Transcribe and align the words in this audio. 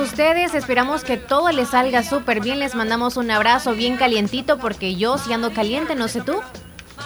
ustedes, 0.00 0.54
esperamos 0.54 1.04
que 1.04 1.18
todo 1.18 1.50
les 1.50 1.68
salga 1.68 2.02
súper 2.02 2.40
bien, 2.40 2.58
les 2.60 2.74
mandamos 2.74 3.18
un 3.18 3.30
abrazo 3.30 3.74
bien 3.74 3.98
calientito 3.98 4.56
porque 4.56 4.94
yo 4.94 5.18
si 5.18 5.34
ando 5.34 5.52
caliente, 5.52 5.94
no 5.94 6.08
sé 6.08 6.22
tú. 6.22 6.40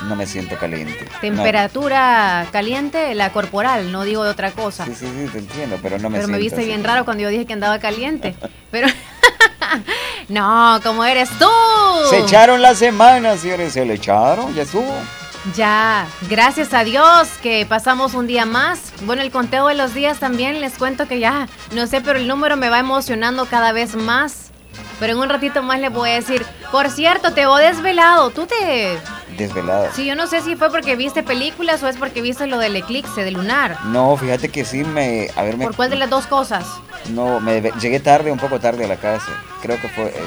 No 0.04 0.14
me 0.14 0.24
siento 0.24 0.56
caliente. 0.56 1.04
Temperatura 1.20 2.46
caliente, 2.52 3.12
la 3.16 3.32
corporal, 3.32 3.90
no 3.90 4.04
digo 4.04 4.22
de 4.22 4.30
otra 4.30 4.52
cosa. 4.52 4.84
Sí, 4.84 4.94
sí, 4.94 5.06
sí, 5.06 5.28
te 5.32 5.38
entiendo, 5.38 5.80
pero 5.82 5.98
no 5.98 6.08
me 6.08 6.18
Pero 6.18 6.28
me 6.28 6.38
viste 6.38 6.60
así. 6.60 6.66
bien 6.66 6.84
raro 6.84 7.04
cuando 7.04 7.24
yo 7.24 7.28
dije 7.28 7.44
que 7.44 7.54
andaba 7.54 7.80
caliente. 7.80 8.36
Pero 8.70 8.86
no, 10.28 10.78
como 10.84 11.04
eres 11.04 11.28
tú. 11.40 11.48
Se 12.08 12.20
echaron 12.20 12.62
la 12.62 12.76
semana, 12.76 13.36
señores, 13.36 13.72
se 13.72 13.84
le 13.84 13.94
echaron, 13.94 14.54
ya 14.54 14.62
estuvo. 14.62 14.94
Ya, 15.54 16.06
gracias 16.28 16.74
a 16.74 16.82
Dios 16.82 17.28
que 17.42 17.66
pasamos 17.66 18.14
un 18.14 18.26
día 18.26 18.44
más. 18.46 18.92
Bueno, 19.02 19.22
el 19.22 19.30
conteo 19.30 19.68
de 19.68 19.74
los 19.74 19.94
días 19.94 20.18
también 20.18 20.60
les 20.60 20.74
cuento 20.74 21.06
que 21.06 21.20
ya, 21.20 21.48
no 21.72 21.86
sé, 21.86 22.00
pero 22.00 22.18
el 22.18 22.26
número 22.26 22.56
me 22.56 22.68
va 22.68 22.78
emocionando 22.80 23.46
cada 23.46 23.72
vez 23.72 23.94
más. 23.94 24.50
Pero 24.98 25.12
en 25.12 25.18
un 25.18 25.28
ratito 25.28 25.62
más 25.62 25.78
les 25.78 25.92
voy 25.92 26.10
a 26.10 26.14
decir, 26.14 26.44
por 26.72 26.90
cierto, 26.90 27.32
te 27.32 27.46
voy 27.46 27.62
desvelado. 27.62 28.30
Tú 28.30 28.46
te... 28.46 28.98
Desvelada. 29.36 29.92
Sí, 29.92 30.06
yo 30.06 30.16
no 30.16 30.26
sé 30.26 30.40
si 30.40 30.56
fue 30.56 30.70
porque 30.70 30.96
viste 30.96 31.22
películas 31.22 31.82
o 31.82 31.88
es 31.88 31.96
porque 31.98 32.22
viste 32.22 32.46
lo 32.46 32.58
del 32.58 32.74
eclipse 32.76 33.22
de 33.22 33.30
lunar. 33.30 33.76
No, 33.84 34.16
fíjate 34.16 34.48
que 34.48 34.64
sí 34.64 34.82
me. 34.84 35.28
A 35.36 35.42
ver, 35.42 35.58
me. 35.58 35.66
¿Por 35.66 35.76
cuál 35.76 35.90
de 35.90 35.96
las 35.96 36.08
dos 36.08 36.26
cosas? 36.26 36.64
No, 37.10 37.38
me 37.40 37.60
llegué 37.78 38.00
tarde, 38.00 38.32
un 38.32 38.38
poco 38.38 38.58
tarde 38.58 38.86
a 38.86 38.88
la 38.88 38.96
casa. 38.96 39.30
Creo 39.60 39.78
que 39.78 39.88
fue. 39.90 40.04
eh, 40.06 40.22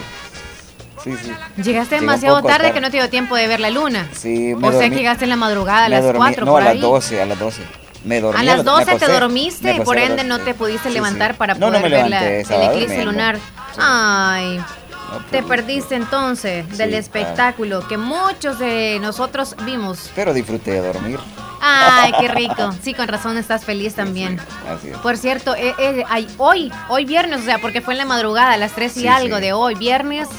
sí, 1.17 1.31
sí. 1.55 1.61
Llegaste 1.63 1.95
demasiado 1.95 2.41
tarde, 2.41 2.57
tarde. 2.65 2.73
que 2.73 2.81
no 2.81 2.89
te 2.91 2.97
dio 2.97 3.09
tiempo 3.09 3.35
de 3.35 3.47
ver 3.47 3.59
la 3.59 3.69
luna. 3.69 4.07
Sí, 4.13 4.53
me 4.55 4.67
o 4.67 4.71
sea 4.71 4.79
dormí. 4.81 4.89
que 4.91 4.95
llegaste 4.97 5.23
en 5.25 5.29
la 5.29 5.35
madrugada 5.35 5.85
a 5.85 5.89
las 5.89 6.03
dormí- 6.03 6.17
4 6.17 6.45
No, 6.45 6.51
por 6.53 6.61
a 6.61 6.65
las 6.65 6.73
ahí. 6.73 6.81
12, 6.81 7.21
a 7.21 7.25
las 7.25 7.39
12. 7.39 7.61
Me 8.05 8.21
dormí. 8.21 8.39
A 8.39 8.43
las 8.43 8.57
me 8.59 8.63
12 8.63 8.85
te 8.85 8.91
acosté, 8.91 9.11
dormiste 9.11 9.63
me 9.65 9.71
y 9.71 9.73
por 9.81 9.97
acosté 9.97 9.99
a 9.99 10.01
las 10.03 10.09
ende 10.11 10.23
no 10.23 10.37
12. 10.37 10.51
te 10.51 10.57
pudiste 10.57 10.87
Sí, 10.89 10.93
levantar 10.93 11.31
sí. 11.31 11.37
para 11.37 11.53
No, 11.55 11.67
poder 11.67 11.73
no 11.73 11.79
me 11.89 11.89
ver 11.89 12.01
la- 12.01 12.07
levanté, 12.21 12.35
el 12.35 12.41
estaba 12.41 12.63
eclipse 12.65 12.85
durmiendo. 12.95 13.11
lunar. 13.11 13.35
Sí. 13.37 13.79
Ay, 13.81 14.57
No 14.57 15.17
te 15.31 15.39
pude. 15.41 15.49
perdiste 15.49 15.95
entonces 15.95 16.77
del 16.77 16.91
Sí, 16.91 16.95
espectáculo 16.95 17.85
que 17.87 17.97
muchos 17.97 18.59
de 18.59 18.99
nosotros 19.01 19.55
vimos. 19.65 20.11
Pero 20.15 20.33
disfruté 20.33 20.71
de 20.71 20.81
dormir. 20.93 21.19
Ay, 21.61 22.13
qué 22.21 22.27
rico. 22.29 22.73
Sí, 22.81 22.93
con 22.93 23.07
razón 23.09 23.37
estás 23.37 23.65
feliz 23.65 23.93
también. 23.95 24.39
Así 24.69 24.89
es. 24.91 24.97
Por 24.99 25.17
cierto, 25.17 25.53
eh, 25.55 25.73
eh, 25.77 26.03
ay, 26.07 26.25
hoy, 26.37 26.71
hoy 26.87 27.03
viernes, 27.03 27.41
o 27.41 27.43
sea, 27.43 27.57
porque 27.59 27.81
fue 27.81 27.95
en 27.95 27.97
la 27.97 28.05
madrugada, 28.05 28.53
a 28.53 28.57
las 28.57 28.71
3 28.71 28.95
y 28.95 29.01
Sí, 29.01 29.07
algo 29.09 29.35
sí. 29.35 29.41
de 29.41 29.51
hoy, 29.51 29.75
viernes, 29.75 30.29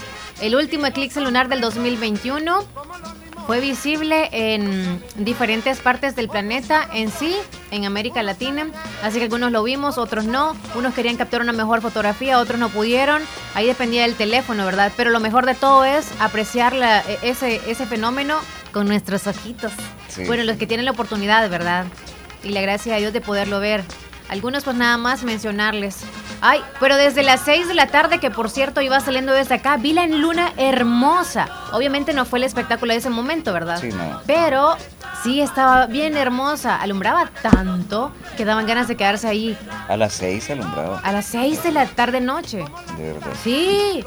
el 0.41 0.55
último 0.57 0.87
eclipse 0.87 1.21
lunar 1.21 1.49
del 1.49 1.61
2021 1.61 2.65
fue 3.47 3.61
visible 3.61 4.29
en 4.33 5.03
diferentes 5.17 5.81
partes 5.81 6.15
del 6.15 6.29
planeta 6.29 6.89
en 6.95 7.11
sí, 7.11 7.35
en 7.73 7.85
América 7.85 8.23
Latina. 8.23 8.67
Así 9.03 9.19
que 9.19 9.25
algunos 9.25 9.51
lo 9.51 9.63
vimos, 9.65 9.99
otros 9.99 10.25
no. 10.27 10.55
Unos 10.77 10.95
querían 10.95 11.17
capturar 11.17 11.43
una 11.43 11.53
mejor 11.53 11.81
fotografía, 11.81 12.39
otros 12.39 12.61
no 12.61 12.69
pudieron. 12.69 13.23
Ahí 13.55 13.67
dependía 13.67 14.03
del 14.03 14.15
teléfono, 14.15 14.65
¿verdad? 14.65 14.93
Pero 14.97 15.11
lo 15.11 15.19
mejor 15.19 15.47
de 15.47 15.55
todo 15.55 15.85
es 15.85 16.07
apreciar 16.21 16.75
la- 16.75 17.01
e- 17.01 17.19
ese, 17.23 17.61
ese 17.67 17.87
fenómeno 17.87 18.39
con 18.73 18.87
nuestros 18.87 19.27
ojitos. 19.27 19.73
Sí. 20.09 20.25
Bueno, 20.25 20.45
los 20.45 20.57
que 20.57 20.67
tienen 20.69 20.85
la 20.87 20.93
oportunidad, 20.93 21.49
¿verdad? 21.51 21.87
Y 22.45 22.51
la 22.51 22.61
gracia 22.61 22.95
a 22.95 22.99
Dios 22.99 23.13
de 23.13 23.21
poderlo 23.21 23.59
ver. 23.59 23.83
Algunos 24.29 24.63
pues 24.63 24.77
nada 24.77 24.97
más 24.97 25.25
mencionarles. 25.25 25.97
Ay, 26.43 26.63
pero 26.79 26.97
desde 26.97 27.23
las 27.23 27.41
6 27.41 27.69
de 27.69 27.75
la 27.75 27.87
tarde, 27.89 28.19
que 28.19 28.31
por 28.31 28.49
cierto 28.51 28.81
iba 28.81 28.99
saliendo 29.01 29.33
desde 29.33 29.57
acá, 29.57 29.77
vi 29.77 29.93
la 29.93 30.07
luna 30.07 30.53
hermosa. 30.57 31.49
Obviamente 31.73 32.13
no 32.13 32.25
fue 32.25 32.39
el 32.39 32.45
espectáculo 32.45 32.93
de 32.93 32.99
ese 32.99 33.11
momento, 33.11 33.53
¿verdad? 33.53 33.79
Sí, 33.81 33.89
no. 33.89 34.21
Pero 34.27 34.77
sí 35.23 35.41
estaba 35.41 35.87
bien 35.87 36.17
hermosa. 36.17 36.77
Alumbraba 36.81 37.31
tanto 37.43 38.13
que 38.37 38.45
daban 38.45 38.67
ganas 38.67 38.89
de 38.89 38.97
quedarse 38.97 39.29
ahí 39.29 39.59
A 39.89 39.97
las 39.97 40.15
6 40.15 40.51
alumbrado. 40.51 41.01
a 41.03 41.13
las 41.13 41.27
6 41.27 41.63
de 41.63 41.73
la 41.73 41.87
tarde 41.87 42.21
noche. 42.21 42.65
De 42.97 43.13
verdad. 43.13 43.31
Sí. 43.45 44.05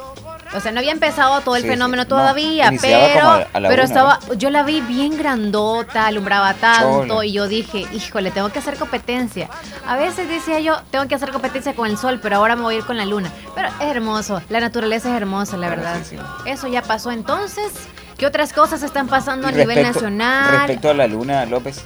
O 0.54 0.60
sea, 0.60 0.70
no 0.72 0.78
había 0.78 0.92
empezado 0.92 1.40
todo 1.40 1.56
el 1.56 1.62
Sí, 1.62 1.68
fenómeno 1.68 2.04
sí. 2.04 2.08
No, 2.10 2.16
todavía, 2.16 2.72
pero, 2.80 3.20
como 3.20 3.32
a- 3.32 3.46
a 3.52 3.60
la 3.60 3.68
pero 3.68 3.82
una, 3.82 3.84
estaba, 3.84 4.18
yo 4.36 4.50
la 4.50 4.62
vi 4.62 4.80
bien 4.82 5.16
grandota, 5.16 6.06
alumbraba 6.06 6.54
tanto 6.54 7.06
Chola. 7.06 7.24
y 7.26 7.32
yo 7.32 7.48
dije, 7.48 7.86
híjole, 7.92 8.30
tengo 8.30 8.50
que 8.50 8.60
hacer 8.60 8.76
competencia. 8.76 9.48
A 9.86 9.96
veces 9.96 10.28
decía 10.28 10.60
yo, 10.60 10.76
tengo 10.90 11.06
que 11.08 11.14
hacer 11.16 11.30
competencia 11.32 11.74
con 11.74 11.88
el 11.88 11.98
sol, 11.98 12.20
pero 12.22 12.36
ahora 12.36 12.54
me 12.56 12.62
voy 12.62 12.76
a 12.76 12.78
ir 12.78 12.84
con 12.84 12.96
la 12.96 13.04
luna. 13.04 13.32
Pero 13.54 13.68
es 13.68 13.74
hermoso, 13.80 14.40
la 14.48 14.60
naturaleza 14.60 15.08
es 15.10 15.16
hermosa, 15.16 15.56
la 15.56 15.68
verdad. 15.68 15.96
Eso 16.44 16.68
ya 16.68 16.82
pasó 16.82 17.10
entonces. 17.10 17.72
¿Qué 18.16 18.26
otras 18.26 18.52
cosas 18.52 18.82
están 18.84 19.08
pasando 19.08 19.48
a 19.48 19.50
nivel 19.50 19.82
nacional? 19.82 20.58
Respecto 20.60 20.88
a 20.90 20.94
la 20.94 21.08
luna, 21.08 21.44
López, 21.46 21.84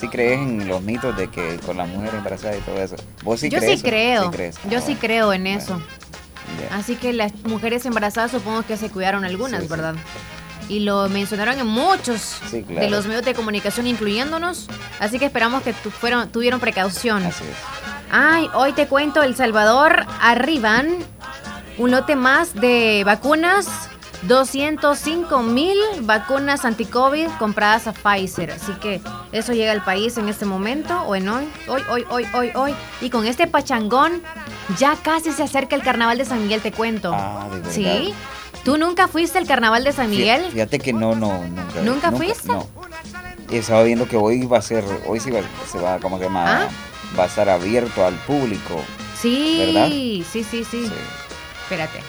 ¿sí 0.00 0.06
crees 0.08 0.38
en 0.38 0.68
los 0.68 0.80
mitos 0.82 1.16
de 1.16 1.28
que 1.28 1.58
con 1.66 1.76
la 1.76 1.84
mujer 1.84 2.14
embarazada 2.14 2.56
y 2.56 2.60
todo 2.60 2.80
eso? 2.80 2.94
¿Vos 3.24 3.40
sí 3.40 3.48
yo 3.50 3.58
crees? 3.58 3.80
sí 3.80 3.84
creo, 3.84 4.30
crees? 4.30 4.56
yo 4.70 4.78
Ah, 4.78 4.80
sí 4.80 4.84
bueno. 4.92 5.00
creo 5.00 5.32
en 5.32 5.42
Bueno, 5.42 5.58
eso. 5.58 5.82
Así 6.72 6.96
que 6.96 7.12
las 7.12 7.32
mujeres 7.44 7.84
embarazadas 7.86 8.30
supongo 8.30 8.62
que 8.64 8.76
se 8.76 8.90
cuidaron 8.90 9.24
algunas, 9.24 9.60
Sí, 9.62 9.66
sí. 9.66 9.70
¿verdad? 9.70 9.94
Y 10.68 10.80
lo 10.80 11.08
mencionaron 11.10 11.58
en 11.58 11.66
muchos 11.66 12.38
Sí, 12.50 12.62
claro. 12.62 12.80
de 12.82 12.90
los 12.90 13.06
medios 13.06 13.24
de 13.24 13.34
comunicación, 13.34 13.86
incluyéndonos. 13.86 14.66
Así 14.98 15.18
que 15.18 15.26
esperamos 15.26 15.62
que 15.62 15.72
tu- 15.74 15.90
fueron, 15.90 16.30
tuvieron 16.30 16.58
precaución. 16.60 17.22
Así 17.24 17.44
es. 17.44 17.56
Ay, 18.10 18.48
hoy 18.54 18.72
te 18.72 18.86
cuento, 18.86 19.22
El 19.22 19.36
Salvador 19.36 20.06
arriban 20.20 20.88
un 21.76 21.90
lote 21.90 22.16
más 22.16 22.54
de 22.54 23.02
vacunas. 23.04 23.66
205 24.26 25.42
mil 25.42 25.76
vacunas 26.00 26.64
anti-COVID 26.64 27.28
compradas 27.38 27.86
a 27.86 27.92
Pfizer. 27.92 28.50
Así 28.52 28.72
que 28.74 29.00
eso 29.32 29.52
llega 29.52 29.72
al 29.72 29.84
país 29.84 30.16
en 30.16 30.28
este 30.28 30.44
momento, 30.46 31.00
o 31.02 31.14
en 31.14 31.28
hoy, 31.28 31.48
hoy, 31.68 31.82
hoy, 31.90 32.04
hoy, 32.10 32.26
hoy, 32.34 32.50
hoy. 32.54 32.74
Y 33.00 33.10
con 33.10 33.26
este 33.26 33.46
pachangón, 33.46 34.22
ya 34.78 34.96
casi 34.96 35.32
se 35.32 35.42
acerca 35.42 35.76
el 35.76 35.82
carnaval 35.82 36.18
de 36.18 36.24
San 36.24 36.42
Miguel, 36.42 36.60
te 36.60 36.72
cuento. 36.72 37.12
Ah, 37.14 37.46
de 37.50 37.56
verdad. 37.60 37.70
¿Sí? 37.72 38.14
¿Tú 38.64 38.78
nunca 38.78 39.08
fuiste 39.08 39.36
al 39.38 39.46
carnaval 39.46 39.84
de 39.84 39.92
San 39.92 40.08
Miguel? 40.08 40.42
Fí- 40.46 40.52
Fíjate 40.52 40.78
que 40.78 40.92
no, 40.92 41.14
no, 41.14 41.42
nunca. 41.46 41.80
¿Nunca 41.82 42.12
fuiste? 42.12 42.48
No. 42.48 42.66
Estaba 43.50 43.82
viendo 43.82 44.08
que 44.08 44.16
hoy 44.16 44.46
va 44.46 44.58
a 44.58 44.62
ser, 44.62 44.84
hoy 45.06 45.20
sí 45.20 45.30
va, 45.30 45.40
se 45.70 45.78
va, 45.78 45.98
como 45.98 46.18
llama? 46.18 46.62
¿Ah? 46.64 46.68
Va 47.18 47.24
a 47.24 47.26
estar 47.26 47.48
abierto 47.48 48.04
al 48.06 48.14
público. 48.14 48.80
Sí, 49.20 49.56
¿Verdad? 49.66 49.88
sí, 49.88 50.24
sí, 50.32 50.42
sí, 50.44 50.64
Sí. 50.64 50.90
Espérate. 51.62 52.00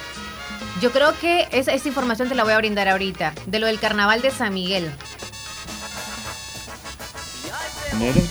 Yo 0.81 0.91
creo 0.91 1.18
que 1.19 1.47
esa, 1.52 1.72
esa 1.74 1.88
información 1.88 2.28
te 2.30 2.36
la 2.36 2.44
voy 2.44 2.53
a 2.53 2.58
brindar 2.58 2.88
ahorita, 2.88 3.34
de 3.46 3.59
lo 3.59 3.68
del 3.68 3.80
carnaval 3.80 4.22
de 4.22 4.31
San 4.31 4.53
Miguel. 4.53 4.91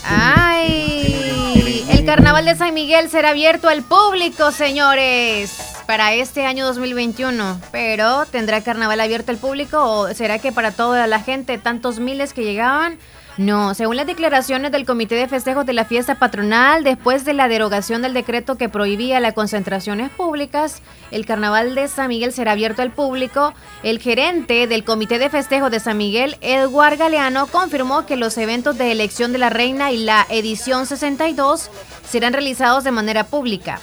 ¡Ay! 0.05 1.87
El 1.88 2.04
carnaval 2.04 2.44
de 2.44 2.54
San 2.54 2.75
Miguel 2.75 3.09
será 3.09 3.31
abierto 3.31 3.69
al 3.69 3.83
público, 3.83 4.53
señores, 4.53 5.56
para 5.87 6.12
este 6.12 6.44
año 6.44 6.66
2021. 6.66 7.60
Pero, 7.72 8.27
¿tendrá 8.27 8.62
carnaval 8.62 9.00
abierto 9.00 9.31
al 9.31 9.38
público 9.38 9.83
o 9.83 10.12
será 10.12 10.38
que 10.38 10.53
para 10.53 10.71
toda 10.71 11.06
la 11.06 11.21
gente, 11.21 11.56
tantos 11.56 11.99
miles 11.99 12.34
que 12.34 12.44
llegaban? 12.44 12.99
No, 13.37 13.75
según 13.75 13.97
las 13.97 14.06
declaraciones 14.06 14.71
del 14.71 14.87
Comité 14.87 15.17
de 15.17 15.27
Festejos 15.27 15.67
de 15.67 15.72
la 15.72 15.84
Fiesta 15.84 16.21
Patronal, 16.21 16.84
después 16.84 17.25
de 17.25 17.34
la 17.34 17.49
derogación 17.49 18.00
del 18.00 18.15
decreto 18.15 18.56
que 18.56 18.69
prohibía 18.69 19.19
las 19.19 19.34
concentraciones 19.34 20.11
públicas, 20.11 20.83
el 21.11 21.27
carnaval 21.27 21.75
de 21.75 21.89
San 21.89 22.09
Miguel 22.09 22.33
será 22.33 22.53
abierto 22.53 22.83
al 22.83 22.93
público. 22.93 23.53
El 23.83 23.99
gerente 23.99 24.69
del 24.69 24.84
Comité 24.84 25.19
de 25.19 25.31
Festejos 25.31 25.72
de 25.72 25.81
San 25.81 25.97
Miguel, 25.97 26.37
Edward 26.43 26.97
Galeano, 26.97 27.49
confirmó 27.49 28.06
que 28.06 28.17
los 28.17 28.39
eventos 28.39 28.78
de 28.78 28.93
elección 28.93 29.33
de 29.33 29.39
la 29.39 29.51
reina 29.51 29.91
y 29.91 30.05
la 30.05 30.27
edición 30.28 30.87
62 30.87 31.71
serán 32.09 32.34
realizados 32.34 32.84
de 32.84 32.93
manera 32.93 33.25
pública. 33.25 33.81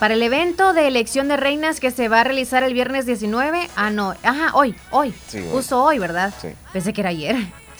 Para 0.00 0.14
el 0.14 0.22
evento 0.22 0.72
de 0.72 0.88
elección 0.88 1.28
de 1.28 1.36
reinas 1.36 1.80
que 1.80 1.90
se 1.90 2.08
va 2.08 2.22
a 2.22 2.24
realizar 2.24 2.62
el 2.62 2.72
viernes 2.72 3.04
19, 3.04 3.68
ah 3.76 3.90
no, 3.90 4.14
ajá, 4.22 4.52
hoy, 4.54 4.74
hoy, 4.90 5.12
Sí, 5.28 5.44
justo 5.52 5.82
hoy, 5.82 5.98
¿verdad? 5.98 6.32
Sí. 6.40 6.48
Pensé 6.72 6.94
que 6.94 7.02
era 7.02 7.10
ayer. 7.10 7.36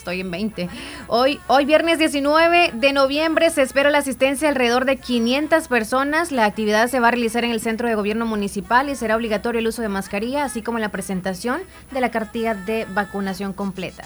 Estoy 0.06 0.21
en 0.21 0.31
20. 0.31 0.69
Hoy, 1.09 1.41
hoy 1.49 1.65
viernes 1.65 1.99
19 1.99 2.71
de 2.75 2.93
noviembre 2.93 3.50
se 3.50 3.62
espera 3.62 3.91
la 3.91 3.99
asistencia 3.99 4.49
alrededor 4.49 4.84
de 4.84 4.99
500 4.99 5.67
personas. 5.67 6.31
La 6.31 6.44
actividad 6.44 6.87
se 6.87 7.00
va 7.00 7.09
a 7.09 7.11
realizar 7.11 7.43
en 7.43 7.50
el 7.50 7.61
centro 7.61 7.89
de 7.89 7.97
gobierno 7.97 8.25
municipal 8.25 8.89
y 8.89 8.95
será 8.95 9.16
obligatorio 9.16 9.59
el 9.59 9.66
uso 9.66 9.83
de 9.83 9.89
mascarilla, 9.89 10.45
así 10.45 10.63
como 10.63 10.78
la 10.78 10.91
presentación 10.91 11.60
de 11.91 12.01
la 12.01 12.13
cartilla 12.13 12.54
de 12.54 12.86
vacunación 12.95 13.53
completa. 13.53 14.04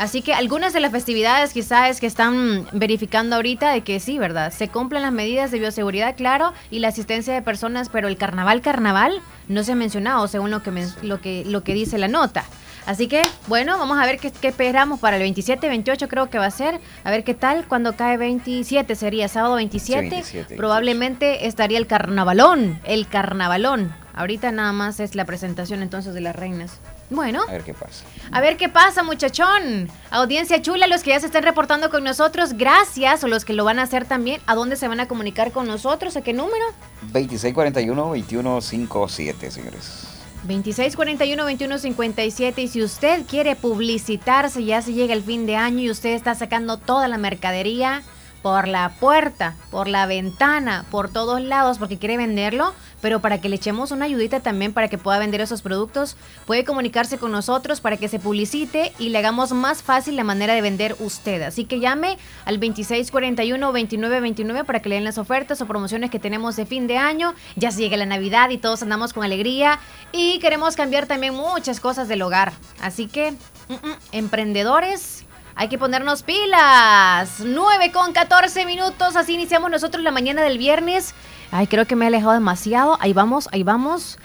Así 0.00 0.20
que 0.20 0.34
algunas 0.34 0.72
de 0.72 0.80
las 0.80 0.90
festividades 0.90 1.52
quizás 1.52 2.00
que 2.00 2.08
están 2.08 2.66
verificando 2.72 3.36
ahorita 3.36 3.70
de 3.70 3.82
que 3.82 4.00
sí, 4.00 4.18
¿verdad? 4.18 4.52
Se 4.52 4.66
cumplen 4.66 5.02
las 5.02 5.12
medidas 5.12 5.52
de 5.52 5.60
bioseguridad, 5.60 6.16
claro, 6.16 6.54
y 6.72 6.80
la 6.80 6.88
asistencia 6.88 7.32
de 7.32 7.42
personas, 7.42 7.88
pero 7.88 8.08
el 8.08 8.16
carnaval, 8.16 8.62
carnaval, 8.62 9.22
no 9.46 9.62
se 9.62 9.72
ha 9.72 9.76
mencionado 9.76 10.26
según 10.26 10.50
lo 10.50 10.64
que, 10.64 10.72
lo 11.02 11.20
que, 11.20 11.44
lo 11.46 11.62
que 11.62 11.74
dice 11.74 11.98
la 11.98 12.08
nota. 12.08 12.44
Así 12.90 13.06
que, 13.06 13.22
bueno, 13.46 13.78
vamos 13.78 14.00
a 14.00 14.04
ver 14.04 14.18
qué, 14.18 14.32
qué 14.32 14.48
esperamos 14.48 14.98
para 14.98 15.14
el 15.14 15.22
27, 15.22 15.68
28 15.68 16.08
creo 16.08 16.28
que 16.28 16.38
va 16.38 16.46
a 16.46 16.50
ser. 16.50 16.80
A 17.04 17.12
ver 17.12 17.22
qué 17.22 17.34
tal 17.34 17.68
cuando 17.68 17.94
cae 17.94 18.16
27, 18.16 18.96
sería 18.96 19.28
sábado 19.28 19.54
27. 19.54 20.10
27, 20.10 20.56
Probablemente 20.56 21.46
estaría 21.46 21.78
el 21.78 21.86
carnavalón, 21.86 22.80
el 22.82 23.06
carnavalón. 23.06 23.94
Ahorita 24.12 24.50
nada 24.50 24.72
más 24.72 24.98
es 24.98 25.14
la 25.14 25.24
presentación 25.24 25.82
entonces 25.82 26.14
de 26.14 26.20
las 26.20 26.34
reinas. 26.34 26.80
Bueno. 27.10 27.42
A 27.48 27.52
ver 27.52 27.62
qué 27.62 27.74
pasa. 27.74 28.04
A 28.32 28.40
ver 28.40 28.56
qué 28.56 28.68
pasa, 28.68 29.04
muchachón. 29.04 29.88
Audiencia 30.10 30.60
chula, 30.60 30.88
los 30.88 31.04
que 31.04 31.10
ya 31.10 31.20
se 31.20 31.26
están 31.26 31.44
reportando 31.44 31.90
con 31.90 32.02
nosotros, 32.02 32.54
gracias. 32.54 33.22
O 33.22 33.28
los 33.28 33.44
que 33.44 33.52
lo 33.52 33.64
van 33.64 33.78
a 33.78 33.82
hacer 33.82 34.04
también, 34.04 34.40
¿a 34.48 34.56
dónde 34.56 34.74
se 34.74 34.88
van 34.88 34.98
a 34.98 35.06
comunicar 35.06 35.52
con 35.52 35.68
nosotros? 35.68 36.16
¿A 36.16 36.22
qué 36.22 36.32
número? 36.32 36.64
2641-2157, 37.12 39.48
señores. 39.48 40.09
2641-2157 40.46 42.58
y 42.58 42.68
si 42.68 42.82
usted 42.82 43.24
quiere 43.26 43.56
publicitarse, 43.56 44.64
ya 44.64 44.82
se 44.82 44.92
llega 44.92 45.14
el 45.14 45.22
fin 45.22 45.46
de 45.46 45.56
año 45.56 45.80
y 45.80 45.90
usted 45.90 46.10
está 46.10 46.34
sacando 46.34 46.76
toda 46.76 47.08
la 47.08 47.16
mercadería 47.18 48.02
por 48.42 48.68
la 48.68 48.90
puerta, 49.00 49.56
por 49.70 49.88
la 49.88 50.06
ventana, 50.06 50.84
por 50.90 51.10
todos 51.10 51.42
lados 51.42 51.78
porque 51.78 51.98
quiere 51.98 52.16
venderlo, 52.16 52.74
pero 53.00 53.20
para 53.20 53.40
que 53.40 53.48
le 53.48 53.56
echemos 53.56 53.90
una 53.90 54.06
ayudita 54.06 54.40
también 54.40 54.72
para 54.72 54.88
que 54.88 54.98
pueda 54.98 55.18
vender 55.18 55.40
esos 55.40 55.62
productos, 55.62 56.16
puede 56.46 56.64
comunicarse 56.64 57.18
con 57.18 57.32
nosotros 57.32 57.80
para 57.80 57.96
que 57.96 58.08
se 58.08 58.18
publicite 58.18 58.92
y 58.98 59.10
le 59.10 59.18
hagamos 59.18 59.52
más 59.52 59.82
fácil 59.82 60.16
la 60.16 60.24
manera 60.24 60.54
de 60.54 60.62
vender 60.62 60.96
usted. 60.98 61.42
Así 61.42 61.64
que 61.64 61.80
llame 61.80 62.18
al 62.44 62.60
2641-2929 62.60 64.64
para 64.64 64.80
que 64.80 64.88
le 64.88 64.96
den 64.96 65.04
las 65.04 65.18
ofertas 65.18 65.60
o 65.60 65.66
promociones 65.66 66.10
que 66.10 66.18
tenemos 66.18 66.56
de 66.56 66.66
fin 66.66 66.86
de 66.86 66.98
año. 66.98 67.34
Ya 67.56 67.70
se 67.70 67.80
llega 67.80 67.96
la 67.96 68.06
Navidad 68.06 68.50
y 68.50 68.58
todos 68.58 68.82
andamos 68.82 69.12
con 69.12 69.24
alegría 69.24 69.80
y 70.12 70.38
queremos 70.40 70.76
cambiar 70.76 71.06
también 71.06 71.34
muchas 71.34 71.80
cosas 71.80 72.08
del 72.08 72.22
hogar. 72.22 72.52
Así 72.80 73.06
que, 73.06 73.32
mm, 73.32 73.74
mm, 73.74 73.96
emprendedores 74.12 75.24
hay 75.60 75.68
que 75.68 75.78
ponernos 75.78 76.22
pilas. 76.22 77.40
9 77.40 77.92
con 77.92 78.12
14 78.12 78.64
minutos. 78.64 79.16
Así 79.16 79.34
iniciamos 79.34 79.70
nosotros 79.70 80.02
la 80.02 80.10
mañana 80.10 80.42
del 80.42 80.56
viernes. 80.56 81.14
Ay, 81.52 81.66
creo 81.66 81.86
que 81.86 81.96
me 81.96 82.04
he 82.04 82.08
alejado 82.08 82.32
demasiado. 82.32 82.96
Ahí 83.00 83.12
vamos, 83.12 83.48
ahí 83.52 83.62
vamos. 83.62 84.18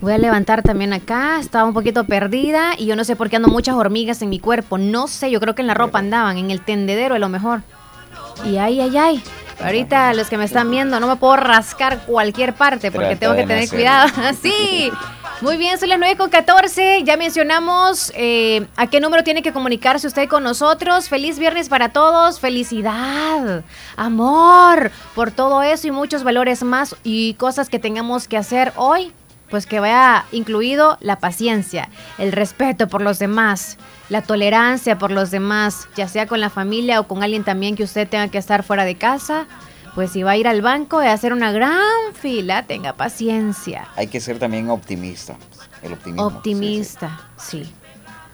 Voy 0.00 0.12
a 0.12 0.18
levantar 0.18 0.62
también 0.62 0.92
acá. 0.92 1.38
Estaba 1.40 1.64
un 1.64 1.74
poquito 1.74 2.04
perdida 2.04 2.74
y 2.76 2.86
yo 2.86 2.94
no 2.94 3.04
sé 3.04 3.16
por 3.16 3.28
qué 3.30 3.36
ando 3.36 3.48
muchas 3.48 3.74
hormigas 3.74 4.22
en 4.22 4.28
mi 4.28 4.38
cuerpo. 4.38 4.78
No 4.78 5.08
sé, 5.08 5.30
yo 5.30 5.40
creo 5.40 5.54
que 5.54 5.62
en 5.62 5.68
la 5.68 5.74
ropa 5.74 5.98
andaban, 5.98 6.38
en 6.38 6.50
el 6.50 6.60
tendedero 6.60 7.14
a 7.14 7.18
lo 7.18 7.28
mejor. 7.28 7.62
Y 8.44 8.58
ay, 8.58 8.80
ay, 8.80 8.96
ay. 8.96 9.22
Ahorita 9.60 10.14
los 10.14 10.28
que 10.28 10.38
me 10.38 10.44
están 10.44 10.70
viendo, 10.70 11.00
no 11.00 11.08
me 11.08 11.16
puedo 11.16 11.36
rascar 11.36 12.04
cualquier 12.06 12.54
parte 12.54 12.92
porque 12.92 13.16
tengo 13.16 13.34
que 13.34 13.44
tener 13.44 13.68
cuidado. 13.68 14.08
Así. 14.28 14.92
Muy 15.40 15.56
bien, 15.56 15.78
son 15.78 15.88
las 15.88 16.00
9 16.00 16.16
con 16.16 16.30
14. 16.30 17.04
Ya 17.04 17.16
mencionamos 17.16 18.10
eh, 18.16 18.66
a 18.76 18.88
qué 18.88 18.98
número 18.98 19.22
tiene 19.22 19.40
que 19.40 19.52
comunicarse 19.52 20.08
usted 20.08 20.28
con 20.28 20.42
nosotros. 20.42 21.08
Feliz 21.08 21.38
viernes 21.38 21.68
para 21.68 21.90
todos. 21.90 22.40
Felicidad, 22.40 23.62
amor, 23.96 24.90
por 25.14 25.30
todo 25.30 25.62
eso 25.62 25.86
y 25.86 25.90
muchos 25.92 26.24
valores 26.24 26.64
más 26.64 26.96
y 27.04 27.34
cosas 27.34 27.68
que 27.68 27.78
tengamos 27.78 28.26
que 28.26 28.36
hacer 28.36 28.72
hoy. 28.74 29.12
Pues 29.48 29.64
que 29.64 29.78
vaya 29.80 30.26
incluido 30.30 30.98
la 31.00 31.20
paciencia, 31.20 31.88
el 32.18 32.32
respeto 32.32 32.86
por 32.86 33.00
los 33.00 33.18
demás, 33.18 33.78
la 34.10 34.20
tolerancia 34.20 34.98
por 34.98 35.10
los 35.10 35.30
demás, 35.30 35.88
ya 35.96 36.06
sea 36.06 36.26
con 36.26 36.40
la 36.40 36.50
familia 36.50 37.00
o 37.00 37.08
con 37.08 37.22
alguien 37.22 37.44
también 37.44 37.74
que 37.74 37.84
usted 37.84 38.06
tenga 38.06 38.28
que 38.28 38.36
estar 38.36 38.62
fuera 38.62 38.84
de 38.84 38.96
casa 38.96 39.46
pues 39.98 40.12
si 40.12 40.22
va 40.22 40.30
a 40.30 40.36
ir 40.36 40.46
al 40.46 40.62
banco 40.62 41.02
y 41.02 41.08
hacer 41.08 41.32
una 41.32 41.50
gran 41.50 42.14
fila, 42.14 42.62
tenga 42.62 42.92
paciencia. 42.92 43.88
Hay 43.96 44.06
que 44.06 44.20
ser 44.20 44.38
también 44.38 44.70
optimista. 44.70 45.34
El 45.82 45.94
optimismo. 45.94 46.24
Optimista, 46.24 47.20
sí, 47.36 47.68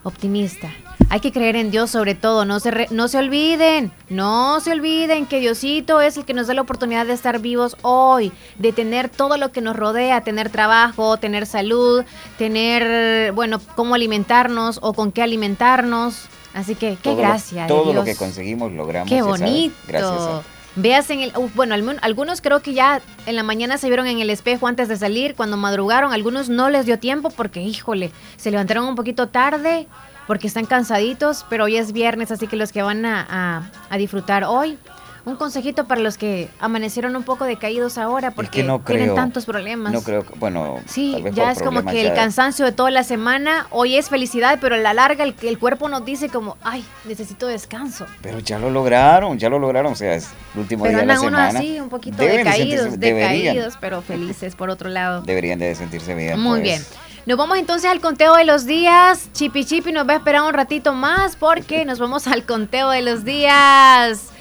Optimista. 0.03 0.71
Hay 1.09 1.21
que 1.21 1.33
creer 1.33 1.57
en 1.57 1.71
Dios 1.71 1.91
sobre 1.91 2.15
todo, 2.15 2.45
no 2.45 2.61
se, 2.61 2.89
no 2.91 3.09
se 3.09 3.17
olviden, 3.17 3.93
no 4.11 4.61
se 4.61 4.73
olviden 4.73 5.25
que 5.25 5.41
Diosito 5.41 6.03
es 6.03 6.19
el 6.19 6.27
que 6.27 6.35
nos 6.35 6.49
da 6.49 6.53
la 6.53 6.61
oportunidad 6.61 7.07
de 7.07 7.15
estar 7.15 7.39
vivos 7.39 7.79
hoy, 7.81 8.31
de 8.59 8.75
tener 8.75 9.09
todo 9.09 9.39
lo 9.39 9.51
que 9.51 9.63
nos 9.63 9.75
rodea, 9.75 10.21
tener 10.21 10.51
trabajo, 10.51 11.17
tener 11.17 11.47
salud, 11.47 12.05
tener, 12.37 13.33
bueno, 13.33 13.59
cómo 13.75 13.95
alimentarnos 13.95 14.81
o 14.83 14.93
con 14.93 15.13
qué 15.13 15.23
alimentarnos. 15.23 16.27
Así 16.53 16.75
que, 16.75 16.99
qué 17.03 17.15
gracia. 17.15 17.67
todo 17.67 17.95
lo 17.95 18.05
que 18.05 18.17
conseguimos 18.17 18.71
logramos. 18.71 19.09
Qué 19.09 19.23
bonito. 19.23 19.75
Gracias 19.89 20.54
Veas 20.77 21.09
en 21.11 21.21
el, 21.21 21.33
bueno, 21.55 21.75
algunos 22.03 22.41
creo 22.41 22.61
que 22.61 22.75
ya 22.75 23.01
en 23.27 23.37
la 23.37 23.45
mañana 23.45 23.79
se 23.79 23.87
vieron 23.87 24.09
en 24.09 24.19
el 24.19 24.29
espejo 24.29 24.67
antes 24.67 24.89
de 24.89 24.97
salir, 24.97 25.37
cuando 25.37 25.57
madrugaron, 25.57 26.13
algunos 26.13 26.49
no 26.49 26.69
les 26.69 26.85
dio 26.85 26.99
tiempo 26.99 27.31
porque, 27.31 27.61
híjole, 27.63 28.11
se 28.37 28.51
levantaron 28.51 28.87
un 28.87 28.97
poquito 28.97 29.29
tarde 29.29 29.87
porque 30.27 30.49
están 30.49 30.67
cansaditos, 30.67 31.45
pero 31.49 31.65
hoy 31.65 31.77
es 31.77 31.93
viernes, 31.93 32.33
así 32.33 32.49
que 32.49 32.57
los 32.57 32.73
que 32.73 32.83
van 32.83 33.07
a, 33.07 33.71
a 33.89 33.97
disfrutar 33.97 34.45
hoy, 34.45 34.79
un 35.25 35.37
consejito 35.37 35.87
para 35.87 36.01
los 36.01 36.19
que 36.19 36.49
amanecieron 36.61 37.17
un 37.17 37.23
poco 37.23 37.45
decaídos 37.45 37.97
ahora 37.99 38.33
porque 38.33 38.63
no 38.63 38.81
tienen 38.81 39.15
tantos 39.15 39.47
problemas. 39.47 39.93
No 39.93 40.03
creo, 40.03 40.25
bueno, 40.37 40.81
sí, 40.87 41.23
ya 41.33 41.51
es 41.51 41.63
como 41.63 41.85
que 41.85 42.07
el 42.07 42.15
cansancio 42.15 42.65
de 42.65 42.73
toda 42.73 42.91
la 42.91 43.05
semana, 43.05 43.67
hoy 43.71 43.97
es 43.97 44.09
felicidad, 44.09 44.59
pero 44.61 44.75
a 44.75 44.79
la 44.79 44.93
larga 44.93 45.25
el, 45.25 45.35
el, 45.43 45.59
cuerpo 45.59 45.89
nos 45.89 46.05
dice 46.05 46.29
como, 46.29 46.57
ay, 46.63 46.85
necesito 47.05 47.47
descanso. 47.47 48.07
Pero 48.21 48.39
ya 48.41 48.59
lo 48.59 48.71
lograron, 48.71 49.39
ya 49.39 49.49
lo 49.49 49.59
lograron, 49.59 49.93
o 49.93 49.97
sea, 49.97 50.15
es 50.15 50.29
el 50.55 50.61
último 50.61 50.87
día 50.87 50.99
de 50.99 51.07
la 51.07 51.17
semana. 51.17 51.59
Así, 51.59 51.81
un 51.81 51.89
poquito 51.89 52.23
decaídos, 52.23 52.99
decaídos, 52.99 53.79
pero 53.81 54.03
felices 54.03 54.55
por 54.55 54.69
otro 54.71 54.91
lado. 54.91 55.23
Deberían 55.27 55.59
de 55.59 55.75
sentirse 55.75 56.15
bien. 56.15 56.39
Muy 56.39 56.61
pues. 56.61 56.63
bien. 56.63 56.83
Nos 57.27 57.39
vamos 57.39 57.57
entonces 57.57 57.91
al 57.91 58.01
conteo 58.01 58.37
de 58.37 58.45
los 58.45 58.67
días. 58.67 59.31
Chipi 59.33 59.65
Chipi 59.65 59.93
nos 59.93 60.07
va 60.07 60.13
a 60.13 60.17
esperar 60.17 60.43
un 60.43 60.53
ratito 60.53 60.93
más 60.93 61.37
porque 61.37 61.87
nos 61.87 61.99
vamos 61.99 62.27
al 62.27 62.45
conteo 62.45 62.91
de 62.91 63.01
los 63.01 63.25
días. 63.25 64.34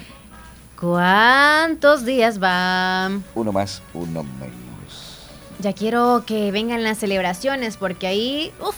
¿Cuántos 0.84 2.04
días 2.04 2.38
van? 2.38 3.24
Uno 3.34 3.52
más, 3.52 3.80
uno 3.94 4.22
menos. 4.22 5.18
Ya 5.58 5.72
quiero 5.72 6.24
que 6.26 6.52
vengan 6.52 6.84
las 6.84 6.98
celebraciones 6.98 7.78
porque 7.78 8.06
ahí, 8.06 8.52
uff, 8.60 8.76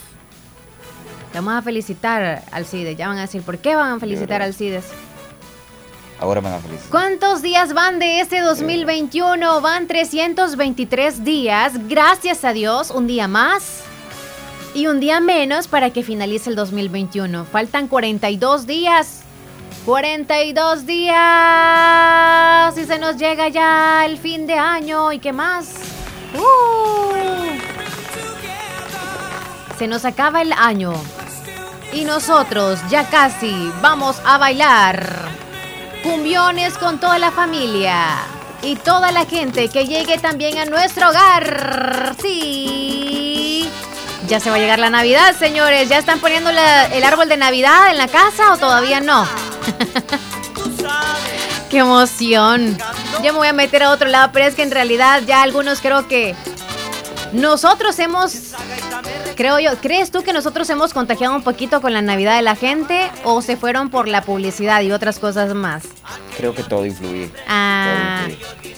vamos 1.35 1.55
a 1.55 1.63
felicitar 1.63 2.45
al 2.53 2.65
CIDES. 2.65 2.97
Ya 2.97 3.09
van 3.09 3.19
a 3.19 3.23
decir, 3.23 3.43
¿por 3.43 3.59
qué 3.59 3.75
van 3.75 3.97
a 3.97 3.99
felicitar 3.99 4.41
al 4.41 4.55
CIDES? 4.55 4.85
Ahora 6.21 6.41
van 6.41 6.53
a 6.53 6.59
felicitar. 6.61 6.91
¿Cuántos 6.93 7.43
días 7.43 7.75
van 7.75 7.99
de 7.99 8.21
este 8.21 8.41
2021? 8.41 9.61
Van 9.61 9.89
323 9.89 11.25
días. 11.25 11.89
Gracias 11.89 12.45
a 12.45 12.53
Dios, 12.53 12.93
un 12.93 13.09
día 13.09 13.27
más. 13.27 13.83
Y 14.75 14.87
un 14.87 15.01
día 15.01 15.19
menos 15.19 15.67
para 15.67 15.91
que 15.91 16.05
finalice 16.05 16.51
el 16.51 16.57
2021. 16.57 17.47
Faltan 17.47 17.89
42 17.89 18.67
días 18.69 19.26
42 19.87 20.85
días 20.85 21.17
y 22.77 22.85
se 22.85 22.99
nos 22.99 23.17
llega 23.17 23.49
ya 23.49 24.05
el 24.05 24.19
fin 24.19 24.45
de 24.49 24.59
año 24.59 25.13
y 25.13 25.21
qué 25.21 25.33
más. 25.33 25.69
Uh. 26.35 27.15
se 29.79 29.87
nos 29.87 30.05
acaba 30.05 30.43
el 30.43 30.53
año 30.53 30.93
y 31.93 32.05
nosotros 32.05 32.81
ya 32.91 33.09
casi 33.09 33.73
vamos 33.81 34.21
a 34.27 34.39
bailar 34.39 35.07
cumbiones 36.03 36.77
con 36.79 36.99
toda 36.99 37.21
la 37.21 37.31
familia 37.31 38.17
y 38.63 38.75
toda 38.75 39.13
la 39.13 39.25
gente 39.25 39.69
que 39.69 39.87
llegue 39.87 40.19
también 40.19 40.59
a 40.59 40.65
nuestro 40.65 41.11
hogar. 41.11 42.17
Sí. 42.21 43.71
Ya 44.29 44.41
se 44.41 44.51
va 44.51 44.57
a 44.57 44.59
llegar 44.59 44.81
la 44.81 44.91
Navidad, 44.91 45.37
señores. 45.39 45.89
¿Ya 45.89 45.99
están 45.99 46.19
poniendo 46.19 46.51
el 46.51 47.05
árbol 47.05 47.29
de 47.29 47.37
Navidad 47.37 47.91
en 47.91 47.99
la 47.99 48.09
casa 48.09 48.53
o 48.53 48.57
todavía 48.57 49.01
no? 49.01 49.27
¡Qué 51.71 51.79
emoción! 51.79 52.77
Yo 53.23 53.33
me 53.33 53.39
voy 53.39 53.49
a 53.49 53.53
meter 53.53 53.85
a 53.85 53.91
otro 53.91 54.09
lado, 54.09 54.31
pero 54.33 54.47
es 54.47 54.55
que 54.55 54.63
en 54.63 54.73
realidad 54.73 55.23
ya 55.27 55.43
algunos 55.43 55.81
creo 55.81 56.09
que 56.09 56.35
nosotros 57.33 57.99
hemos, 57.99 58.55
creo 59.37 59.59
yo, 59.59 59.71
¿crees 59.81 60.11
tú 60.11 60.23
que 60.23 60.33
nosotros 60.33 60.69
hemos 60.71 60.93
contagiado 60.93 61.35
un 61.35 61.43
poquito 61.43 61.81
con 61.81 61.93
la 61.93 62.03
Navidad 62.03 62.37
de 62.37 62.43
la 62.43 62.57
gente 62.57 63.11
o 63.25 63.43
se 63.43 63.57
fueron 63.57 63.91
por 63.91 64.09
la 64.09 64.23
publicidad 64.23 64.81
y 64.83 64.93
otras 64.93 65.19
cosas 65.19 65.55
más? 65.55 65.85
Creo 66.37 66.55
que 66.55 66.63
todo 66.63 66.85
influye. 66.85 67.31
Ah, 67.49 68.27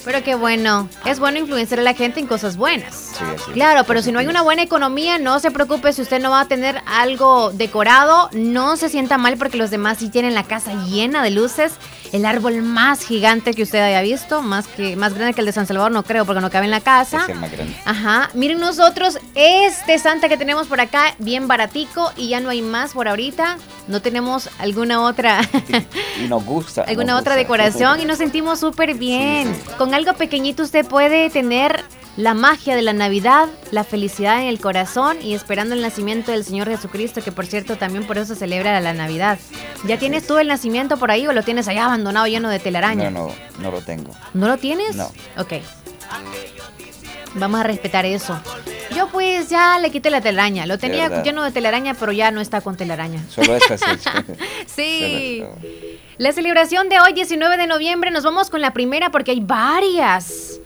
pero 0.05 0.23
qué 0.23 0.35
bueno. 0.35 0.89
Es 1.05 1.19
bueno 1.19 1.39
influenciar 1.39 1.81
a 1.81 1.83
la 1.83 1.95
gente 1.95 2.21
en 2.21 2.27
cosas 2.27 2.57
buenas. 2.57 2.95
Sí, 3.19 3.53
claro, 3.53 3.85
pero 3.85 4.01
si 4.01 4.13
no 4.13 4.21
hay 4.21 4.27
una 4.27 4.43
buena 4.43 4.63
economía, 4.63 5.19
no 5.19 5.41
se 5.41 5.51
preocupe 5.51 5.93
si 5.93 6.03
usted 6.03 6.21
no 6.21 6.31
va 6.31 6.43
a 6.43 6.49
tener 6.49 6.81
algo 6.87 7.51
decorado. 7.53 8.31
No 8.33 8.77
se 8.77 8.89
sienta 8.89 9.19
mal 9.19 9.37
porque 9.37 9.57
los 9.57 9.71
demás 9.71 9.99
sí 9.99 10.09
tienen 10.09 10.35
la 10.35 10.45
casa 10.45 10.73
llena 10.87 11.23
de 11.23 11.31
luces. 11.31 11.73
El 12.13 12.25
árbol 12.25 12.63
más 12.63 13.03
gigante 13.03 13.55
que 13.55 13.63
usted 13.63 13.81
haya 13.81 14.01
visto, 14.03 14.43
más 14.43 14.67
que 14.67 14.97
más 14.97 15.15
grande 15.15 15.35
que 15.35 15.41
el 15.41 15.47
de 15.47 15.53
San 15.53 15.67
Salvador, 15.67 15.93
no 15.93 16.03
creo, 16.03 16.25
porque 16.25 16.41
no 16.41 16.51
cabe 16.51 16.67
en 16.67 16.71
la 16.71 16.81
casa. 16.81 17.23
Es 17.23 17.29
el 17.29 17.39
más 17.39 17.51
grande. 17.51 17.77
Ajá. 17.85 18.31
Miren 18.35 18.61
nosotros, 18.61 19.19
este 19.35 19.99
Santa 19.99 20.29
que 20.29 20.37
tenemos 20.37 20.67
por 20.67 20.81
acá, 20.81 21.15
bien 21.19 21.49
baratico 21.49 22.13
y 22.17 22.29
ya 22.29 22.41
no 22.41 22.51
hay 22.51 22.63
más 22.63 22.93
por 22.93 23.09
ahorita. 23.09 23.59
No 23.89 24.03
tenemos 24.03 24.49
alguna 24.59 25.03
otra. 25.03 25.41
y 26.23 26.29
nos 26.29 26.45
gusta. 26.45 26.83
alguna 26.83 27.17
otra 27.17 27.37
decoración 27.37 28.01
y 28.01 28.05
nos 28.05 28.19
sentimos 28.19 28.61
súper 28.61 28.95
bien. 28.95 29.55
Con 29.77 29.95
algo 29.95 30.15
pequeñito 30.15 30.63
usted 30.63 30.87
puede 30.87 31.31
tener 31.31 31.85
la 32.19 32.35
magia 32.35 32.75
de 32.75 32.83
la 32.83 32.93
Navidad, 32.93 33.49
la 33.71 33.85
felicidad 33.85 34.43
en 34.43 34.49
el 34.49 34.59
corazón 34.59 35.19
y 35.23 35.35
esperando 35.35 35.77
el 35.77 35.81
nacimiento 35.81 36.33
del 36.33 36.45
Señor 36.45 36.69
Jesucristo, 36.69 37.23
que 37.23 37.31
por 37.31 37.47
cierto 37.47 37.77
también 37.77 38.05
por 38.09 38.19
eso 38.19 38.35
se 38.35 38.41
celebra 38.41 38.81
la 38.81 38.93
Navidad. 38.93 39.39
¿Ya 39.87 40.01
tienes 40.01 40.27
tú 40.27 40.37
el 40.39 40.49
nacimiento 40.49 40.97
por 40.97 41.13
ahí 41.13 41.29
o 41.29 41.33
lo 41.33 41.45
tienes 41.45 41.69
allá 41.69 41.85
abandonado 41.85 42.27
lleno 42.27 42.49
de 42.51 42.59
telaraña? 42.59 43.09
No, 43.09 43.29
no, 43.29 43.35
no 43.61 43.71
lo 43.71 43.83
tengo. 43.83 44.11
¿No 44.35 44.49
lo 44.49 44.57
tienes? 44.57 44.97
No. 44.97 45.13
Ok. 45.37 45.63
Vamos 47.35 47.61
a 47.61 47.63
respetar 47.63 48.05
eso. 48.05 48.37
Yo 48.97 49.07
pues 49.11 49.49
ya 49.49 49.79
le 49.79 49.93
quité 49.93 50.11
la 50.11 50.21
telaraña. 50.21 50.67
Lo 50.67 50.77
tenía 50.77 51.23
lleno 51.23 51.45
de 51.45 51.53
telaraña, 51.53 51.95
pero 51.95 52.11
ya 52.11 52.33
no 52.33 52.41
está 52.41 52.63
con 52.63 52.77
telaraña. 52.77 53.23
Solo 53.29 53.55
eso 53.55 53.77
sí. 54.67 55.45
La 56.19 56.33
celebración 56.33 56.89
de 56.89 56.99
hoy, 56.99 57.13
19 57.13 57.57
de 57.57 57.69
noviembre, 57.69 58.11
nos 58.11 58.25
vamos 58.25 58.51
con 58.51 58.61
la 58.61 58.73
primera 58.73 59.13
porque 59.13 59.31
hay 59.31 59.41
varias. 59.41 60.61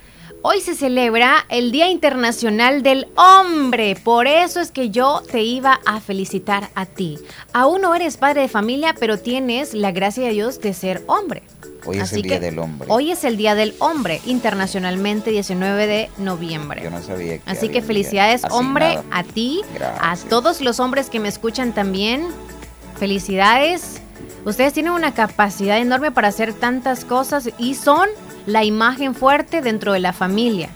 Hoy 0.44 0.60
se 0.60 0.74
celebra 0.74 1.46
el 1.50 1.70
Día 1.70 1.88
Internacional 1.88 2.82
del 2.82 3.06
Hombre. 3.14 3.94
Por 3.94 4.26
eso 4.26 4.58
es 4.58 4.72
que 4.72 4.90
yo 4.90 5.22
te 5.30 5.42
iba 5.42 5.78
a 5.86 6.00
felicitar 6.00 6.70
a 6.74 6.84
ti. 6.84 7.16
Aún 7.52 7.82
no 7.82 7.94
eres 7.94 8.16
padre 8.16 8.42
de 8.42 8.48
familia, 8.48 8.92
pero 8.98 9.20
tienes 9.20 9.72
la 9.72 9.92
gracia 9.92 10.26
de 10.26 10.32
Dios 10.32 10.60
de 10.60 10.74
ser 10.74 11.04
hombre. 11.06 11.44
Hoy 11.84 11.98
es 11.98 12.12
el 12.12 12.22
Día 12.22 12.40
del 12.40 12.58
Hombre. 12.58 12.88
Hoy 12.90 13.12
es 13.12 13.22
el 13.22 13.36
Día 13.36 13.54
del 13.54 13.76
Hombre, 13.78 14.20
internacionalmente 14.26 15.30
19 15.30 15.86
de 15.86 16.10
noviembre. 16.18 16.82
Yo 16.82 16.90
no 16.90 17.00
sabía 17.00 17.38
que 17.38 17.48
Así 17.48 17.68
que 17.68 17.80
felicidades, 17.80 18.42
hombre, 18.50 18.98
a 19.12 19.22
ti, 19.22 19.60
a 20.00 20.16
todos 20.28 20.60
los 20.60 20.80
hombres 20.80 21.08
que 21.08 21.20
me 21.20 21.28
escuchan 21.28 21.72
también. 21.72 22.26
Felicidades. 22.98 24.01
Ustedes 24.44 24.72
tienen 24.72 24.92
una 24.92 25.14
capacidad 25.14 25.78
enorme 25.78 26.10
para 26.10 26.28
hacer 26.28 26.52
tantas 26.52 27.04
cosas 27.04 27.50
y 27.58 27.74
son 27.74 28.08
la 28.46 28.64
imagen 28.64 29.14
fuerte 29.14 29.60
dentro 29.60 29.92
de 29.92 30.00
la 30.00 30.12
familia. 30.12 30.68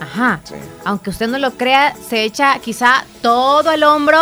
Ajá. 0.00 0.40
Aunque 0.84 1.10
usted 1.10 1.28
no 1.28 1.38
lo 1.38 1.52
crea, 1.52 1.94
se 2.08 2.24
echa 2.24 2.58
quizá 2.58 3.04
todo 3.22 3.70
el 3.70 3.84
hombro 3.84 4.18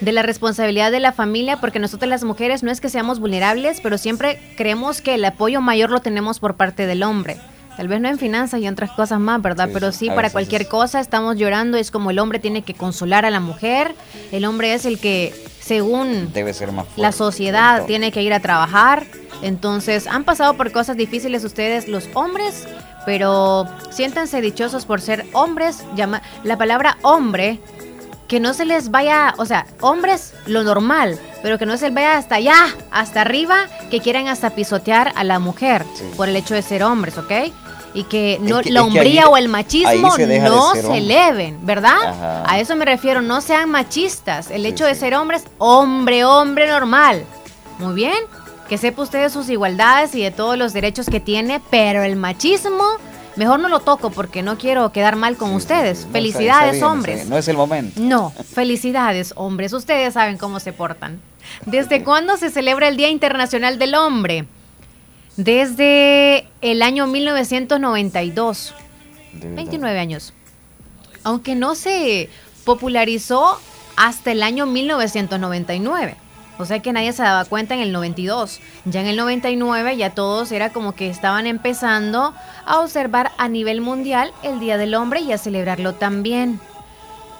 de 0.00 0.12
la 0.12 0.22
responsabilidad 0.22 0.90
de 0.90 1.00
la 1.00 1.12
familia, 1.12 1.58
porque 1.58 1.78
nosotros 1.78 2.08
las 2.08 2.24
mujeres 2.24 2.62
no 2.62 2.70
es 2.70 2.80
que 2.80 2.88
seamos 2.88 3.20
vulnerables, 3.20 3.80
pero 3.80 3.98
siempre 3.98 4.40
creemos 4.56 5.00
que 5.00 5.14
el 5.14 5.24
apoyo 5.24 5.60
mayor 5.60 5.90
lo 5.90 6.00
tenemos 6.00 6.40
por 6.40 6.56
parte 6.56 6.86
del 6.86 7.02
hombre. 7.04 7.36
Tal 7.76 7.88
vez 7.88 8.00
no 8.00 8.08
en 8.08 8.18
finanzas 8.18 8.60
y 8.60 8.68
otras 8.68 8.90
cosas 8.90 9.20
más, 9.20 9.40
¿verdad? 9.40 9.70
pero 9.72 9.92
sí, 9.92 10.08
para 10.08 10.30
cualquier 10.30 10.66
cosa 10.68 11.00
estamos 11.00 11.36
llorando, 11.36 11.78
es 11.78 11.90
como 11.90 12.10
el 12.10 12.18
hombre 12.18 12.38
tiene 12.38 12.62
que 12.62 12.74
consolar 12.74 13.24
a 13.24 13.30
la 13.30 13.40
mujer, 13.40 13.94
el 14.30 14.44
hombre 14.44 14.74
es 14.74 14.84
el 14.84 14.98
que, 14.98 15.32
según 15.62 16.32
Debe 16.32 16.52
ser 16.52 16.72
más 16.72 16.86
la 16.96 17.12
sociedad, 17.12 17.86
tiene 17.86 18.12
que 18.12 18.22
ir 18.22 18.34
a 18.34 18.40
trabajar, 18.40 19.06
entonces, 19.42 20.06
han 20.06 20.24
pasado 20.24 20.54
por 20.54 20.70
cosas 20.70 20.96
difíciles 20.96 21.44
ustedes, 21.44 21.88
los 21.88 22.08
hombres, 22.14 22.66
pero 23.04 23.66
siéntanse 23.90 24.40
dichosos 24.40 24.86
por 24.86 25.00
ser 25.00 25.26
hombres. 25.32 25.84
Llama, 25.96 26.22
la 26.44 26.56
palabra 26.56 26.96
hombre, 27.02 27.60
que 28.28 28.38
no 28.38 28.54
se 28.54 28.64
les 28.64 28.90
vaya, 28.90 29.34
o 29.36 29.44
sea, 29.44 29.66
hombres, 29.80 30.32
lo 30.46 30.62
normal, 30.62 31.18
pero 31.42 31.58
que 31.58 31.66
no 31.66 31.76
se 31.76 31.86
les 31.86 31.94
vaya 31.94 32.16
hasta 32.16 32.36
allá, 32.36 32.54
hasta 32.92 33.20
arriba, 33.20 33.66
que 33.90 34.00
quieran 34.00 34.28
hasta 34.28 34.50
pisotear 34.50 35.12
a 35.16 35.24
la 35.24 35.40
mujer 35.40 35.84
por 36.16 36.28
el 36.28 36.36
hecho 36.36 36.54
de 36.54 36.62
ser 36.62 36.84
hombres, 36.84 37.18
¿ok? 37.18 37.32
Y 37.94 38.04
que 38.04 38.38
no 38.40 38.60
la 38.62 38.82
hombría 38.82 39.28
o 39.28 39.36
el 39.36 39.48
machismo 39.48 40.16
no 40.16 40.74
se 40.74 40.98
eleven, 40.98 41.58
¿verdad? 41.64 42.44
A 42.46 42.58
eso 42.60 42.76
me 42.76 42.84
refiero, 42.84 43.22
no 43.22 43.40
sean 43.40 43.70
machistas. 43.70 44.50
El 44.50 44.66
hecho 44.66 44.86
de 44.86 44.94
ser 44.94 45.14
hombres, 45.14 45.44
hombre, 45.58 46.24
hombre 46.24 46.66
normal. 46.68 47.24
Muy 47.78 47.94
bien 47.94 48.14
que 48.72 48.78
sepa 48.78 49.02
usted 49.02 49.20
de 49.20 49.28
sus 49.28 49.50
igualdades 49.50 50.14
y 50.14 50.22
de 50.22 50.30
todos 50.30 50.56
los 50.56 50.72
derechos 50.72 51.04
que 51.04 51.20
tiene, 51.20 51.60
pero 51.70 52.04
el 52.04 52.16
machismo, 52.16 52.84
mejor 53.36 53.60
no 53.60 53.68
lo 53.68 53.80
toco 53.80 54.08
porque 54.08 54.42
no 54.42 54.56
quiero 54.56 54.92
quedar 54.92 55.16
mal 55.16 55.36
con 55.36 55.52
ustedes. 55.52 56.06
felicidades, 56.10 56.82
hombres. 56.82 57.26
no 57.28 57.36
es 57.36 57.48
el 57.48 57.56
momento. 57.58 58.00
No, 58.00 58.30
felicidades, 58.30 59.34
hombres. 59.36 59.74
Ustedes 59.74 60.14
saben 60.14 60.38
cómo 60.38 60.58
se 60.58 60.72
portan. 60.72 61.20
¿Desde 61.66 62.02
cuándo 62.04 62.38
se 62.38 62.48
celebra 62.48 62.88
el 62.88 62.96
Día 62.96 63.10
Internacional 63.10 63.78
del 63.78 63.94
Hombre? 63.94 64.46
Desde 65.36 66.46
el 66.60 66.82
año 66.82 67.06
1992. 67.06 68.74
29 69.32 69.98
años. 69.98 70.34
Aunque 71.24 71.54
no 71.54 71.74
se 71.74 72.28
popularizó 72.64 73.58
hasta 73.96 74.32
el 74.32 74.42
año 74.42 74.66
1999. 74.66 76.16
O 76.58 76.66
sea 76.66 76.80
que 76.80 76.92
nadie 76.92 77.12
se 77.12 77.22
daba 77.22 77.44
cuenta 77.44 77.74
en 77.74 77.80
el 77.80 77.92
92. 77.92 78.60
Ya 78.84 79.00
en 79.00 79.06
el 79.06 79.16
99 79.16 79.96
ya 79.96 80.10
todos 80.10 80.52
era 80.52 80.70
como 80.70 80.92
que 80.92 81.08
estaban 81.08 81.46
empezando 81.46 82.34
a 82.66 82.80
observar 82.80 83.32
a 83.38 83.48
nivel 83.48 83.80
mundial 83.80 84.32
el 84.42 84.60
Día 84.60 84.76
del 84.76 84.94
Hombre 84.94 85.20
y 85.20 85.32
a 85.32 85.38
celebrarlo 85.38 85.94
también. 85.94 86.60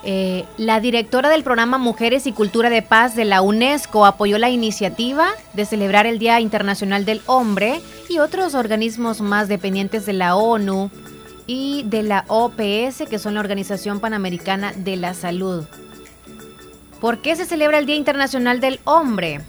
Eh, 0.04 0.44
la 0.56 0.80
directora 0.80 1.28
del 1.28 1.44
programa 1.44 1.78
Mujeres 1.78 2.26
y 2.26 2.32
Cultura 2.32 2.70
de 2.70 2.82
Paz 2.82 3.14
de 3.14 3.24
la 3.24 3.40
UNESCO 3.40 4.04
apoyó 4.04 4.36
la 4.38 4.50
iniciativa 4.50 5.28
de 5.52 5.64
celebrar 5.64 6.06
el 6.06 6.18
Día 6.18 6.40
Internacional 6.40 7.04
del 7.04 7.22
Hombre 7.26 7.80
y 8.08 8.18
otros 8.18 8.54
organismos 8.54 9.20
más 9.20 9.46
dependientes 9.46 10.04
de 10.04 10.12
la 10.12 10.34
ONU 10.34 10.90
y 11.46 11.84
de 11.84 12.02
la 12.02 12.24
OPS, 12.26 13.08
que 13.08 13.20
son 13.20 13.34
la 13.34 13.40
Organización 13.40 14.00
Panamericana 14.00 14.72
de 14.76 14.96
la 14.96 15.14
Salud. 15.14 15.64
¿Por 17.00 17.18
qué 17.18 17.36
se 17.36 17.46
celebra 17.46 17.78
el 17.78 17.86
Día 17.86 17.96
Internacional 17.96 18.60
del 18.60 18.80
Hombre? 18.84 19.40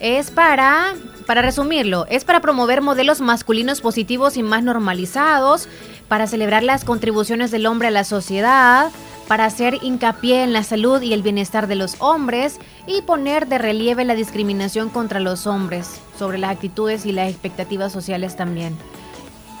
Es 0.00 0.30
para, 0.30 0.94
para 1.26 1.42
resumirlo, 1.42 2.06
es 2.08 2.24
para 2.24 2.40
promover 2.40 2.80
modelos 2.80 3.20
masculinos 3.20 3.80
positivos 3.80 4.36
y 4.36 4.42
más 4.42 4.62
normalizados, 4.62 5.68
para 6.08 6.26
celebrar 6.26 6.62
las 6.62 6.84
contribuciones 6.84 7.50
del 7.50 7.66
hombre 7.66 7.88
a 7.88 7.92
la 7.92 8.04
sociedad, 8.04 8.90
para 9.30 9.44
hacer 9.44 9.78
hincapié 9.82 10.42
en 10.42 10.52
la 10.52 10.64
salud 10.64 11.00
y 11.02 11.12
el 11.12 11.22
bienestar 11.22 11.68
de 11.68 11.76
los 11.76 11.94
hombres 12.00 12.58
y 12.88 13.02
poner 13.02 13.46
de 13.46 13.58
relieve 13.58 14.04
la 14.04 14.16
discriminación 14.16 14.88
contra 14.88 15.20
los 15.20 15.46
hombres, 15.46 16.00
sobre 16.18 16.36
las 16.36 16.50
actitudes 16.50 17.06
y 17.06 17.12
las 17.12 17.30
expectativas 17.30 17.92
sociales 17.92 18.34
también. 18.34 18.76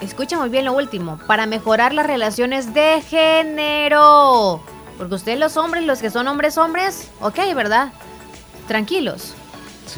Escucha 0.00 0.36
muy 0.40 0.48
bien 0.48 0.64
lo 0.64 0.72
último, 0.72 1.20
para 1.28 1.46
mejorar 1.46 1.94
las 1.94 2.08
relaciones 2.08 2.74
de 2.74 3.00
género 3.00 4.60
porque 4.98 5.14
ustedes 5.14 5.38
los 5.38 5.56
hombres, 5.56 5.84
los 5.84 6.00
que 6.00 6.10
son 6.10 6.26
hombres 6.26 6.58
hombres, 6.58 7.08
ok, 7.20 7.38
¿verdad? 7.54 7.92
Tranquilos. 8.66 9.34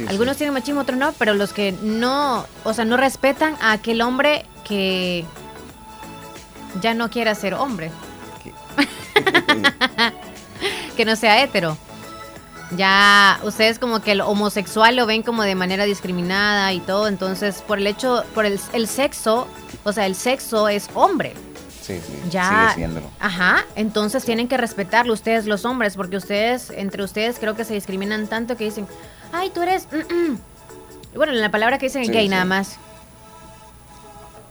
Algunos 0.07 0.37
tienen 0.37 0.53
machismo, 0.53 0.83
otros 0.83 0.99
no, 0.99 1.15
pero 1.15 1.33
los 1.33 1.55
que 1.55 1.73
no, 1.81 2.45
o 2.65 2.75
sea, 2.75 2.85
no 2.85 2.99
respetan 2.99 3.57
a 3.63 3.73
aquel 3.73 4.03
hombre 4.03 4.45
que 4.65 5.25
ya 6.83 6.93
no 6.93 7.09
quiera 7.09 7.35
ser 7.35 7.55
hombre. 7.55 7.91
que 10.97 11.05
no 11.05 11.17
sea 11.17 11.43
hetero. 11.43 11.77
Ya 12.77 13.39
ustedes 13.43 13.79
como 13.79 14.01
que 14.01 14.13
el 14.13 14.23
homosexual 14.23 14.97
lo 14.97 15.07
ven 15.07 15.23
como 15.23 15.43
de 15.43 15.55
manera 15.55 15.85
discriminada 15.85 16.73
y 16.73 16.81
todo, 16.81 17.07
entonces 17.07 17.63
por 17.67 17.79
el 17.79 17.87
hecho, 17.87 18.25
por 18.35 18.47
el, 18.47 18.59
el 18.73 18.89
sexo, 18.89 19.47
o 19.85 19.93
sea, 19.93 20.07
el 20.07 20.15
sexo 20.15 20.69
es 20.69 20.89
hombre. 20.95 21.35
Sí, 21.83 22.01
sí, 22.07 22.15
ya, 22.31 22.73
sigue 22.75 22.89
Ajá, 23.19 23.65
entonces 23.75 24.25
tienen 24.25 24.47
que 24.47 24.57
respetarlo 24.57 25.13
ustedes 25.13 25.47
los 25.47 25.65
hombres, 25.65 25.97
porque 25.97 26.17
ustedes, 26.17 26.71
entre 26.71 27.03
ustedes 27.03 27.39
creo 27.41 27.57
que 27.57 27.65
se 27.65 27.75
discriminan 27.75 28.29
tanto 28.29 28.57
que 28.57 28.65
dicen, 28.65 28.87
ay, 29.33 29.51
tú 29.51 29.63
eres... 29.63 29.89
Mm, 29.91 30.15
mm". 30.15 30.39
Bueno, 31.17 31.33
la 31.33 31.51
palabra 31.51 31.79
que 31.79 31.87
dicen 31.87 32.11
gay 32.11 32.29
nada 32.29 32.45
más. 32.45 32.79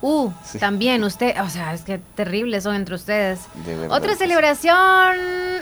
Uh, 0.02 0.32
también 0.58 1.04
usted, 1.04 1.40
o 1.40 1.48
sea, 1.48 1.72
es 1.72 1.82
que 1.82 1.98
terribles 2.16 2.64
son 2.64 2.74
entre 2.74 2.96
ustedes. 2.96 3.38
Otra 3.88 4.16
celebración, 4.16 5.16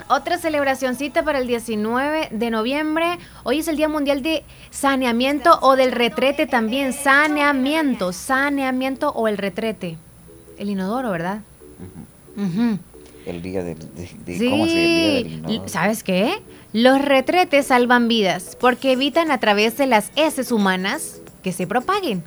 otra 0.09 0.39
celebracioncita 0.39 1.23
para 1.23 1.41
el 1.41 1.47
19 1.47 2.29
de 2.31 2.51
noviembre. 2.51 3.19
Hoy 3.45 3.59
es 3.59 3.69
el 3.69 3.77
Día 3.77 3.91
Mundial 3.91 4.23
de 4.23 4.43
Saneamiento 4.71 5.59
o 5.61 5.77
del 5.77 5.93
Retrete 5.93 6.47
también. 6.47 6.95
Saneamiento, 6.95 8.15
saneamiento 8.15 9.11
o 9.11 9.29
el 9.29 9.37
retrete. 9.37 9.99
El 10.59 10.71
inodoro, 10.71 11.11
¿verdad? 11.11 11.43
El 13.27 13.43
día 13.43 13.63
del, 13.63 13.77
de, 14.25 15.63
¿Sabes 15.67 16.03
qué? 16.03 16.41
Los 16.73 17.03
retretes 17.03 17.67
salvan 17.67 18.09
vidas 18.09 18.57
porque 18.59 18.93
evitan 18.93 19.31
a 19.31 19.39
través 19.39 19.77
de 19.77 19.87
las 19.87 20.11
heces 20.17 20.51
humanas 20.51 21.21
que 21.43 21.53
se 21.53 21.67
propaguen 21.67 22.23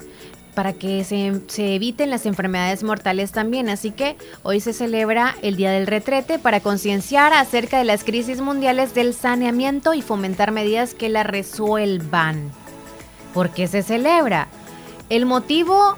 para 0.53 0.74
que 0.74 1.03
se, 1.03 1.41
se, 1.48 1.75
eviten 1.75 2.10
las 2.10 2.25
enfermedades 2.25 2.83
mortales 2.83 3.31
también. 3.31 3.69
Así 3.69 3.91
que 3.91 4.15
hoy 4.43 4.60
se 4.60 4.74
celebra 4.74 5.36
el 5.41 5.55
Día 5.55 5.72
del 5.72 5.88
Retrete 5.88 6.39
para 6.39 6.60
concienciar 6.60 7.33
acerca 7.33 7.77
de 7.77 7.86
las 7.86 8.03
crisis 8.03 8.41
mundiales 8.41 8.93
del 8.93 9.13
saneamiento 9.13 9.93
y 9.93 10.01
fomentar 10.01 10.51
medidas 10.51 10.93
que 10.93 11.10
la 11.10 11.24
resuelvan. 11.24 12.51
¿Por 13.33 13.50
qué 13.50 13.67
se 13.67 13.81
celebra? 13.81 14.48
El 15.10 15.25
motivo 15.25 15.98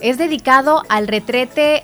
es 0.00 0.18
dedicado 0.18 0.82
al 0.88 1.08
retrete. 1.08 1.82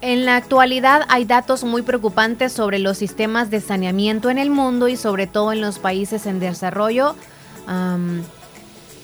en 0.00 0.24
la 0.24 0.36
actualidad 0.36 1.02
hay 1.08 1.24
datos 1.24 1.64
muy 1.64 1.82
preocupantes 1.82 2.52
sobre 2.52 2.78
los 2.78 2.98
sistemas 2.98 3.50
de 3.50 3.60
saneamiento 3.60 4.30
en 4.30 4.38
el 4.38 4.50
mundo 4.50 4.88
y 4.88 4.96
sobre 4.96 5.26
todo 5.26 5.52
en 5.52 5.60
los 5.60 5.78
países 5.78 6.26
en 6.26 6.40
desarrollo. 6.40 7.14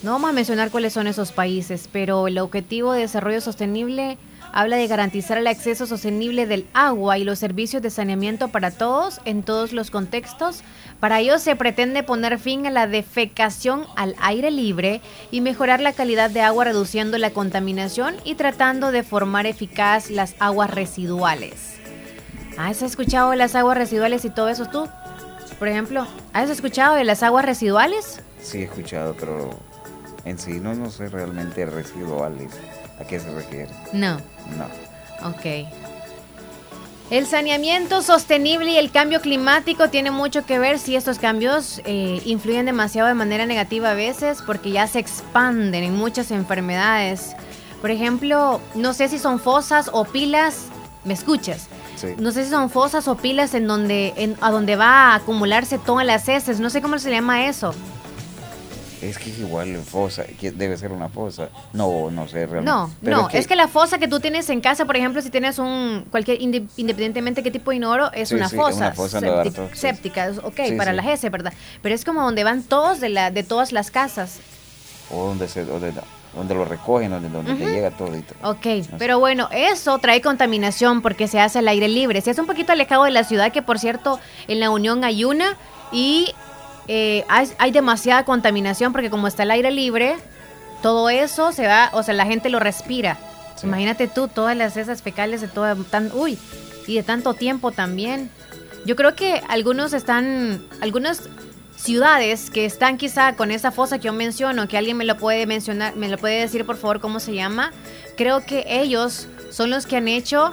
No 0.03 0.13
vamos 0.13 0.31
a 0.31 0.33
mencionar 0.33 0.71
cuáles 0.71 0.93
son 0.93 1.07
esos 1.07 1.33
países, 1.33 1.89
pero 1.91 2.29
el 2.29 2.39
objetivo 2.39 2.93
de 2.93 3.01
desarrollo 3.01 3.41
sostenible 3.41 4.17
habla 4.53 4.77
de 4.77 4.87
garantizar 4.87 5.39
el 5.39 5.47
acceso 5.47 5.87
sostenible 5.87 6.47
del 6.47 6.67
agua 6.73 7.19
y 7.19 7.25
los 7.25 7.39
servicios 7.39 7.83
de 7.83 7.91
saneamiento 7.91 8.49
para 8.49 8.71
todos 8.71 9.21
en 9.25 9.43
todos 9.43 9.73
los 9.73 9.91
contextos. 9.91 10.63
Para 11.01 11.21
ello 11.21 11.39
se 11.39 11.57
pretende 11.57 12.03
poner 12.03 12.39
fin 12.39 12.67
a 12.67 12.71
la 12.71 12.87
defecación 12.87 13.85
al 13.97 14.15
aire 14.21 14.51
libre 14.51 15.01
y 15.31 15.41
mejorar 15.41 15.81
la 15.81 15.93
calidad 15.93 16.31
de 16.31 16.43
agua 16.43 16.65
reduciendo 16.65 17.19
la 17.19 17.31
contaminación 17.31 18.17
y 18.25 18.37
tratando 18.37 18.93
de 18.93 19.03
formar 19.03 19.47
eficaz 19.47 20.11
las 20.11 20.35
aguas 20.39 20.71
residuales. 20.71 21.75
¿Has 22.57 22.83
escuchado 22.83 23.35
las 23.35 23.55
aguas 23.55 23.77
residuales 23.77 24.25
y 24.25 24.31
todo 24.31 24.49
eso 24.49 24.67
tú? 24.67 24.89
Por 25.59 25.69
ejemplo, 25.69 26.07
¿has 26.33 26.51
escuchado 26.51 26.95
de 26.95 27.05
las 27.05 27.23
aguas 27.23 27.45
residuales? 27.45 28.23
Sí, 28.41 28.59
he 28.59 28.65
escuchado, 28.65 29.15
pero 29.19 29.51
en 30.25 30.39
sí 30.39 30.61
no, 30.61 30.75
no 30.75 30.91
sé 30.91 31.09
realmente 31.09 31.65
residuales. 31.67 32.53
¿A 33.01 33.05
qué 33.05 33.21
se 33.21 33.31
refiere? 33.33 33.69
No. 33.93 34.17
No. 34.57 35.29
Ok. 35.29 35.69
El 37.11 37.27
saneamiento 37.27 38.03
sostenible 38.03 38.73
y 38.73 38.77
el 38.77 38.91
cambio 38.91 39.23
climático 39.23 39.89
tiene 39.89 40.11
mucho 40.11 40.45
que 40.45 40.59
ver 40.59 40.79
si 40.79 40.95
estos 40.95 41.19
cambios 41.19 41.81
eh, 41.87 42.21
influyen 42.27 42.67
demasiado 42.67 43.09
de 43.09 43.15
manera 43.15 43.47
negativa 43.47 43.93
a 43.93 43.95
veces 43.95 44.43
porque 44.45 44.73
ya 44.73 44.87
se 44.87 44.99
expanden 44.99 45.85
en 45.85 45.97
muchas 45.97 46.31
enfermedades. 46.31 47.35
Por 47.81 47.91
ejemplo, 47.91 48.61
no 48.75 48.93
sé 48.93 49.09
si 49.09 49.19
son 49.19 49.41
fosas 49.41 49.89
o 49.93 50.05
pilas, 50.05 50.67
¿me 51.05 51.15
escuchas? 51.15 51.69
Sí. 51.97 52.09
No 52.19 52.31
sé 52.31 52.45
si 52.45 52.51
son 52.51 52.69
fosas 52.69 53.09
o 53.09 53.17
pilas 53.17 53.55
en 53.55 53.67
donde, 53.67 54.13
en, 54.17 54.37
a 54.43 54.51
donde 54.51 54.77
va 54.77 55.13
a 55.13 55.15
acumularse 55.15 55.79
todas 55.79 56.05
las 56.05 56.29
heces, 56.29 56.61
no 56.61 56.69
sé 56.69 56.83
cómo 56.83 56.99
se 56.99 57.11
llama 57.11 57.47
eso. 57.47 57.75
Es 59.01 59.17
que 59.19 59.31
es 59.31 59.39
igual 59.39 59.77
fosa, 59.85 60.25
que 60.25 60.51
debe 60.51 60.77
ser 60.77 60.91
una 60.93 61.09
fosa. 61.09 61.49
No, 61.73 62.11
no 62.11 62.27
sé 62.27 62.47
realmente. 62.47 62.71
No, 62.71 62.91
Pero 63.03 63.17
no, 63.23 63.29
es 63.31 63.47
que 63.47 63.55
la 63.57 63.69
fosa 63.69 63.99
que 63.99 64.09
tú 64.09 64.19
tienes 64.21 64.51
en 64.51 64.61
casa, 64.61 64.85
por 64.87 64.97
ejemplo, 64.97 65.23
si 65.23 65.31
tienes 65.31 65.59
un, 65.59 66.05
cualquier, 66.11 66.41
inde- 66.41 66.67
independientemente 66.77 67.43
qué 67.43 67.51
tipo 67.51 67.71
de 67.71 67.77
inodoro, 67.77 68.13
es 68.13 68.31
Sí, 68.31 68.35
una 68.35 68.49
sí, 68.49 68.57
fosa, 68.57 68.77
una 68.79 68.93
fosa 68.93 69.21
todo, 69.21 69.69
séptica, 69.75 70.27
es 70.27 70.39
ok, 70.39 70.61
Sí, 70.67 70.73
para 70.73 70.93
las 70.93 71.07
heces, 71.07 71.31
¿verdad? 71.31 71.53
Pero 71.81 71.95
es 71.95 72.05
como 72.05 72.23
donde 72.23 72.43
van 72.45 72.63
todos 72.65 73.01
de, 73.01 73.09
la, 73.11 73.31
de 73.31 73.43
todas 73.45 73.71
las 73.73 73.91
casas. 73.91 74.41
O 75.11 75.27
donde, 75.29 75.49
se, 75.49 75.65
donde, 75.65 75.93
donde 76.35 76.55
lo 76.55 76.65
recogen, 76.65 77.11
donde, 77.11 77.29
donde 77.29 77.55
te 77.55 77.65
llega 77.71 77.91
todito. 77.93 78.35
Ok, 78.43 78.63
sé. 78.63 78.89
pero 78.99 79.19
bueno, 79.19 79.49
eso 79.53 79.99
trae 79.99 80.21
contaminación 80.21 81.03
porque 81.03 81.29
se 81.29 81.41
hace 81.41 81.61
al 81.61 81.69
aire 81.69 81.89
libre. 81.89 82.21
Si 82.21 82.31
es 82.31 82.39
un 82.39 82.47
poquito 82.47 82.73
alejado 82.73 83.05
de 83.05 83.11
la 83.13 83.25
ciudad, 83.25 83.53
que 83.53 83.63
por 83.63 83.79
cierto, 83.79 84.19
en 84.49 84.61
la 84.61 84.71
Unión 84.71 85.05
hay 85.05 85.25
una 85.25 85.57
y 85.93 86.35
eh, 86.89 87.25
hay, 87.29 87.49
hay 87.59 87.71
demasiada 87.71 88.25
contaminación 88.25 88.93
porque 88.93 89.11
como 89.11 89.29
está 89.29 89.43
el 89.45 89.51
aire 89.51 89.71
libre, 89.71 90.17
todo 90.83 91.11
eso 91.11 91.53
se 91.53 91.67
va, 91.67 91.91
o 91.93 92.03
sea, 92.03 92.15
la 92.15 92.27
gente 92.27 92.49
lo 92.49 92.59
respira. 92.59 93.19
Sí. 93.57 93.67
Imagínate 93.67 94.09
tú, 94.09 94.29
todas 94.29 94.57
las 94.57 94.77
esas 94.77 95.03
fecales 95.03 95.41
de 95.41 95.49
todo, 95.49 95.75
tan, 95.85 96.11
uy, 96.15 96.39
y 96.87 96.95
de 96.95 97.03
tanto 97.03 97.35
tiempo 97.35 97.73
también. 97.73 98.31
Yo 98.87 98.97
creo 98.97 99.15
que 99.15 99.43
algunos 99.49 99.93
están, 99.93 100.65
algunas 100.81 101.29
ciudades 101.77 102.51
que 102.51 102.65
están 102.65 102.97
quizá 102.97 103.37
con 103.37 103.51
esa 103.51 103.71
fosa 103.71 103.99
que 103.99 104.07
yo 104.07 104.13
menciono, 104.13 104.67
que 104.67 104.79
alguien 104.79 104.97
me 104.97 105.05
lo 105.05 105.17
puede 105.17 105.47
mencionar, 105.47 105.95
me 105.97 106.09
lo 106.09 106.19
puede 106.19 106.41
decir 106.41 106.65
por 106.65 106.77
favor 106.77 107.01
cómo 107.01 107.21
se 107.21 107.35
llama, 107.35 107.73
creo 108.17 108.45
que 108.45 108.65
ellos 108.67 109.29
son 109.51 109.71
los 109.71 109.87
que 109.87 109.97
han 109.97 110.09
hecho 110.09 110.53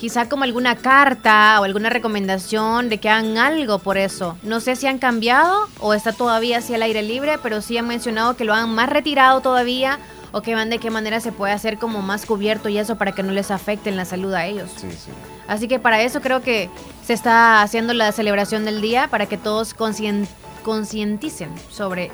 quizá 0.00 0.30
como 0.30 0.44
alguna 0.44 0.76
carta 0.76 1.60
o 1.60 1.64
alguna 1.64 1.90
recomendación 1.90 2.88
de 2.88 2.96
que 2.96 3.10
hagan 3.10 3.36
algo 3.36 3.78
por 3.80 3.98
eso. 3.98 4.38
No 4.42 4.60
sé 4.60 4.74
si 4.74 4.86
han 4.86 4.98
cambiado 4.98 5.68
o 5.78 5.92
está 5.92 6.14
todavía 6.14 6.58
así 6.58 6.74
al 6.74 6.82
aire 6.82 7.02
libre, 7.02 7.36
pero 7.42 7.60
sí 7.60 7.76
han 7.76 7.86
mencionado 7.86 8.34
que 8.34 8.46
lo 8.46 8.54
han 8.54 8.74
más 8.74 8.88
retirado 8.88 9.42
todavía 9.42 9.98
o 10.32 10.40
que 10.40 10.54
van 10.54 10.70
de 10.70 10.78
qué 10.78 10.90
manera 10.90 11.20
se 11.20 11.32
puede 11.32 11.52
hacer 11.52 11.76
como 11.76 12.00
más 12.00 12.24
cubierto 12.24 12.70
y 12.70 12.78
eso 12.78 12.96
para 12.96 13.12
que 13.12 13.22
no 13.22 13.30
les 13.32 13.50
afecte 13.50 13.90
en 13.90 13.98
la 13.98 14.06
salud 14.06 14.32
a 14.32 14.46
ellos. 14.46 14.70
Sí, 14.74 14.90
sí. 14.90 15.10
Así 15.46 15.68
que 15.68 15.78
para 15.78 16.00
eso 16.00 16.22
creo 16.22 16.40
que 16.40 16.70
se 17.04 17.12
está 17.12 17.60
haciendo 17.60 17.92
la 17.92 18.10
celebración 18.12 18.64
del 18.64 18.80
día 18.80 19.08
para 19.08 19.26
que 19.26 19.36
todos 19.36 19.74
concienticen 19.74 21.50
sobre 21.70 22.10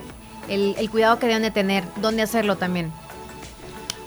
el, 0.48 0.74
el 0.76 0.90
cuidado 0.90 1.20
que 1.20 1.28
deben 1.28 1.42
de 1.42 1.52
tener, 1.52 1.84
dónde 2.02 2.22
hacerlo 2.22 2.56
también. 2.56 2.90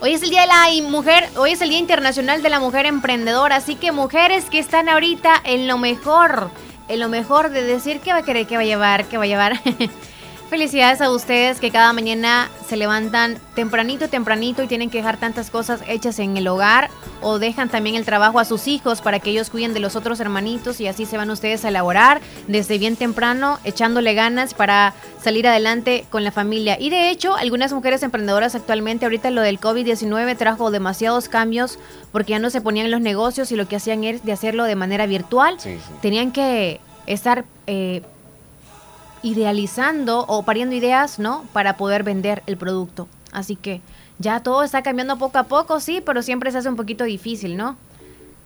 Hoy 0.01 0.13
es 0.13 0.23
el 0.23 0.29
día 0.29 0.41
de 0.41 0.47
la 0.47 0.89
mujer, 0.89 1.27
hoy 1.35 1.51
es 1.51 1.61
el 1.61 1.69
Día 1.71 1.77
Internacional 1.77 2.41
de 2.41 2.49
la 2.49 2.61
Mujer 2.61 2.85
Emprendedora, 2.85 3.57
así 3.57 3.75
que 3.75 3.91
mujeres 3.91 4.45
que 4.45 4.57
están 4.57 4.87
ahorita 4.87 5.33
en 5.43 5.67
lo 5.67 5.77
mejor, 5.77 6.51
en 6.87 7.01
lo 7.01 7.09
mejor 7.09 7.49
de 7.49 7.63
decir 7.63 7.99
qué 7.99 8.13
va 8.13 8.19
a 8.19 8.23
querer, 8.23 8.47
qué 8.47 8.55
va 8.55 8.61
a 8.61 8.65
llevar, 8.65 9.05
qué 9.09 9.17
va 9.17 9.25
a 9.25 9.27
llevar. 9.27 9.59
Felicidades 10.49 10.99
a 10.99 11.11
ustedes 11.11 11.59
que 11.59 11.69
cada 11.69 11.93
mañana 11.93 12.49
se 12.67 12.75
levantan 12.75 13.37
tempranito, 13.53 14.07
tempranito 14.09 14.63
y 14.63 14.67
tienen 14.67 14.89
que 14.89 14.97
dejar 14.97 15.17
tantas 15.17 15.51
cosas 15.51 15.81
hechas 15.87 16.17
en 16.17 16.35
el 16.37 16.47
hogar 16.47 16.89
o 17.21 17.37
dejan 17.37 17.69
también 17.69 17.95
el 17.95 18.03
trabajo 18.03 18.39
a 18.39 18.45
sus 18.45 18.67
hijos 18.67 19.01
para 19.01 19.19
que 19.19 19.29
ellos 19.29 19.51
cuiden 19.51 19.75
de 19.75 19.79
los 19.79 19.95
otros 19.95 20.19
hermanitos 20.19 20.81
y 20.81 20.87
así 20.87 21.05
se 21.05 21.17
van 21.17 21.29
ustedes 21.29 21.65
a 21.65 21.69
elaborar 21.69 22.19
desde 22.47 22.79
bien 22.79 22.95
temprano, 22.95 23.59
echándole 23.63 24.15
ganas 24.15 24.55
para 24.55 24.95
salir 25.21 25.47
adelante 25.47 26.05
con 26.09 26.23
la 26.23 26.31
familia. 26.31 26.77
Y 26.79 26.89
de 26.89 27.11
hecho, 27.11 27.35
algunas 27.35 27.71
mujeres 27.71 28.01
emprendedoras 28.01 28.55
actualmente, 28.55 29.05
ahorita 29.05 29.29
lo 29.29 29.43
del 29.43 29.59
COVID-19 29.59 30.35
trajo 30.35 30.71
demasiados 30.71 31.29
cambios 31.29 31.77
porque 32.11 32.31
ya 32.31 32.39
no 32.39 32.49
se 32.49 32.59
ponían 32.59 32.87
en 32.87 32.91
los 32.91 33.01
negocios 33.01 33.51
y 33.51 33.55
lo 33.55 33.67
que 33.67 33.75
hacían 33.75 34.03
es 34.03 34.25
de 34.25 34.31
hacerlo 34.31 34.63
de 34.63 34.75
manera 34.75 35.05
virtual. 35.05 35.59
Sí, 35.59 35.75
sí. 35.75 35.93
Tenían 36.01 36.31
que 36.31 36.81
estar... 37.05 37.45
eh, 37.67 38.01
idealizando 39.23 40.25
o 40.27 40.43
pariendo 40.43 40.75
ideas, 40.75 41.19
¿no? 41.19 41.43
Para 41.53 41.77
poder 41.77 42.03
vender 42.03 42.43
el 42.47 42.57
producto. 42.57 43.07
Así 43.31 43.55
que 43.55 43.81
ya 44.17 44.41
todo 44.41 44.63
está 44.63 44.81
cambiando 44.83 45.17
poco 45.17 45.37
a 45.37 45.43
poco, 45.43 45.79
sí, 45.79 46.01
pero 46.05 46.21
siempre 46.21 46.51
se 46.51 46.57
hace 46.59 46.69
un 46.69 46.75
poquito 46.75 47.03
difícil, 47.03 47.57
¿no? 47.57 47.77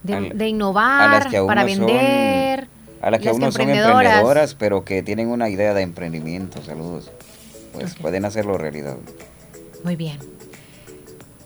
De, 0.04 0.14
Al- 0.16 0.38
de 0.38 0.46
a 0.46 0.48
innovar, 0.48 1.30
para 1.48 1.62
son- 1.62 1.70
vender. 1.86 2.68
A 3.02 3.12
las 3.12 3.20
que 3.22 3.30
aún 3.30 3.40
no 3.42 3.52
son 3.52 3.62
emprendedoras. 3.62 4.56
pero 4.56 4.84
que 4.86 5.02
tienen 5.04 5.28
una 5.30 5.50
idea 5.50 5.74
de 5.74 5.82
emprendimiento, 5.82 6.62
saludos. 6.64 7.12
Pues 7.74 7.96
pueden 7.96 8.24
hacerlo 8.26 8.58
realidad. 8.58 8.96
Muy 9.84 9.96
bien. 9.98 10.20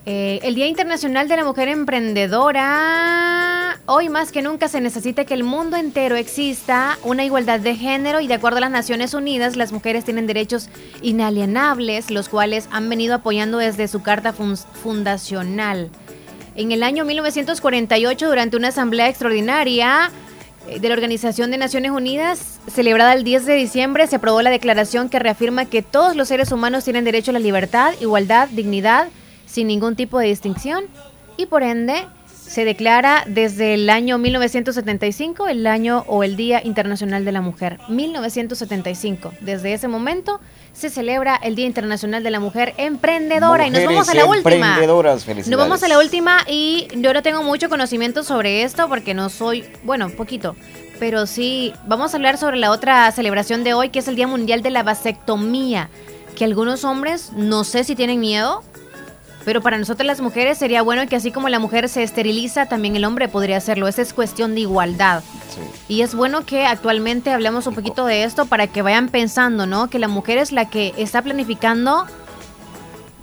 Eh, 0.06 0.40
el 0.44 0.56
Día 0.56 0.68
Internacional 0.68 1.28
de 1.28 1.36
la 1.38 1.44
Mujer 1.44 1.68
Emprendedora. 1.68 3.67
Hoy 3.90 4.10
más 4.10 4.34
que 4.34 4.42
nunca 4.42 4.68
se 4.68 4.82
necesita 4.82 5.24
que 5.24 5.34
el 5.34 5.46
mundo 5.46 5.78
entero 5.78 6.18
exista 6.18 6.98
una 7.04 7.24
igualdad 7.24 7.62
de 7.62 7.74
género 7.76 8.20
y 8.20 8.28
de 8.28 8.34
acuerdo 8.34 8.58
a 8.58 8.62
las 8.62 8.72
Naciones 8.72 9.14
Unidas, 9.14 9.56
las 9.56 9.72
mujeres 9.72 10.04
tienen 10.04 10.28
derechos 10.28 10.68
inalienables, 11.02 12.12
los 12.12 12.28
cuales 12.28 12.68
han 12.72 12.90
venido 12.90 13.16
apoyando 13.16 13.60
desde 13.60 13.88
su 13.88 14.02
carta 14.02 14.34
fun- 14.34 14.58
fundacional. 14.58 15.90
En 16.56 16.74
el 16.74 16.84
año 16.84 17.06
1948, 17.06 18.28
durante 18.28 18.58
una 18.58 18.70
asamblea 18.70 19.08
extraordinaria 19.08 20.12
eh, 20.68 20.82
de 20.82 20.90
la 20.90 20.96
Organización 20.96 21.50
de 21.52 21.58
Naciones 21.58 21.92
Unidas, 21.92 22.60
celebrada 22.70 23.14
el 23.14 23.24
10 23.24 23.46
de 23.46 23.54
diciembre, 23.54 24.06
se 24.08 24.18
aprobó 24.18 24.42
la 24.42 24.50
declaración 24.50 25.08
que 25.08 25.20
reafirma 25.20 25.64
que 25.64 25.82
todos 25.82 26.14
los 26.18 26.28
seres 26.28 26.52
humanos 26.52 26.84
tienen 26.84 27.06
derecho 27.06 27.32
a 27.32 27.36
la 27.36 27.40
libertad, 27.40 27.94
igualdad, 28.02 28.50
dignidad, 28.50 29.08
sin 29.46 29.68
ningún 29.68 29.96
tipo 29.96 30.20
de 30.20 30.28
distinción, 30.28 30.84
y 31.38 31.46
por 31.46 31.64
ende 31.64 32.06
se 32.48 32.66
declara 32.66 33.24
desde 33.28 33.74
el 33.74 33.90
año 33.90 34.18
1975 34.18 35.48
el 35.48 35.68
año 35.68 36.06
o 36.08 36.24
el 36.24 36.36
Día 36.36 36.62
Internacional 36.64 37.26
de 37.26 37.32
la 37.32 37.42
Mujer. 37.42 37.78
1975. 37.90 39.34
Desde 39.42 39.74
ese 39.74 39.88
momento 39.88 40.40
se 40.74 40.90
celebra 40.90 41.36
el 41.36 41.56
Día 41.56 41.66
Internacional 41.66 42.24
de 42.24 42.32
la 42.32 42.40
Mujer 42.40 42.74
Emprendedora. 42.78 43.68
y 43.68 43.72
nos 43.72 43.84
vamos 43.84 44.10
a 44.10 44.14
la 44.14 44.26
última. 44.26 44.70
emprendedoras, 44.70 45.26
felicidades. 45.26 45.50
Nos 45.50 45.60
vamos 45.60 45.84
a 45.84 45.88
la 45.88 46.00
última 46.00 46.40
y 46.48 46.88
yo 46.96 47.14
no 47.14 47.22
tengo 47.22 47.44
mucho 47.44 47.68
conocimiento 47.70 48.24
sobre 48.24 48.64
esto 48.64 48.88
porque 48.88 49.14
no 49.14 49.30
soy, 49.30 49.66
bueno, 49.84 50.10
poquito, 50.10 50.56
pero 51.00 51.28
sí, 51.28 51.74
vamos 51.86 52.14
a 52.14 52.18
hablar 52.18 52.38
sobre 52.38 52.58
la 52.58 52.72
otra 52.72 53.12
celebración 53.12 53.64
de 53.64 53.74
hoy 53.74 53.90
que 53.90 54.00
es 54.00 54.08
el 54.08 54.16
Día 54.16 54.28
Mundial 54.28 54.62
de 54.62 54.70
la 54.70 54.84
Vasectomía, 54.84 55.90
que 56.36 56.46
algunos 56.46 56.84
hombres 56.84 57.32
no 57.36 57.64
sé 57.64 57.84
si 57.84 57.96
tienen 57.96 58.20
miedo, 58.20 58.64
pero 59.48 59.62
para 59.62 59.78
nosotras 59.78 60.06
las 60.06 60.20
mujeres 60.20 60.58
sería 60.58 60.82
bueno 60.82 61.08
que 61.08 61.16
así 61.16 61.32
como 61.32 61.48
la 61.48 61.58
mujer 61.58 61.88
se 61.88 62.04
esteriliza, 62.04 62.66
también 62.66 62.98
el 62.98 63.06
hombre 63.06 63.30
podría 63.30 63.56
hacerlo. 63.56 63.88
Esa 63.88 64.02
es 64.02 64.12
cuestión 64.12 64.56
de 64.56 64.60
igualdad. 64.60 65.24
Sí. 65.56 65.62
Y 65.88 66.02
es 66.02 66.16
bueno 66.16 66.46
que 66.46 66.66
actualmente 66.66 67.32
hablemos 67.32 67.66
un 67.66 67.74
poquito 67.74 68.06
de 68.06 68.26
esto 68.26 68.48
para 68.48 68.68
que 68.68 68.82
vayan 68.82 69.08
pensando, 69.08 69.66
¿no? 69.66 69.90
Que 69.90 70.00
la 70.00 70.10
mujer 70.10 70.38
es 70.38 70.52
la 70.52 70.70
que 70.70 70.94
está 70.98 71.22
planificando, 71.22 72.06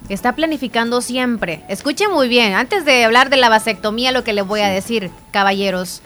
está 0.09 0.35
planificando 0.35 1.03
siempre. 1.03 1.63
Escuchen 1.69 2.11
muy 2.11 2.29
bien, 2.29 2.55
antes 2.55 2.87
de 2.87 3.05
hablar 3.05 3.29
de 3.29 3.37
la 3.37 3.51
vasectomía, 3.51 4.11
lo 4.11 4.25
que 4.25 4.33
les 4.33 4.47
voy 4.47 4.63
a 4.63 4.69
decir, 4.69 5.11
caballeros. 5.31 6.01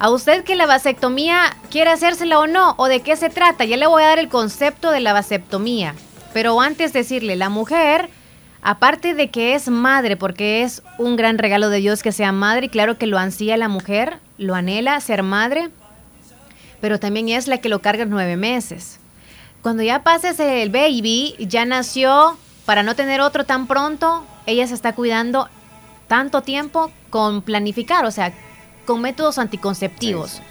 A 0.00 0.10
usted 0.10 0.42
que 0.42 0.56
la 0.56 0.66
vasectomía 0.66 1.56
quiere 1.70 1.92
hacérsela 1.92 2.40
o 2.40 2.48
no, 2.48 2.74
o 2.76 2.88
de 2.88 3.02
qué 3.02 3.14
se 3.14 3.30
trata, 3.30 3.64
ya 3.64 3.76
le 3.76 3.86
voy 3.86 4.02
a 4.02 4.08
dar 4.08 4.18
el 4.18 4.30
concepto 4.30 4.90
de 4.90 4.98
la 4.98 5.12
vasectomía. 5.12 5.94
Pero 6.32 6.60
antes 6.60 6.92
decirle, 6.92 7.36
la 7.36 7.50
mujer, 7.50 8.10
aparte 8.62 9.14
de 9.14 9.30
que 9.30 9.54
es 9.54 9.68
madre, 9.68 10.16
porque 10.16 10.62
es 10.62 10.82
un 10.98 11.16
gran 11.16 11.38
regalo 11.38 11.70
de 11.70 11.78
Dios 11.78 12.02
que 12.02 12.12
sea 12.12 12.32
madre, 12.32 12.66
y 12.66 12.68
claro 12.68 12.98
que 12.98 13.06
lo 13.06 13.18
ansía 13.18 13.56
la 13.56 13.68
mujer, 13.68 14.18
lo 14.38 14.54
anhela 14.54 15.00
ser 15.00 15.22
madre, 15.22 15.70
pero 16.80 16.98
también 16.98 17.28
es 17.28 17.46
la 17.46 17.58
que 17.58 17.68
lo 17.68 17.80
carga 17.80 18.04
nueve 18.04 18.36
meses. 18.36 18.98
Cuando 19.62 19.82
ya 19.82 20.02
pases 20.02 20.40
el 20.40 20.70
baby, 20.70 21.34
ya 21.38 21.64
nació, 21.64 22.38
para 22.64 22.82
no 22.82 22.94
tener 22.94 23.20
otro 23.20 23.44
tan 23.44 23.66
pronto, 23.66 24.24
ella 24.46 24.66
se 24.66 24.74
está 24.74 24.94
cuidando 24.94 25.48
tanto 26.08 26.42
tiempo 26.42 26.90
con 27.10 27.42
planificar, 27.42 28.04
o 28.04 28.10
sea, 28.10 28.32
con 28.86 29.00
métodos 29.00 29.38
anticonceptivos. 29.38 30.30
Sí. 30.30 30.42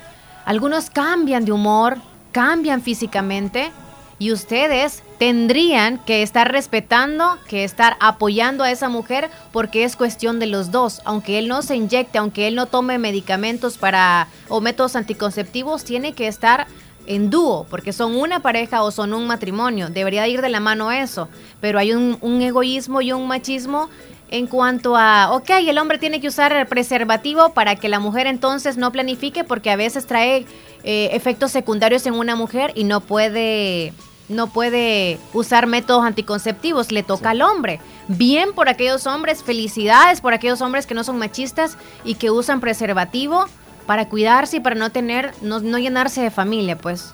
Algunos 0.45 0.89
cambian 0.89 1.45
de 1.45 1.52
humor, 1.52 1.98
cambian 2.32 2.82
físicamente 2.82 3.72
y 4.19 4.32
ustedes 4.32 5.04
tendrían 5.20 5.98
que 6.00 6.24
estar 6.24 6.50
respetando, 6.50 7.38
que 7.48 7.66
estar 7.66 7.98
apoyando 8.00 8.64
a 8.64 8.72
esa 8.72 8.88
mujer 8.88 9.30
porque 9.52 9.84
es 9.84 9.98
cuestión 9.98 10.40
de 10.40 10.48
los 10.48 10.72
dos. 10.72 11.02
Aunque 11.04 11.38
él 11.38 11.50
no 11.50 11.62
se 11.62 11.76
inyecte, 11.76 12.18
aunque 12.18 12.48
él 12.48 12.56
no 12.56 12.66
tome 12.66 12.98
medicamentos 12.98 13.78
para 13.78 14.30
o 14.48 14.62
métodos 14.62 14.96
anticonceptivos, 14.96 15.84
tiene 15.84 16.14
que 16.14 16.28
estar 16.28 16.68
en 17.06 17.30
dúo, 17.30 17.66
porque 17.70 17.92
son 17.92 18.16
una 18.16 18.40
pareja 18.40 18.82
o 18.82 18.92
son 18.92 19.14
un 19.14 19.28
matrimonio. 19.28 19.90
Debería 19.90 20.28
ir 20.28 20.42
de 20.42 20.50
la 20.50 20.62
mano 20.62 20.90
eso. 20.92 21.28
Pero 21.60 21.80
hay 21.80 21.92
un, 21.92 22.42
egoísmo 22.42 23.02
y 23.02 23.12
un 23.12 23.28
machismo 23.28 23.90
en 24.32 24.48
cuanto 24.48 24.96
a, 24.96 25.32
ok, 25.34 25.50
el 25.68 25.80
hombre 25.80 25.98
tiene 25.98 26.22
que 26.22 26.30
usar 26.30 26.54
el 26.54 26.66
preservativo 26.66 27.50
para 27.54 27.76
que 27.76 27.90
la 27.90 28.00
mujer 28.00 28.28
entonces 28.28 28.78
no 28.78 28.92
planifique 28.92 29.44
porque 29.44 29.72
a 29.72 29.76
veces 29.76 30.06
trae 30.06 30.46
eh, 30.84 31.10
efectos 31.12 31.52
secundarios 31.52 32.06
en 32.06 32.14
una 32.14 32.36
mujer 32.36 32.72
y 32.76 32.84
no 32.84 33.02
puede 33.02 33.92
no 34.30 34.48
puede 34.48 35.20
usar 35.34 35.68
métodos 35.68 36.06
anticonceptivos, 36.06 36.92
le 36.92 37.04
toca 37.04 37.32
al 37.32 37.42
hombre. 37.42 37.82
Bien 38.08 38.54
por 38.54 38.70
aquellos 38.70 39.08
hombres, 39.08 39.44
felicidades 39.44 40.22
por 40.22 40.34
aquellos 40.34 40.62
hombres 40.62 40.86
que 40.86 40.94
no 40.94 41.04
son 41.04 41.18
machistas 41.18 41.78
y 42.04 42.15
que 42.15 42.32
usan 42.32 42.62
preservativo 42.62 43.46
para 43.86 44.08
cuidarse 44.08 44.58
y 44.58 44.60
para 44.60 44.76
no 44.76 44.92
tener, 44.92 45.34
no, 45.42 45.60
no 45.60 45.80
llenarse 45.80 46.22
de 46.22 46.32
familia, 46.32 46.78
pues 46.78 47.13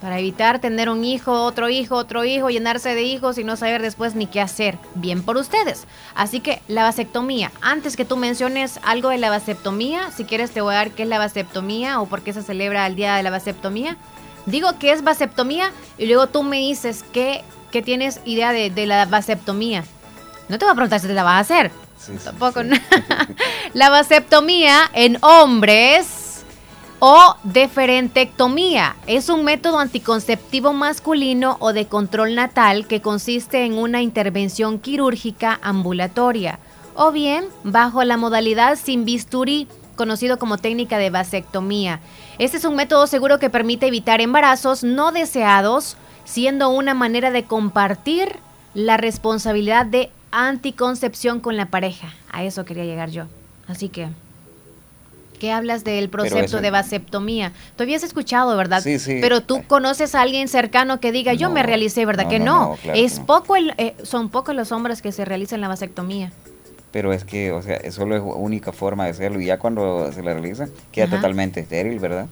para 0.00 0.18
evitar 0.18 0.60
tener 0.60 0.88
un 0.88 1.04
hijo, 1.04 1.44
otro 1.44 1.68
hijo, 1.68 1.96
otro 1.96 2.24
hijo, 2.24 2.50
llenarse 2.50 2.94
de 2.94 3.02
hijos 3.02 3.38
y 3.38 3.44
no 3.44 3.56
saber 3.56 3.80
después 3.82 4.14
ni 4.14 4.26
qué 4.26 4.40
hacer. 4.40 4.78
Bien 4.94 5.22
por 5.22 5.36
ustedes. 5.36 5.86
Así 6.14 6.40
que 6.40 6.60
la 6.68 6.82
vasectomía, 6.82 7.50
antes 7.62 7.96
que 7.96 8.04
tú 8.04 8.16
menciones 8.16 8.78
algo 8.84 9.08
de 9.08 9.18
la 9.18 9.30
vasectomía, 9.30 10.10
si 10.10 10.24
quieres 10.24 10.50
te 10.50 10.60
voy 10.60 10.74
a 10.74 10.78
dar 10.78 10.90
qué 10.90 11.04
es 11.04 11.08
la 11.08 11.18
vasectomía 11.18 12.00
o 12.00 12.06
por 12.06 12.22
qué 12.22 12.32
se 12.32 12.42
celebra 12.42 12.86
el 12.86 12.94
día 12.94 13.16
de 13.16 13.22
la 13.22 13.30
vasectomía. 13.30 13.96
Digo 14.46 14.78
que 14.78 14.92
es 14.92 15.02
vasectomía 15.02 15.72
y 15.98 16.06
luego 16.06 16.28
tú 16.28 16.42
me 16.42 16.58
dices 16.58 17.04
que, 17.12 17.44
tienes 17.84 18.20
idea 18.24 18.52
de, 18.52 18.86
la 18.86 19.04
vasectomía. 19.04 19.84
No 20.48 20.58
te 20.58 20.64
voy 20.64 20.72
a 20.72 20.76
preguntar 20.76 20.98
si 20.98 21.08
te 21.08 21.12
la 21.12 21.24
vas 21.24 21.34
a 21.34 21.40
hacer. 21.40 21.70
Tampoco. 22.24 22.62
la 23.74 23.90
vasectomía 23.90 24.90
en 24.94 25.18
hombres 25.20 26.44
o 27.00 27.36
deferentectomía. 27.42 28.96
Es 29.06 29.28
un 29.28 29.44
método 29.44 29.78
anticonceptivo 29.78 30.72
masculino 30.72 31.58
o 31.60 31.74
de 31.74 31.86
control 31.86 32.34
natal 32.34 32.86
que 32.86 33.02
consiste 33.02 33.66
en 33.66 33.74
una 33.74 34.00
intervención 34.00 34.78
quirúrgica 34.78 35.58
ambulatoria 35.62 36.58
o 36.94 37.12
bien 37.12 37.44
bajo 37.62 38.02
la 38.04 38.16
modalidad 38.16 38.78
sin 38.82 39.04
bisturí, 39.04 39.68
conocido 39.96 40.38
como 40.38 40.58
técnica 40.58 40.98
de 40.98 41.10
vasectomía. 41.10 42.00
Este 42.38 42.58
es 42.58 42.64
un 42.64 42.76
método 42.76 43.06
seguro 43.06 43.38
que 43.38 43.50
permite 43.50 43.86
evitar 43.86 44.20
embarazos 44.20 44.84
no 44.84 45.10
deseados, 45.10 45.96
siendo 46.24 46.68
una 46.68 46.94
manera 46.94 47.30
de 47.30 47.44
compartir 47.44 48.36
la 48.74 48.96
responsabilidad 48.96 49.86
de 49.86 50.10
anticoncepción 50.30 51.40
con 51.40 51.56
la 51.56 51.66
pareja. 51.66 52.14
A 52.30 52.44
eso 52.44 52.64
quería 52.64 52.84
llegar 52.84 53.10
yo. 53.10 53.24
Así 53.66 53.88
que 53.88 54.08
que 55.36 55.52
hablas 55.52 55.84
del 55.84 56.08
proceso 56.08 56.60
de 56.60 56.70
vasectomía. 56.70 57.52
Tú 57.76 57.82
habías 57.82 58.02
escuchado, 58.02 58.56
¿verdad? 58.56 58.82
Sí, 58.82 58.98
sí. 58.98 59.18
Pero 59.20 59.42
tú 59.42 59.62
conoces 59.66 60.14
a 60.14 60.22
alguien 60.22 60.48
cercano 60.48 60.98
que 60.98 61.12
diga, 61.12 61.34
yo 61.34 61.50
me 61.50 61.62
realicé, 61.62 62.06
¿verdad? 62.06 62.28
que 62.28 62.38
no. 62.38 62.76
es 62.94 63.20
poco 63.20 63.56
el, 63.56 63.74
eh, 63.78 63.94
son 64.02 64.30
pocos 64.30 64.54
los 64.54 64.72
hombres 64.72 65.02
que 65.02 65.12
se 65.12 65.24
realizan 65.24 65.60
la 65.60 65.68
vasectomía. 65.68 66.32
Pero 66.92 67.12
es 67.12 67.24
que, 67.24 67.52
o 67.52 67.62
sea, 67.62 67.78
solo 67.90 68.16
es 68.16 68.22
única 68.24 68.72
forma 68.72 69.04
de 69.04 69.10
hacerlo. 69.10 69.40
Y 69.40 69.46
ya 69.46 69.58
cuando 69.58 70.10
se 70.12 70.22
la 70.22 70.32
realiza, 70.32 70.68
queda 70.92 71.08
totalmente 71.08 71.60
estéril, 71.60 71.98
¿verdad? 71.98 72.26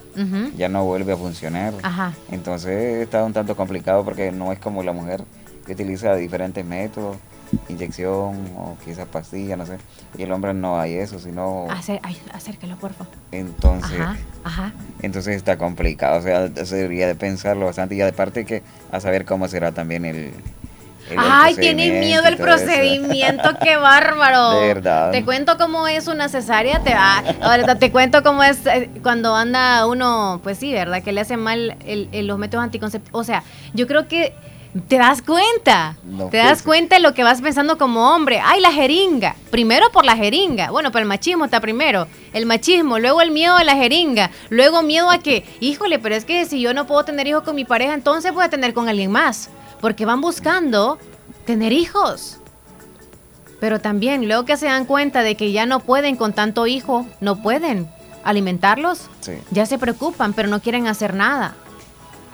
Ya 0.57 0.69
no 0.69 0.85
vuelve 0.85 1.13
a 1.13 1.17
funcionar. 1.17 1.75
Ajá. 1.83 2.13
Entonces 2.31 3.03
está 3.03 3.25
un 3.25 3.33
tanto 3.33 3.57
complicado 3.57 4.05
porque 4.05 4.33
no 4.33 4.53
es 4.53 4.59
como 4.59 4.83
la 4.83 4.93
mujer 4.93 5.25
que 5.67 5.73
utiliza 5.73 6.15
diferentes 6.15 6.65
métodos 6.65 7.17
inyección 7.69 8.51
o 8.57 8.77
quizás 8.85 9.07
pastilla, 9.07 9.57
no 9.57 9.67
sé. 9.67 9.79
Y 10.17 10.23
el 10.23 10.33
hombre 10.33 10.55
no 10.55 10.79
hay 10.79 10.95
eso, 10.95 11.19
sino... 11.19 11.67
acércalo, 11.71 12.77
por 12.77 12.93
favor. 12.93 13.13
Entonces, 13.33 14.01
ajá, 14.45 14.73
entonces 15.03 15.37
está 15.37 15.57
complicado, 15.59 16.19
o 16.19 16.23
sea, 16.23 16.49
se 16.65 16.77
debería 16.77 17.07
de 17.07 17.15
pensarlo 17.15 17.67
bastante 17.67 17.95
y 17.95 18.01
aparte 18.01 18.45
que 18.45 18.63
a 18.91 19.01
saber 19.01 19.25
cómo 19.25 19.49
será 19.49 19.73
también 19.73 20.05
el... 20.05 20.33
Ay, 21.17 21.55
tiene 21.57 22.01
miedo 22.01 22.25
el 22.27 22.37
procedimiento, 22.37 23.51
qué 23.63 23.77
bárbaro. 23.77 24.51
De 24.61 24.75
verdad. 24.75 25.11
Te 25.11 25.25
cuento 25.25 25.57
cómo 25.59 25.87
es 25.87 26.07
una 26.07 26.29
cesárea, 26.29 26.81
te 26.83 26.95
va. 26.95 27.23
Ahora 27.41 27.79
te 27.79 27.91
cuento 27.91 28.23
cómo 28.23 28.43
es 28.43 28.67
eh, 28.67 28.91
cuando 29.03 29.35
anda 29.35 29.87
uno, 29.87 30.41
pues 30.43 30.59
sí, 30.59 30.73
¿verdad? 30.73 31.03
Que 31.03 31.13
le 31.13 31.21
hace 31.21 31.37
mal 31.37 31.77
el, 31.87 32.27
los 32.27 32.39
métodos 32.39 32.65
anticonceptivos. 32.65 33.21
O 33.21 33.25
sea, 33.25 33.43
yo 33.75 33.87
creo 33.87 34.09
que 34.09 34.35
te 34.89 34.99
das 34.99 35.23
cuenta. 35.23 35.97
te 36.31 36.39
das 36.39 36.63
cuenta 36.63 36.97
de 36.97 37.03
lo 37.03 37.15
que 37.15 37.23
vas 37.23 37.41
pensando 37.41 37.79
como 37.79 38.13
hombre. 38.13 38.41
Ay, 38.43 38.61
la 38.61 38.73
jeringa. 38.73 39.37
Primero 39.51 39.91
por 39.93 40.05
la 40.05 40.17
jeringa. 40.17 40.71
Bueno, 40.71 40.91
pero 40.91 41.03
el 41.03 41.09
machismo 41.09 41.45
está 41.45 41.61
primero. 41.61 42.09
El 42.33 42.47
machismo, 42.47 42.99
luego 42.99 43.21
el 43.21 43.31
miedo 43.31 43.57
a 43.57 43.63
la 43.63 43.77
jeringa. 43.77 44.31
Luego 44.51 44.83
miedo 44.83 45.11
a 45.11 45.19
que, 45.19 45.45
híjole, 45.61 46.01
pero 46.01 46.17
es 46.17 46.25
que 46.25 46.45
si 46.47 46.61
yo 46.61 46.75
no 46.75 46.87
puedo 46.87 47.05
tener 47.05 47.27
hijos 47.29 47.45
con 47.45 47.55
mi 47.55 47.65
pareja, 47.65 47.95
entonces 47.95 48.33
voy 48.33 48.45
a 48.45 48.49
tener 48.49 48.75
con 48.75 48.89
alguien 48.89 49.13
más. 49.13 49.49
Porque 49.85 50.07
van 50.07 50.23
buscando 50.23 50.99
tener 51.45 51.75
hijos. 51.75 52.39
Pero 53.61 53.83
también, 53.83 54.27
luego 54.27 54.47
que 54.47 54.57
se 54.57 54.65
dan 54.65 54.87
cuenta 54.87 55.23
de 55.23 55.35
que 55.35 55.53
ya 55.53 55.67
no 55.67 55.81
pueden 55.81 56.17
con 56.17 56.33
tanto 56.33 56.67
hijo, 56.67 57.05
no 57.21 57.43
pueden 57.43 57.87
alimentarlos, 58.25 59.11
ya 59.51 59.67
se 59.67 59.77
preocupan, 59.77 60.33
pero 60.33 60.49
no 60.49 60.63
quieren 60.63 60.87
hacer 60.87 61.13
nada. 61.13 61.55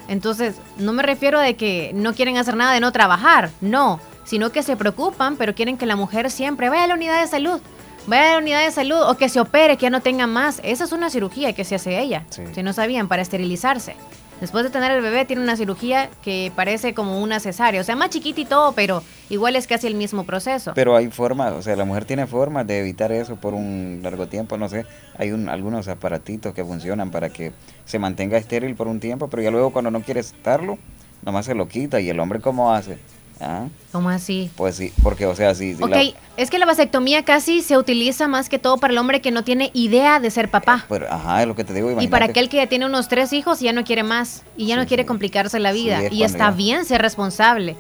Entonces, 0.07 0.59
no 0.77 0.93
me 0.93 1.03
refiero 1.03 1.41
de 1.41 1.57
que 1.57 1.91
no 1.93 2.15
quieren 2.15 2.37
hacer 2.37 2.55
nada 2.55 2.73
de 2.73 2.79
no 2.79 2.93
trabajar, 2.93 3.51
no, 3.61 3.99
sino 4.23 4.53
que 4.53 4.63
se 4.63 4.77
preocupan, 4.77 5.35
pero 5.35 5.53
quieren 5.57 5.77
que 5.77 5.87
la 5.87 5.97
mujer 5.97 6.31
siempre 6.31 6.69
vaya 6.69 6.85
a 6.85 6.87
la 6.87 6.95
unidad 6.95 7.21
de 7.21 7.27
salud, 7.27 7.61
vaya 8.07 8.29
a 8.29 8.33
la 8.35 8.39
unidad 8.39 8.65
de 8.65 8.71
salud 8.71 9.03
o 9.09 9.17
que 9.17 9.29
se 9.29 9.41
opere, 9.41 9.77
que 9.77 9.87
ya 9.87 9.91
no 9.91 10.03
tenga 10.03 10.29
más. 10.29 10.61
Esa 10.63 10.85
es 10.85 10.93
una 10.93 11.11
cirugía 11.11 11.53
que 11.53 11.65
se 11.65 11.75
hace 11.75 11.99
ella, 11.99 12.27
si 12.31 12.63
no 12.63 12.73
sabían, 12.73 13.09
para 13.09 13.23
esterilizarse. 13.23 13.97
Después 14.41 14.65
de 14.65 14.71
tener 14.71 14.91
el 14.91 15.03
bebé 15.03 15.27
tiene 15.27 15.43
una 15.43 15.55
cirugía 15.55 16.09
que 16.23 16.51
parece 16.57 16.95
como 16.95 17.21
una 17.23 17.41
cesárea, 17.41 17.81
o 17.81 17.85
sea, 17.85 17.95
más 17.95 18.09
chiquita 18.09 18.41
y 18.41 18.47
todo, 18.47 18.73
pero 18.73 19.03
igual 19.29 19.55
es 19.55 19.67
casi 19.67 19.87
el 19.87 19.95
mismo 19.95 20.25
proceso. 20.25 20.73
Pero 20.75 20.97
hay 20.97 21.11
formas, 21.11 21.53
o 21.53 21.63
sea, 21.63 21.77
la 21.77 21.85
mujer 21.85 22.07
tiene 22.07 22.27
formas 22.27 22.67
de 22.67 22.81
evitar 22.81 23.13
eso 23.13 23.37
por 23.37 23.53
un 23.53 24.01
largo 24.03 24.29
tiempo, 24.29 24.57
no 24.57 24.69
sé, 24.71 24.87
hay 25.19 25.33
un, 25.33 25.51
algunos 25.51 25.89
aparatitos 25.89 26.55
que 26.55 26.65
funcionan 26.65 27.11
para 27.11 27.29
que 27.29 27.53
se 27.85 27.99
mantenga 27.99 28.39
estéril 28.39 28.75
por 28.77 28.89
un 28.89 28.99
tiempo, 28.99 29.29
pero 29.29 29.43
ya 29.43 29.51
luego 29.51 29.71
cuando 29.71 29.91
no 29.91 30.01
quiere 30.01 30.21
estarlo, 30.21 30.79
nomás 31.23 31.45
se 31.45 31.55
lo 31.55 31.69
quita 31.69 32.01
y 32.01 32.09
el 32.09 32.19
hombre 32.19 32.41
cómo 32.41 32.73
hace. 32.73 32.99
¿Ah? 33.41 33.69
¿Cómo 33.91 34.11
así? 34.11 34.51
Pues 34.57 34.77
sí, 34.77 34.93
porque, 35.03 35.27
o 35.27 35.35
sea, 35.35 35.55
sí. 35.55 35.75
ok, 35.81 36.15
es 36.37 36.51
que 36.51 36.59
la 36.59 36.67
vasectomía 36.67 37.25
casi 37.25 37.63
se 37.63 37.79
utiliza 37.79 38.29
más 38.29 38.49
que 38.49 38.59
todo 38.59 38.77
para 38.77 38.93
el 38.93 38.99
hombre 38.99 39.21
que 39.21 39.31
no 39.31 39.45
tiene 39.45 39.71
idea 39.73 40.21
de 40.21 40.31
ser 40.31 40.51
papá. 40.51 40.85
Pero, 40.89 41.11
ajá, 41.11 41.41
es 41.41 41.49
lo 41.49 41.57
que 41.57 41.65
te 41.65 41.73
digo. 41.73 41.91
Imagínate. 41.91 42.05
Y 42.05 42.09
para 42.09 42.25
aquel 42.27 42.49
que 42.49 42.59
ya 42.59 42.67
tiene 42.67 42.87
unos 42.87 43.09
tres 43.09 43.33
hijos 43.33 43.63
y 43.63 43.65
ya 43.65 43.73
no 43.73 43.83
quiere 43.85 44.03
más 44.03 44.45
y 44.57 44.67
ya 44.67 44.77
no 44.77 44.87
quiere 44.87 45.07
complicarse 45.07 45.59
la 45.59 45.73
vida. 45.73 46.03
y 46.11 46.23
está 46.23 46.51
bien 46.51 46.85
ser 46.85 47.01
responsable. 47.01 47.77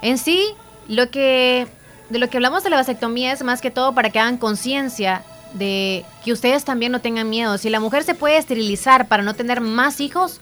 En 0.00 0.18
sí, 0.18 0.54
lo 0.88 1.10
que 1.10 1.66
de 2.10 2.18
lo 2.18 2.28
que 2.28 2.36
hablamos 2.36 2.62
de 2.62 2.70
la 2.70 2.76
vasectomía 2.76 3.32
es 3.32 3.42
más 3.42 3.60
que 3.60 3.70
todo 3.70 3.94
para 3.94 4.10
que 4.10 4.18
hagan 4.18 4.36
conciencia 4.36 5.22
de 5.54 6.04
que 6.24 6.32
ustedes 6.32 6.64
también 6.64 6.92
no 6.92 7.00
tengan 7.00 7.30
miedo. 7.30 7.58
Si 7.58 7.70
la 7.70 7.80
mujer 7.80 8.04
se 8.04 8.14
puede 8.14 8.36
esterilizar 8.36 9.08
para 9.08 9.22
no 9.22 9.34
tener 9.34 9.60
más 9.60 10.00
hijos, 10.00 10.40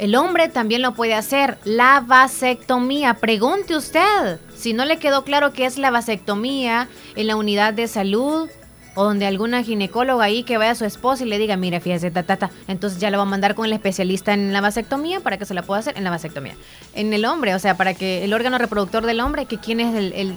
el 0.00 0.16
hombre 0.16 0.48
también 0.48 0.80
lo 0.80 0.94
puede 0.94 1.12
hacer. 1.12 1.58
La 1.64 2.00
vasectomía. 2.00 3.12
Pregunte 3.14 3.76
usted. 3.76 4.40
Si 4.56 4.72
no 4.72 4.86
le 4.86 4.96
quedó 4.96 5.24
claro 5.24 5.52
qué 5.52 5.66
es 5.66 5.76
la 5.76 5.90
vasectomía 5.90 6.88
en 7.16 7.26
la 7.26 7.36
unidad 7.36 7.74
de 7.74 7.86
salud 7.86 8.48
o 8.94 9.04
donde 9.04 9.26
alguna 9.26 9.62
ginecóloga 9.62 10.24
ahí 10.24 10.42
que 10.42 10.56
vaya 10.56 10.70
a 10.70 10.74
su 10.74 10.86
esposa 10.86 11.24
y 11.24 11.28
le 11.28 11.36
diga, 11.36 11.58
mira, 11.58 11.80
fíjese, 11.80 12.10
ta, 12.10 12.22
ta, 12.22 12.38
ta. 12.38 12.50
Entonces 12.66 12.98
ya 12.98 13.10
lo 13.10 13.18
va 13.18 13.24
a 13.24 13.26
mandar 13.26 13.54
con 13.54 13.66
el 13.66 13.74
especialista 13.74 14.32
en 14.32 14.54
la 14.54 14.62
vasectomía 14.62 15.20
para 15.20 15.36
que 15.36 15.44
se 15.44 15.52
la 15.52 15.62
pueda 15.62 15.80
hacer 15.80 15.98
en 15.98 16.04
la 16.04 16.10
vasectomía. 16.10 16.54
En 16.94 17.12
el 17.12 17.26
hombre, 17.26 17.54
o 17.54 17.58
sea, 17.58 17.76
para 17.76 17.92
que 17.92 18.24
el 18.24 18.32
órgano 18.32 18.56
reproductor 18.56 19.04
del 19.04 19.20
hombre, 19.20 19.44
que 19.44 19.58
quién 19.58 19.80
es 19.80 19.94
el, 19.94 20.34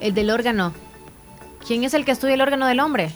el, 0.00 0.14
del 0.14 0.30
órgano. 0.30 0.72
¿Quién 1.66 1.84
es 1.84 1.92
el 1.92 2.06
que 2.06 2.12
estudia 2.12 2.32
el 2.32 2.40
órgano 2.40 2.66
del 2.66 2.80
hombre? 2.80 3.10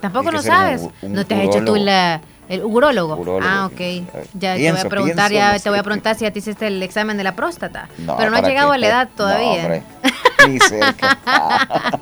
Tampoco 0.00 0.30
lo 0.30 0.40
sabes. 0.40 0.82
no 1.02 1.26
te 1.26 1.34
has 1.34 1.40
hecho 1.42 1.64
tú 1.64 1.74
la 1.74 2.20
el 2.48 2.64
urólogo. 2.64 3.40
ah, 3.42 3.66
ok. 3.72 3.80
Ya 4.34 4.56
te 4.56 4.70
voy 4.70 4.80
a 4.80 4.88
preguntar, 4.88 5.32
ya 5.32 5.58
te 5.58 5.70
voy 5.70 5.78
a 5.78 5.82
preguntar 5.82 6.16
si 6.16 6.22
ya 6.24 6.30
te 6.30 6.38
hiciste 6.38 6.66
el 6.66 6.82
examen 6.82 7.16
de 7.16 7.24
la 7.24 7.34
próstata. 7.34 7.88
Pero 7.96 8.30
no 8.30 8.36
ha 8.36 8.42
llegado 8.42 8.72
a 8.72 8.78
la 8.78 8.86
edad 8.86 9.08
todavía. 9.16 9.82
Ni 10.48 10.58
cerca. 10.58 11.18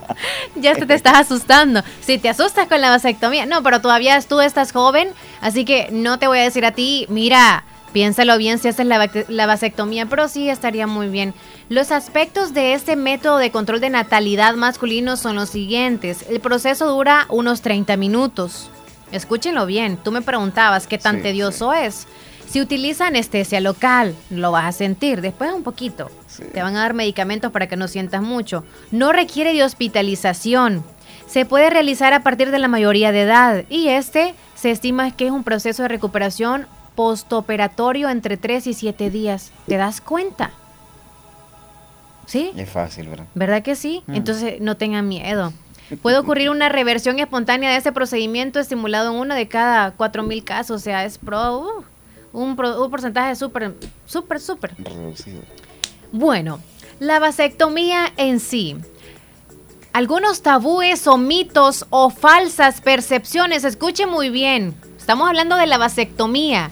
ya 0.57 0.75
te, 0.75 0.85
te 0.87 0.95
estás 0.95 1.15
asustando. 1.15 1.83
Si 2.01 2.19
te 2.19 2.29
asustas 2.29 2.67
con 2.67 2.81
la 2.81 2.91
vasectomía. 2.91 3.47
No, 3.47 3.63
pero 3.63 3.81
todavía 3.81 4.21
tú 4.23 4.41
estás 4.41 4.73
joven, 4.73 5.11
así 5.41 5.65
que 5.65 5.89
no 5.93 6.19
te 6.19 6.27
voy 6.27 6.39
a 6.39 6.43
decir 6.43 6.65
a 6.65 6.73
ti, 6.73 7.07
mira, 7.09 7.65
piénsalo 7.93 8.37
bien 8.39 8.59
si 8.59 8.69
haces 8.69 8.87
la, 8.87 9.09
la 9.29 9.47
vasectomía, 9.47 10.07
pero 10.07 10.27
sí 10.29 10.49
estaría 10.51 10.87
muy 10.89 11.09
bien. 11.09 11.35
Los 11.69 11.93
aspectos 11.93 12.53
de 12.53 12.75
este 12.75 12.97
método 12.97 13.39
de 13.39 13.53
control 13.53 13.81
de 13.81 13.91
natalidad 13.91 14.55
masculino 14.55 15.17
son 15.17 15.37
los 15.37 15.51
siguientes. 15.51 16.25
El 16.29 16.41
proceso 16.41 16.89
dura 16.89 17.27
unos 17.29 17.63
30 17.63 17.97
minutos. 17.97 18.71
Escúchenlo 19.13 19.67
bien. 19.67 19.97
Tú 19.97 20.11
me 20.11 20.23
preguntabas 20.23 20.87
qué 20.87 20.99
tan 20.99 21.23
tedioso 21.23 21.73
es. 21.73 22.07
Si 22.49 22.61
utiliza 22.61 23.07
anestesia 23.07 23.61
local, 23.61 24.15
lo 24.29 24.53
vas 24.53 24.67
a 24.67 24.73
sentir, 24.73 25.23
después 25.23 25.53
un 25.53 25.63
poquito. 25.63 26.11
Te 26.53 26.63
van 26.63 26.77
a 26.77 26.81
dar 26.81 26.93
medicamentos 26.93 27.51
para 27.51 27.67
que 27.67 27.77
no 27.77 27.89
sientas 27.89 28.23
mucho. 28.23 28.65
No 28.91 29.13
requiere 29.13 29.55
de 29.55 29.65
hospitalización. 29.65 30.85
Se 31.27 31.47
puede 31.47 31.71
realizar 31.71 32.13
a 32.13 32.23
partir 32.23 32.51
de 32.51 32.59
la 32.59 32.69
mayoría 32.69 33.11
de 33.11 33.23
edad 33.23 33.65
y 33.71 33.89
este 33.89 34.35
se 34.55 34.71
estima 34.71 35.17
que 35.17 35.27
es 35.27 35.31
un 35.31 35.45
proceso 35.45 35.83
de 35.83 35.89
recuperación 35.89 36.67
postoperatorio 36.95 38.11
entre 38.11 38.37
3 38.37 38.67
y 38.67 38.75
7 38.75 39.09
días. 39.09 39.51
¿Te 39.67 39.79
das 39.79 40.03
cuenta? 40.03 40.51
¿Sí? 42.27 42.53
Es 42.57 42.69
fácil, 42.69 43.09
¿verdad? 43.09 43.27
¿Verdad 43.35 43.63
que 43.63 43.77
sí? 43.77 44.03
Mm. 44.07 44.15
Entonces 44.15 44.61
no 44.61 44.77
tengan 44.77 45.09
miedo. 45.09 45.53
Puede 46.01 46.19
ocurrir 46.19 46.51
una 46.51 46.69
reversión 46.69 47.19
espontánea 47.19 47.71
de 47.71 47.77
ese 47.77 47.93
procedimiento 47.93 48.61
estimulado 48.61 49.13
en 49.13 49.19
uno 49.19 49.35
de 49.35 49.49
cada 49.49 49.97
4.000 49.97 50.45
casos. 50.45 50.81
O 50.81 50.85
sea, 50.85 51.05
es 51.05 51.19
pro, 51.19 51.59
uh, 51.59 51.85
un, 52.33 52.51
un, 52.59 52.91
porcentaje 52.91 53.35
súper, 53.37 53.75
súper, 54.07 54.41
súper 54.41 54.75
reducido. 54.79 55.43
Bueno, 56.13 56.61
la 56.99 57.19
vasectomía 57.19 58.13
en 58.17 58.41
sí. 58.41 58.77
Algunos 59.93 60.43
tabúes 60.43 61.07
o 61.07 61.19
mitos 61.19 61.87
o 61.91 62.11
falsas 62.11 62.81
percepciones. 62.81 63.65
Escuche 63.65 64.07
muy 64.07 64.31
bien. 64.31 64.75
Estamos 64.97 65.29
hablando 65.29 65.57
de 65.57 65.67
la 65.67 65.79
vasectomía 65.79 66.71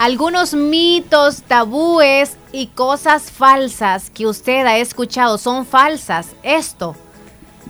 algunos 0.00 0.54
mitos, 0.54 1.42
tabúes 1.42 2.38
y 2.52 2.68
cosas 2.68 3.30
falsas 3.30 4.08
que 4.08 4.26
usted 4.26 4.64
ha 4.64 4.78
escuchado 4.78 5.36
son 5.36 5.66
falsas. 5.66 6.28
Esto, 6.42 6.96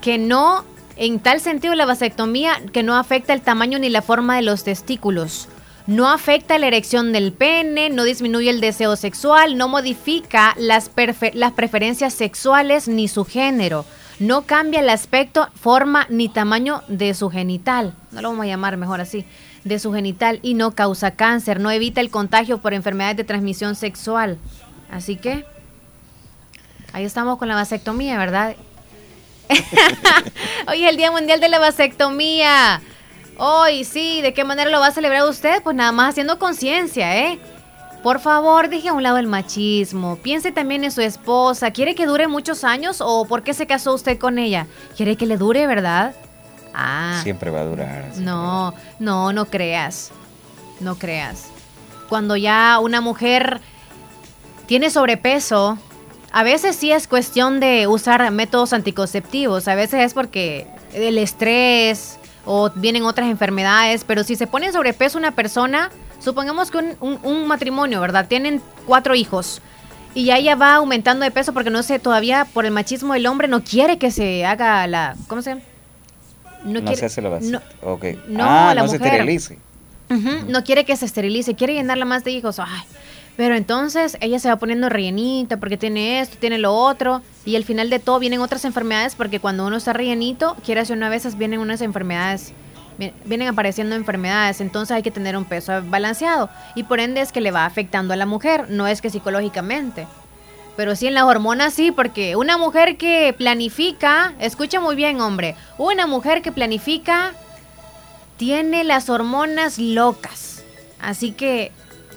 que 0.00 0.16
no, 0.16 0.64
en 1.00 1.18
tal 1.18 1.40
sentido 1.40 1.74
la 1.74 1.86
vasectomía, 1.86 2.60
que 2.74 2.82
no 2.82 2.94
afecta 2.94 3.32
el 3.32 3.40
tamaño 3.40 3.78
ni 3.78 3.88
la 3.88 4.02
forma 4.02 4.36
de 4.36 4.42
los 4.42 4.64
testículos. 4.64 5.48
No 5.86 6.10
afecta 6.10 6.58
la 6.58 6.66
erección 6.66 7.14
del 7.14 7.32
pene, 7.32 7.88
no 7.88 8.04
disminuye 8.04 8.50
el 8.50 8.60
deseo 8.60 8.94
sexual, 8.96 9.56
no 9.56 9.66
modifica 9.66 10.54
las, 10.58 10.90
las 11.32 11.52
preferencias 11.52 12.12
sexuales 12.12 12.86
ni 12.86 13.08
su 13.08 13.24
género. 13.24 13.86
No 14.18 14.42
cambia 14.42 14.80
el 14.80 14.90
aspecto, 14.90 15.48
forma 15.54 16.06
ni 16.10 16.28
tamaño 16.28 16.82
de 16.86 17.14
su 17.14 17.30
genital. 17.30 17.94
No 18.12 18.20
lo 18.20 18.28
vamos 18.28 18.44
a 18.44 18.48
llamar 18.48 18.76
mejor 18.76 19.00
así 19.00 19.24
de 19.64 19.78
su 19.78 19.94
genital 19.94 20.38
y 20.42 20.52
no 20.52 20.72
causa 20.72 21.12
cáncer, 21.12 21.60
no 21.60 21.70
evita 21.70 22.02
el 22.02 22.10
contagio 22.10 22.58
por 22.58 22.74
enfermedades 22.74 23.16
de 23.16 23.24
transmisión 23.24 23.74
sexual. 23.74 24.36
Así 24.90 25.16
que 25.16 25.46
ahí 26.92 27.04
estamos 27.06 27.38
con 27.38 27.48
la 27.48 27.54
vasectomía, 27.54 28.18
¿verdad? 28.18 28.54
Hoy 30.68 30.84
es 30.84 30.90
el 30.90 30.96
Día 30.96 31.10
Mundial 31.10 31.40
de 31.40 31.48
la 31.48 31.58
Vasectomía. 31.58 32.80
Hoy 33.36 33.84
sí, 33.84 34.20
¿de 34.22 34.32
qué 34.34 34.44
manera 34.44 34.70
lo 34.70 34.80
va 34.80 34.88
a 34.88 34.92
celebrar 34.92 35.28
usted? 35.28 35.62
Pues 35.62 35.74
nada 35.74 35.92
más 35.92 36.10
haciendo 36.10 36.38
conciencia, 36.38 37.16
¿eh? 37.16 37.38
Por 38.02 38.20
favor, 38.20 38.68
deje 38.68 38.88
a 38.88 38.92
un 38.92 39.02
lado 39.02 39.18
el 39.18 39.26
machismo. 39.26 40.16
Piense 40.16 40.52
también 40.52 40.84
en 40.84 40.90
su 40.90 41.00
esposa. 41.00 41.70
¿Quiere 41.70 41.94
que 41.94 42.06
dure 42.06 42.28
muchos 42.28 42.64
años 42.64 43.00
o 43.00 43.26
por 43.26 43.42
qué 43.42 43.52
se 43.52 43.66
casó 43.66 43.94
usted 43.94 44.18
con 44.18 44.38
ella? 44.38 44.66
¿Quiere 44.96 45.16
que 45.16 45.26
le 45.26 45.36
dure, 45.36 45.66
verdad? 45.66 46.14
Ah. 46.72 47.20
Siempre 47.22 47.50
va 47.50 47.60
a 47.60 47.64
durar. 47.64 48.04
No, 48.16 48.74
no, 48.98 49.32
no 49.32 49.46
creas. 49.46 50.12
No 50.78 50.94
creas. 50.96 51.48
Cuando 52.08 52.36
ya 52.36 52.78
una 52.80 53.00
mujer 53.00 53.60
tiene 54.66 54.88
sobrepeso, 54.88 55.78
a 56.32 56.42
veces 56.42 56.76
sí 56.76 56.92
es 56.92 57.08
cuestión 57.08 57.60
de 57.60 57.86
usar 57.86 58.30
métodos 58.30 58.72
anticonceptivos, 58.72 59.68
a 59.68 59.74
veces 59.74 60.04
es 60.04 60.14
porque 60.14 60.66
el 60.94 61.18
estrés 61.18 62.18
o 62.44 62.70
vienen 62.74 63.04
otras 63.04 63.28
enfermedades, 63.28 64.04
pero 64.04 64.24
si 64.24 64.36
se 64.36 64.46
pone 64.46 64.66
en 64.66 64.72
sobrepeso 64.72 65.18
una 65.18 65.32
persona, 65.32 65.90
supongamos 66.20 66.70
que 66.70 66.78
un, 66.78 67.18
un 67.22 67.46
matrimonio, 67.46 68.00
¿verdad? 68.00 68.26
Tienen 68.28 68.62
cuatro 68.86 69.14
hijos 69.14 69.60
y 70.14 70.24
ya 70.24 70.38
ella 70.38 70.56
va 70.56 70.74
aumentando 70.74 71.24
de 71.24 71.30
peso 71.30 71.52
porque 71.52 71.70
no 71.70 71.82
sé, 71.82 71.98
todavía 71.98 72.46
por 72.52 72.64
el 72.64 72.72
machismo 72.72 73.14
del 73.14 73.26
hombre 73.26 73.48
no 73.48 73.62
quiere 73.62 73.98
que 73.98 74.10
se 74.10 74.44
haga 74.44 74.86
la, 74.86 75.16
¿cómo 75.28 75.42
se 75.42 75.50
llama? 75.50 75.62
no, 76.64 76.94
se 76.94 77.06
hace 77.06 77.22
la 77.22 77.40
No, 77.40 77.60
no 78.28 78.44
ah, 78.44 78.74
no 78.74 78.88
se 78.88 78.96
esterilice. 78.96 79.58
No 80.48 80.64
quiere 80.64 80.84
que 80.84 80.96
se 80.96 81.06
esterilice, 81.06 81.54
quiere 81.54 81.74
llenarla 81.74 82.04
más 82.04 82.24
de 82.24 82.32
hijos. 82.32 82.58
Ay, 82.58 82.82
pero 83.40 83.54
entonces 83.54 84.18
ella 84.20 84.38
se 84.38 84.50
va 84.50 84.56
poniendo 84.56 84.90
rellenita 84.90 85.56
porque 85.56 85.78
tiene 85.78 86.20
esto, 86.20 86.36
tiene 86.38 86.58
lo 86.58 86.74
otro. 86.74 87.22
Y 87.46 87.56
al 87.56 87.64
final 87.64 87.88
de 87.88 87.98
todo 87.98 88.18
vienen 88.18 88.42
otras 88.42 88.66
enfermedades 88.66 89.14
porque 89.14 89.40
cuando 89.40 89.66
uno 89.66 89.78
está 89.78 89.94
rellenito, 89.94 90.58
quiere 90.62 90.82
hacer 90.82 90.94
una 90.94 91.08
vez, 91.08 91.38
vienen 91.38 91.60
unas 91.60 91.80
enfermedades. 91.80 92.52
Vienen 93.24 93.48
apareciendo 93.48 93.96
enfermedades, 93.96 94.60
entonces 94.60 94.94
hay 94.94 95.02
que 95.02 95.10
tener 95.10 95.38
un 95.38 95.46
peso 95.46 95.72
balanceado. 95.86 96.50
Y 96.74 96.82
por 96.82 97.00
ende 97.00 97.22
es 97.22 97.32
que 97.32 97.40
le 97.40 97.50
va 97.50 97.64
afectando 97.64 98.12
a 98.12 98.18
la 98.18 98.26
mujer, 98.26 98.66
no 98.68 98.86
es 98.86 99.00
que 99.00 99.08
psicológicamente. 99.08 100.06
Pero 100.76 100.94
sí 100.94 101.06
en 101.06 101.14
las 101.14 101.24
hormonas 101.24 101.72
sí, 101.72 101.92
porque 101.92 102.36
una 102.36 102.58
mujer 102.58 102.98
que 102.98 103.34
planifica, 103.38 104.34
escucha 104.38 104.80
muy 104.80 104.96
bien 104.96 105.18
hombre, 105.22 105.56
una 105.78 106.06
mujer 106.06 106.42
que 106.42 106.52
planifica 106.52 107.32
tiene 108.36 108.84
las 108.84 109.08
hormonas 109.08 109.78
locas. 109.78 110.62
Así 111.00 111.32
que 111.32 111.72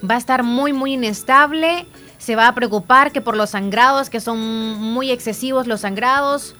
va 0.08 0.14
a 0.14 0.18
estar 0.18 0.42
muy, 0.42 0.72
muy 0.72 0.94
inestable. 0.94 1.86
Se 2.18 2.36
va 2.36 2.48
a 2.48 2.54
preocupar 2.54 3.12
que 3.12 3.20
por 3.20 3.36
los 3.36 3.50
sangrados, 3.50 4.10
que 4.10 4.20
son 4.20 4.38
muy 4.38 5.10
excesivos 5.10 5.66
los 5.66 5.80
sangrados, 5.80 6.54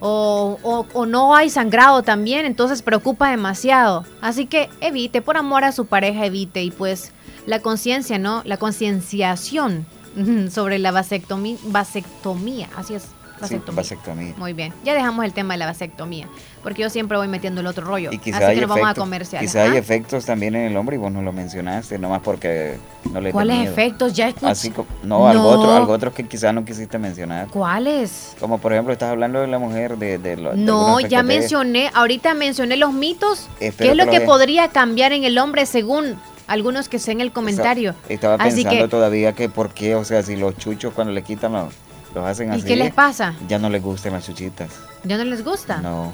o, 0.00 0.86
o, 0.94 1.06
no 1.06 1.36
hay 1.36 1.50
sangrado 1.50 2.02
también, 2.02 2.46
entonces 2.46 2.80
preocupa 2.80 3.30
demasiado. 3.30 4.06
Así 4.22 4.46
que 4.46 4.70
evite, 4.80 5.20
por 5.20 5.36
amor 5.36 5.64
a 5.64 5.72
su 5.72 5.86
pareja, 5.86 6.24
evite. 6.24 6.62
Y 6.62 6.70
pues 6.70 7.12
la 7.46 7.60
conciencia, 7.60 8.18
¿no? 8.18 8.42
La 8.44 8.56
concienciación 8.56 9.86
sobre 10.50 10.78
la 10.78 10.90
vasectomía, 10.90 11.58
vasectomía, 11.64 12.68
así 12.76 12.94
es. 12.94 13.08
Vasectomía. 13.40 14.34
Muy 14.36 14.52
bien. 14.52 14.72
Ya 14.84 14.94
dejamos 14.94 15.24
el 15.24 15.32
tema 15.32 15.54
de 15.54 15.58
la 15.58 15.66
vasectomía, 15.66 16.28
porque 16.62 16.82
yo 16.82 16.90
siempre 16.90 17.16
voy 17.16 17.28
metiendo 17.28 17.60
el 17.60 17.66
otro 17.66 17.86
rollo. 17.86 18.10
así 18.10 18.18
que 18.18 18.60
nos 18.60 18.68
vamos 18.68 18.88
a 18.88 18.94
comercial. 18.94 19.42
Quizá 19.42 19.64
hay 19.64 19.76
efectos 19.76 20.24
también 20.24 20.54
en 20.54 20.70
el 20.70 20.76
hombre 20.76 20.96
y 20.96 20.98
vos 20.98 21.12
no 21.12 21.22
lo 21.22 21.32
mencionaste, 21.32 21.98
nomás 21.98 22.20
porque 22.22 22.76
no 23.12 23.20
le 23.20 23.32
¿Cuáles 23.32 23.68
efectos? 23.68 24.12
Ya 24.12 24.32
Así 24.42 24.72
no, 25.02 25.28
algo 25.28 25.48
otro, 25.48 25.72
algo 25.72 25.92
otro 25.92 26.12
que 26.12 26.26
quizá 26.26 26.52
no 26.52 26.64
quisiste 26.64 26.98
mencionar. 26.98 27.48
¿Cuáles? 27.48 28.34
Como 28.38 28.58
por 28.58 28.72
ejemplo, 28.72 28.92
estás 28.92 29.10
hablando 29.10 29.40
de 29.40 29.46
la 29.46 29.58
mujer 29.58 29.96
de, 29.98 30.18
de, 30.18 30.36
No, 30.36 31.00
ya 31.00 31.22
mencioné, 31.22 31.90
ahorita 31.94 32.34
mencioné 32.34 32.76
los 32.76 32.92
mitos. 32.92 33.48
¿Qué 33.58 33.68
es 33.78 33.96
lo 33.96 34.06
que 34.06 34.20
podría 34.20 34.68
cambiar 34.68 35.12
en 35.12 35.24
el 35.24 35.38
hombre 35.38 35.66
según 35.66 36.16
algunos 36.50 36.88
que 36.88 36.98
sé 36.98 37.12
en 37.12 37.20
el 37.20 37.30
comentario. 37.30 37.94
estaba 38.08 38.36
pensando 38.36 38.88
todavía 38.88 39.34
que 39.34 39.48
por 39.48 39.70
qué, 39.70 39.94
o 39.94 40.04
sea, 40.04 40.24
si 40.24 40.34
los 40.34 40.56
chuchos 40.56 40.92
cuando 40.92 41.12
le 41.12 41.22
quitan 41.22 41.52
los, 41.52 41.72
los 42.14 42.24
hacen 42.26 42.50
así. 42.50 42.60
¿Y 42.60 42.64
qué 42.64 42.76
les 42.76 42.92
pasa? 42.92 43.34
Ya 43.48 43.58
no 43.58 43.68
les 43.68 43.82
gustan 43.82 44.12
las 44.12 44.26
chuchitas. 44.26 44.70
¿Ya 45.04 45.16
no 45.16 45.24
les 45.24 45.44
gusta? 45.44 45.78
No, 45.78 46.12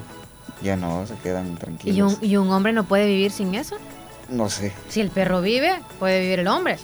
ya 0.62 0.76
no, 0.76 1.06
se 1.06 1.14
quedan 1.16 1.56
tranquilos. 1.56 1.96
¿Y 1.96 2.02
un, 2.02 2.30
¿Y 2.30 2.36
un 2.36 2.50
hombre 2.50 2.72
no 2.72 2.84
puede 2.84 3.06
vivir 3.06 3.30
sin 3.30 3.54
eso? 3.54 3.76
No 4.28 4.48
sé. 4.50 4.72
Si 4.88 5.00
el 5.00 5.10
perro 5.10 5.40
vive, 5.40 5.78
puede 5.98 6.20
vivir 6.20 6.40
el 6.40 6.48
hombre. 6.48 6.78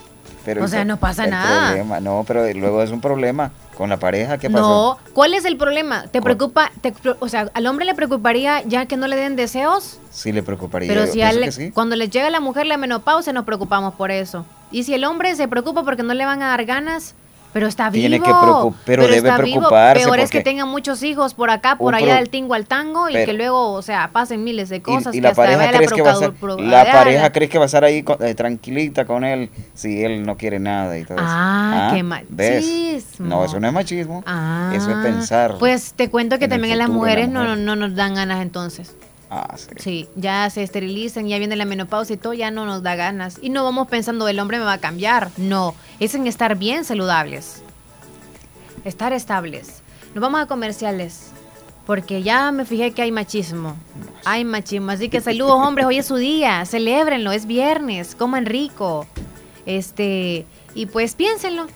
Pero 0.44 0.64
o 0.64 0.68
sea, 0.68 0.85
no 0.85 0.98
pasa 0.98 1.27
nada. 1.27 2.01
no, 2.01 2.25
pero 2.27 2.53
luego 2.53 2.83
es 2.83 2.90
un 2.90 3.01
problema 3.01 3.53
con 3.77 3.90
la 3.90 3.98
pareja. 3.98 4.38
¿Qué 4.38 4.51
pasó? 4.51 4.98
No, 4.98 4.98
¿cuál 5.12 5.35
es 5.35 5.44
el 5.44 5.57
problema? 5.57 6.07
¿Te 6.09 6.20
preocupa? 6.20 6.70
o 7.20 7.29
sea, 7.29 7.48
¿al 7.55 7.66
hombre 7.66 7.85
le 7.85 7.94
preocuparía 7.94 8.62
ya 8.62 8.87
que 8.87 8.96
no 8.96 9.07
le 9.07 9.16
den 9.16 9.37
deseos? 9.37 9.98
Sí, 10.11 10.33
le 10.33 10.42
preocuparía. 10.42 10.92
Pero 10.92 11.07
si 11.07 11.70
cuando 11.70 11.96
le 11.96 12.09
llega 12.09 12.27
a 12.27 12.31
la 12.31 12.40
mujer 12.40 12.66
la 12.66 12.77
menopausia, 12.77 13.33
nos 13.33 13.44
preocupamos 13.44 13.94
por 13.94 14.11
eso. 14.11 14.44
Y 14.70 14.85
si 14.85 14.94
el 14.94 15.05
hombre 15.05 15.35
se 15.37 15.48
preocupa 15.48 15.85
porque 15.85 16.03
no 16.03 16.14
le 16.14 16.25
van 16.25 16.42
a 16.42 16.48
dar 16.48 16.64
ganas, 16.64 17.14
pero 17.53 17.67
está 17.67 17.91
vivo. 17.91 18.03
Tiene 18.03 18.21
que 18.21 18.33
pero, 18.85 19.07
debe 19.07 19.33
preocuparse. 19.33 20.05
Peor 20.05 20.21
es 20.21 20.31
que 20.31 20.41
tenga 20.41 20.65
muchos 20.65 21.03
hijos 21.03 21.35
por 21.35 21.51
acá, 21.51 21.77
por 21.77 21.95
allá 21.95 22.17
del 22.17 22.31
tingo 22.31 22.55
al 22.55 22.67
tango 22.67 23.09
y 23.09 23.12
que 23.12 23.33
luego, 23.33 23.73
o 23.73 23.83
sea, 23.83 24.11
pasen 24.12 24.43
miles 24.45 24.69
de 24.69 24.83
cosas. 24.83 25.15
Y, 25.15 25.21
la 25.21 25.35
pareja, 25.35 25.71
crees 25.71 25.93
que 25.93 26.03
va 26.03 26.12
a 26.12 26.59
la 26.59 26.93
pareja 26.93 27.33
crees 27.33 27.51
que 27.51 27.59
va 27.59 27.65
a 27.65 27.67
estar 27.67 27.85
ahí 27.85 28.05
eh, 28.21 28.35
tranquilita 28.35 29.05
con 29.05 29.25
él 29.25 29.51
si 29.75 30.03
él 30.03 30.25
no 30.25 30.37
quiere 30.37 30.59
nada 30.59 30.99
y 30.99 31.05
todo 31.05 31.19
eso. 31.19 31.27
Ah, 31.29 31.91
¿Ah? 31.91 31.95
qué 31.95 32.03
machismo. 32.03 33.27
No, 33.27 33.45
eso 33.45 33.61
no 33.61 33.67
es 33.67 33.73
machismo. 33.73 34.25
eso 34.75 34.91
es 34.91 34.97
pensar. 34.99 35.57
Pues 35.59 35.93
te 35.95 36.11
cuento 36.11 36.38
que 36.38 36.49
también 36.49 36.75
a 36.75 36.77
las 36.77 36.88
mujeres 36.88 37.29
no, 37.29 37.57
no 37.57 37.77
nos 37.77 37.95
dan 37.95 38.15
ganas 38.15 38.43
entonces. 38.43 38.95
Ah, 39.35 39.57
sí. 39.57 39.66
sí. 39.79 40.09
ya 40.14 40.51
se 40.51 40.62
esterilizan, 40.62 41.27
ya 41.27 41.38
viene 41.38 41.57
la 41.57 41.64
menopausia 41.64 42.14
y 42.14 42.16
todo, 42.18 42.35
ya 42.35 42.51
no 42.51 42.66
nos 42.66 42.83
da 42.83 42.97
ganas. 42.97 43.38
Y 43.40 43.49
no 43.49 43.64
vamos 43.64 43.88
pensando, 43.88 44.29
el 44.29 44.38
hombre 44.38 44.59
me 44.59 44.64
va 44.64 44.75
a 44.75 44.79
cambiar. 44.79 45.31
No, 45.38 45.75
es 46.01 46.14
en 46.14 46.27
estar 46.27 46.59
bien 46.59 46.85
saludables. 46.85 47.62
Estar 48.85 49.14
estables. 49.14 49.83
Nos 50.14 50.21
vamos 50.21 50.42
a 50.42 50.47
comerciales. 50.47 51.31
Porque 51.87 52.23
ya 52.23 52.53
me 52.53 52.66
fijé 52.66 52.92
que 52.92 53.01
hay 53.01 53.11
machismo. 53.11 53.77
Hay 54.27 54.45
machismo. 54.45 54.90
Así 54.90 55.09
que 55.09 55.23
saludos, 55.23 55.57
hombres. 55.66 55.87
Hoy 55.87 55.99
es 55.99 56.07
su 56.07 56.16
día. 56.16 56.64
Celébrenlo. 56.66 57.33
Es 57.33 57.47
viernes. 57.47 58.14
Coman 58.14 58.45
rico. 58.45 59.07
Este. 59.64 60.45
Y 60.75 60.87
pues 60.87 61.14
piénsenlo. 61.14 61.66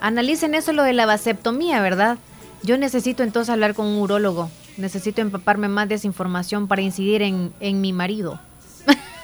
Analicen 0.00 0.54
eso 0.54 0.72
lo 0.72 0.82
de 0.82 0.94
la 0.94 1.06
vasectomía, 1.06 1.80
¿verdad? 1.80 2.18
Yo 2.62 2.78
necesito 2.78 3.22
entonces 3.22 3.50
hablar 3.50 3.74
con 3.74 3.86
un 3.86 3.98
urólogo. 3.98 4.50
Necesito 4.76 5.20
empaparme 5.20 5.68
más 5.68 5.88
de 5.88 5.96
esa 5.96 6.06
información 6.06 6.68
para 6.68 6.82
incidir 6.82 7.22
en, 7.22 7.52
en 7.60 7.80
mi 7.80 7.92
marido. 7.92 8.40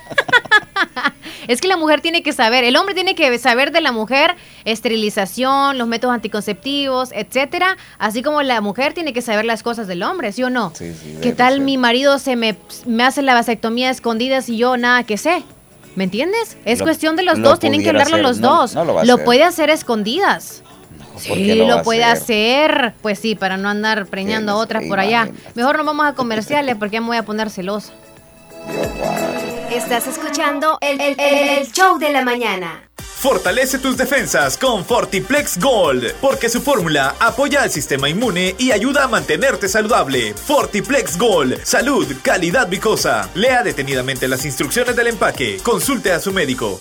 Es 1.48 1.60
que 1.60 1.68
la 1.68 1.76
mujer 1.76 2.00
tiene 2.00 2.22
que 2.22 2.32
saber, 2.32 2.64
el 2.64 2.76
hombre 2.76 2.94
tiene 2.94 3.14
que 3.14 3.36
saber 3.38 3.72
de 3.72 3.80
la 3.80 3.90
mujer 3.90 4.36
esterilización, 4.64 5.78
los 5.78 5.88
métodos 5.88 6.14
anticonceptivos, 6.14 7.10
etcétera, 7.12 7.76
así 7.98 8.22
como 8.22 8.42
la 8.42 8.60
mujer 8.60 8.92
tiene 8.92 9.12
que 9.12 9.22
saber 9.22 9.44
las 9.44 9.62
cosas 9.62 9.88
del 9.88 10.02
hombre, 10.02 10.32
¿sí 10.32 10.42
o 10.42 10.50
no? 10.50 10.72
Sí, 10.76 10.92
sí, 10.94 11.18
¿Qué 11.20 11.32
tal 11.32 11.60
mi 11.60 11.76
marido 11.76 12.18
se 12.18 12.36
me, 12.36 12.56
me 12.86 13.02
hace 13.02 13.22
la 13.22 13.34
vasectomía 13.34 13.90
escondida 13.90 14.38
y 14.46 14.58
yo 14.58 14.76
nada 14.76 15.02
que 15.02 15.16
sé? 15.16 15.42
¿Me 15.96 16.04
entiendes? 16.04 16.56
Es 16.64 16.82
cuestión 16.82 17.16
de 17.16 17.24
los 17.24 17.42
dos, 17.42 17.58
tienen 17.58 17.82
que 17.82 17.90
hablarlo 17.90 18.18
los 18.18 18.40
dos. 18.40 18.74
lo, 18.74 19.24
puede 19.24 19.42
hacer 19.42 19.70
escondidas. 19.70 20.62
Sí, 21.20 21.54
lo, 21.54 21.82
puede 21.82 22.04
hacer. 22.04 22.94
Pues 23.02 23.18
sí, 23.18 23.34
para 23.34 23.56
no 23.56 23.68
andar 23.68 24.06
preñando 24.06 24.52
a 24.52 24.56
otras 24.56 24.84
por 24.88 24.98
allá. 25.00 25.28
Mejor 25.54 25.76
no 25.76 25.84
vamos 25.84 26.06
a 26.06 26.14
comerciales 26.14 26.76
porque 26.76 26.94
ya 26.94 27.00
me 27.00 27.08
voy 27.08 27.16
a 27.16 27.24
poner 27.24 27.50
celosa. 27.50 27.92
Estás 29.70 30.06
escuchando 30.06 30.78
el, 30.80 31.00
el 31.00 31.72
show 31.72 31.98
de 31.98 32.10
la 32.12 32.22
mañana. 32.24 32.90
Fortalece 33.20 33.78
tus 33.78 33.98
defensas 33.98 34.56
con 34.56 34.82
Fortiplex 34.82 35.58
Gold, 35.58 36.14
porque 36.22 36.48
su 36.48 36.62
fórmula 36.62 37.16
apoya 37.20 37.62
al 37.62 37.70
sistema 37.70 38.08
inmune 38.08 38.54
y 38.56 38.72
ayuda 38.72 39.04
a 39.04 39.08
mantenerte 39.08 39.68
saludable. 39.68 40.32
Fortiplex 40.32 41.18
Gold, 41.18 41.62
salud, 41.62 42.06
calidad 42.22 42.66
vicosa. 42.66 43.28
Lea 43.34 43.62
detenidamente 43.62 44.26
las 44.26 44.46
instrucciones 44.46 44.96
del 44.96 45.08
empaque. 45.08 45.58
Consulte 45.62 46.12
a 46.12 46.18
su 46.18 46.32
médico. 46.32 46.80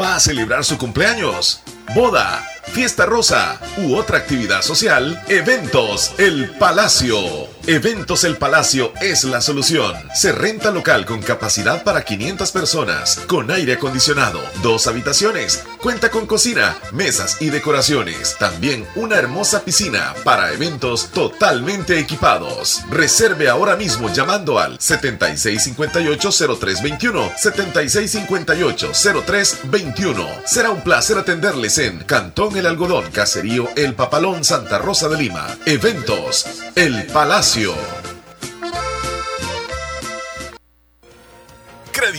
¿Va 0.00 0.16
a 0.16 0.20
celebrar 0.20 0.64
su 0.64 0.78
cumpleaños? 0.78 1.60
boda, 1.94 2.46
fiesta 2.68 3.06
rosa 3.06 3.60
u 3.78 3.96
otra 3.96 4.18
actividad 4.18 4.62
social, 4.62 5.20
Eventos 5.28 6.12
El 6.18 6.50
Palacio. 6.50 7.18
Eventos 7.66 8.24
El 8.24 8.36
Palacio 8.36 8.92
es 9.00 9.24
la 9.24 9.40
solución. 9.40 9.94
Se 10.14 10.32
renta 10.32 10.70
local 10.70 11.04
con 11.04 11.20
capacidad 11.20 11.82
para 11.84 12.02
500 12.02 12.50
personas, 12.50 13.20
con 13.26 13.50
aire 13.50 13.74
acondicionado, 13.74 14.40
dos 14.62 14.86
habitaciones, 14.86 15.64
cuenta 15.82 16.10
con 16.10 16.26
cocina, 16.26 16.78
mesas 16.92 17.36
y 17.40 17.50
decoraciones. 17.50 18.36
También 18.38 18.86
una 18.94 19.16
hermosa 19.16 19.64
piscina 19.64 20.14
para 20.24 20.52
eventos 20.52 21.10
totalmente 21.12 21.98
equipados. 21.98 22.82
Reserve 22.90 23.48
ahora 23.48 23.76
mismo 23.76 24.12
llamando 24.12 24.58
al 24.58 24.78
7658-0321. 24.78 27.34
7658-0321. 27.36 30.26
Será 30.46 30.70
un 30.70 30.80
placer 30.80 31.18
atenderles 31.18 31.76
en 31.78 31.98
Cantón 32.04 32.56
El 32.58 32.66
Algodón, 32.66 33.04
Caserío 33.12 33.68
El 33.76 33.94
Papalón, 33.94 34.42
Santa 34.42 34.78
Rosa 34.78 35.08
de 35.08 35.16
Lima. 35.16 35.46
Eventos, 35.64 36.44
El 36.74 37.06
Palacio. 37.06 37.74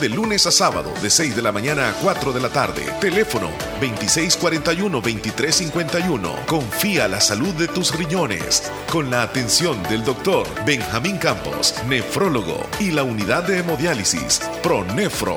de 0.00 0.08
lunes 0.08 0.46
a 0.46 0.50
sábado 0.50 0.92
de 1.02 1.10
6 1.10 1.36
de 1.36 1.42
la 1.42 1.52
mañana 1.52 1.90
a 1.90 1.92
4 1.92 2.32
de 2.32 2.40
la 2.40 2.48
tarde. 2.48 2.82
Teléfono 3.00 3.50
2641-2351. 3.80 6.46
Confía 6.46 7.06
la 7.06 7.20
salud 7.20 7.52
de 7.54 7.68
tus 7.68 7.94
riñones 7.94 8.72
con 8.90 9.10
la 9.10 9.22
atención 9.22 9.82
del 9.84 10.02
doctor 10.02 10.46
Benjamín 10.64 11.18
Campos, 11.18 11.74
nefrólogo 11.86 12.66
y 12.78 12.90
la 12.90 13.02
unidad 13.02 13.44
de 13.44 13.58
hemodiálisis 13.58 14.40
ProNefro. 14.62 15.36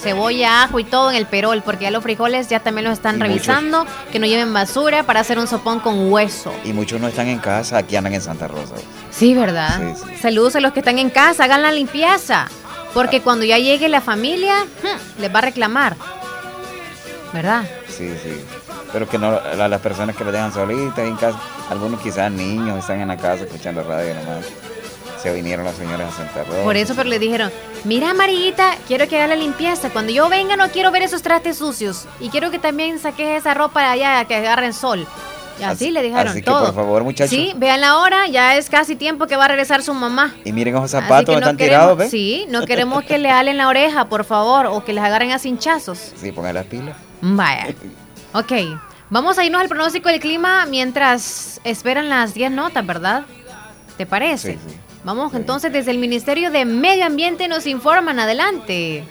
cebolla, 0.00 0.62
ajo 0.62 0.78
y 0.78 0.84
todo 0.84 1.10
en 1.10 1.16
el 1.16 1.26
perol, 1.26 1.62
porque 1.64 1.84
ya 1.84 1.90
los 1.90 2.04
frijoles 2.04 2.48
ya 2.48 2.60
también 2.60 2.84
los 2.84 2.92
están 2.92 3.18
revisando, 3.18 3.84
que 4.12 4.20
no 4.20 4.26
lleven 4.26 4.54
basura 4.54 5.02
para 5.02 5.20
hacer 5.20 5.40
un 5.40 5.48
sopón 5.48 5.80
con 5.80 6.12
hueso. 6.12 6.54
Y 6.64 6.72
muchos 6.72 7.00
no 7.00 7.08
están 7.08 7.26
en 7.26 7.40
casa, 7.40 7.78
aquí 7.78 7.96
andan 7.96 8.14
en 8.14 8.20
Santa 8.20 8.46
Rosa. 8.46 8.76
Sí, 9.10 9.34
¿verdad? 9.34 9.96
Saludos 10.22 10.54
a 10.54 10.60
los 10.60 10.72
que 10.72 10.78
están 10.78 11.00
en 11.00 11.10
casa, 11.10 11.44
hagan 11.44 11.62
la 11.62 11.72
limpieza, 11.72 12.46
porque 12.94 13.22
cuando 13.22 13.44
ya 13.44 13.58
llegue 13.58 13.88
la 13.88 14.00
familia, 14.00 14.54
hmm, 14.64 15.20
les 15.20 15.34
va 15.34 15.38
a 15.38 15.42
reclamar. 15.42 15.96
¿Verdad? 17.32 17.64
Sí, 17.96 18.12
sí 18.22 18.44
pero 18.94 19.08
que 19.08 19.18
no 19.18 19.40
las 19.56 19.80
personas 19.80 20.14
que 20.14 20.22
lo 20.22 20.30
dejan 20.30 20.52
solitas 20.52 21.00
en 21.00 21.16
casa, 21.16 21.36
algunos 21.68 22.00
quizás 22.00 22.30
niños 22.30 22.78
están 22.78 23.00
en 23.00 23.08
la 23.08 23.16
casa 23.16 23.42
escuchando 23.42 23.82
radio 23.82 24.14
nomás. 24.14 24.46
Se 25.20 25.32
vinieron 25.32 25.64
las 25.64 25.74
señoras 25.74 26.14
a 26.14 26.16
Santa 26.16 26.44
Rosa. 26.44 26.62
Por 26.62 26.76
eso, 26.76 26.94
pero 26.94 27.08
le 27.08 27.18
dijeron, 27.18 27.50
mira 27.82 28.10
amarillita, 28.10 28.76
quiero 28.86 29.08
que 29.08 29.16
haga 29.16 29.26
la 29.26 29.34
limpieza. 29.34 29.90
Cuando 29.90 30.12
yo 30.12 30.28
venga 30.28 30.54
no 30.54 30.68
quiero 30.68 30.92
ver 30.92 31.02
esos 31.02 31.22
trastes 31.22 31.58
sucios. 31.58 32.06
Y 32.20 32.28
quiero 32.28 32.52
que 32.52 32.60
también 32.60 33.00
saques 33.00 33.36
esa 33.36 33.52
ropa 33.52 33.80
de 33.80 33.86
allá, 33.86 34.24
que 34.26 34.36
agarren 34.36 34.72
sol. 34.72 35.08
Y 35.58 35.64
así, 35.64 35.90
le 35.90 36.00
dijeron 36.00 36.28
así 36.28 36.42
todo. 36.42 36.60
Que 36.60 36.66
por 36.66 36.74
favor, 36.76 37.02
muchachos. 37.02 37.30
Sí, 37.30 37.52
vean 37.56 37.80
la 37.80 37.98
hora, 37.98 38.28
ya 38.28 38.56
es 38.56 38.70
casi 38.70 38.94
tiempo 38.94 39.26
que 39.26 39.34
va 39.34 39.46
a 39.46 39.48
regresar 39.48 39.82
su 39.82 39.92
mamá. 39.92 40.36
Y 40.44 40.52
miren 40.52 40.76
esos 40.76 40.92
zapatos, 40.92 41.34
están 41.34 41.56
tirados, 41.56 41.98
¿ves? 41.98 42.12
Sí, 42.12 42.46
no 42.48 42.64
queremos 42.64 43.02
que 43.02 43.18
le 43.18 43.30
halen 43.30 43.56
la 43.56 43.66
oreja, 43.66 44.04
por 44.04 44.24
favor, 44.24 44.66
o 44.66 44.84
que 44.84 44.92
les 44.92 45.02
agarren 45.02 45.32
a 45.32 45.40
cinchazos. 45.40 46.12
Sí, 46.14 46.30
pongan 46.30 46.54
las 46.54 46.66
pilas. 46.66 46.94
Vaya. 47.26 47.74
Ok, 48.34 48.52
vamos 49.08 49.38
a 49.38 49.44
irnos 49.44 49.62
al 49.62 49.68
pronóstico 49.68 50.10
del 50.10 50.20
clima 50.20 50.66
mientras 50.66 51.58
esperan 51.64 52.10
las 52.10 52.34
10 52.34 52.50
notas, 52.50 52.86
¿verdad? 52.86 53.24
¿Te 53.96 54.04
parece? 54.04 54.54
Sí, 54.54 54.78
Vamos 55.04 55.32
entonces 55.32 55.72
desde 55.72 55.90
el 55.90 55.98
Ministerio 55.98 56.50
de 56.50 56.66
Medio 56.66 57.06
Ambiente 57.06 57.48
nos 57.48 57.66
informan. 57.66 58.18
Adelante. 58.18 59.04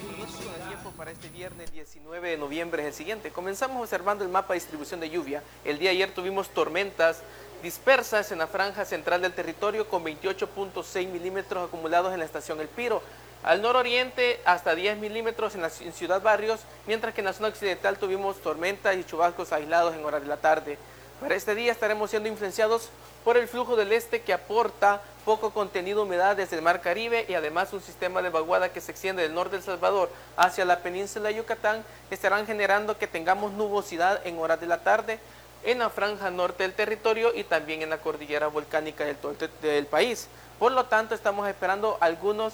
Para 0.96 1.12
este 1.12 1.30
viernes 1.30 1.74
19 1.74 2.30
de 2.30 2.38
noviembre 2.38 2.84
es 2.84 2.90
el 2.90 2.94
siguiente. 2.94 3.32
Comenzamos 3.32 3.82
observando 3.82 4.24
el 4.24 4.30
mapa 4.30 4.54
de 4.54 4.60
distribución 4.60 5.00
de 5.00 5.10
lluvia. 5.10 5.42
El 5.66 5.80
día 5.80 5.90
de 5.90 5.96
ayer 5.96 6.12
tuvimos 6.12 6.50
tormentas 6.50 7.22
dispersas 7.64 8.32
en 8.32 8.40
la 8.40 8.48
franja 8.48 8.86
central 8.86 9.22
del 9.22 9.34
territorio 9.34 9.88
con 9.88 10.04
28.6 10.04 11.08
milímetros 11.10 11.68
acumulados 11.68 12.14
en 12.14 12.20
la 12.20 12.26
estación 12.26 12.60
El 12.60 12.68
Piro. 12.68 13.02
Al 13.44 13.62
nororiente 13.62 14.40
hasta 14.46 14.74
10 14.74 14.98
milímetros 15.00 15.54
en, 15.56 15.62
la, 15.62 15.70
Ciudad 15.70 16.22
Barrios, 16.22 16.62
mientras 16.88 17.14
que 17.14 17.20
en 17.20 17.26
la 17.26 17.34
zona 17.34 17.50
occidental 17.50 17.98
tuvimos 17.98 18.42
tormentas 18.42 18.96
y 18.96 19.04
chubascos 19.04 19.52
aislados 19.52 19.94
en 19.94 20.06
horas 20.06 20.22
de 20.22 20.30
la 20.30 20.38
tarde. 20.38 20.78
Para 21.20 21.36
este 21.36 21.54
día 21.54 21.72
estaremos 21.72 22.10
siendo 22.10 22.30
influenciados 22.30 22.90
por 23.26 23.38
el 23.38 23.50
flujo 23.50 23.76
del 23.76 23.92
este 23.92 24.22
que 24.22 24.34
aporta 24.34 25.02
poco 25.26 25.52
contenido 25.52 26.00
de 26.00 26.08
humedad 26.08 26.38
desde 26.38 26.56
el 26.56 26.62
Mar 26.62 26.82
Caribe 26.82 27.26
y 27.28 27.34
además 27.34 27.74
un 27.74 27.82
sistema 27.82 28.22
de 28.22 28.30
vaguada 28.30 28.72
que 28.72 28.82
se 28.82 28.92
extiende 28.92 29.24
del 29.24 29.34
norte 29.34 29.56
del 29.56 29.64
Salvador 29.64 30.10
hacia 30.38 30.66
la 30.66 30.80
península 30.80 31.30
de 31.30 31.36
Yucatán 31.36 31.84
estarán 32.12 32.46
generando 32.46 32.98
que 32.98 33.08
tengamos 33.08 33.52
nubosidad 33.54 34.26
en 34.26 34.40
horas 34.40 34.60
de 34.60 34.68
la 34.68 34.84
tarde 34.84 35.20
en 35.64 35.80
la 35.80 35.90
franja 35.90 36.30
norte 36.30 36.64
del 36.64 36.74
territorio 36.74 37.34
y 37.34 37.44
también 37.44 37.82
en 37.82 37.90
la 37.90 38.00
cordillera 38.00 38.48
volcánica 38.48 39.06
del, 39.06 39.18
del 39.62 39.86
país. 39.86 40.28
Por 40.60 40.72
lo 40.74 40.86
tanto, 40.86 41.16
estamos 41.16 41.48
esperando 41.48 41.98
algunos 42.02 42.54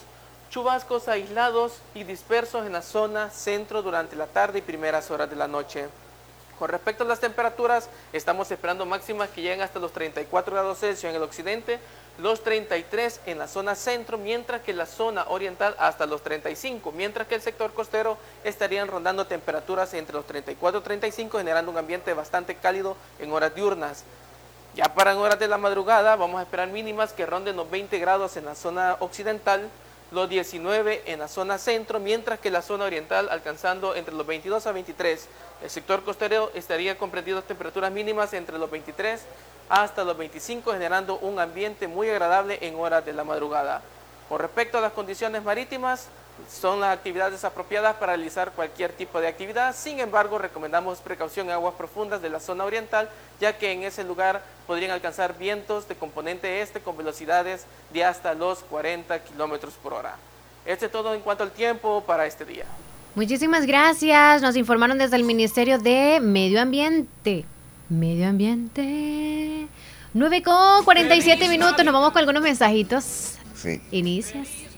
chubascos 0.50 1.08
aislados 1.08 1.74
y 1.94 2.04
dispersos 2.04 2.66
en 2.66 2.74
la 2.74 2.82
zona 2.82 3.30
centro 3.30 3.82
durante 3.82 4.16
la 4.16 4.28
tarde 4.28 4.60
y 4.60 4.64
primeras 4.64 5.12
horas 5.12 5.30
de 5.30 5.36
la 5.36 5.48
noche. 5.48 5.88
Con 6.58 6.70
respecto 6.70 7.04
a 7.04 7.08
las 7.08 7.22
temperaturas, 7.22 7.90
estamos 8.12 8.52
esperando 8.52 8.86
máximas 8.86 9.30
que 9.30 9.42
lleguen 9.42 9.62
hasta 9.62 9.80
los 9.80 9.94
34 9.94 10.54
grados 10.54 10.80
Celsius 10.80 11.10
en 11.10 11.16
el 11.16 11.24
occidente, 11.24 11.80
los 12.18 12.44
33 12.44 13.22
en 13.28 13.38
la 13.38 13.48
zona 13.48 13.76
centro, 13.76 14.18
mientras 14.18 14.62
que 14.62 14.74
la 14.74 14.86
zona 14.86 15.26
oriental 15.30 15.74
hasta 15.80 16.06
los 16.06 16.22
35, 16.22 16.92
mientras 16.92 17.28
que 17.28 17.36
el 17.36 17.42
sector 17.42 17.72
costero 17.74 18.18
estarían 18.44 18.90
rondando 18.90 19.26
temperaturas 19.26 19.94
entre 19.94 20.16
los 20.16 20.26
34 20.26 20.82
y 20.82 20.84
35, 20.84 21.38
generando 21.38 21.72
un 21.72 21.78
ambiente 21.78 22.14
bastante 22.14 22.56
cálido 22.56 22.98
en 23.20 23.32
horas 23.32 23.56
diurnas. 23.56 24.04
Ya 24.76 24.94
para 24.94 25.18
horas 25.18 25.40
de 25.40 25.48
la 25.48 25.58
madrugada 25.58 26.18
vamos 26.18 26.40
a 26.40 26.44
esperar 26.44 26.68
mínimas 26.68 27.14
que 27.14 27.26
ronden 27.26 27.56
los 27.56 27.72
20 27.72 27.98
grados 28.00 28.36
en 28.36 28.46
la 28.46 28.56
zona 28.56 28.98
occidental, 29.00 29.70
los 30.12 30.30
19 30.30 31.04
en 31.06 31.20
la 31.20 31.28
zona 31.28 31.58
centro, 31.58 32.00
mientras 32.00 32.40
que 32.40 32.50
la 32.50 32.62
zona 32.62 32.86
oriental 32.86 33.30
alcanzando 33.30 33.96
entre 33.96 34.16
los 34.16 34.26
22 34.26 34.66
a 34.66 34.72
23. 34.72 35.28
El 35.64 35.70
sector 35.70 36.04
costero 36.04 36.52
estaría 36.54 36.98
comprendiendo 36.98 37.42
temperaturas 37.44 37.92
mínimas 37.92 38.34
entre 38.34 38.58
los 38.58 38.72
23 38.72 39.22
hasta 39.70 40.04
los 40.04 40.18
25, 40.18 40.72
generando 40.72 41.20
un 41.20 41.40
ambiente 41.40 41.88
muy 41.88 42.10
agradable 42.10 42.58
en 42.62 42.76
horas 42.76 43.06
de 43.06 43.14
la 43.14 43.24
madrugada. 43.24 43.82
Con 44.28 44.40
respecto 44.40 44.78
a 44.78 44.82
las 44.82 44.94
condiciones 44.94 45.44
marítimas, 45.44 46.08
son 46.52 46.80
las 46.80 46.96
actividades 46.96 47.44
apropiadas 47.44 47.96
para 47.96 48.16
realizar 48.16 48.52
cualquier 48.52 48.92
tipo 48.94 49.20
de 49.20 49.28
actividad. 49.28 49.76
Sin 49.76 50.00
embargo, 50.00 50.38
recomendamos 50.38 51.00
precaución 51.00 51.48
en 51.48 51.54
aguas 51.54 51.74
profundas 51.76 52.22
de 52.22 52.30
la 52.30 52.40
zona 52.40 52.66
oriental, 52.66 53.10
ya 53.40 53.58
que 53.58 53.72
en 53.72 53.84
ese 53.84 54.04
lugar 54.04 54.44
podrían 54.68 54.92
alcanzar 54.92 55.38
vientos 55.38 55.88
de 55.88 55.96
componente 55.96 56.62
este 56.62 56.80
con 56.80 56.98
velocidades 56.98 57.66
de 57.92 58.04
hasta 58.04 58.34
los 58.34 58.60
40 58.60 59.24
kilómetros 59.24 59.74
por 59.74 59.94
hora. 59.94 60.16
Este 60.66 60.86
es 60.86 60.92
todo 60.92 61.14
en 61.14 61.22
cuanto 61.22 61.44
al 61.44 61.52
tiempo 61.52 62.04
para 62.06 62.26
este 62.26 62.46
día. 62.46 62.66
Muchísimas 63.16 63.66
gracias. 63.66 64.42
Nos 64.42 64.56
informaron 64.56 64.98
desde 64.98 65.16
el 65.16 65.24
Ministerio 65.24 65.80
de 65.80 66.20
Medio 66.22 66.62
Ambiente. 66.62 67.46
Medio 67.90 68.30
Ambiente. 68.30 69.68
9 70.14 70.44
con 70.44 70.84
47 70.84 71.50
minutos. 71.50 71.84
Nos 71.84 71.94
vamos 71.94 72.12
con 72.12 72.20
algunos 72.20 72.44
mensajitos. 72.44 73.36
Sí. 73.56 73.82
Inicias. 73.92 74.69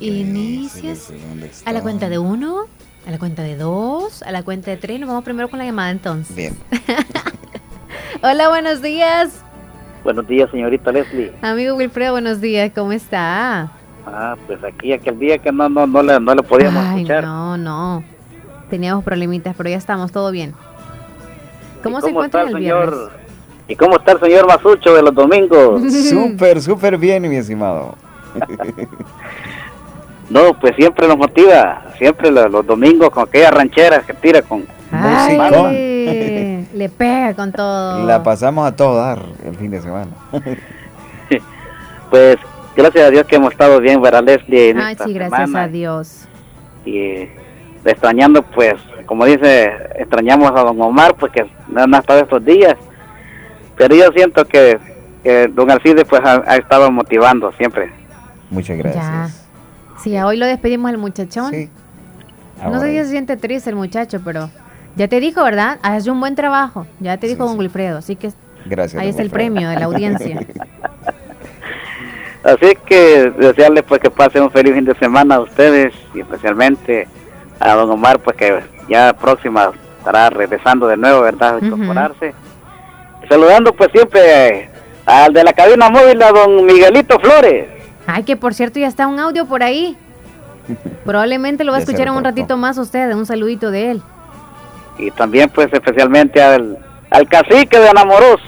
Inicias. 0.00 1.12
A 1.64 1.72
la 1.72 1.82
cuenta 1.82 2.08
de 2.08 2.18
uno, 2.18 2.66
a 3.06 3.10
la 3.10 3.18
cuenta 3.18 3.42
de 3.42 3.56
dos, 3.56 4.22
a 4.22 4.32
la 4.32 4.42
cuenta 4.42 4.70
de 4.70 4.76
tres. 4.76 5.00
Nos 5.00 5.08
vamos 5.08 5.24
primero 5.24 5.48
con 5.48 5.58
la 5.58 5.64
llamada 5.64 5.90
entonces. 5.90 6.36
Bien. 6.36 6.56
Hola, 8.22 8.48
buenos 8.48 8.82
días. 8.82 9.44
Buenos 10.04 10.26
días, 10.26 10.50
señorita 10.50 10.92
Leslie. 10.92 11.32
Amigo 11.42 11.76
Wilfredo, 11.76 12.12
buenos 12.12 12.40
días, 12.40 12.70
¿cómo 12.74 12.92
está? 12.92 13.72
Ah, 14.06 14.36
pues 14.46 14.62
aquí 14.64 14.92
aquel 14.92 15.18
día 15.18 15.38
que 15.38 15.52
no 15.52 15.68
no 15.68 15.86
no 15.86 16.02
le, 16.02 16.18
no 16.18 16.34
le 16.34 16.42
podíamos 16.42 16.82
Ay, 16.84 16.96
escuchar. 17.02 17.24
No, 17.24 17.56
no. 17.56 18.02
Teníamos 18.70 19.04
problemitas, 19.04 19.54
pero 19.56 19.68
ya 19.68 19.76
estamos, 19.76 20.12
todo 20.12 20.30
bien. 20.30 20.54
¿Cómo, 21.82 22.00
se 22.00 22.10
encuentra 22.10 22.42
el 22.42 22.52
señor? 22.52 23.10
¿Y 23.66 23.76
cómo 23.76 23.96
está 23.96 24.12
el 24.12 24.20
señor 24.20 24.46
Masucho 24.46 24.94
de 24.94 25.02
los 25.02 25.14
domingos? 25.14 25.82
súper, 26.10 26.60
súper 26.60 26.96
bien, 26.96 27.28
mi 27.28 27.36
estimado. 27.36 27.96
no, 30.30 30.58
pues 30.58 30.74
siempre 30.76 31.08
nos 31.08 31.16
motiva, 31.16 31.86
siempre 31.98 32.30
los, 32.30 32.66
domingos 32.66 33.10
con 33.10 33.26
aquella 33.28 33.50
ranchera 33.50 34.00
que 34.00 34.14
tira 34.14 34.42
con... 34.42 34.66
Ay, 34.90 36.66
le 36.72 36.88
pega 36.88 37.34
con 37.34 37.52
todo. 37.52 38.04
La 38.06 38.22
pasamos 38.22 38.66
a 38.66 38.74
todo 38.74 38.96
dar 38.96 39.20
el 39.44 39.54
fin 39.56 39.70
de 39.70 39.80
semana. 39.80 40.10
pues 42.10 42.36
gracias 42.76 43.06
a 43.06 43.10
Dios 43.10 43.26
que 43.26 43.36
hemos 43.36 43.52
estado 43.52 43.80
bien, 43.80 44.00
¿verdad, 44.00 44.22
Leslie? 44.22 44.74
Ay, 44.78 44.96
sí, 45.02 45.12
gracias 45.12 45.54
a 45.54 45.68
Dios. 45.68 46.28
Y 46.84 47.28
extrañando, 47.84 48.42
pues, 48.42 48.74
como 49.06 49.24
dice, 49.24 49.72
extrañamos 49.96 50.50
a 50.52 50.62
don 50.62 50.80
Omar, 50.80 51.14
porque 51.18 51.46
no 51.68 51.96
ha 51.96 52.00
estado 52.00 52.20
estos 52.20 52.44
días. 52.44 52.76
Pero 53.76 53.94
yo 53.94 54.10
siento 54.12 54.44
que, 54.44 54.78
don 55.52 55.70
Alcide, 55.70 56.04
pues, 56.04 56.22
ha, 56.24 56.56
estado 56.56 56.90
motivando 56.90 57.52
siempre. 57.52 57.90
Muchas 58.50 58.78
gracias. 58.78 59.04
Ya. 59.04 59.47
Sí, 60.02 60.16
hoy 60.18 60.36
lo 60.36 60.46
despedimos 60.46 60.90
al 60.90 60.98
muchachón. 60.98 61.50
Sí. 61.50 61.68
No 62.62 62.80
sé 62.80 62.90
si 62.90 62.98
se 62.98 63.10
siente 63.10 63.36
triste 63.36 63.70
el 63.70 63.76
muchacho, 63.76 64.20
pero 64.24 64.50
ya 64.96 65.08
te 65.08 65.20
dijo, 65.20 65.42
¿verdad? 65.44 65.78
Has 65.82 66.02
hecho 66.02 66.12
un 66.12 66.20
buen 66.20 66.34
trabajo. 66.34 66.86
Ya 67.00 67.16
te 67.18 67.28
dijo 67.28 67.44
don 67.46 67.58
Wilfredo, 67.58 67.98
así 67.98 68.16
que 68.16 68.32
Gracias, 68.66 69.00
ahí 69.00 69.08
es 69.10 69.18
el 69.18 69.30
premio 69.30 69.68
de 69.68 69.76
la 69.76 69.84
audiencia. 69.86 70.40
Así 72.44 72.78
que 72.86 73.32
desearles 73.36 73.82
pues 73.82 74.00
que 74.00 74.10
pasen 74.10 74.44
un 74.44 74.50
feliz 74.50 74.72
fin 74.72 74.84
de 74.84 74.94
semana 74.94 75.34
a 75.34 75.40
ustedes 75.40 75.92
y 76.14 76.20
especialmente 76.20 77.08
a 77.58 77.74
don 77.74 77.90
Omar 77.90 78.20
pues 78.20 78.36
que 78.36 78.62
ya 78.88 79.12
próxima 79.12 79.72
estará 79.98 80.30
regresando 80.30 80.86
de 80.86 80.96
nuevo, 80.96 81.22
¿verdad? 81.22 81.56
A 81.56 81.66
incorporarse. 81.66 82.32
Saludando 83.28 83.72
pues 83.72 83.90
siempre 83.92 84.70
al 85.04 85.32
de 85.32 85.44
la 85.44 85.52
cabina 85.52 85.90
móvil, 85.90 86.22
a 86.22 86.30
don 86.30 86.64
Miguelito 86.64 87.18
Flores. 87.18 87.66
Ay, 88.10 88.22
que 88.22 88.36
por 88.36 88.54
cierto 88.54 88.80
ya 88.80 88.86
está 88.88 89.06
un 89.06 89.20
audio 89.20 89.44
por 89.44 89.62
ahí. 89.62 89.94
Probablemente 91.04 91.62
lo 91.62 91.72
va 91.72 91.78
a 91.78 91.80
escuchar 91.80 92.08
en 92.08 92.14
un 92.14 92.24
ratito 92.24 92.56
más 92.56 92.78
usted, 92.78 93.12
un 93.14 93.26
saludito 93.26 93.70
de 93.70 93.90
él. 93.90 94.02
Y 94.98 95.10
también 95.10 95.50
pues 95.50 95.68
especialmente 95.72 96.42
al, 96.42 96.78
al 97.10 97.28
cacique 97.28 97.78
de 97.78 97.88
Anamoros. 97.88 98.40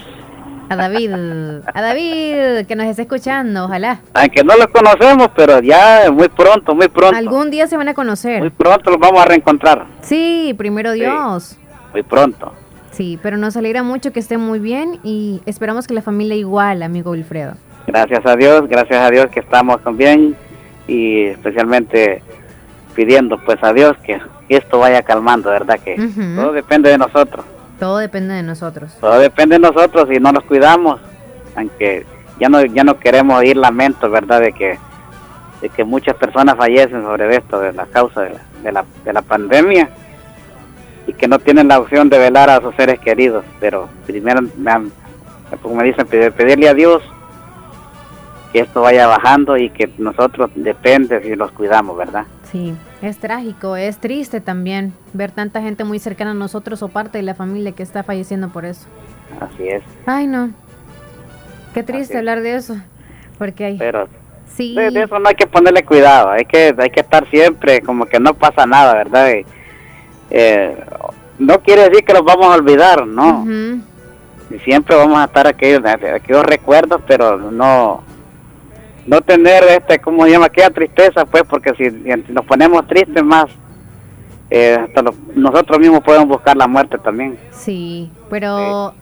A 0.69 0.75
David, 0.75 1.11
a 1.13 1.81
David, 1.81 2.65
que 2.65 2.75
nos 2.75 2.87
esté 2.87 3.03
escuchando, 3.03 3.65
ojalá. 3.65 3.99
Aunque 4.13 4.43
no 4.43 4.55
los 4.55 4.67
conocemos, 4.67 5.27
pero 5.35 5.59
ya 5.61 6.09
muy 6.11 6.29
pronto, 6.29 6.73
muy 6.73 6.87
pronto. 6.87 7.15
Algún 7.15 7.51
día 7.51 7.67
se 7.67 7.77
van 7.77 7.89
a 7.89 7.93
conocer. 7.93 8.39
Muy 8.39 8.49
pronto 8.51 8.89
los 8.89 8.99
vamos 8.99 9.21
a 9.21 9.25
reencontrar. 9.25 9.85
Sí, 10.01 10.55
primero 10.57 10.93
Dios. 10.93 11.57
muy 11.91 12.03
pronto. 12.03 12.53
Sí, 12.91 13.19
pero 13.21 13.37
nos 13.37 13.55
alegra 13.57 13.83
mucho 13.83 14.11
que 14.11 14.19
esté 14.21 14.37
muy 14.37 14.59
bien 14.59 14.99
y 15.03 15.41
esperamos 15.45 15.87
que 15.87 15.93
la 15.93 16.01
familia 16.01 16.35
igual, 16.35 16.83
amigo 16.83 17.11
Wilfredo. 17.11 17.55
Gracias 17.87 18.25
a 18.25 18.35
Dios, 18.35 18.67
gracias 18.67 19.01
a 19.01 19.09
Dios 19.09 19.27
que 19.27 19.39
estamos 19.39 19.79
bien 19.97 20.35
y 20.87 21.25
especialmente 21.25 22.21
pidiendo 22.95 23.37
pues 23.43 23.63
a 23.63 23.73
Dios 23.73 23.95
que 24.03 24.19
esto 24.49 24.79
vaya 24.79 25.01
calmando, 25.01 25.49
¿verdad? 25.49 25.79
Que 25.79 25.95
todo 26.35 26.51
depende 26.51 26.89
de 26.89 26.97
nosotros. 26.97 27.45
Todo 27.79 27.97
depende 27.97 28.35
de 28.35 28.43
nosotros. 28.43 28.95
Todo 28.99 29.19
depende 29.19 29.55
de 29.55 29.59
nosotros 29.59 30.07
y 30.11 30.19
no 30.19 30.31
nos 30.31 30.43
cuidamos, 30.43 30.99
aunque 31.55 32.05
ya 32.39 32.49
no 32.49 32.63
ya 32.63 32.83
no 32.83 32.99
queremos 32.99 33.39
oír 33.39 33.57
lamentos, 33.57 34.11
¿verdad? 34.11 34.41
De 34.41 34.53
que 34.53 34.77
de 35.61 35.69
que 35.69 35.83
muchas 35.83 36.15
personas 36.15 36.55
fallecen 36.57 37.03
sobre 37.03 37.35
esto 37.35 37.59
de 37.59 37.71
la 37.73 37.85
causa 37.85 38.21
de 38.21 38.29
la, 38.31 38.39
de 38.63 38.71
la, 38.71 38.85
de 39.05 39.13
la 39.13 39.21
pandemia 39.21 39.89
y 41.07 41.13
que 41.13 41.27
no 41.27 41.39
tienen 41.39 41.67
la 41.67 41.79
opción 41.79 42.09
de 42.09 42.17
velar 42.17 42.49
a 42.49 42.61
sus 42.61 42.75
seres 42.75 42.99
queridos, 42.99 43.45
pero 43.59 43.87
primero 44.05 44.41
como 45.61 45.75
me 45.75 45.83
dicen 45.83 46.07
pedirle 46.07 46.69
a 46.69 46.73
Dios 46.73 47.01
que 48.51 48.59
esto 48.59 48.81
vaya 48.81 49.07
bajando 49.07 49.57
y 49.57 49.69
que 49.69 49.89
nosotros 49.97 50.51
depende 50.55 51.21
si 51.21 51.35
los 51.35 51.51
cuidamos, 51.51 51.97
¿verdad? 51.97 52.25
Sí, 52.51 52.75
es 53.01 53.17
trágico, 53.17 53.75
es 53.75 53.97
triste 53.97 54.41
también 54.41 54.93
ver 55.13 55.31
tanta 55.31 55.61
gente 55.61 55.83
muy 55.83 55.99
cercana 55.99 56.31
a 56.31 56.35
nosotros 56.35 56.83
o 56.83 56.89
parte 56.89 57.17
de 57.17 57.23
la 57.23 57.35
familia 57.35 57.71
que 57.71 57.83
está 57.83 58.03
falleciendo 58.03 58.49
por 58.49 58.65
eso. 58.65 58.87
Así 59.39 59.67
es. 59.67 59.83
Ay, 60.05 60.27
no. 60.27 60.51
Qué 61.73 61.83
triste 61.83 62.17
hablar 62.17 62.41
de 62.41 62.55
eso, 62.55 62.75
porque 63.37 63.65
hay... 63.65 63.77
Pero 63.77 64.09
sí. 64.53 64.75
de, 64.75 64.87
eso 65.01 65.19
no 65.19 65.29
hay 65.29 65.35
que 65.35 65.47
ponerle 65.47 65.83
cuidado, 65.83 66.31
hay 66.31 66.43
que, 66.43 66.75
hay 66.77 66.89
que 66.89 66.99
estar 66.99 67.29
siempre 67.29 67.81
como 67.81 68.05
que 68.05 68.19
no 68.19 68.33
pasa 68.33 68.65
nada, 68.65 68.93
¿verdad? 68.95 69.31
Eh, 70.29 70.75
no 71.39 71.59
quiere 71.61 71.89
decir 71.89 72.03
que 72.03 72.13
los 72.13 72.25
vamos 72.25 72.47
a 72.47 72.55
olvidar, 72.55 73.07
¿no? 73.07 73.45
Y 74.49 74.59
siempre 74.59 74.97
vamos 74.97 75.17
a 75.17 75.23
estar 75.23 75.47
aquellos, 75.47 75.81
aquellos 75.85 76.43
recuerdos, 76.43 77.01
pero 77.07 77.37
no 77.37 78.03
no 79.05 79.21
tener 79.21 79.63
este 79.63 79.99
como 79.99 80.25
se 80.25 80.31
llama 80.31 80.45
aquella 80.45 80.69
tristeza 80.69 81.25
pues 81.25 81.43
porque 81.43 81.73
si, 81.75 81.89
nos 82.31 82.45
ponemos 82.45 82.85
tristes 82.87 83.23
más 83.23 83.45
eh, 84.49 84.77
hasta 84.79 85.03
nosotros 85.33 85.79
mismos 85.79 86.01
podemos 86.01 86.27
buscar 86.27 86.57
la 86.57 86.67
muerte 86.67 86.97
también. 86.97 87.37
Sí 87.51 88.11
pero 88.29 88.93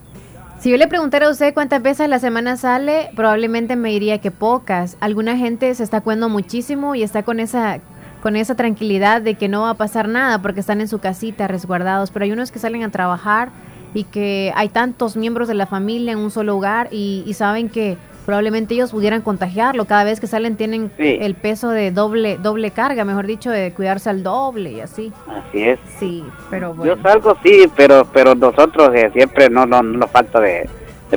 si 0.59 0.69
yo 0.69 0.77
le 0.77 0.87
preguntara 0.87 1.27
a 1.27 1.31
usted 1.31 1.53
cuántas 1.53 1.81
veces 1.81 2.01
a 2.01 2.07
la 2.07 2.19
semana 2.19 2.55
sale 2.57 3.09
probablemente 3.15 3.75
me 3.75 3.89
diría 3.89 4.19
que 4.19 4.31
pocas. 4.31 4.97
Alguna 4.99 5.37
gente 5.37 5.73
se 5.75 5.83
está 5.83 6.01
cuidando 6.01 6.29
muchísimo 6.29 6.95
y 6.95 7.03
está 7.03 7.23
con 7.23 7.39
esa 7.39 7.79
con 8.21 8.35
esa 8.35 8.55
tranquilidad 8.55 9.21
de 9.21 9.35
que 9.35 9.47
no 9.47 9.61
va 9.61 9.71
a 9.71 9.75
pasar 9.75 10.09
nada 10.09 10.41
porque 10.41 10.59
están 10.59 10.81
en 10.81 10.89
su 10.89 10.99
casita 10.99 11.47
resguardados 11.47 12.11
pero 12.11 12.25
hay 12.25 12.31
unos 12.31 12.51
que 12.51 12.59
salen 12.59 12.83
a 12.83 12.91
trabajar 12.91 13.49
y 13.93 14.03
que 14.03 14.53
hay 14.55 14.69
tantos 14.69 15.17
miembros 15.17 15.47
de 15.47 15.55
la 15.55 15.65
familia 15.65 16.11
en 16.11 16.19
un 16.19 16.29
solo 16.29 16.55
hogar 16.55 16.89
y, 16.91 17.23
y 17.25 17.33
saben 17.33 17.69
que 17.69 17.97
probablemente 18.29 18.75
ellos 18.75 18.91
pudieran 18.91 19.23
contagiarlo. 19.23 19.85
Cada 19.85 20.03
vez 20.03 20.19
que 20.19 20.27
salen 20.27 20.55
tienen 20.55 20.91
el 20.99 21.33
peso 21.33 21.71
de 21.71 21.89
doble 21.89 22.37
doble 22.37 22.69
carga, 22.69 23.03
mejor 23.03 23.25
dicho, 23.25 23.49
de 23.49 23.73
cuidarse 23.73 24.07
al 24.11 24.21
doble 24.21 24.71
y 24.71 24.81
así. 24.81 25.11
Así 25.27 25.63
es. 25.63 25.79
Sí, 25.97 26.23
pero 26.51 26.75
bueno. 26.75 26.93
Yo 26.93 27.01
salgo, 27.01 27.35
sí, 27.41 27.67
pero 27.75 28.05
pero 28.13 28.35
nosotros 28.35 28.91
eh, 28.93 29.09
siempre 29.13 29.49
no, 29.49 29.65
no, 29.65 29.81
nos 29.81 30.11
falta 30.11 30.39
de, 30.39 30.69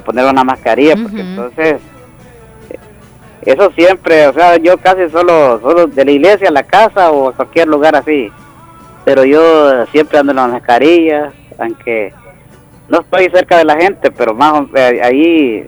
poner 0.02 0.24
una 0.24 0.42
mascarilla, 0.42 0.94
porque 0.96 1.20
entonces 1.20 1.82
eh, 2.70 2.78
eso 3.42 3.70
siempre, 3.72 4.28
o 4.28 4.32
sea, 4.32 4.56
yo 4.56 4.78
casi 4.78 5.10
solo, 5.10 5.60
solo 5.60 5.88
de 5.88 6.06
la 6.06 6.12
iglesia 6.12 6.48
a 6.48 6.52
la 6.52 6.62
casa 6.62 7.10
o 7.10 7.28
a 7.28 7.34
cualquier 7.34 7.68
lugar 7.68 7.94
así, 7.94 8.32
pero 9.04 9.26
yo 9.26 9.84
siempre 9.88 10.18
ando 10.18 10.32
en 10.32 10.36
las 10.36 10.50
mascarillas, 10.50 11.34
aunque 11.58 12.14
no 12.88 13.00
estoy 13.00 13.28
cerca 13.28 13.58
de 13.58 13.66
la 13.66 13.76
gente, 13.76 14.10
pero 14.10 14.32
más 14.32 14.64
eh, 14.74 15.00
ahí 15.04 15.66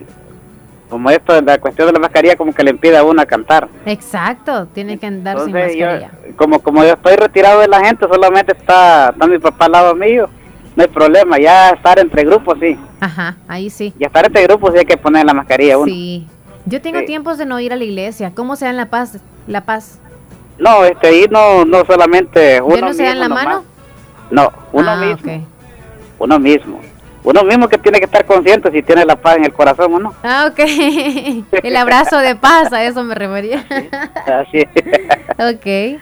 como 0.89 1.11
esto, 1.11 1.41
la 1.41 1.59
cuestión 1.59 1.89
de 1.89 1.93
la 1.93 1.99
mascarilla 1.99 2.37
como 2.37 2.53
que 2.53 2.63
le 2.63 2.71
impide 2.71 2.97
a 2.97 3.05
uno 3.05 3.21
a 3.21 3.27
cantar. 3.27 3.69
Exacto, 3.87 4.67
tiene 4.67 4.99
que 4.99 5.07
andar 5.07 5.41
sin 5.41 5.53
mascarilla. 5.53 6.11
como, 6.37 6.61
como 6.61 6.85
yo 6.85 6.93
estoy 6.93 7.17
retirado 7.17 7.61
de 7.61 7.69
la 7.69 7.85
gente, 7.85 8.07
solamente 8.07 8.53
está, 8.53 9.11
está 9.11 9.27
mi 9.27 9.39
papá 9.39 9.67
al 9.67 9.73
lado 9.73 9.95
mío, 9.95 10.29
no 10.77 10.83
hay 10.83 10.89
problema, 10.89 11.39
ya 11.39 11.71
estar 11.71 11.99
entre 11.99 12.25
grupos 12.25 12.59
sí. 12.61 12.77
Ajá, 13.01 13.37
ahí 13.49 13.71
sí. 13.71 13.95
Ya 13.99 14.07
estar 14.09 14.27
entre 14.27 14.43
grupos 14.45 14.73
sí 14.73 14.79
hay 14.79 14.85
que 14.85 14.97
poner 14.97 15.25
la 15.25 15.35
mascarilla 15.35 15.79
uno. 15.79 15.87
Sí. 15.87 16.27
Yo 16.67 16.81
tengo 16.81 17.03
tiempos 17.05 17.39
de 17.39 17.45
no 17.45 17.61
ir 17.61 17.73
a 17.73 17.77
la 17.77 17.85
iglesia. 17.85 18.33
¿Cómo 18.35 18.57
se 18.57 18.65
da 18.65 18.71
en 18.71 18.79
La 18.79 18.87
Paz? 18.87 19.19
La 19.47 19.67
Paz. 19.67 19.99
No, 20.59 20.85
este 20.85 21.09
ahí 21.09 21.27
no, 21.31 21.65
no 21.65 21.85
solamente 21.85 22.63
uno 22.63 22.77
no 22.77 22.95
se 22.95 23.03
da 23.03 23.13
en 23.13 23.21
la 23.21 23.29
mano? 23.29 23.65
No, 24.31 24.51
uno 24.73 24.91
ah, 24.91 24.97
mismo. 24.97 25.47
Uno 26.19 26.39
mismo 26.39 26.81
uno 27.25 27.43
mismo 27.43 27.69
que 27.69 27.79
tiene 27.79 27.99
que 27.99 28.05
estar 28.05 28.25
consciente 28.27 28.71
si 28.71 28.83
tiene 28.83 29.05
la 29.07 29.17
paz 29.17 29.39
en 29.39 29.45
el 29.45 29.53
corazón 29.53 29.95
o 29.95 29.99
no. 29.99 30.15
Ah, 30.23 30.51
ok. 30.51 30.59
El 31.65 31.77
abrazo 31.77 32.19
de 32.19 32.37
paz, 32.37 32.73
a 32.73 32.85
eso 32.85 33.03
me 33.03 33.15
refería. 33.15 33.65
Así 34.27 34.61
Ok. 35.39 36.01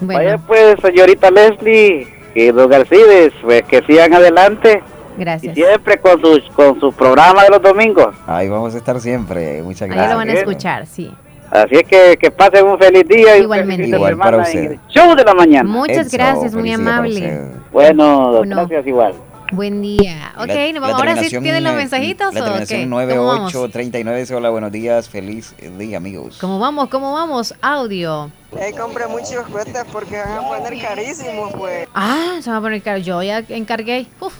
Bueno. 0.00 0.20
Vaya 0.20 0.38
pues, 0.38 0.76
señorita 0.80 1.30
Leslie 1.30 2.06
y 2.34 2.50
don 2.52 2.68
Garcides, 2.68 3.32
pues 3.42 3.62
que 3.64 3.82
sigan 3.82 4.14
adelante. 4.14 4.82
Gracias. 5.16 5.56
Y 5.56 5.60
siempre 5.60 5.98
con 5.98 6.20
su, 6.20 6.40
con 6.54 6.78
su 6.78 6.92
programa 6.92 7.44
de 7.44 7.50
los 7.50 7.62
domingos. 7.62 8.14
Ahí 8.26 8.48
vamos 8.48 8.74
a 8.74 8.78
estar 8.78 9.00
siempre. 9.00 9.62
Muchas 9.62 9.88
gracias. 9.88 10.06
Ahí 10.06 10.12
lo 10.12 10.16
van 10.18 10.30
a 10.30 10.32
escuchar, 10.32 10.86
sí. 10.86 11.12
Así 11.50 11.76
es 11.76 11.84
que, 11.84 12.16
que 12.16 12.30
pasen 12.30 12.66
un 12.66 12.78
feliz 12.78 13.06
día. 13.06 13.36
Igualmente. 13.36 13.88
Y 13.88 13.94
un 13.94 14.00
feliz 14.00 14.18
para 14.18 14.38
usted. 14.38 14.76
Show 14.88 15.14
de 15.14 15.24
la 15.24 15.34
mañana. 15.34 15.68
Muchas 15.68 16.10
gracias, 16.12 16.54
muy 16.54 16.72
amable. 16.72 17.48
Bueno, 17.72 18.42
gracias 18.42 18.86
igual. 18.86 19.14
Buen 19.54 19.80
día. 19.82 20.32
Ok, 20.36 20.50
ahora 20.82 21.22
sí 21.22 21.28
tienen 21.28 21.62
los 21.62 21.74
mensajitos. 21.74 22.34
La 22.34 22.42
terminación 22.42 22.90
9839 22.90 24.34
hola, 24.34 24.50
buenos 24.50 24.72
días, 24.72 25.08
feliz 25.08 25.54
día, 25.78 25.98
amigos. 25.98 26.38
¿Cómo 26.40 26.58
vamos? 26.58 26.88
¿Cómo 26.88 27.12
vamos? 27.12 27.54
Audio. 27.60 28.32
Eh, 28.58 28.74
compré 28.76 29.06
muchos 29.06 29.46
cohetes 29.52 29.84
porque 29.92 30.18
van 30.18 30.38
a 30.38 30.48
poner 30.48 30.80
carísimos, 30.82 31.52
pues. 31.52 31.86
Ah, 31.94 32.38
se 32.40 32.50
van 32.50 32.58
a 32.58 32.62
poner 32.62 32.82
caros. 32.82 33.06
Yo 33.06 33.22
ya 33.22 33.44
encargué. 33.48 34.06
Uf, 34.18 34.34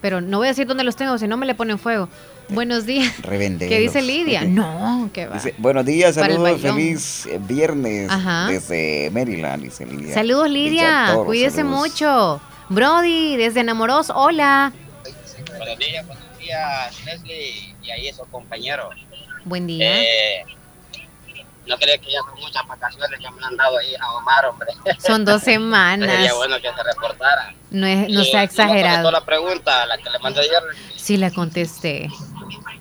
pero 0.00 0.20
no 0.20 0.38
voy 0.38 0.46
a 0.46 0.50
decir 0.50 0.66
dónde 0.66 0.84
los 0.84 0.94
tengo, 0.94 1.18
si 1.18 1.26
no 1.26 1.36
me 1.36 1.46
le 1.46 1.56
ponen 1.56 1.78
fuego. 1.78 2.08
Buenos 2.48 2.86
días. 2.86 3.12
¿Qué 3.28 3.80
dice 3.80 4.00
Lidia? 4.00 4.44
No, 4.44 5.10
que 5.12 5.26
va. 5.26 5.40
buenos 5.58 5.84
días, 5.84 6.14
saludos, 6.14 6.60
feliz 6.60 7.28
viernes 7.48 8.08
desde 8.48 9.10
Maryland, 9.12 9.64
dice 9.64 9.84
Lidia. 9.86 10.14
Saludos, 10.14 10.48
Lidia. 10.48 11.16
Cuídese 11.24 11.64
mucho. 11.64 12.40
Brody, 12.68 13.36
desde 13.36 13.60
Enamoros, 13.60 14.10
hola. 14.10 14.72
Buenos 15.56 15.78
días, 15.78 16.06
buenos 16.06 16.38
días, 16.38 17.04
Leslie 17.04 17.74
y 17.82 17.90
ahí 17.90 18.08
esos 18.08 18.26
compañeros. 18.28 18.94
Buen 19.44 19.66
día. 19.66 20.02
Eh, 20.02 20.44
no 21.66 21.76
crees 21.78 22.00
que 22.00 22.10
ya 22.10 22.18
son 22.20 22.40
muchas 22.40 22.66
vacaciones 22.66 23.20
que 23.20 23.30
me 23.30 23.44
han 23.44 23.56
dado 23.56 23.78
ahí 23.78 23.94
a 24.00 24.12
Omar, 24.14 24.46
hombre. 24.46 24.68
Son 24.98 25.24
dos 25.24 25.42
semanas. 25.44 26.10
Sería 26.10 26.34
bueno 26.34 26.56
que 26.60 26.72
se 26.72 26.82
reportara. 26.82 27.54
No, 27.70 27.86
es, 27.86 28.08
no 28.08 28.24
se 28.24 28.36
ha 28.36 28.42
exagerado. 28.42 29.10
la 29.10 29.24
pregunta, 29.24 29.86
la 29.86 29.98
que 29.98 30.10
le 30.10 30.18
mandé 30.18 30.40
ayer. 30.40 30.62
Sí 30.96 31.16
la 31.16 31.30
contesté. 31.30 32.08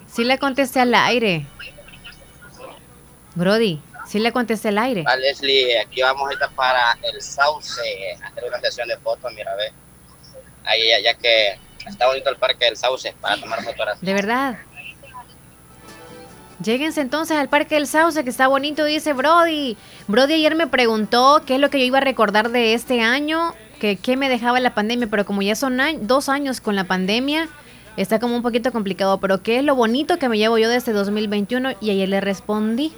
Sí 0.08 0.24
le 0.24 0.40
contesté 0.40 0.80
al 0.80 0.96
aire. 0.96 1.46
Brody, 3.36 3.82
sí 4.08 4.20
le 4.20 4.32
contesté 4.32 4.70
al 4.70 4.78
aire. 4.78 5.04
Leslie, 5.20 5.80
aquí 5.80 6.02
vamos 6.02 6.30
a 6.30 6.34
estar 6.34 6.50
para 6.52 6.98
el 7.02 7.22
sauce, 7.22 7.82
hacer 8.22 8.44
una 8.48 8.60
sesión 8.60 8.88
de 8.88 8.98
fotos, 8.98 9.32
mira, 9.34 9.56
ve. 9.56 9.72
Ahí, 10.64 11.04
ya 11.04 11.14
que 11.14 11.60
está 11.88 12.08
bonito 12.08 12.30
el 12.30 12.38
parque 12.38 12.66
del 12.66 12.78
sauce 12.78 13.14
para 13.22 13.40
tomar 13.40 13.64
fotografías. 13.64 14.02
De 14.02 14.14
verdad. 14.14 14.58
Lléguense 16.64 17.02
entonces 17.02 17.36
al 17.38 17.50
Parque 17.50 17.76
del 17.76 17.86
Sauce, 17.86 18.24
que 18.24 18.30
está 18.30 18.48
bonito, 18.48 18.86
dice 18.86 19.14
Brody. 19.14 19.76
Brody 20.08 20.36
ayer 20.36 20.56
me 20.56 20.68
preguntó 20.68 21.44
qué 21.46 21.56
es 21.56 21.62
lo 21.62 21.70
que 21.70 21.80
yo 21.80 21.86
iba 21.86 21.98
a 21.98 22.02
recordar 22.02 22.50
de 22.50 22.74
este 22.74 23.02
año, 23.02 23.54
que 23.80 23.98
qué 23.98 24.16
me 24.16 24.30
dejaba 24.30 24.60
la 24.62 24.74
pandemia, 24.74 25.08
pero 25.08 25.26
como 25.26 25.42
ya 25.42 25.56
son 25.56 25.78
dos 26.02 26.30
años 26.30 26.62
con 26.62 26.76
la 26.76 26.86
pandemia, 26.86 27.50
está 27.98 28.20
como 28.20 28.38
un 28.38 28.42
poquito 28.42 28.72
complicado. 28.72 29.20
Pero 29.20 29.44
qué 29.44 29.58
es 29.58 29.66
lo 29.66 29.76
bonito 29.76 30.18
que 30.18 30.30
me 30.30 30.38
llevo 30.38 30.58
yo 30.58 30.70
de 30.70 30.78
este 30.78 30.94
2021 30.94 31.74
y 31.82 31.90
ayer 31.90 32.08
le 32.08 32.22
respondí. 32.22 32.94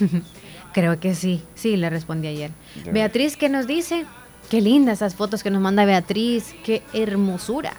Creo 0.76 1.00
que 1.00 1.14
sí, 1.14 1.42
sí, 1.54 1.78
le 1.78 1.88
respondí 1.88 2.28
ayer. 2.28 2.50
Beatriz, 2.92 3.38
¿qué 3.38 3.48
nos 3.48 3.66
dice? 3.66 4.04
Qué 4.50 4.60
lindas 4.60 4.98
esas 4.98 5.14
fotos 5.14 5.42
que 5.42 5.50
nos 5.50 5.62
manda 5.62 5.86
Beatriz, 5.86 6.54
qué 6.66 6.82
hermosura. 6.92 7.72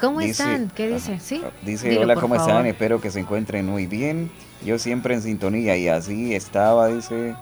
¿Cómo 0.00 0.22
están? 0.22 0.70
¿Qué 0.74 0.88
dice? 0.88 1.20
¿Sí? 1.20 1.42
Dice, 1.60 1.98
hola, 1.98 2.14
¿cómo 2.14 2.36
están? 2.36 2.64
Espero 2.64 3.02
que 3.02 3.10
se 3.10 3.20
encuentren 3.20 3.66
muy 3.66 3.86
bien. 3.86 4.30
Yo 4.64 4.78
siempre 4.78 5.12
en 5.12 5.20
sintonía 5.20 5.76
y 5.76 5.88
así 5.88 6.34
estaba, 6.34 6.86
dice, 6.86 7.36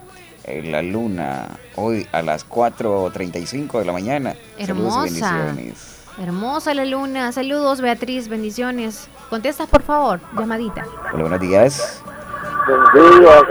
la 0.45 0.81
luna 0.81 1.57
hoy 1.77 2.05
a 2.11 2.21
las 2.21 2.45
4.35 2.45 3.79
de 3.79 3.85
la 3.85 3.93
mañana. 3.93 4.35
Hermosa. 4.57 5.03
bendiciones. 5.03 6.01
Hermosa 6.21 6.73
la 6.73 6.83
luna. 6.83 7.31
Saludos, 7.31 7.79
Beatriz. 7.79 8.27
Bendiciones. 8.27 9.07
Contesta, 9.29 9.67
por 9.67 9.83
favor, 9.83 10.19
llamadita. 10.37 10.85
Hola, 11.13 11.21
buenos 11.21 11.39
días. 11.39 12.03
Buenos 12.67 13.21
días. 13.21 13.43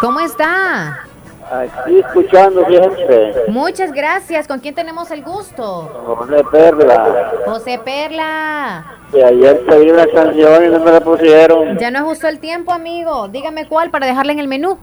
¿Cómo 0.00 0.18
está? 0.20 1.04
Aquí 1.50 1.98
escuchando 1.98 2.64
siempre. 2.66 3.34
Muchas 3.48 3.92
gracias. 3.92 4.48
¿Con 4.48 4.60
quién 4.60 4.74
tenemos 4.74 5.10
el 5.10 5.22
gusto? 5.22 6.16
José 6.16 6.44
Perla. 6.50 7.32
José 7.44 7.80
Perla. 7.84 8.84
Y 9.12 9.20
ayer 9.20 9.60
pedí 9.66 9.90
una 9.90 10.06
canción 10.06 10.64
y 10.64 10.68
no 10.68 10.80
me 10.80 10.92
la 10.92 11.00
pusieron. 11.00 11.76
Ya 11.78 11.90
no 11.90 11.98
es 11.98 12.04
justo 12.04 12.28
el 12.28 12.38
tiempo, 12.38 12.72
amigo. 12.72 13.28
Dígame 13.28 13.68
cuál 13.68 13.90
para 13.90 14.06
dejarla 14.06 14.32
en 14.32 14.38
el 14.38 14.48
menú. 14.48 14.78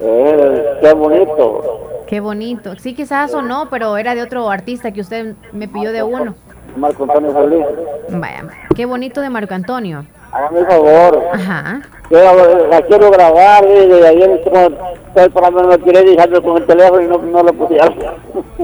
Eh, 0.00 0.78
qué 0.80 0.92
bonito. 0.94 2.02
Qué 2.08 2.20
bonito. 2.20 2.74
Sí, 2.76 2.94
quizás 2.94 3.32
o 3.34 3.42
no, 3.42 3.68
pero 3.70 3.96
era 3.96 4.14
de 4.14 4.22
otro 4.22 4.50
artista 4.50 4.90
que 4.90 5.00
usted 5.02 5.34
me 5.52 5.68
pidió 5.68 5.92
de 5.92 6.02
uno. 6.02 6.34
Marco 6.76 7.04
Antonio 7.04 7.32
Solís. 7.32 7.66
Vaya, 8.08 8.46
qué 8.74 8.84
bonito 8.86 9.20
de 9.20 9.30
Marco 9.30 9.54
Antonio. 9.54 10.06
Hágame 10.34 10.60
el 10.60 10.66
favor. 10.66 11.24
Ajá. 11.32 11.80
Yo 12.10 12.68
la 12.68 12.82
quiero 12.82 13.10
grabar 13.10 13.64
y 13.64 13.92
ayer 13.92 14.30
estoy 14.30 15.28
para 15.30 15.50
no 15.50 15.62
lo 15.62 15.78
quiere 15.78 16.02
dejarlo 16.02 16.42
con 16.42 16.56
el 16.56 16.66
teléfono 16.66 17.00
y 17.00 17.06
no, 17.06 17.18
no 17.18 17.42
lo 17.44 17.52
pusieron. 17.52 17.94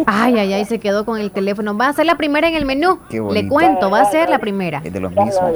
Ay, 0.07 0.39
ay, 0.39 0.53
ay, 0.53 0.65
se 0.65 0.79
quedó 0.79 1.05
con 1.05 1.19
el 1.19 1.31
teléfono. 1.31 1.77
Va 1.77 1.89
a 1.89 1.93
ser 1.93 2.07
la 2.07 2.17
primera 2.17 2.49
en 2.49 2.55
el 2.55 2.67
menú. 2.67 2.99
Le 3.11 3.49
cuento, 3.49 3.91
va 3.91 4.01
a 4.01 4.05
ser 4.07 4.29
la 4.29 4.41
primera. 4.41 4.83
Es 4.85 4.93
de 4.93 5.01
los 5.01 5.13
mismos. 5.13 5.53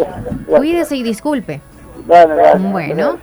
Cuídese 0.47 0.97
y 0.97 1.03
disculpe. 1.03 1.61
Bueno. 2.59 3.19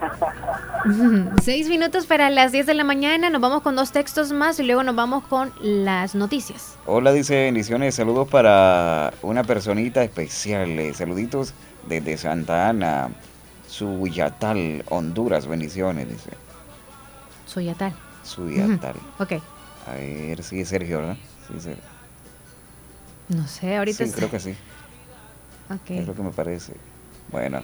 Seis 1.41 1.69
minutos 1.69 2.07
para 2.07 2.29
las 2.29 2.51
10 2.51 2.65
de 2.65 2.73
la 2.73 2.83
mañana. 2.83 3.29
Nos 3.29 3.41
vamos 3.41 3.61
con 3.61 3.75
dos 3.75 3.91
textos 3.91 4.31
más 4.31 4.59
y 4.59 4.63
luego 4.63 4.83
nos 4.83 4.95
vamos 4.95 5.23
con 5.23 5.51
las 5.61 6.15
noticias. 6.15 6.77
Hola, 6.85 7.11
dice 7.13 7.35
bendiciones. 7.43 7.95
Saludos 7.95 8.27
para 8.27 9.13
una 9.21 9.43
personita 9.43 10.03
especial. 10.03 10.69
Eh, 10.79 10.93
saluditos 10.93 11.53
desde 11.87 12.17
Santa 12.17 12.69
Ana, 12.69 13.09
Suyatal, 13.67 14.83
Honduras. 14.89 15.47
Bendiciones, 15.47 16.09
dice. 16.09 16.31
Suyatal. 17.45 17.93
Suyatal. 18.23 18.95
Ok. 19.19 19.33
A 19.87 19.93
ver, 19.95 20.43
sí, 20.43 20.63
Sergio, 20.65 20.99
¿verdad? 20.99 21.17
Sí, 21.47 21.59
Sergio. 21.59 21.83
No 23.29 23.47
sé, 23.47 23.77
ahorita. 23.77 24.05
Sí, 24.05 24.11
creo 24.11 24.29
que 24.29 24.39
sí. 24.39 24.55
Ok. 25.69 25.91
Es 25.91 26.07
lo 26.07 26.15
que 26.15 26.21
me 26.21 26.31
parece. 26.31 26.73
Bueno. 27.31 27.61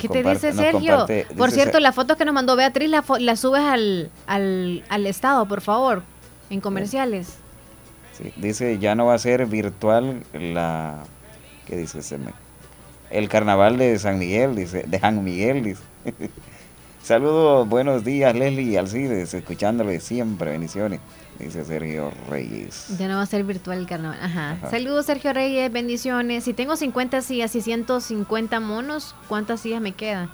¿Qué 0.00 0.08
te 0.08 0.22
dice 0.22 0.52
Sergio? 0.52 1.06
por 1.36 1.50
cierto, 1.50 1.78
la 1.78 1.92
foto 1.92 2.16
que 2.16 2.24
nos 2.24 2.34
mandó 2.34 2.56
Beatriz 2.56 2.88
la, 2.88 3.04
la 3.18 3.36
subes 3.36 3.62
al, 3.62 4.10
al, 4.26 4.82
al, 4.88 5.06
estado, 5.06 5.46
por 5.46 5.60
favor, 5.60 6.02
en 6.48 6.60
comerciales. 6.62 7.36
Sí, 8.12 8.32
dice, 8.36 8.78
ya 8.78 8.94
no 8.94 9.06
va 9.06 9.14
a 9.14 9.18
ser 9.18 9.44
virtual 9.46 10.22
la... 10.32 11.02
¿Qué 11.66 11.76
dice 11.76 11.98
ese? 11.98 12.18
El 13.14 13.28
carnaval 13.28 13.78
de 13.78 13.96
San 14.00 14.18
Miguel, 14.18 14.56
dice, 14.56 14.82
de 14.88 14.98
San 14.98 15.22
Miguel, 15.22 15.62
dice. 15.62 15.82
Saludos, 17.02 17.68
buenos 17.68 18.02
días 18.02 18.34
Leslie 18.34 18.72
y 18.72 18.76
Alcides, 18.76 19.34
escuchándole 19.34 20.00
siempre, 20.00 20.50
bendiciones 20.50 20.98
dice 21.38 21.64
Sergio 21.64 22.12
Reyes. 22.28 22.98
Ya 22.98 23.06
no 23.06 23.16
va 23.16 23.22
a 23.22 23.26
ser 23.26 23.44
virtual 23.44 23.78
el 23.78 23.86
carnaval. 23.86 24.18
Ajá. 24.20 24.58
Saludos, 24.68 25.06
Sergio 25.06 25.32
Reyes, 25.32 25.70
bendiciones. 25.72 26.42
Si 26.42 26.54
tengo 26.54 26.76
50 26.76 27.22
sillas 27.22 27.54
y 27.54 27.60
150 27.60 28.58
monos, 28.58 29.14
¿cuántas 29.28 29.60
sillas 29.60 29.80
me 29.80 29.92
quedan? 29.92 30.28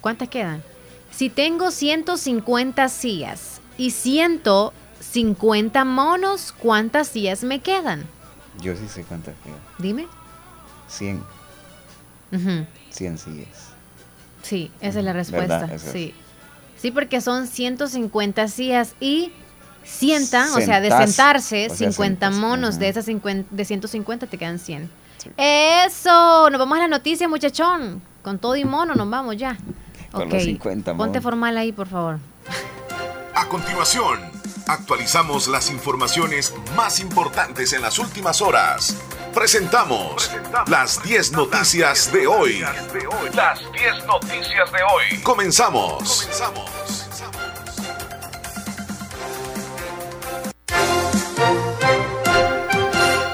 ¿Cuántas 0.00 0.28
quedan? 0.28 0.62
Si 1.10 1.30
tengo 1.30 1.72
150 1.72 2.88
sillas 2.88 3.60
y 3.76 3.90
150 3.90 5.84
monos, 5.84 6.54
¿cuántas 6.56 7.08
sillas 7.08 7.42
me 7.42 7.58
quedan? 7.60 8.04
Yo 8.60 8.76
sí 8.76 8.86
sé 8.88 9.02
cuántas 9.02 9.34
quedan. 9.42 9.58
Dime. 9.78 10.06
100. 10.88 11.37
100 12.30 13.18
sillas. 13.18 13.48
Sí, 14.42 14.70
esa 14.80 14.98
es 14.98 15.04
la 15.04 15.12
respuesta. 15.12 15.78
Sí. 15.78 16.14
Sí, 16.76 16.90
porque 16.90 17.20
son 17.20 17.46
150 17.46 18.48
sillas 18.48 18.94
y 19.00 19.32
sientan, 19.84 20.50
o 20.50 20.60
sea, 20.60 20.80
de 20.80 20.90
sentarse, 20.90 21.68
50 21.70 22.30
monos, 22.30 22.78
de 22.78 22.88
esas 22.88 23.04
50, 23.06 23.48
de 23.54 23.64
150 23.64 24.26
te 24.26 24.38
quedan 24.38 24.58
100. 24.58 24.88
Eso, 25.36 26.50
nos 26.50 26.58
vamos 26.58 26.78
a 26.78 26.82
la 26.82 26.88
noticia, 26.88 27.28
muchachón. 27.28 28.00
Con 28.22 28.38
todo 28.38 28.56
y 28.56 28.64
mono 28.64 28.94
nos 28.94 29.08
vamos 29.10 29.36
ya. 29.36 29.56
Con 30.12 30.28
los 30.28 30.42
50 30.42 30.96
Ponte 30.96 31.20
formal 31.20 31.56
ahí, 31.56 31.72
por 31.72 31.88
favor. 31.88 32.18
A 33.34 33.48
continuación, 33.48 34.20
actualizamos 34.66 35.48
las 35.48 35.70
informaciones 35.70 36.54
más 36.76 37.00
importantes 37.00 37.72
en 37.72 37.82
las 37.82 37.98
últimas 37.98 38.40
horas. 38.40 38.94
Presentamos, 39.38 40.32
las 40.66 41.00
10 41.04 41.30
noticias, 41.30 42.12
de 42.12 42.26
hoy. 42.26 42.58
Las 43.32 43.60
10 43.72 44.04
noticias 44.04 44.72
de 44.72 44.78
hoy. 44.82 45.22
Comenzamos. 45.22 46.22
Comenzamos. 46.22 47.08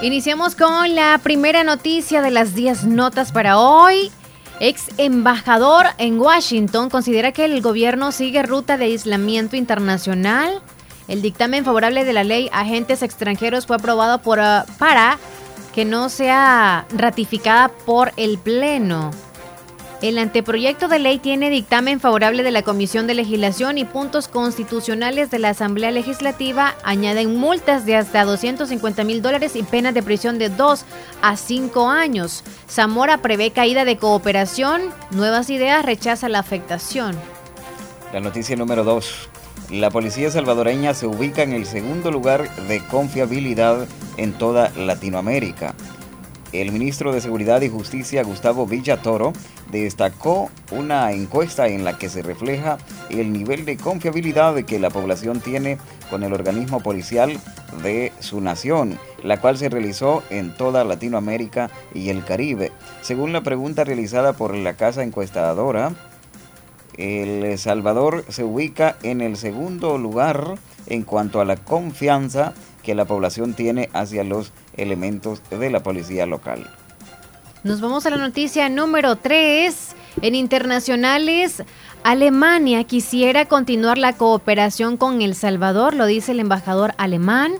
Iniciamos 0.02 0.54
con 0.54 0.94
la 0.94 1.18
primera 1.22 1.64
noticia 1.64 2.20
de 2.20 2.30
las 2.30 2.54
10 2.54 2.84
notas 2.84 3.32
para 3.32 3.58
hoy. 3.58 4.12
Ex 4.60 4.90
embajador 4.98 5.86
en 5.96 6.20
Washington 6.20 6.90
considera 6.90 7.32
que 7.32 7.46
el 7.46 7.62
gobierno 7.62 8.12
sigue 8.12 8.42
ruta 8.42 8.76
de 8.76 8.84
aislamiento 8.84 9.56
internacional. 9.56 10.60
El 11.08 11.22
dictamen 11.22 11.64
favorable 11.64 12.04
de 12.04 12.12
la 12.12 12.24
ley 12.24 12.50
agentes 12.52 13.02
extranjeros 13.02 13.66
fue 13.66 13.76
aprobado 13.76 14.18
por, 14.18 14.38
ah, 14.40 14.66
para 14.78 15.18
que 15.74 15.84
no 15.84 16.08
sea 16.08 16.86
ratificada 16.90 17.68
por 17.68 18.12
el 18.16 18.38
Pleno. 18.38 19.10
El 20.02 20.18
anteproyecto 20.18 20.86
de 20.86 20.98
ley 20.98 21.18
tiene 21.18 21.50
dictamen 21.50 21.98
favorable 21.98 22.42
de 22.42 22.50
la 22.50 22.62
Comisión 22.62 23.06
de 23.06 23.14
Legislación 23.14 23.78
y 23.78 23.84
puntos 23.84 24.28
constitucionales 24.28 25.30
de 25.30 25.38
la 25.38 25.48
Asamblea 25.48 25.90
Legislativa. 25.90 26.74
Añaden 26.84 27.36
multas 27.36 27.86
de 27.86 27.96
hasta 27.96 28.24
250 28.24 29.02
mil 29.02 29.22
dólares 29.22 29.56
y 29.56 29.62
penas 29.62 29.94
de 29.94 30.02
prisión 30.02 30.38
de 30.38 30.50
2 30.50 30.84
a 31.22 31.36
5 31.36 31.88
años. 31.88 32.44
Zamora 32.68 33.18
prevé 33.18 33.50
caída 33.50 33.84
de 33.84 33.96
cooperación. 33.96 34.82
Nuevas 35.10 35.48
ideas 35.48 35.84
rechaza 35.84 36.28
la 36.28 36.40
afectación. 36.40 37.16
La 38.12 38.20
noticia 38.20 38.54
número 38.56 38.84
2. 38.84 39.30
La 39.74 39.90
policía 39.90 40.30
salvadoreña 40.30 40.94
se 40.94 41.08
ubica 41.08 41.42
en 41.42 41.52
el 41.52 41.66
segundo 41.66 42.12
lugar 42.12 42.48
de 42.68 42.78
confiabilidad 42.78 43.88
en 44.16 44.32
toda 44.32 44.70
Latinoamérica. 44.76 45.74
El 46.52 46.70
ministro 46.70 47.12
de 47.12 47.20
Seguridad 47.20 47.60
y 47.60 47.68
Justicia, 47.68 48.22
Gustavo 48.22 48.68
Villatoro, 48.68 49.32
destacó 49.72 50.48
una 50.70 51.10
encuesta 51.10 51.66
en 51.66 51.82
la 51.82 51.98
que 51.98 52.08
se 52.08 52.22
refleja 52.22 52.78
el 53.10 53.32
nivel 53.32 53.64
de 53.64 53.76
confiabilidad 53.76 54.54
que 54.62 54.78
la 54.78 54.90
población 54.90 55.40
tiene 55.40 55.78
con 56.08 56.22
el 56.22 56.32
organismo 56.32 56.78
policial 56.78 57.36
de 57.82 58.12
su 58.20 58.40
nación, 58.40 58.96
la 59.24 59.40
cual 59.40 59.58
se 59.58 59.70
realizó 59.70 60.22
en 60.30 60.54
toda 60.54 60.84
Latinoamérica 60.84 61.68
y 61.92 62.10
el 62.10 62.24
Caribe. 62.24 62.70
Según 63.02 63.32
la 63.32 63.40
pregunta 63.40 63.82
realizada 63.82 64.34
por 64.34 64.54
la 64.54 64.74
casa 64.74 65.02
encuestadora, 65.02 65.90
El 66.96 67.58
Salvador 67.58 68.24
se 68.28 68.44
ubica 68.44 68.96
en 69.02 69.20
el 69.20 69.36
segundo 69.36 69.98
lugar 69.98 70.54
en 70.86 71.02
cuanto 71.02 71.40
a 71.40 71.44
la 71.44 71.56
confianza 71.56 72.54
que 72.82 72.94
la 72.94 73.04
población 73.04 73.54
tiene 73.54 73.88
hacia 73.92 74.24
los 74.24 74.52
elementos 74.76 75.42
de 75.50 75.70
la 75.70 75.82
policía 75.82 76.26
local. 76.26 76.70
Nos 77.64 77.80
vamos 77.80 78.04
a 78.04 78.10
la 78.10 78.18
noticia 78.18 78.68
número 78.68 79.16
3. 79.16 79.96
En 80.22 80.34
internacionales, 80.34 81.62
Alemania 82.02 82.84
quisiera 82.84 83.46
continuar 83.46 83.96
la 83.96 84.12
cooperación 84.12 84.98
con 84.98 85.22
El 85.22 85.34
Salvador, 85.34 85.94
lo 85.94 86.04
dice 86.04 86.32
el 86.32 86.40
embajador 86.40 86.92
alemán. 86.98 87.54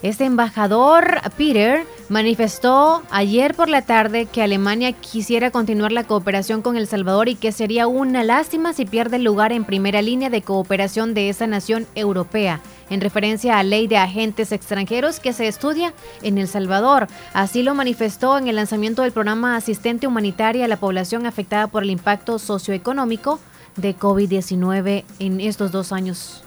Este 0.00 0.24
embajador, 0.24 1.20
Peter, 1.36 1.84
manifestó 2.08 3.02
ayer 3.10 3.54
por 3.54 3.68
la 3.68 3.82
tarde 3.82 4.26
que 4.26 4.42
Alemania 4.42 4.92
quisiera 4.92 5.50
continuar 5.50 5.90
la 5.90 6.04
cooperación 6.04 6.62
con 6.62 6.76
El 6.76 6.86
Salvador 6.86 7.28
y 7.28 7.34
que 7.34 7.50
sería 7.50 7.88
una 7.88 8.22
lástima 8.22 8.72
si 8.72 8.84
pierde 8.84 9.16
el 9.16 9.24
lugar 9.24 9.50
en 9.50 9.64
primera 9.64 10.00
línea 10.00 10.30
de 10.30 10.40
cooperación 10.40 11.14
de 11.14 11.28
esa 11.30 11.48
nación 11.48 11.88
europea, 11.96 12.60
en 12.90 13.00
referencia 13.00 13.58
a 13.58 13.64
ley 13.64 13.88
de 13.88 13.96
agentes 13.96 14.52
extranjeros 14.52 15.18
que 15.18 15.32
se 15.32 15.48
estudia 15.48 15.92
en 16.22 16.38
El 16.38 16.46
Salvador. 16.46 17.08
Así 17.32 17.64
lo 17.64 17.74
manifestó 17.74 18.38
en 18.38 18.46
el 18.46 18.54
lanzamiento 18.54 19.02
del 19.02 19.10
programa 19.10 19.56
Asistente 19.56 20.06
Humanitaria 20.06 20.66
a 20.66 20.68
la 20.68 20.76
población 20.76 21.26
afectada 21.26 21.66
por 21.66 21.82
el 21.82 21.90
impacto 21.90 22.38
socioeconómico 22.38 23.40
de 23.74 23.96
COVID-19 23.96 25.04
en 25.18 25.40
estos 25.40 25.72
dos 25.72 25.90
años. 25.90 26.44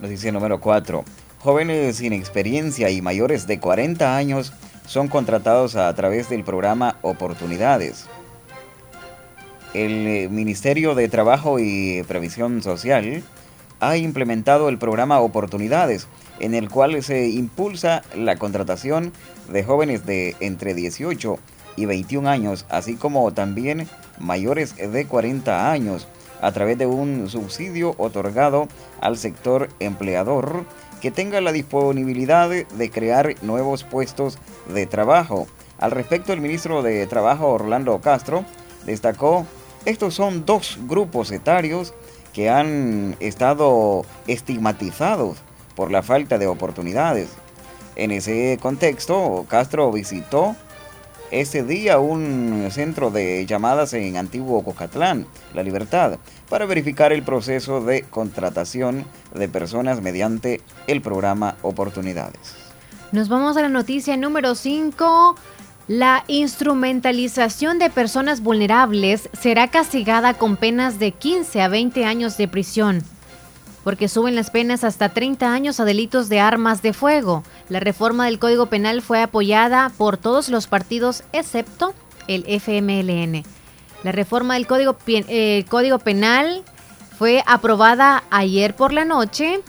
Noticia 0.00 0.32
número 0.32 0.58
4. 0.58 1.04
Jóvenes 1.42 1.96
sin 1.96 2.12
experiencia 2.12 2.90
y 2.90 3.00
mayores 3.00 3.46
de 3.46 3.58
40 3.58 4.14
años 4.14 4.52
son 4.86 5.08
contratados 5.08 5.74
a 5.74 5.94
través 5.94 6.28
del 6.28 6.44
programa 6.44 6.96
Oportunidades. 7.00 8.04
El 9.72 10.06
eh, 10.06 10.28
Ministerio 10.30 10.94
de 10.94 11.08
Trabajo 11.08 11.58
y 11.58 12.02
Previsión 12.06 12.60
Social 12.62 13.22
ha 13.80 13.96
implementado 13.96 14.68
el 14.68 14.76
programa 14.76 15.20
Oportunidades, 15.20 16.08
en 16.40 16.54
el 16.54 16.68
cual 16.68 17.02
se 17.02 17.30
impulsa 17.30 18.02
la 18.14 18.36
contratación 18.36 19.10
de 19.50 19.64
jóvenes 19.64 20.04
de 20.04 20.36
entre 20.40 20.74
18 20.74 21.38
y 21.76 21.86
21 21.86 22.28
años, 22.28 22.66
así 22.68 22.96
como 22.96 23.32
también 23.32 23.88
mayores 24.18 24.76
de 24.76 25.06
40 25.06 25.72
años, 25.72 26.06
a 26.42 26.52
través 26.52 26.76
de 26.76 26.84
un 26.84 27.30
subsidio 27.30 27.94
otorgado 27.96 28.68
al 29.00 29.16
sector 29.16 29.70
empleador 29.78 30.66
que 31.00 31.10
tenga 31.10 31.40
la 31.40 31.52
disponibilidad 31.52 32.48
de 32.48 32.90
crear 32.90 33.34
nuevos 33.42 33.84
puestos 33.84 34.38
de 34.68 34.86
trabajo. 34.86 35.46
Al 35.78 35.90
respecto, 35.90 36.32
el 36.32 36.40
ministro 36.40 36.82
de 36.82 37.06
Trabajo 37.06 37.48
Orlando 37.48 38.00
Castro 38.00 38.44
destacó, 38.84 39.46
estos 39.86 40.14
son 40.14 40.44
dos 40.44 40.78
grupos 40.86 41.32
etarios 41.32 41.94
que 42.34 42.50
han 42.50 43.16
estado 43.20 44.04
estigmatizados 44.26 45.38
por 45.74 45.90
la 45.90 46.02
falta 46.02 46.38
de 46.38 46.46
oportunidades. 46.46 47.30
En 47.96 48.10
ese 48.10 48.58
contexto, 48.60 49.46
Castro 49.48 49.90
visitó 49.90 50.54
ese 51.30 51.62
día 51.62 51.98
un 51.98 52.68
centro 52.70 53.10
de 53.10 53.46
llamadas 53.46 53.92
en 53.94 54.16
Antiguo 54.16 54.62
Cocatlán, 54.62 55.26
La 55.54 55.62
Libertad, 55.62 56.18
para 56.50 56.66
verificar 56.66 57.12
el 57.12 57.22
proceso 57.22 57.80
de 57.80 58.02
contratación 58.02 59.06
de 59.34 59.48
personas 59.48 60.02
mediante 60.02 60.60
el 60.86 61.00
programa 61.00 61.56
Oportunidades. 61.62 62.56
Nos 63.12 63.30
vamos 63.30 63.56
a 63.56 63.62
la 63.62 63.68
noticia 63.70 64.16
número 64.18 64.54
5. 64.54 65.36
La 65.88 66.24
instrumentalización 66.26 67.78
de 67.78 67.88
personas 67.88 68.42
vulnerables 68.42 69.30
será 69.32 69.68
castigada 69.68 70.34
con 70.34 70.56
penas 70.56 70.98
de 70.98 71.12
15 71.12 71.62
a 71.62 71.68
20 71.68 72.04
años 72.04 72.36
de 72.36 72.48
prisión 72.48 73.02
porque 73.84 74.08
suben 74.08 74.34
las 74.34 74.50
penas 74.50 74.84
hasta 74.84 75.08
30 75.08 75.52
años 75.52 75.80
a 75.80 75.84
delitos 75.84 76.28
de 76.28 76.40
armas 76.40 76.82
de 76.82 76.92
fuego. 76.92 77.44
La 77.68 77.80
reforma 77.80 78.26
del 78.26 78.38
Código 78.38 78.66
Penal 78.66 79.00
fue 79.00 79.22
apoyada 79.22 79.90
por 79.96 80.18
todos 80.18 80.50
los 80.50 80.66
partidos 80.66 81.24
excepto 81.32 81.94
el 82.28 82.44
FMLN. 82.46 83.42
La 84.02 84.12
reforma 84.12 84.54
del 84.54 84.66
Código, 84.66 84.96
eh, 85.06 85.64
Código 85.68 85.98
Penal 85.98 86.62
fue 87.18 87.42
aprobada 87.46 88.24
ayer 88.30 88.74
por 88.74 88.92
la 88.92 89.04
noche 89.04 89.60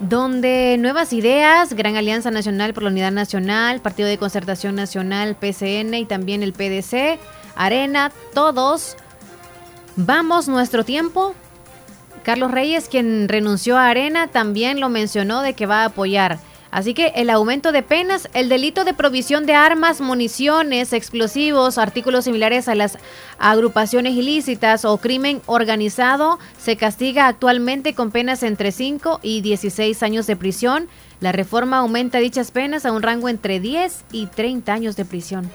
donde 0.00 0.76
Nuevas 0.78 1.12
Ideas, 1.12 1.74
Gran 1.74 1.96
Alianza 1.96 2.30
Nacional 2.30 2.72
por 2.72 2.84
la 2.84 2.90
Unidad 2.90 3.12
Nacional, 3.12 3.80
Partido 3.80 4.08
de 4.08 4.16
Concertación 4.16 4.74
Nacional, 4.74 5.36
PCN 5.36 5.94
y 5.94 6.04
también 6.04 6.42
el 6.42 6.52
PDC, 6.52 7.18
Arena, 7.56 8.12
todos, 8.32 8.96
vamos 9.96 10.48
nuestro 10.48 10.84
tiempo, 10.84 11.34
Carlos 12.22 12.52
Reyes, 12.52 12.88
quien 12.88 13.28
renunció 13.28 13.76
a 13.76 13.88
Arena, 13.88 14.28
también 14.28 14.80
lo 14.80 14.88
mencionó 14.88 15.42
de 15.42 15.54
que 15.54 15.66
va 15.66 15.82
a 15.82 15.86
apoyar. 15.86 16.38
Así 16.70 16.92
que 16.92 17.12
el 17.16 17.30
aumento 17.30 17.72
de 17.72 17.82
penas, 17.82 18.28
el 18.34 18.48
delito 18.48 18.84
de 18.84 18.92
provisión 18.92 19.46
de 19.46 19.54
armas, 19.54 20.00
municiones, 20.00 20.92
explosivos, 20.92 21.78
artículos 21.78 22.24
similares 22.24 22.68
a 22.68 22.74
las 22.74 22.98
agrupaciones 23.38 24.14
ilícitas 24.14 24.84
o 24.84 24.98
crimen 24.98 25.40
organizado 25.46 26.38
se 26.58 26.76
castiga 26.76 27.26
actualmente 27.26 27.94
con 27.94 28.10
penas 28.10 28.42
entre 28.42 28.72
5 28.72 29.20
y 29.22 29.40
16 29.40 30.02
años 30.02 30.26
de 30.26 30.36
prisión. 30.36 30.88
La 31.20 31.32
reforma 31.32 31.78
aumenta 31.78 32.18
dichas 32.18 32.50
penas 32.50 32.84
a 32.84 32.92
un 32.92 33.02
rango 33.02 33.28
entre 33.28 33.60
10 33.60 34.04
y 34.12 34.26
30 34.26 34.72
años 34.72 34.96
de 34.96 35.04
prisión. 35.06 35.50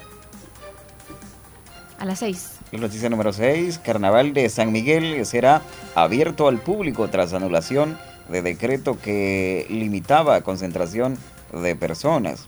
A 1.99 2.05
las 2.05 2.20
6. 2.20 2.49
Noticia 2.72 3.07
número 3.07 3.32
6. 3.32 3.78
Carnaval 3.78 4.34
de 4.34 4.49
San 4.49 4.72
Miguel 4.72 5.24
será 5.28 5.61
abierto 5.93 6.47
al 6.47 6.59
público 6.59 7.07
tras 7.09 7.34
anulación 7.34 7.97
de 8.34 8.42
decreto 8.42 9.00
que 9.00 9.66
limitaba 9.70 10.42
concentración 10.42 11.18
de 11.54 11.76
personas. 11.78 12.48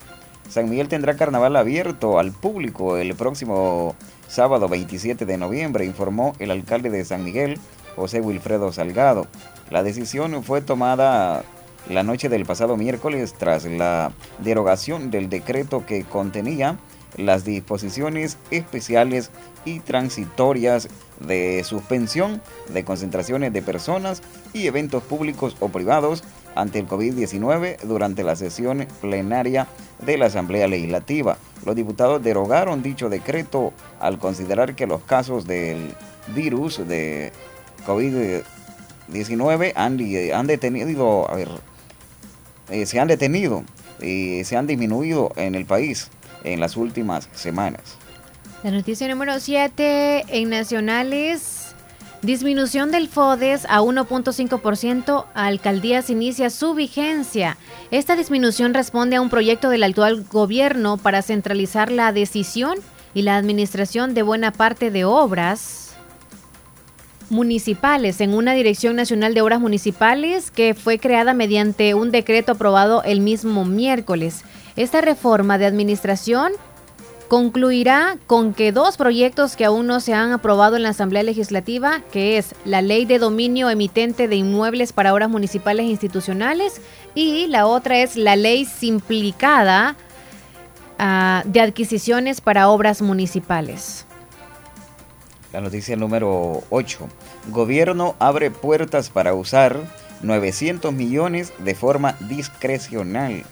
San 0.50 0.70
Miguel 0.70 0.90
tendrá 0.90 1.16
carnaval 1.16 1.56
abierto 1.56 2.20
al 2.20 2.32
público 2.32 2.98
el 2.98 3.16
próximo 3.16 3.96
sábado 4.28 4.68
27 4.68 5.26
de 5.26 5.38
noviembre, 5.38 5.86
informó 5.86 6.36
el 6.40 6.52
alcalde 6.52 6.90
de 6.90 7.06
San 7.06 7.24
Miguel, 7.24 7.60
José 7.96 8.20
Wilfredo 8.20 8.72
Salgado. 8.74 9.28
La 9.70 9.84
decisión 9.84 10.44
fue 10.44 10.62
tomada 10.62 11.44
la 11.90 12.04
noche 12.04 12.30
del 12.30 12.46
pasado 12.46 12.78
miércoles 12.78 13.36
tras 13.38 13.66
la 13.66 14.12
derogación 14.40 15.12
del 15.12 15.30
decreto 15.30 15.86
que 15.86 16.04
contenía 16.04 16.78
las 17.18 17.45
disposiciones 17.45 18.38
especiales 18.51 19.32
y 19.63 19.80
transitorias 19.80 20.88
de 21.20 21.63
suspensión 21.63 22.41
de 22.70 22.84
concentraciones 22.84 23.53
de 23.53 23.61
personas 23.61 24.22
y 24.53 24.68
eventos 24.68 25.03
públicos 25.03 25.55
o 25.59 25.70
privados 25.70 26.24
ante 26.55 26.80
el 26.80 26.88
COVID-19 26.88 27.82
durante 27.82 28.24
la 28.24 28.36
sesión 28.36 28.88
plenaria 29.01 29.68
de 30.05 30.18
la 30.18 30.26
Asamblea 30.28 30.68
Legislativa. 30.68 31.38
Los 31.66 31.76
diputados 31.76 32.24
derogaron 32.24 32.84
dicho 32.84 33.09
decreto 33.09 33.74
al 33.99 34.20
considerar 34.20 34.76
que 34.76 34.88
los 34.88 35.01
casos 35.03 35.45
del 35.45 35.93
virus 36.34 36.86
de 36.88 37.32
COVID-19 37.86 39.74
han, 39.76 40.47
detenido, 40.47 41.30
a 41.30 41.36
ver, 41.36 41.49
eh, 42.70 42.86
se 42.86 42.99
han 42.99 43.07
detenido 43.07 43.63
y 44.01 44.43
se 44.43 44.57
han 44.57 44.68
disminuido 44.68 45.32
en 45.36 45.55
el 45.55 45.66
país 45.66 46.09
en 46.44 46.60
las 46.60 46.78
últimas 46.78 47.30
semanas. 47.34 47.98
La 48.64 48.72
noticia 48.72 49.08
número 49.08 49.40
7 49.40 50.26
en 50.28 50.50
nacionales. 50.50 51.76
Disminución 52.22 52.90
del 52.90 53.08
FODES 53.08 53.66
a 53.70 53.82
1.5%, 53.82 55.26
alcaldías 55.36 56.10
inicia 56.10 56.50
su 56.50 56.74
vigencia. 56.74 57.58
Esta 57.92 58.16
disminución 58.16 58.74
responde 58.74 59.18
a 59.18 59.22
un 59.22 59.30
proyecto 59.30 59.70
del 59.70 59.84
actual 59.84 60.24
gobierno 60.24 60.98
para 60.98 61.22
centralizar 61.22 61.92
la 61.92 62.12
decisión 62.12 62.80
y 63.14 63.22
la 63.22 63.38
administración 63.38 64.16
de 64.16 64.24
buena 64.24 64.52
parte 64.52 64.90
de 64.90 65.06
obras 65.06 65.86
municipales 67.30 68.22
en 68.22 68.34
una 68.34 68.54
Dirección 68.54 68.96
Nacional 68.96 69.34
de 69.34 69.42
Obras 69.42 69.60
Municipales 69.60 70.52
que 70.52 70.74
fue 70.74 71.00
creada 71.00 71.34
mediante 71.34 71.94
un 71.94 72.12
decreto 72.12 72.54
aprobado 72.54 73.04
el 73.04 73.22
mismo 73.22 73.66
miércoles. 73.66 74.44
Esta 74.76 74.99
reforma 75.01 75.57
de 75.57 75.65
administración 75.65 76.51
concluirá 77.28 78.17
con 78.28 78.53
que 78.53 78.71
dos 78.71 78.97
proyectos 78.97 79.55
que 79.55 79.65
aún 79.65 79.88
no 79.88 79.99
se 79.99 80.13
han 80.13 80.32
aprobado 80.32 80.76
en 80.76 80.84
la 80.84 80.89
Asamblea 80.89 81.23
Legislativa, 81.23 82.01
que 82.11 82.38
es 82.38 82.53
la 82.65 82.82
Ley 82.82 83.05
de 83.05 83.17
Dominio 83.17 83.69
Emitente 83.69 84.28
de 84.28 84.36
Inmuebles 84.36 84.93
para 84.93 85.13
Obras 85.13 85.30
Municipales 85.30 85.86
e 85.86 85.89
Institucionales 85.89 86.82
y 87.15 87.47
la 87.47 87.67
otra 87.67 87.99
es 87.99 88.15
la 88.15 88.36
Ley 88.36 88.65
Simplicada 88.65 89.95
ah, 90.99 91.41
de 91.45 91.61
adquisiciones 91.61 92.41
para 92.41 92.69
obras 92.69 93.01
municipales. 93.01 94.05
La 95.53 95.61
noticia 95.61 95.95
número 95.95 96.63
8. 96.69 97.07
Gobierno 97.47 98.15
abre 98.19 98.51
puertas 98.51 99.09
para 99.09 99.34
usar 99.34 99.80
900 100.21 100.91
millones 100.93 101.53
de 101.59 101.76
forma 101.76 102.17
discrecional. 102.28 103.45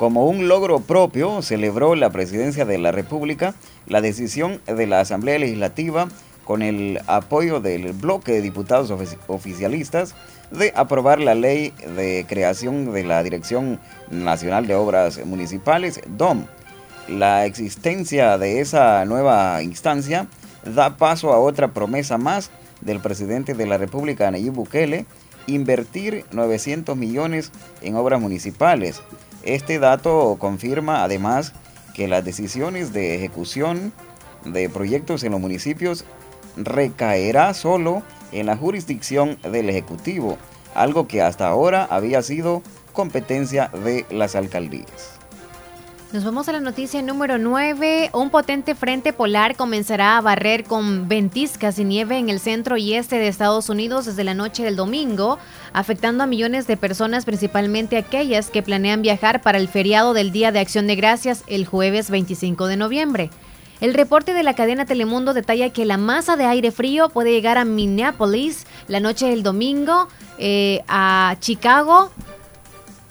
Como 0.00 0.24
un 0.24 0.48
logro 0.48 0.80
propio, 0.80 1.42
celebró 1.42 1.94
la 1.94 2.08
Presidencia 2.08 2.64
de 2.64 2.78
la 2.78 2.90
República 2.90 3.54
la 3.86 4.00
decisión 4.00 4.62
de 4.64 4.86
la 4.86 5.00
Asamblea 5.00 5.38
Legislativa 5.38 6.08
con 6.46 6.62
el 6.62 7.02
apoyo 7.06 7.60
del 7.60 7.92
bloque 7.92 8.32
de 8.32 8.40
diputados 8.40 8.90
oficialistas 9.26 10.14
de 10.52 10.72
aprobar 10.74 11.20
la 11.20 11.34
ley 11.34 11.74
de 11.96 12.24
creación 12.26 12.94
de 12.94 13.04
la 13.04 13.22
Dirección 13.22 13.78
Nacional 14.10 14.66
de 14.66 14.74
Obras 14.74 15.22
Municipales, 15.26 16.00
DOM. 16.16 16.46
La 17.06 17.44
existencia 17.44 18.38
de 18.38 18.62
esa 18.62 19.04
nueva 19.04 19.62
instancia 19.62 20.28
da 20.64 20.96
paso 20.96 21.30
a 21.34 21.40
otra 21.40 21.74
promesa 21.74 22.16
más 22.16 22.50
del 22.80 23.00
presidente 23.00 23.52
de 23.52 23.66
la 23.66 23.76
República, 23.76 24.30
Nayib 24.30 24.54
Bukele, 24.54 25.04
invertir 25.46 26.24
900 26.32 26.96
millones 26.96 27.52
en 27.82 27.96
obras 27.96 28.18
municipales. 28.18 29.02
Este 29.42 29.78
dato 29.78 30.36
confirma 30.38 31.02
además 31.02 31.52
que 31.94 32.08
las 32.08 32.24
decisiones 32.24 32.92
de 32.92 33.14
ejecución 33.14 33.92
de 34.44 34.68
proyectos 34.68 35.24
en 35.24 35.32
los 35.32 35.40
municipios 35.40 36.04
recaerá 36.56 37.54
solo 37.54 38.02
en 38.32 38.46
la 38.46 38.56
jurisdicción 38.56 39.38
del 39.42 39.68
Ejecutivo, 39.68 40.38
algo 40.74 41.08
que 41.08 41.22
hasta 41.22 41.48
ahora 41.48 41.86
había 41.90 42.22
sido 42.22 42.62
competencia 42.92 43.68
de 43.68 44.06
las 44.10 44.34
alcaldías. 44.34 45.19
Nos 46.12 46.24
vamos 46.24 46.48
a 46.48 46.52
la 46.52 46.58
noticia 46.58 47.00
número 47.02 47.38
9. 47.38 48.10
Un 48.14 48.30
potente 48.30 48.74
frente 48.74 49.12
polar 49.12 49.54
comenzará 49.54 50.16
a 50.16 50.20
barrer 50.20 50.64
con 50.64 51.06
ventiscas 51.06 51.78
y 51.78 51.84
nieve 51.84 52.18
en 52.18 52.28
el 52.28 52.40
centro 52.40 52.76
y 52.76 52.94
este 52.94 53.20
de 53.20 53.28
Estados 53.28 53.68
Unidos 53.68 54.06
desde 54.06 54.24
la 54.24 54.34
noche 54.34 54.64
del 54.64 54.74
domingo, 54.74 55.38
afectando 55.72 56.24
a 56.24 56.26
millones 56.26 56.66
de 56.66 56.76
personas, 56.76 57.24
principalmente 57.24 57.96
aquellas 57.96 58.50
que 58.50 58.60
planean 58.60 59.02
viajar 59.02 59.40
para 59.40 59.58
el 59.58 59.68
feriado 59.68 60.12
del 60.12 60.32
Día 60.32 60.50
de 60.50 60.58
Acción 60.58 60.88
de 60.88 60.96
Gracias 60.96 61.44
el 61.46 61.64
jueves 61.64 62.10
25 62.10 62.66
de 62.66 62.76
noviembre. 62.76 63.30
El 63.80 63.94
reporte 63.94 64.34
de 64.34 64.42
la 64.42 64.54
cadena 64.54 64.86
Telemundo 64.86 65.32
detalla 65.32 65.70
que 65.70 65.84
la 65.84 65.96
masa 65.96 66.34
de 66.34 66.44
aire 66.44 66.72
frío 66.72 67.10
puede 67.10 67.30
llegar 67.30 67.56
a 67.56 67.64
Minneapolis 67.64 68.66
la 68.88 68.98
noche 68.98 69.28
del 69.28 69.44
domingo, 69.44 70.08
eh, 70.38 70.82
a 70.88 71.36
Chicago. 71.38 72.10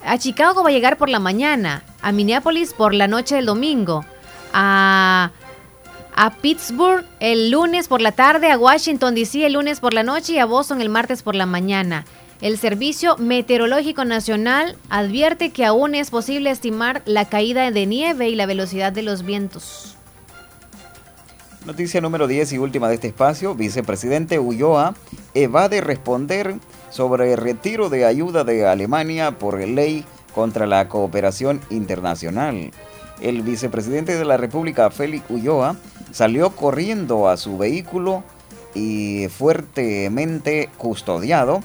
A 0.03 0.17
Chicago 0.17 0.63
va 0.63 0.69
a 0.69 0.73
llegar 0.73 0.97
por 0.97 1.09
la 1.09 1.19
mañana, 1.19 1.83
a 2.01 2.11
Minneapolis 2.11 2.73
por 2.73 2.93
la 2.93 3.07
noche 3.07 3.35
del 3.35 3.45
domingo, 3.45 4.05
a, 4.53 5.31
a 6.15 6.33
Pittsburgh 6.35 7.05
el 7.19 7.51
lunes 7.51 7.87
por 7.87 8.01
la 8.01 8.11
tarde, 8.11 8.51
a 8.51 8.57
Washington 8.57 9.15
DC 9.15 9.45
el 9.45 9.53
lunes 9.53 9.79
por 9.79 9.93
la 9.93 10.03
noche 10.03 10.33
y 10.33 10.39
a 10.39 10.45
Boston 10.45 10.81
el 10.81 10.89
martes 10.89 11.23
por 11.23 11.35
la 11.35 11.45
mañana. 11.45 12.05
El 12.41 12.57
Servicio 12.57 13.17
Meteorológico 13.17 14.05
Nacional 14.05 14.77
advierte 14.89 15.51
que 15.51 15.65
aún 15.65 15.93
es 15.93 16.09
posible 16.09 16.49
estimar 16.51 17.01
la 17.05 17.25
caída 17.25 17.69
de 17.69 17.85
nieve 17.85 18.29
y 18.29 18.35
la 18.35 18.45
velocidad 18.45 18.93
de 18.93 19.03
los 19.03 19.23
vientos. 19.23 19.97
Noticia 21.65 21.99
número 21.99 22.27
10 22.27 22.53
y 22.53 22.57
última 22.57 22.87
de 22.87 22.95
este 22.95 23.07
espacio. 23.07 23.55
Vicepresidente 23.55 24.39
Ulloa 24.39 24.95
evade 25.33 25.81
responder 25.81 26.55
sobre 26.89 27.33
el 27.33 27.37
retiro 27.37 27.89
de 27.89 28.05
ayuda 28.05 28.43
de 28.43 28.67
Alemania 28.67 29.31
por 29.31 29.59
ley 29.59 30.05
contra 30.33 30.67
la 30.67 30.87
cooperación 30.87 31.61
internacional. 31.69 32.71
El 33.21 33.41
vicepresidente 33.41 34.17
de 34.17 34.25
la 34.25 34.37
República, 34.37 34.89
Félix 34.89 35.25
Ulloa, 35.29 35.75
salió 36.11 36.51
corriendo 36.51 37.27
a 37.27 37.37
su 37.37 37.57
vehículo 37.57 38.23
y 38.73 39.27
fuertemente 39.29 40.69
custodiado 40.77 41.61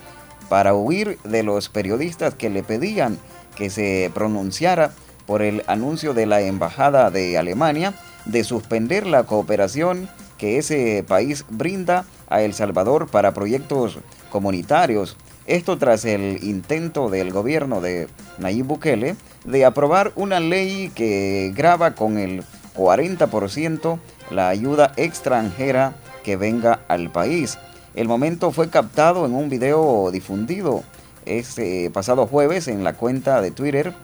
para 0.49 0.75
huir 0.75 1.19
de 1.25 1.43
los 1.43 1.69
periodistas 1.69 2.35
que 2.35 2.51
le 2.51 2.63
pedían 2.63 3.19
que 3.57 3.71
se 3.71 4.11
pronunciara 4.15 4.93
por 5.27 5.43
el 5.43 5.63
anuncio 5.67 6.13
de 6.13 6.27
la 6.27 6.41
Embajada 6.41 7.11
de 7.11 7.39
Alemania 7.39 7.95
de 8.25 8.45
suspender 8.45 9.07
la 9.07 9.25
cooperación 9.25 10.09
que 10.39 10.59
ese 10.59 11.05
país 11.07 11.45
brinda 11.49 12.05
a 12.29 12.43
El 12.43 12.53
Salvador 12.53 13.09
para 13.09 13.33
proyectos 13.33 13.99
comunitarios 14.35 15.17
esto 15.47 15.79
tras 15.79 16.05
el 16.07 16.43
intento 16.43 17.09
del 17.09 17.31
gobierno 17.31 17.81
de 17.81 18.09
Nayib 18.39 18.67
Bukele 18.67 19.15
de 19.45 19.65
aprobar 19.65 20.11
una 20.17 20.41
ley 20.41 20.91
que 20.93 21.53
graba 21.55 21.95
con 21.95 22.19
el 22.19 22.43
40% 22.75 24.01
la 24.33 24.49
ayuda 24.49 24.93
extranjera 24.97 25.95
que 26.25 26.37
venga 26.37 26.81
al 26.89 27.13
país. 27.13 27.59
El 27.95 28.09
momento 28.09 28.51
fue 28.51 28.71
captado 28.71 29.25
en 29.25 29.37
un 29.37 29.49
video 29.49 30.11
difundido 30.11 30.83
este 31.27 31.91
pasado 31.91 32.27
jueves 32.27 32.67
en 32.67 32.83
la 32.83 32.95
cuenta 32.95 33.41
de 33.41 33.53
Twitter 33.53 33.95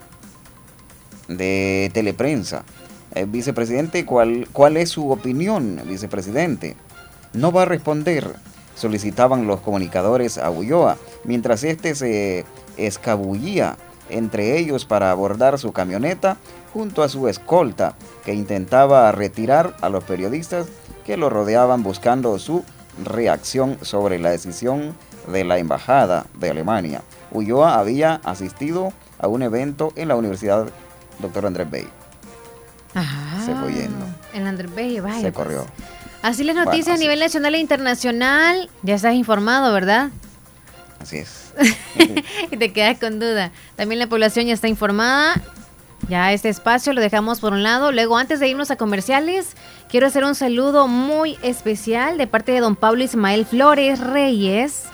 de 1.27 1.91
Teleprensa. 1.93 2.63
El 3.17 3.27
vicepresidente, 3.27 4.07
¿cuál, 4.07 4.47
¿cuál 4.53 4.77
es 4.77 4.91
su 4.91 5.11
opinión, 5.11 5.81
vicepresidente? 5.87 6.77
No 7.33 7.51
va 7.51 7.63
a 7.63 7.65
responder 7.65 8.37
solicitaban 8.81 9.47
los 9.47 9.61
comunicadores 9.61 10.39
a 10.39 10.51
Ulloa, 10.51 10.97
mientras 11.25 11.65
este 11.65 11.95
se 11.95 12.47
escabullía 12.79 13.77
entre 14.09 14.59
ellos 14.59 14.87
para 14.87 15.11
abordar 15.11 15.59
su 15.59 15.73
camioneta 15.73 16.39
junto 16.73 17.03
a 17.03 17.09
su 17.11 17.29
escolta, 17.29 17.95
que 18.25 18.33
intentaba 18.33 19.13
retirar 19.13 19.77
a 19.83 19.91
los 19.91 20.03
periodistas 20.05 20.67
que 21.05 21.19
lo 21.19 21.29
rodeaban 21.29 21.83
buscando 21.83 22.39
su 22.39 22.65
reacción 23.05 23.77
sobre 23.83 24.19
la 24.19 24.31
decisión 24.31 24.97
de 25.31 25.45
la 25.45 25.59
Embajada 25.59 26.27
de 26.39 26.51
Alemania. 26.51 27.03
Ulloa 27.33 27.79
había 27.79 28.15
asistido 28.25 28.93
a 29.19 29.29
un 29.29 29.43
evento 29.43 29.93
en 29.95 30.09
la 30.09 30.17
Universidad 30.17 30.69
Dr. 31.19 31.47
Andrés 31.47 31.71
Bey. 31.71 31.87
se 33.45 33.55
fue 33.55 33.75
yendo. 33.75 34.07
En 34.33 34.47
Andrés 34.47 34.75
Bey, 34.75 35.01
vaya. 35.01 35.21
Se 35.21 35.33
corrió. 35.33 35.67
Pues. 35.67 36.00
Así 36.23 36.45
las 36.45 36.57
noticias 36.57 36.97
a 36.97 36.99
nivel 36.99 37.19
nacional 37.19 37.55
e 37.55 37.59
internacional. 37.59 38.71
Ya 38.83 38.95
estás 38.95 39.15
informado, 39.15 39.73
¿verdad? 39.73 40.11
Así 41.01 41.19
es. 41.19 41.53
y 42.51 42.57
te 42.59 42.73
quedas 42.73 42.99
con 42.99 43.19
duda. 43.19 43.53
También 43.77 43.99
la 43.99 44.07
población 44.07 44.47
ya 44.47 44.55
está 44.55 44.69
informada. 44.69 45.41
Ya 46.09 46.33
este 46.33 46.49
espacio 46.49 46.93
lo 46.93 47.01
dejamos 47.01 47.41
por 47.41 47.53
un 47.53 47.63
lado. 47.63 47.91
Luego, 47.93 48.19
antes 48.19 48.41
de 48.41 48.49
irnos 48.49 48.71
a 48.71 48.77
comerciales, 48.77 49.57
quiero 49.89 50.07
hacer 50.07 50.25
un 50.25 50.35
saludo 50.35 50.89
muy 50.89 51.39
especial 51.43 52.19
de 52.19 52.27
parte 52.27 52.53
de 52.53 52.61
don 52.61 52.77
Pablo 52.77 53.03
Ismael 53.03 53.47
Flores 53.47 54.01
Reyes. 54.01 54.85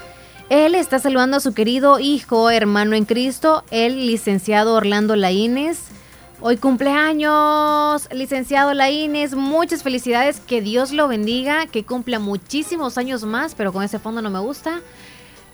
Él 0.49 0.75
está 0.75 0.99
saludando 0.99 1.37
a 1.37 1.41
su 1.41 1.53
querido 1.53 1.99
hijo, 1.99 2.49
hermano 2.49 2.95
en 2.95 3.03
Cristo, 3.03 3.65
el 3.69 4.07
licenciado 4.07 4.75
Orlando 4.75 5.17
Laínez 5.17 5.79
Hoy 6.39 6.57
cumpleaños, 6.57 8.07
licenciado 8.11 8.71
Laínez, 8.75 9.33
muchas 9.33 9.81
felicidades, 9.81 10.39
que 10.39 10.61
Dios 10.61 10.91
lo 10.91 11.07
bendiga, 11.07 11.65
que 11.65 11.83
cumpla 11.83 12.19
muchísimos 12.19 12.99
años 12.99 13.23
más, 13.23 13.55
pero 13.55 13.73
con 13.73 13.83
ese 13.83 13.97
fondo 13.97 14.21
no 14.21 14.29
me 14.29 14.37
gusta. 14.37 14.81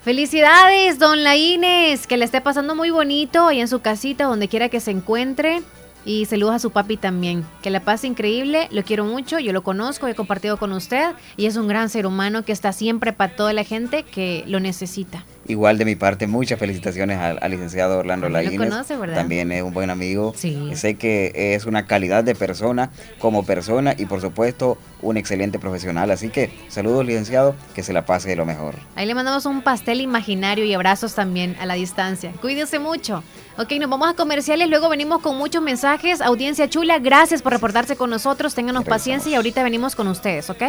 Felicidades, 0.03 0.99
don 0.99 1.23
Laínez, 1.23 2.05
que 2.05 2.17
le 2.17 2.25
esté 2.25 2.41
pasando 2.41 2.75
muy 2.75 2.89
bonito 2.89 3.47
ahí 3.47 3.61
en 3.61 3.69
su 3.69 3.79
casita, 3.79 4.25
donde 4.25 4.49
quiera 4.49 4.67
que 4.67 4.81
se 4.81 4.91
encuentre. 4.91 5.61
Y 6.05 6.25
saludos 6.25 6.55
a 6.55 6.59
su 6.59 6.71
papi 6.71 6.97
también. 6.97 7.45
Que 7.61 7.69
la 7.69 7.79
pase 7.79 8.07
increíble, 8.07 8.67
lo 8.71 8.83
quiero 8.83 9.05
mucho, 9.05 9.39
yo 9.39 9.53
lo 9.53 9.63
conozco, 9.63 10.07
he 10.07 10.15
compartido 10.15 10.57
con 10.57 10.73
usted 10.73 11.11
y 11.37 11.45
es 11.45 11.55
un 11.55 11.67
gran 11.67 11.89
ser 11.89 12.05
humano 12.05 12.43
que 12.43 12.51
está 12.51 12.73
siempre 12.73 13.13
para 13.13 13.35
toda 13.35 13.53
la 13.53 13.63
gente 13.63 14.03
que 14.03 14.43
lo 14.47 14.59
necesita. 14.59 15.25
Igual 15.45 15.77
de 15.77 15.85
mi 15.85 15.95
parte, 15.95 16.25
muchas 16.25 16.57
felicitaciones 16.57 17.19
al, 17.19 17.51
licenciado 17.51 17.99
Orlando 17.99 18.29
Laínez. 18.29 18.69
También 19.13 19.51
es 19.51 19.61
un 19.61 19.73
buen 19.73 19.89
amigo. 19.89 20.33
Sí. 20.35 20.71
Sé 20.75 20.95
que 20.95 21.53
es 21.55 21.65
una 21.65 21.85
calidad 21.85 22.23
de 22.23 22.33
persona 22.33 22.91
como 23.19 23.45
persona 23.45 23.93
y 23.97 24.05
por 24.05 24.21
supuesto 24.21 24.77
un 25.01 25.17
excelente 25.17 25.59
profesional. 25.59 26.11
Así 26.11 26.29
que 26.29 26.49
saludos 26.69 27.05
licenciado, 27.05 27.55
que 27.75 27.83
se 27.83 27.91
la 27.91 28.05
pase 28.05 28.29
de 28.29 28.35
lo 28.37 28.45
mejor. 28.45 28.75
Ahí 28.95 29.05
le 29.05 29.15
mandamos 29.15 29.45
un 29.45 29.61
pastel 29.61 29.99
imaginario 29.99 30.63
y 30.63 30.73
abrazos 30.73 31.13
también 31.13 31.57
a 31.59 31.65
la 31.65 31.73
distancia. 31.73 32.31
Cuídese 32.41 32.79
mucho. 32.79 33.23
Ok, 33.55 33.71
nos 33.73 33.89
vamos 33.89 34.09
a 34.09 34.13
comerciales, 34.15 34.67
luego 34.67 34.89
venimos 34.89 35.21
con 35.21 35.37
muchos 35.37 35.61
mensajes. 35.61 36.21
Audiencia 36.21 36.67
chula, 36.69 36.97
gracias 36.97 37.43
por 37.43 37.53
reportarse 37.53 37.95
con 37.95 38.09
nosotros. 38.09 38.55
Ténganos 38.55 38.83
paciencia 38.83 39.31
y 39.31 39.35
ahorita 39.35 39.61
venimos 39.61 39.95
con 39.95 40.07
ustedes, 40.07 40.49
¿ok? 40.49 40.63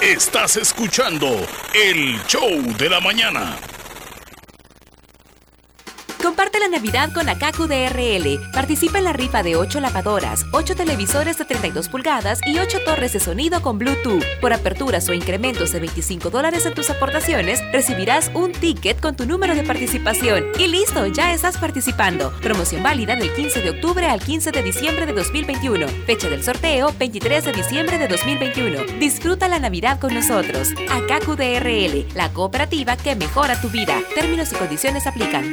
Estás 0.00 0.56
escuchando 0.56 1.26
el 1.74 2.22
show 2.26 2.48
de 2.78 2.88
la 2.88 3.00
mañana. 3.00 3.56
Comparte 6.24 6.58
la 6.58 6.68
Navidad 6.68 7.12
con 7.12 7.26
la 7.26 7.34
KQDRL. 7.34 8.50
Participa 8.50 8.96
en 8.96 9.04
la 9.04 9.12
rifa 9.12 9.42
de 9.42 9.56
8 9.56 9.78
lavadoras, 9.80 10.46
8 10.52 10.74
televisores 10.74 11.36
de 11.36 11.44
32 11.44 11.90
pulgadas 11.90 12.40
y 12.46 12.58
8 12.58 12.78
torres 12.86 13.12
de 13.12 13.20
sonido 13.20 13.60
con 13.60 13.76
Bluetooth. 13.76 14.24
Por 14.40 14.54
aperturas 14.54 15.06
o 15.10 15.12
incrementos 15.12 15.72
de 15.72 15.80
25 15.80 16.30
dólares 16.30 16.64
en 16.64 16.72
tus 16.72 16.88
aportaciones, 16.88 17.60
recibirás 17.72 18.30
un 18.32 18.52
ticket 18.52 19.02
con 19.02 19.16
tu 19.16 19.26
número 19.26 19.54
de 19.54 19.64
participación. 19.64 20.46
Y 20.58 20.68
listo, 20.68 21.06
ya 21.08 21.34
estás 21.34 21.58
participando. 21.58 22.32
Promoción 22.40 22.82
válida 22.82 23.16
del 23.16 23.30
15 23.34 23.60
de 23.60 23.70
octubre 23.70 24.06
al 24.06 24.20
15 24.20 24.50
de 24.50 24.62
diciembre 24.62 25.04
de 25.04 25.12
2021. 25.12 25.86
Fecha 26.06 26.30
del 26.30 26.42
sorteo 26.42 26.94
23 26.98 27.44
de 27.44 27.52
diciembre 27.52 27.98
de 27.98 28.08
2021. 28.08 28.98
Disfruta 28.98 29.46
la 29.46 29.58
Navidad 29.58 30.00
con 30.00 30.14
nosotros. 30.14 30.70
AKQDRL, 30.90 32.06
la 32.14 32.32
cooperativa 32.32 32.96
que 32.96 33.14
mejora 33.14 33.60
tu 33.60 33.68
vida. 33.68 34.00
Términos 34.14 34.50
y 34.52 34.54
condiciones 34.54 35.06
aplican. 35.06 35.52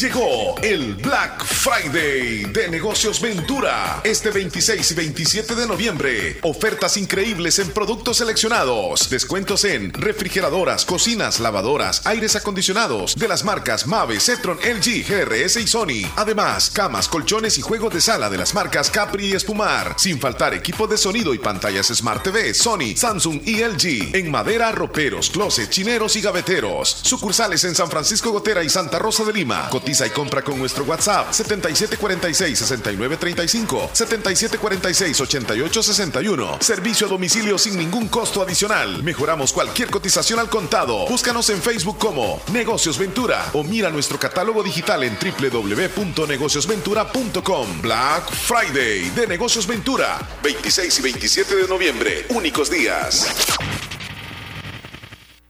Llegó 0.00 0.54
el 0.62 0.94
Black 0.94 1.44
Friday 1.44 2.44
de 2.52 2.68
Negocios 2.68 3.20
Ventura. 3.20 4.00
Este 4.04 4.30
26 4.30 4.92
y 4.92 4.94
27 4.94 5.56
de 5.56 5.66
noviembre. 5.66 6.38
Ofertas 6.42 6.96
increíbles 6.96 7.58
en 7.58 7.70
productos 7.70 8.18
seleccionados. 8.18 9.10
Descuentos 9.10 9.64
en 9.64 9.92
refrigeradoras, 9.92 10.84
cocinas, 10.84 11.40
lavadoras, 11.40 12.06
aires 12.06 12.36
acondicionados 12.36 13.16
de 13.16 13.26
las 13.26 13.42
marcas 13.42 13.88
Mave, 13.88 14.20
Cetron, 14.20 14.58
LG, 14.58 15.04
GRS 15.04 15.56
y 15.56 15.66
Sony. 15.66 16.08
Además, 16.14 16.70
camas, 16.70 17.08
colchones 17.08 17.58
y 17.58 17.62
juegos 17.62 17.92
de 17.92 18.00
sala 18.00 18.30
de 18.30 18.38
las 18.38 18.54
marcas 18.54 18.92
Capri 18.92 19.26
y 19.26 19.32
Espumar. 19.32 19.96
Sin 19.98 20.20
faltar 20.20 20.54
equipo 20.54 20.86
de 20.86 20.96
sonido 20.96 21.34
y 21.34 21.38
pantallas 21.38 21.88
Smart 21.88 22.22
TV, 22.22 22.54
Sony, 22.54 22.94
Samsung 22.94 23.40
y 23.44 23.64
LG. 23.64 24.14
En 24.14 24.30
madera, 24.30 24.70
roperos, 24.70 25.28
closet, 25.28 25.68
chineros 25.68 26.14
y 26.14 26.20
gaveteros. 26.20 27.00
Sucursales 27.02 27.64
en 27.64 27.74
San 27.74 27.90
Francisco 27.90 28.30
Gotera 28.30 28.62
y 28.62 28.68
Santa 28.68 29.00
Rosa 29.00 29.24
de 29.24 29.32
Lima 29.32 29.68
y 29.88 29.94
compra 30.10 30.42
con 30.42 30.58
nuestro 30.58 30.84
WhatsApp 30.84 31.30
7746-6935, 31.30 33.92
7746-8861. 33.92 36.60
Servicio 36.60 37.06
a 37.06 37.10
domicilio 37.10 37.56
sin 37.56 37.78
ningún 37.78 38.08
costo 38.08 38.42
adicional. 38.42 39.02
Mejoramos 39.02 39.50
cualquier 39.50 39.88
cotización 39.88 40.40
al 40.40 40.50
contado. 40.50 41.06
Búscanos 41.08 41.48
en 41.48 41.62
Facebook 41.62 41.96
como 41.96 42.42
Negocios 42.52 42.98
Ventura 42.98 43.46
o 43.54 43.64
mira 43.64 43.88
nuestro 43.88 44.18
catálogo 44.18 44.62
digital 44.62 45.04
en 45.04 45.16
www.negociosventura.com. 45.18 47.80
Black 47.80 48.30
Friday 48.30 49.08
de 49.10 49.26
Negocios 49.26 49.66
Ventura, 49.66 50.18
26 50.42 50.98
y 50.98 51.02
27 51.02 51.56
de 51.56 51.66
noviembre, 51.66 52.26
únicos 52.28 52.70
días. 52.70 53.26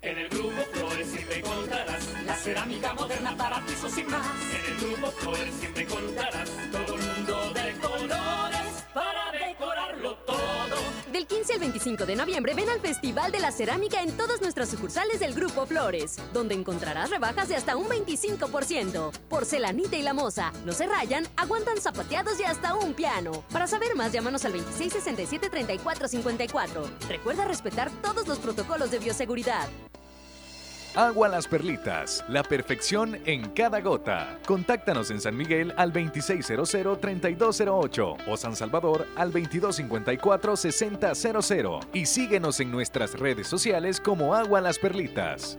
En 0.00 0.16
el 0.16 0.28
grupo 0.28 0.87
cerámica 2.48 2.94
moderna 2.94 3.36
para 3.36 3.60
pisos 3.66 3.92
sin 3.92 4.10
más. 4.10 4.26
En 4.54 4.64
el 4.72 4.80
grupo 4.80 5.10
Flores 5.18 5.54
siempre 5.60 5.82
encontrarás 5.82 6.48
todo 6.72 6.94
el 6.94 7.02
mundo 7.02 7.52
de 7.52 7.74
colores 7.78 8.86
para 8.94 9.30
decorarlo 9.32 10.14
todo. 10.24 10.78
Del 11.12 11.26
15 11.26 11.52
al 11.52 11.60
25 11.60 12.06
de 12.06 12.16
noviembre 12.16 12.54
ven 12.54 12.70
al 12.70 12.80
Festival 12.80 13.30
de 13.32 13.40
la 13.40 13.52
Cerámica 13.52 14.02
en 14.02 14.16
todas 14.16 14.40
nuestras 14.40 14.70
sucursales 14.70 15.20
del 15.20 15.34
Grupo 15.34 15.66
Flores, 15.66 16.16
donde 16.32 16.54
encontrarás 16.54 17.10
rebajas 17.10 17.50
de 17.50 17.56
hasta 17.56 17.76
un 17.76 17.86
25%. 17.86 19.10
Porcelanita 19.28 19.98
y 19.98 20.02
la 20.02 20.14
moza, 20.14 20.50
no 20.64 20.72
se 20.72 20.86
rayan, 20.86 21.28
aguantan 21.36 21.82
zapateados 21.82 22.40
y 22.40 22.44
hasta 22.44 22.72
un 22.74 22.94
piano. 22.94 23.44
Para 23.52 23.66
saber 23.66 23.94
más, 23.94 24.12
llámanos 24.12 24.46
al 24.46 24.54
2667-3454. 24.54 27.08
Recuerda 27.08 27.44
respetar 27.44 27.90
todos 28.00 28.26
los 28.26 28.38
protocolos 28.38 28.90
de 28.90 29.00
bioseguridad. 29.00 29.68
Agua 30.94 31.28
Las 31.28 31.46
Perlitas, 31.46 32.24
la 32.28 32.42
perfección 32.42 33.18
en 33.26 33.50
cada 33.50 33.80
gota. 33.80 34.38
Contáctanos 34.46 35.10
en 35.10 35.20
San 35.20 35.36
Miguel 35.36 35.74
al 35.76 35.92
2600-3208 35.92 38.16
o 38.26 38.36
San 38.36 38.56
Salvador 38.56 39.06
al 39.14 39.30
2254-6000 39.32 41.88
y 41.92 42.06
síguenos 42.06 42.58
en 42.60 42.70
nuestras 42.70 43.18
redes 43.18 43.46
sociales 43.46 44.00
como 44.00 44.34
Agua 44.34 44.62
Las 44.62 44.78
Perlitas. 44.78 45.58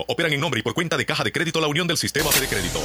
operan 0.00 0.32
en 0.32 0.40
nombre 0.40 0.60
y 0.60 0.62
por 0.62 0.74
cuenta 0.74 0.96
de 0.96 1.06
Caja 1.06 1.24
de 1.24 1.32
Crédito 1.32 1.60
La 1.60 1.68
Unión 1.68 1.86
del 1.86 1.96
Sistema 1.96 2.30
de 2.30 2.46
Crédito. 2.46 2.80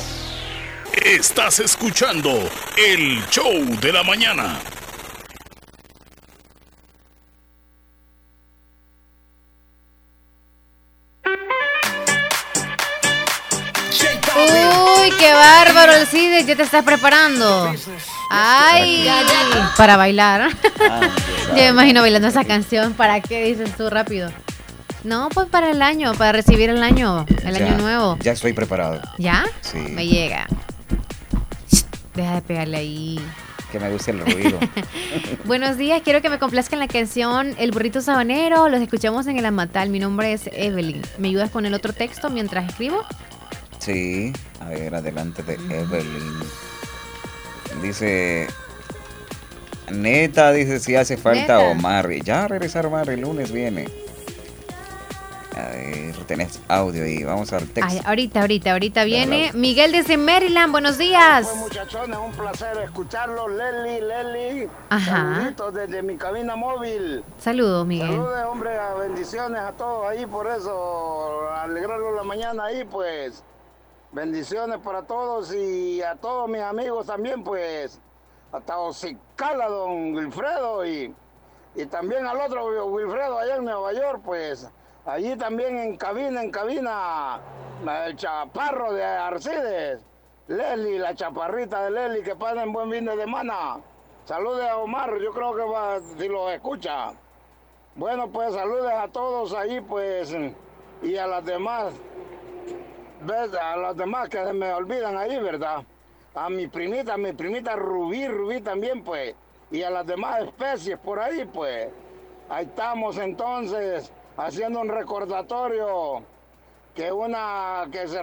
Estás 0.93 1.60
escuchando 1.60 2.49
el 2.78 3.24
show 3.30 3.53
de 3.80 3.93
la 3.93 4.03
mañana. 4.03 4.60
Uy, 14.36 15.12
qué 15.20 15.34
bárbaro 15.34 15.93
el 15.93 16.07
CIDE, 16.07 16.45
ya 16.45 16.55
te 16.55 16.64
estás 16.64 16.84
preparando. 16.84 17.74
Ay, 18.30 19.10
para 19.78 19.97
bailar. 19.97 20.49
Yo 21.49 21.55
me 21.55 21.68
imagino 21.68 22.01
bailando 22.01 22.28
esa 22.28 22.45
canción. 22.45 22.93
¿Para 22.93 23.22
qué 23.22 23.43
dices 23.45 23.76
tú 23.76 23.89
rápido? 23.89 24.32
No, 25.04 25.30
pues 25.30 25.47
para 25.47 25.72
el 25.72 25.82
año, 25.82 26.14
para 26.16 26.34
recibir 26.34 26.70
el 26.70 26.84
año, 26.84 27.26
el 27.45 27.56
año 27.56 27.78
nuevo. 27.78 28.18
Ya 28.22 28.34
estoy 28.34 28.54
preparado. 28.54 29.02
¿Ya? 29.18 29.45
Sí. 29.62 29.78
Me 29.78 30.06
llega. 30.08 30.47
Deja 32.16 32.36
de 32.36 32.41
pegarle 32.41 32.78
ahí. 32.78 33.20
Que 33.72 33.80
me 33.80 33.89
guste 33.91 34.12
el 34.12 34.20
ruido. 34.20 34.60
Buenos 35.45 35.78
días, 35.78 36.02
quiero 36.04 36.22
que 36.22 36.30
me 36.30 36.39
complazcan 36.39 36.80
la 36.80 36.88
canción 36.88 37.56
El 37.60 37.72
burrito 37.72 38.02
sabanero. 38.02 38.68
Los 38.68 38.82
escuchamos 38.82 39.28
en 39.28 39.38
el 39.38 39.45
Amatal. 39.45 39.89
Mi 39.89 40.00
nombre 40.00 40.34
es 40.34 40.50
Evelyn. 40.52 41.02
¿Me 41.18 41.30
ayudas 41.30 41.52
con 41.52 41.66
el 41.66 41.74
otro 41.74 41.93
texto 41.93 42.30
mientras 42.30 42.68
escribo? 42.68 43.06
Sí, 43.78 44.34
a 44.60 44.70
ver, 44.70 44.95
adelante 44.95 45.43
de 45.43 45.54
Evelyn. 45.54 46.39
Dice, 47.82 48.47
neta, 49.91 50.52
dice 50.52 50.80
si 50.80 50.95
hace 50.95 51.16
falta 51.16 51.60
Omar. 51.60 52.12
Ya 52.24 52.47
regresar 52.47 52.88
Omar, 52.88 53.10
el 53.10 53.22
lunes 53.22 53.52
viene. 53.52 53.88
A 55.60 55.72
ver, 55.72 56.16
tenés 56.26 56.62
audio 56.70 57.03
ahí, 57.03 57.22
vamos 57.24 57.51
al 57.51 57.68
texto. 57.68 58.01
ahorita, 58.07 58.39
ahorita, 58.39 58.72
ahorita 58.72 59.03
viene 59.03 59.51
Miguel 59.53 59.91
desde 59.91 60.16
Maryland, 60.16 60.72
buenos 60.72 60.97
días. 60.97 61.45
Pues 61.45 61.57
muchachones, 61.57 62.18
un 62.18 62.32
placer 62.32 62.78
escucharlo, 62.78 63.49
Leli, 63.49 63.99
Leli. 63.99 64.70
Ajá. 64.89 65.36
Saluditos 65.36 65.74
desde 65.74 66.01
mi 66.01 66.16
cabina 66.16 66.55
móvil. 66.55 67.26
Saludos, 67.39 67.86
Miguel. 67.86 68.07
Saludos, 68.07 68.45
hombre, 68.49 68.72
bendiciones 68.99 69.60
a 69.60 69.74
todos 69.74 70.07
ahí, 70.07 70.26
por 70.26 70.47
eso, 70.47 71.49
alegrarlo 71.51 72.16
la 72.16 72.24
mañana 72.24 72.66
ahí, 72.66 72.86
pues. 72.86 73.43
Bendiciones 74.14 74.78
para 74.80 75.01
todos 75.01 75.53
y 75.53 76.01
a 76.01 76.16
todos 76.16 76.49
mis 76.49 76.62
amigos 76.62 77.05
también, 77.05 77.43
pues. 77.43 77.99
Hasta 78.53 78.78
Osicala, 78.78 79.68
don 79.68 80.16
Wilfredo, 80.16 80.86
y, 80.86 81.14
y 81.76 81.86
también 81.88 82.26
al 82.26 82.39
otro 82.39 82.86
Wilfredo 82.86 83.38
allá 83.38 83.57
en 83.57 83.66
Nueva 83.66 83.91
York, 83.91 84.22
pues. 84.24 84.70
Allí 85.10 85.36
también 85.38 85.76
en 85.80 85.97
cabina, 85.97 86.43
en 86.43 86.51
cabina, 86.51 87.39
el 88.05 88.16
chaparro 88.16 88.93
de 88.93 89.03
Arcides. 89.03 90.01
Leli, 90.47 90.99
la 90.99 91.16
chaparrita 91.16 91.86
de 91.86 91.89
Leli, 91.89 92.22
que 92.22 92.36
en 92.39 92.72
buen 92.72 92.91
fin 92.91 93.05
de 93.05 93.16
semana. 93.16 93.80
Saludes 94.26 94.70
a 94.70 94.78
Omar, 94.78 95.18
yo 95.20 95.32
creo 95.32 95.55
que 95.55 95.64
va, 95.64 95.99
si 95.99 96.28
lo 96.28 96.51
escucha. 96.51 97.14
Bueno, 97.95 98.30
pues 98.30 98.53
saludes 98.53 98.93
a 98.93 99.07
todos 99.07 99.51
ahí, 99.53 99.82
pues, 99.82 100.36
y 101.01 101.18
a 101.18 101.26
las 101.26 101.43
demás 101.43 101.91
¿ves? 103.22 103.51
A 103.55 103.78
los 103.78 103.97
demás 103.97 104.30
que 104.30 104.45
se 104.45 104.53
me 104.53 104.72
olvidan 104.72 105.18
ahí, 105.18 105.39
¿verdad? 105.39 105.84
A 106.36 106.51
mi 106.51 106.68
primita, 106.68 107.16
a 107.16 107.18
mi 107.18 107.34
primita 107.34 107.76
Rubí, 107.76 108.28
Rubí 108.28 108.62
también, 108.62 109.03
pues. 109.03 109.34
Y 109.72 109.82
a 109.82 109.89
las 109.89 110.05
demás 110.05 110.43
especies 110.43 110.99
por 110.99 111.20
ahí, 111.20 111.49
pues. 111.51 111.89
Ahí 112.47 112.66
estamos 112.66 113.18
entonces 113.18 114.12
haciendo 114.39 114.79
un 114.79 114.89
recordatorio 114.89 116.23
que 116.95 117.11
una 117.11 117.87
que 117.91 118.07
se, 118.07 118.19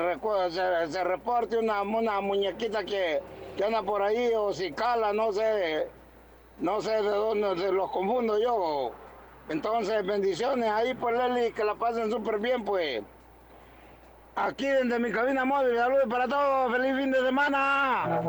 se, 0.50 0.92
se 0.92 1.04
reporte 1.04 1.58
una, 1.58 1.82
una 1.82 2.20
muñequita 2.20 2.84
que, 2.84 3.20
que, 3.56 3.64
anda 3.64 3.82
por 3.82 4.02
ahí 4.02 4.32
o 4.36 4.52
si 4.52 4.72
cala, 4.72 5.12
no 5.12 5.32
sé, 5.32 5.88
no 6.58 6.80
sé 6.80 6.90
de 6.90 7.10
dónde 7.10 7.56
se 7.58 7.72
los 7.72 7.90
confundo 7.90 8.38
yo. 8.38 8.92
Entonces, 9.48 10.04
bendiciones 10.04 10.68
ahí, 10.68 10.94
pues 10.94 11.16
Leli, 11.16 11.52
que 11.52 11.64
la 11.64 11.74
pasen 11.74 12.10
súper 12.10 12.38
bien, 12.40 12.64
pues. 12.64 13.02
Aquí 14.34 14.66
desde 14.66 14.98
mi 14.98 15.10
cabina 15.12 15.44
móvil, 15.44 15.76
saludos 15.76 16.04
para 16.10 16.28
todos, 16.28 16.72
feliz 16.72 16.96
fin 16.96 17.12
de 17.12 17.20
semana. 17.20 18.20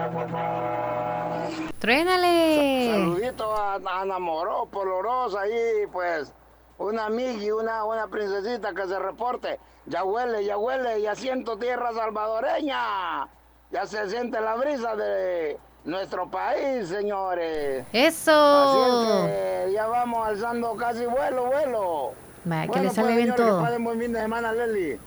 Truénale. 1.79 2.91
Saludito 2.91 3.53
a, 3.53 3.75
Ana 3.75 4.19
Moró, 4.19 4.67
Polorosa 4.67 5.41
ahí, 5.41 5.85
pues, 5.91 6.33
una 6.77 7.05
amiga 7.05 7.55
una, 7.55 7.83
una 7.85 8.07
princesita 8.07 8.73
que 8.73 8.87
se 8.87 8.99
reporte. 8.99 9.59
Ya 9.85 10.03
huele, 10.03 10.45
ya 10.45 10.57
huele, 10.57 11.01
ya 11.01 11.15
siento 11.15 11.57
tierra 11.57 11.93
salvadoreña. 11.93 13.27
Ya 13.71 13.85
se 13.85 14.09
siente 14.09 14.39
la 14.39 14.55
brisa 14.55 14.95
de 14.95 15.57
nuestro 15.85 16.29
país, 16.29 16.87
señores. 16.87 17.85
Eso. 17.91 18.31
Así 18.31 18.81
es 18.81 19.65
que 19.67 19.73
ya 19.73 19.87
vamos 19.87 20.27
alzando 20.27 20.75
casi 20.75 21.05
vuelo, 21.05 21.45
vuelo. 21.45 22.11
Vaya, 22.45 22.71
que 22.71 22.79
le 22.79 22.89
sale 22.89 23.07
pues, 23.07 23.17
bien 23.17 23.35
todo. 23.35 23.65
Que 23.65 23.77
buen 23.77 23.99
fin 23.99 24.13
de 24.13 24.21
semana, 24.21 24.51
Leli. 24.53 24.97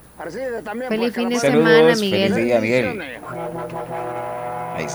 Feliz 0.88 1.14
fin 1.14 1.30
de 1.30 1.38
semana, 1.38 1.94
Miguel. 1.94 2.34
Feliz 2.34 2.44
día, 2.44 2.60
Miguel. 2.60 3.20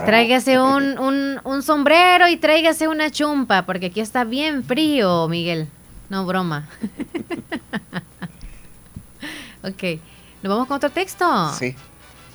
Tráigase 0.06 0.60
un, 0.60 1.00
un, 1.00 1.42
un, 1.44 1.64
sombrero 1.64 2.28
y 2.28 2.38
tráigase 2.38 2.88
una 2.88 3.10
chumpa, 3.10 3.66
porque 3.66 3.88
aquí 3.88 4.02
está 4.02 4.24
bien 4.24 4.64
frío, 4.64 5.28
Miguel. 5.28 5.68
No, 6.10 6.26
broma. 6.26 6.68
ok. 9.64 9.84
¿Nos 10.44 10.50
vamos 10.50 10.68
con 10.68 10.78
otro 10.78 10.92
texto? 10.92 11.26
Sí. 11.58 11.76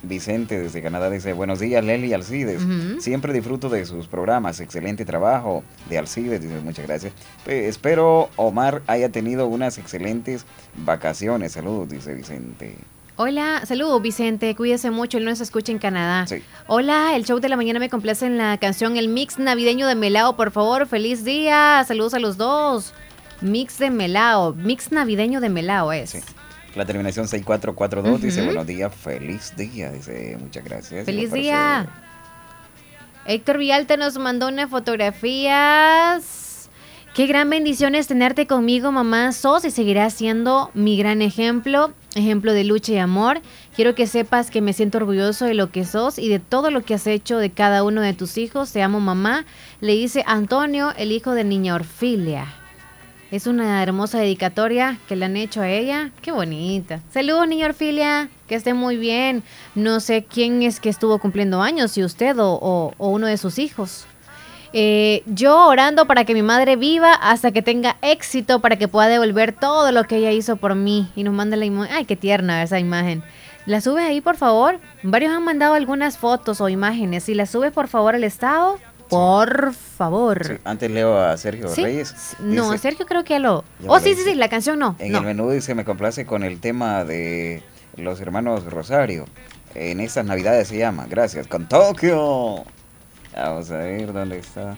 Vicente 0.03 0.59
desde 0.59 0.81
Canadá 0.81 1.09
dice, 1.09 1.33
buenos 1.33 1.59
días 1.59 1.83
Leli 1.85 2.13
Alcides, 2.13 2.61
siempre 2.99 3.33
disfruto 3.33 3.69
de 3.69 3.85
sus 3.85 4.07
programas, 4.07 4.59
excelente 4.59 5.05
trabajo 5.05 5.63
de 5.89 5.99
Alcides, 5.99 6.41
dice 6.41 6.59
muchas 6.61 6.87
gracias. 6.87 7.13
espero 7.45 8.29
Omar 8.35 8.81
haya 8.87 9.09
tenido 9.09 9.45
unas 9.45 9.77
excelentes 9.77 10.45
vacaciones, 10.75 11.51
saludos, 11.51 11.89
dice 11.89 12.15
Vicente. 12.15 12.77
Hola, 13.15 13.61
saludos 13.67 14.01
Vicente, 14.01 14.55
cuídese 14.55 14.89
mucho, 14.89 15.19
él 15.19 15.25
nos 15.25 15.39
escucha 15.39 15.71
en 15.71 15.77
Canadá. 15.77 16.25
Hola, 16.65 17.15
el 17.15 17.23
show 17.23 17.39
de 17.39 17.49
la 17.49 17.55
mañana 17.55 17.77
me 17.77 17.89
complace 17.89 18.25
en 18.25 18.39
la 18.39 18.57
canción 18.57 18.97
El 18.97 19.07
Mix 19.07 19.37
Navideño 19.37 19.85
de 19.85 19.93
Melao, 19.93 20.35
por 20.35 20.49
favor, 20.49 20.87
feliz 20.87 21.23
día, 21.23 21.85
saludos 21.87 22.15
a 22.15 22.19
los 22.19 22.37
dos. 22.37 22.95
Mix 23.41 23.79
de 23.79 23.89
Melao, 23.89 24.53
Mix 24.53 24.91
Navideño 24.91 25.41
de 25.41 25.49
Melao 25.49 25.91
es. 25.91 26.15
La 26.75 26.85
terminación 26.85 27.27
6442 27.27 28.21
dice, 28.21 28.45
buenos 28.45 28.65
días, 28.65 28.95
feliz 28.95 29.53
día. 29.57 29.91
Dice, 29.91 30.37
muchas 30.39 30.63
gracias. 30.63 31.05
Feliz 31.05 31.33
día. 31.33 31.87
Héctor 33.25 33.57
Vialta 33.57 33.97
nos 33.97 34.17
mandó 34.17 34.47
una 34.47 34.69
fotografías. 34.69 36.69
Qué 37.13 37.27
gran 37.27 37.49
bendición 37.49 37.93
es 37.93 38.07
tenerte 38.07 38.47
conmigo, 38.47 38.93
mamá. 38.93 39.33
Sos 39.33 39.65
y 39.65 39.71
seguirás 39.71 40.13
siendo 40.13 40.71
mi 40.73 40.95
gran 40.95 41.21
ejemplo, 41.21 41.91
ejemplo 42.15 42.53
de 42.53 42.63
lucha 42.63 42.93
y 42.93 42.99
amor. 42.99 43.41
Quiero 43.75 43.95
que 43.95 44.07
sepas 44.07 44.49
que 44.49 44.61
me 44.61 44.71
siento 44.71 44.97
orgulloso 44.97 45.43
de 45.43 45.53
lo 45.53 45.71
que 45.71 45.83
sos 45.83 46.17
y 46.17 46.29
de 46.29 46.39
todo 46.39 46.71
lo 46.71 46.83
que 46.83 46.93
has 46.93 47.05
hecho 47.07 47.37
de 47.37 47.49
cada 47.49 47.83
uno 47.83 47.99
de 47.99 48.13
tus 48.13 48.37
hijos. 48.37 48.71
Te 48.71 48.81
amo, 48.81 49.01
mamá. 49.01 49.45
Le 49.81 49.91
dice 49.91 50.23
Antonio, 50.25 50.93
el 50.95 51.11
hijo 51.11 51.33
de 51.33 51.43
niña 51.43 51.75
Orfilia. 51.75 52.60
Es 53.31 53.47
una 53.47 53.81
hermosa 53.81 54.19
dedicatoria 54.19 54.97
que 55.07 55.15
le 55.15 55.23
han 55.23 55.37
hecho 55.37 55.61
a 55.61 55.69
ella. 55.69 56.11
Qué 56.21 56.33
bonita. 56.33 56.99
Saludos, 57.13 57.47
niña 57.47 57.67
Orfilia. 57.67 58.27
Que 58.45 58.55
esté 58.55 58.73
muy 58.73 58.97
bien. 58.97 59.41
No 59.73 60.01
sé 60.01 60.25
quién 60.25 60.61
es 60.63 60.81
que 60.81 60.89
estuvo 60.89 61.17
cumpliendo 61.17 61.61
años, 61.61 61.91
si 61.91 62.03
usted 62.03 62.35
o, 62.37 62.93
uno 62.97 63.27
de 63.27 63.37
sus 63.37 63.57
hijos. 63.57 64.05
Eh, 64.73 65.23
yo 65.27 65.65
orando 65.67 66.07
para 66.07 66.25
que 66.25 66.33
mi 66.33 66.41
madre 66.41 66.75
viva 66.75 67.13
hasta 67.13 67.53
que 67.53 67.61
tenga 67.61 67.95
éxito, 68.01 68.59
para 68.59 68.75
que 68.75 68.89
pueda 68.89 69.07
devolver 69.07 69.53
todo 69.53 69.93
lo 69.93 70.03
que 70.03 70.17
ella 70.17 70.31
hizo 70.33 70.57
por 70.57 70.75
mí. 70.75 71.09
Y 71.15 71.23
nos 71.23 71.33
manda 71.33 71.55
la 71.55 71.63
imagen. 71.63 71.95
Ay, 71.95 72.03
qué 72.03 72.17
tierna 72.17 72.61
esa 72.61 72.79
imagen. 72.79 73.23
La 73.65 73.79
subes 73.79 74.03
ahí, 74.03 74.19
por 74.19 74.35
favor. 74.35 74.77
Varios 75.03 75.31
han 75.31 75.45
mandado 75.45 75.75
algunas 75.75 76.17
fotos 76.17 76.59
o 76.59 76.67
imágenes. 76.67 77.23
Si 77.23 77.33
la 77.33 77.45
subes, 77.45 77.71
por 77.71 77.87
favor, 77.87 78.13
al 78.13 78.25
estado, 78.25 78.77
por 79.11 79.73
favor. 79.73 80.61
antes 80.63 80.89
leo 80.89 81.19
a 81.19 81.35
Sergio 81.35 81.67
Reyes. 81.75 82.37
no, 82.39 82.71
a 82.71 82.77
Sergio 82.77 83.05
creo 83.05 83.25
que 83.25 83.39
lo... 83.39 83.65
Oh, 83.85 83.99
sí, 83.99 84.15
sí, 84.15 84.21
sí, 84.23 84.35
la 84.35 84.47
canción 84.47 84.79
no. 84.79 84.95
En 84.99 85.13
el 85.13 85.21
menú 85.21 85.49
dice, 85.51 85.75
me 85.75 85.83
complace 85.83 86.25
con 86.25 86.43
el 86.43 86.61
tema 86.61 87.03
de 87.03 87.61
los 87.97 88.21
hermanos 88.21 88.63
Rosario. 88.63 89.25
En 89.75 89.99
estas 89.99 90.25
navidades 90.25 90.69
se 90.69 90.77
llama, 90.77 91.07
gracias, 91.09 91.47
con 91.47 91.67
Tokio. 91.67 92.63
Vamos 93.35 93.69
a 93.71 93.77
ver 93.77 94.13
dónde 94.13 94.39
está. 94.39 94.77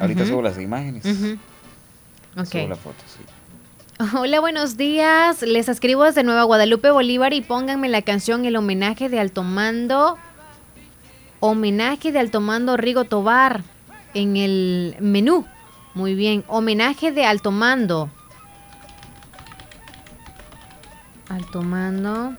Ahorita 0.00 0.26
subo 0.26 0.42
las 0.42 0.58
imágenes. 0.58 1.04
Subo 1.04 2.68
la 2.68 2.76
foto, 2.76 3.02
sí. 3.06 3.20
Hola, 4.16 4.40
buenos 4.40 4.76
días. 4.76 5.42
Les 5.42 5.68
escribo 5.68 6.04
desde 6.04 6.24
Nueva 6.24 6.42
Guadalupe, 6.42 6.90
Bolívar 6.90 7.34
y 7.34 7.40
pónganme 7.40 7.88
la 7.88 8.02
canción 8.02 8.46
El 8.46 8.56
homenaje 8.56 9.08
de 9.08 9.20
Alto 9.20 9.44
Mando 9.44 10.18
Homenaje 11.40 12.12
de 12.12 12.18
Alto 12.18 12.42
Mando 12.42 12.76
Rigo 12.76 13.04
Tobar 13.04 13.62
en 14.12 14.36
el 14.36 14.94
menú. 15.00 15.46
Muy 15.94 16.14
bien. 16.14 16.44
Homenaje 16.48 17.12
de 17.12 17.24
Alto 17.24 17.50
Mando. 17.50 18.10
Alto 21.30 21.62
Mando. 21.62 22.34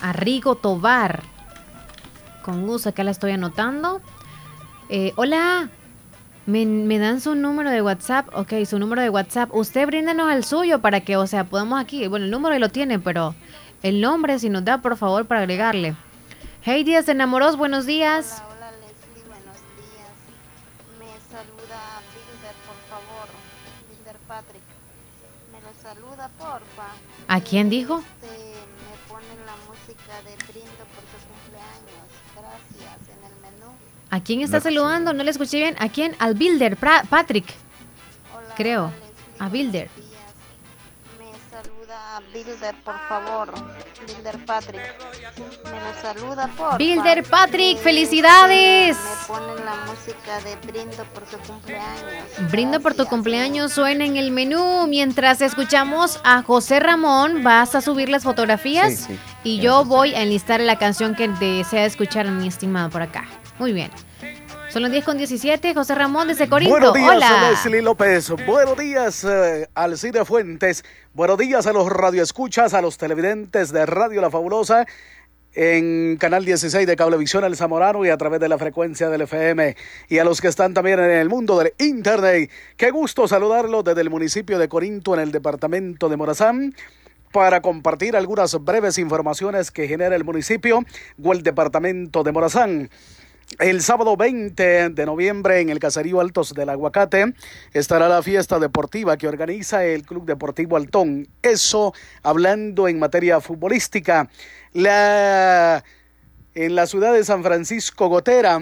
A 0.00 0.12
Rigo 0.12 0.56
Tobar. 0.56 1.22
Con 2.42 2.66
gusto, 2.66 2.88
acá 2.88 3.04
la 3.04 3.12
estoy 3.12 3.30
anotando. 3.30 4.00
Eh, 4.88 5.12
hola. 5.14 5.68
Me, 6.44 6.98
dan 6.98 7.20
su 7.20 7.36
número 7.36 7.70
de 7.70 7.80
WhatsApp. 7.80 8.26
Ok, 8.34 8.54
su 8.66 8.80
número 8.80 9.02
de 9.02 9.10
WhatsApp. 9.10 9.54
Usted 9.54 9.86
bríndanos 9.86 10.32
el 10.32 10.42
suyo 10.42 10.80
para 10.80 11.00
que, 11.00 11.16
o 11.16 11.28
sea, 11.28 11.44
podamos 11.44 11.80
aquí. 11.80 12.08
Bueno, 12.08 12.24
el 12.24 12.32
número 12.32 12.58
lo 12.58 12.68
tiene, 12.68 12.98
pero 12.98 13.36
el 13.84 14.00
nombre, 14.00 14.40
si 14.40 14.50
nos 14.50 14.64
da, 14.64 14.82
por 14.82 14.96
favor, 14.96 15.26
para 15.26 15.42
agregarle. 15.42 15.94
Hey 16.64 16.84
Díaz 16.84 17.06
de 17.06 17.12
Enamoros, 17.12 17.56
buenos 17.56 17.86
días. 17.86 18.40
Hola, 18.46 18.54
hola 18.56 18.70
Leslie, 18.72 19.24
buenos 19.26 19.58
días. 19.76 20.14
Me 20.98 21.10
saluda 21.30 22.00
Bilder, 22.12 22.56
por 22.66 22.78
favor. 22.90 23.28
Bilder 23.90 24.16
Patrick. 24.28 24.62
Me 25.50 25.60
lo 25.60 25.72
saluda, 25.82 26.28
porfa. 26.38 26.88
¿A 27.28 27.40
quién 27.40 27.68
dijo? 27.68 27.98
Este, 27.98 28.28
me 28.28 29.08
ponen 29.12 29.46
la 29.46 29.56
música 29.68 30.22
de 30.22 30.36
Brindo 30.52 30.84
por 30.94 31.04
su 31.10 31.18
cumpleaños. 31.26 32.06
Gracias, 32.36 33.08
en 33.08 33.24
el 33.26 33.40
menú. 33.42 33.72
¿A 34.10 34.20
quién 34.20 34.40
está 34.42 34.60
saludando? 34.60 35.12
No 35.12 35.24
le 35.24 35.30
escuché 35.30 35.58
bien. 35.58 35.76
¿A 35.80 35.88
quién? 35.88 36.14
Al 36.20 36.34
Builder, 36.34 36.78
Pra- 36.78 37.04
Patrick. 37.08 37.46
Creo. 38.56 38.92
A 39.38 39.48
Builder. 39.48 39.90
Bilder, 42.32 42.74
por 42.84 42.98
favor. 43.08 43.52
Bilder 44.06 44.44
Patrick. 44.44 44.82
Me 45.64 45.70
lo 45.80 46.00
saluda, 46.02 46.46
porfa. 46.56 46.76
Builder 46.76 47.24
Patrick, 47.24 47.78
felicidades. 47.78 48.96
Me 48.98 49.26
ponen 49.34 49.64
la 49.64 49.76
música 49.86 50.40
de 50.44 50.56
Brindo 50.66 51.04
por 51.14 51.26
su 51.26 51.38
cumpleaños. 51.38 52.50
Brindo 52.50 52.80
por 52.80 52.94
tu 52.94 53.06
cumpleaños, 53.06 53.72
suena 53.72 54.04
en 54.04 54.16
el 54.16 54.30
menú. 54.30 54.86
Mientras 54.88 55.40
escuchamos 55.40 56.20
a 56.24 56.42
José 56.42 56.80
Ramón, 56.80 57.42
vas 57.42 57.74
a 57.74 57.80
subir 57.80 58.08
las 58.08 58.24
fotografías 58.24 58.92
Sí, 58.94 59.04
sí. 59.14 59.18
y 59.44 59.60
yo 59.60 59.84
voy 59.84 60.14
a 60.14 60.22
enlistar 60.22 60.60
la 60.60 60.78
canción 60.78 61.14
que 61.14 61.28
desea 61.28 61.86
escuchar 61.86 62.26
mi 62.28 62.48
estimado 62.48 62.90
por 62.90 63.02
acá. 63.02 63.24
Muy 63.58 63.72
bien. 63.72 63.90
Son 64.72 64.80
las 64.80 64.90
10 64.90 65.04
con 65.04 65.18
17, 65.18 65.74
José 65.74 65.94
Ramón 65.94 66.28
desde 66.28 66.48
Corinto. 66.48 66.72
Buenos 66.72 66.94
días, 66.94 67.10
Hola. 67.10 67.50
Leslie 67.50 67.82
López. 67.82 68.30
Buenos 68.46 68.78
días, 68.78 69.22
eh, 69.22 69.68
Alcide 69.74 70.24
Fuentes. 70.24 70.82
Buenos 71.12 71.36
días 71.36 71.66
a 71.66 71.74
los 71.74 71.90
radioescuchas, 71.90 72.72
a 72.72 72.80
los 72.80 72.96
televidentes 72.96 73.70
de 73.70 73.84
Radio 73.84 74.22
La 74.22 74.30
Fabulosa 74.30 74.86
en 75.52 76.16
Canal 76.16 76.46
16 76.46 76.86
de 76.86 76.96
Cablevisión 76.96 77.44
El 77.44 77.54
Zamorano 77.54 78.02
y 78.06 78.08
a 78.08 78.16
través 78.16 78.40
de 78.40 78.48
la 78.48 78.56
frecuencia 78.56 79.10
del 79.10 79.20
FM. 79.20 79.76
Y 80.08 80.16
a 80.20 80.24
los 80.24 80.40
que 80.40 80.48
están 80.48 80.72
también 80.72 80.98
en 81.00 81.10
el 81.10 81.28
mundo 81.28 81.58
del 81.58 81.74
Internet. 81.78 82.50
Qué 82.78 82.90
gusto 82.90 83.28
saludarlos 83.28 83.84
desde 83.84 84.00
el 84.00 84.08
municipio 84.08 84.58
de 84.58 84.68
Corinto 84.68 85.12
en 85.12 85.20
el 85.20 85.32
departamento 85.32 86.08
de 86.08 86.16
Morazán 86.16 86.74
para 87.30 87.60
compartir 87.60 88.16
algunas 88.16 88.58
breves 88.64 88.96
informaciones 88.96 89.70
que 89.70 89.86
genera 89.86 90.16
el 90.16 90.24
municipio 90.24 90.82
o 91.22 91.32
el 91.34 91.42
departamento 91.42 92.22
de 92.22 92.32
Morazán. 92.32 92.90
El 93.58 93.82
sábado 93.82 94.16
20 94.16 94.90
de 94.90 95.06
noviembre 95.06 95.60
en 95.60 95.68
el 95.68 95.78
Caserío 95.78 96.20
Altos 96.20 96.54
del 96.54 96.70
Aguacate 96.70 97.34
estará 97.72 98.08
la 98.08 98.22
fiesta 98.22 98.58
deportiva 98.58 99.16
que 99.16 99.28
organiza 99.28 99.84
el 99.84 100.04
Club 100.04 100.24
Deportivo 100.24 100.76
Altón. 100.76 101.28
Eso 101.42 101.92
hablando 102.22 102.88
en 102.88 102.98
materia 102.98 103.40
futbolística. 103.40 104.30
En 104.74 104.84
la 106.74 106.86
ciudad 106.86 107.12
de 107.12 107.24
San 107.24 107.42
Francisco 107.42 108.08
Gotera, 108.08 108.60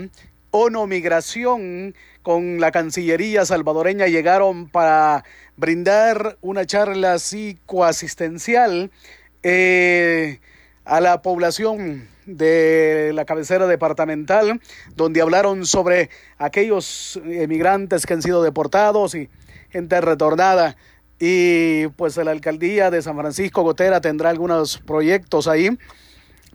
ONU 0.50 0.86
Migración 0.86 1.94
con 2.22 2.60
la 2.60 2.72
Cancillería 2.72 3.44
salvadoreña 3.46 4.06
llegaron 4.08 4.68
para 4.68 5.24
brindar 5.56 6.36
una 6.40 6.66
charla 6.66 7.18
psicoasistencial 7.18 8.90
eh, 9.42 10.40
a 10.84 11.00
la 11.00 11.22
población 11.22 12.08
de 12.36 13.12
la 13.14 13.24
cabecera 13.24 13.66
departamental, 13.66 14.60
donde 14.96 15.22
hablaron 15.22 15.66
sobre 15.66 16.10
aquellos 16.38 17.20
emigrantes 17.24 18.06
que 18.06 18.14
han 18.14 18.22
sido 18.22 18.42
deportados 18.42 19.14
y 19.14 19.28
gente 19.70 20.00
retornada. 20.00 20.76
Y 21.18 21.88
pues 21.88 22.16
la 22.16 22.30
alcaldía 22.30 22.90
de 22.90 23.02
San 23.02 23.16
Francisco 23.16 23.62
Gotera 23.62 24.00
tendrá 24.00 24.30
algunos 24.30 24.78
proyectos 24.78 25.48
ahí 25.48 25.76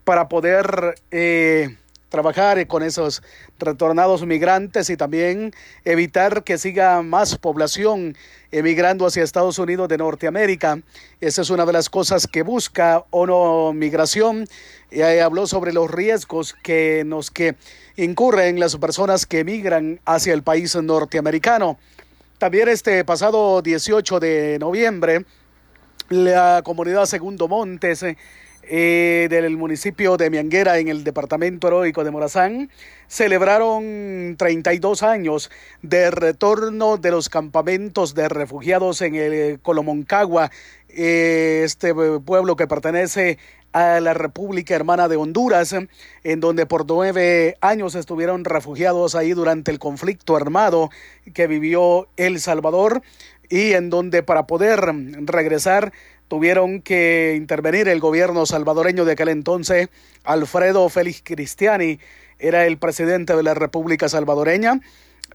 para 0.03 0.27
poder 0.27 0.95
eh, 1.11 1.77
trabajar 2.09 2.65
con 2.67 2.83
esos 2.83 3.23
retornados 3.59 4.25
migrantes 4.25 4.89
y 4.89 4.97
también 4.97 5.53
evitar 5.83 6.43
que 6.43 6.57
siga 6.57 7.01
más 7.01 7.37
población 7.37 8.15
emigrando 8.51 9.05
hacia 9.05 9.23
Estados 9.23 9.59
Unidos 9.59 9.89
de 9.89 9.97
Norteamérica. 9.97 10.79
Esa 11.19 11.41
es 11.41 11.49
una 11.49 11.65
de 11.65 11.73
las 11.73 11.89
cosas 11.89 12.27
que 12.27 12.41
busca 12.41 13.03
ONU 13.09 13.73
Migración. 13.73 14.47
Y 14.91 15.01
habló 15.01 15.45
sobre 15.45 15.73
los 15.73 15.91
riesgos 15.91 16.55
que 16.63 17.03
nos 17.05 17.31
que 17.31 17.55
incurren 17.97 18.59
las 18.59 18.77
personas 18.77 19.25
que 19.25 19.39
emigran 19.39 19.99
hacia 20.05 20.33
el 20.33 20.43
país 20.43 20.75
norteamericano. 20.75 21.77
También 22.37 22.69
este 22.69 23.03
pasado 23.03 23.61
18 23.61 24.19
de 24.19 24.57
noviembre, 24.59 25.25
la 26.09 26.61
comunidad 26.63 27.05
Segundo 27.05 27.47
Montes 27.47 28.05
eh, 28.67 29.27
del 29.29 29.55
municipio 29.57 30.17
de 30.17 30.29
Mianguera 30.29 30.79
en 30.79 30.87
el 30.87 31.03
departamento 31.03 31.67
heroico 31.67 32.03
de 32.03 32.11
Morazán 32.11 32.69
celebraron 33.07 34.35
32 34.37 35.03
años 35.03 35.51
de 35.81 36.11
retorno 36.11 36.97
de 36.97 37.11
los 37.11 37.29
campamentos 37.29 38.15
de 38.15 38.27
refugiados 38.29 39.01
en 39.01 39.15
el 39.15 39.59
Colomoncagua, 39.61 40.51
eh, 40.89 41.61
este 41.63 41.93
pueblo 41.93 42.55
que 42.55 42.67
pertenece 42.67 43.37
a 43.73 43.99
la 43.99 44.13
República 44.13 44.73
Hermana 44.73 45.09
de 45.09 45.17
Honduras, 45.17 45.75
en 46.23 46.39
donde 46.39 46.65
por 46.65 46.85
nueve 46.87 47.57
años 47.59 47.93
estuvieron 47.95 48.45
refugiados 48.45 49.15
ahí 49.15 49.33
durante 49.33 49.69
el 49.69 49.79
conflicto 49.79 50.37
armado 50.37 50.89
que 51.33 51.47
vivió 51.47 52.07
El 52.15 52.39
Salvador 52.39 53.01
y 53.49 53.73
en 53.73 53.89
donde 53.89 54.23
para 54.23 54.47
poder 54.47 54.79
regresar 55.25 55.91
tuvieron 56.27 56.81
que 56.81 57.35
intervenir 57.37 57.87
el 57.87 57.99
gobierno 57.99 58.45
salvadoreño 58.45 59.05
de 59.05 59.13
aquel 59.13 59.29
entonces, 59.29 59.89
Alfredo 60.23 60.87
Félix 60.89 61.21
Cristiani, 61.23 61.99
era 62.39 62.65
el 62.65 62.77
presidente 62.77 63.35
de 63.35 63.43
la 63.43 63.53
República 63.53 64.09
Salvadoreña 64.09 64.81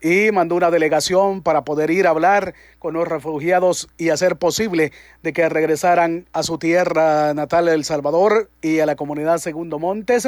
y 0.02 0.30
mandó 0.32 0.54
una 0.54 0.70
delegación 0.70 1.42
para 1.42 1.64
poder 1.64 1.90
ir 1.90 2.06
a 2.06 2.10
hablar 2.10 2.54
con 2.78 2.94
los 2.94 3.06
refugiados 3.06 3.88
y 3.98 4.10
hacer 4.10 4.36
posible 4.36 4.92
de 5.22 5.32
que 5.32 5.48
regresaran 5.48 6.26
a 6.32 6.42
su 6.42 6.58
tierra 6.58 7.34
natal 7.34 7.68
El 7.68 7.84
Salvador 7.84 8.50
y 8.62 8.80
a 8.80 8.86
la 8.86 8.96
comunidad 8.96 9.38
Segundo 9.38 9.78
Montes. 9.78 10.26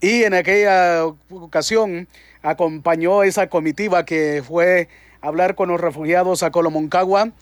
Y 0.00 0.24
en 0.24 0.34
aquella 0.34 1.06
ocasión 1.30 2.08
acompañó 2.42 3.22
esa 3.22 3.48
comitiva 3.48 4.04
que 4.04 4.42
fue 4.46 4.88
a 5.20 5.28
hablar 5.28 5.54
con 5.54 5.68
los 5.68 5.80
refugiados 5.80 6.42
a 6.42 6.50
Colomoncagua 6.50 7.32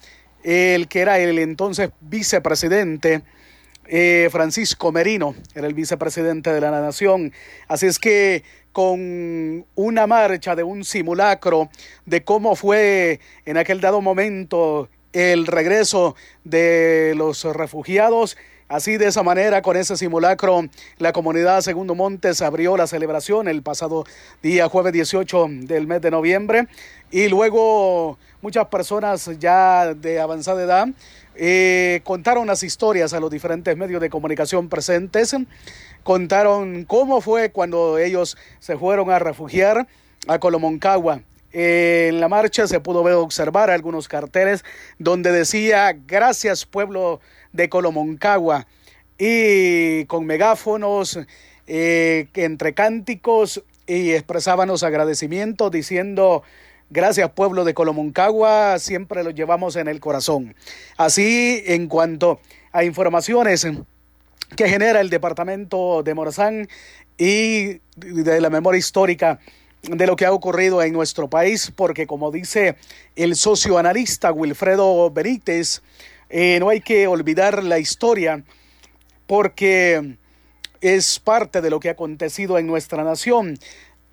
el 0.45 0.87
que 0.87 0.99
era 0.99 1.17
el 1.19 1.39
entonces 1.39 1.89
vicepresidente 2.01 3.23
eh, 3.87 4.29
Francisco 4.31 4.91
Merino, 4.91 5.35
era 5.53 5.67
el 5.67 5.73
vicepresidente 5.73 6.53
de 6.53 6.61
la 6.61 6.71
nación. 6.71 7.33
Así 7.67 7.87
es 7.87 7.99
que 7.99 8.43
con 8.71 9.65
una 9.75 10.07
marcha 10.07 10.55
de 10.55 10.63
un 10.63 10.83
simulacro 10.83 11.69
de 12.05 12.23
cómo 12.23 12.55
fue 12.55 13.19
en 13.45 13.57
aquel 13.57 13.81
dado 13.81 14.01
momento 14.01 14.89
el 15.13 15.47
regreso 15.47 16.15
de 16.43 17.13
los 17.15 17.43
refugiados, 17.45 18.37
Así 18.67 18.97
de 18.97 19.05
esa 19.05 19.21
manera, 19.21 19.61
con 19.61 19.77
ese 19.77 19.95
simulacro, 19.95 20.63
la 20.97 21.13
comunidad 21.13 21.61
Segundo 21.61 21.93
Montes 21.93 22.41
abrió 22.41 22.75
la 22.77 22.87
celebración 22.87 23.47
el 23.47 23.61
pasado 23.61 24.05
día 24.41 24.67
jueves 24.67 24.91
18 24.91 25.47
del 25.49 25.85
mes 25.85 26.01
de 26.01 26.09
noviembre 26.09 26.67
y 27.11 27.27
luego 27.27 28.17
muchas 28.41 28.65
personas 28.65 29.29
ya 29.37 29.93
de 29.93 30.19
avanzada 30.19 30.63
edad 30.63 30.87
eh, 31.35 32.01
contaron 32.03 32.47
las 32.47 32.63
historias 32.63 33.13
a 33.13 33.19
los 33.19 33.29
diferentes 33.29 33.77
medios 33.77 34.01
de 34.01 34.09
comunicación 34.09 34.67
presentes, 34.67 35.35
contaron 36.01 36.85
cómo 36.85 37.21
fue 37.21 37.51
cuando 37.51 37.99
ellos 37.99 38.35
se 38.57 38.77
fueron 38.77 39.11
a 39.11 39.19
refugiar 39.19 39.85
a 40.27 40.39
Colomoncagua. 40.39 41.21
Eh, 41.57 42.07
en 42.09 42.19
la 42.19 42.27
marcha 42.27 42.67
se 42.67 42.81
pudo 42.81 43.01
ver 43.03 43.13
observar 43.13 43.69
algunos 43.69 44.09
carteles 44.09 44.65
donde 44.99 45.31
decía 45.31 45.95
gracias 46.05 46.65
pueblo 46.65 47.21
de 47.55 47.69
Colomoncagua. 47.69 48.67
Y 49.17 50.05
con 50.05 50.25
megáfonos 50.25 51.19
eh, 51.67 52.27
entre 52.33 52.73
cánticos 52.73 53.63
y 53.87 54.11
expresaban 54.11 54.67
los 54.67 54.83
agradecimientos 54.83 55.71
diciendo 55.71 56.43
gracias 56.89 57.31
pueblo 57.31 57.63
de 57.63 57.73
Colomoncagua 57.73 58.77
siempre 58.79 59.23
lo 59.23 59.31
llevamos 59.31 59.75
en 59.75 59.87
el 59.87 59.99
corazón 59.99 60.55
así 60.97 61.63
en 61.65 61.87
cuanto 61.87 62.39
a 62.71 62.83
informaciones 62.83 63.67
que 64.55 64.69
genera 64.69 65.01
el 65.01 65.09
departamento 65.09 66.03
de 66.03 66.13
Morazán 66.13 66.67
y 67.17 67.79
de 67.95 68.41
la 68.41 68.49
memoria 68.49 68.79
histórica 68.79 69.39
de 69.89 70.07
lo 70.07 70.15
que 70.15 70.25
ha 70.25 70.31
ocurrido 70.31 70.81
en 70.81 70.93
nuestro 70.93 71.29
país, 71.29 71.71
porque 71.75 72.07
como 72.07 72.31
dice 72.31 72.75
el 73.15 73.35
socioanalista 73.35 74.31
Wilfredo 74.31 75.11
Benítez, 75.11 75.81
eh, 76.29 76.57
no 76.59 76.69
hay 76.69 76.81
que 76.81 77.07
olvidar 77.07 77.63
la 77.63 77.79
historia 77.79 78.43
porque 79.27 80.17
es 80.81 81.19
parte 81.19 81.61
de 81.61 81.69
lo 81.69 81.79
que 81.79 81.89
ha 81.89 81.93
acontecido 81.93 82.57
en 82.57 82.67
nuestra 82.67 83.03
nación. 83.03 83.57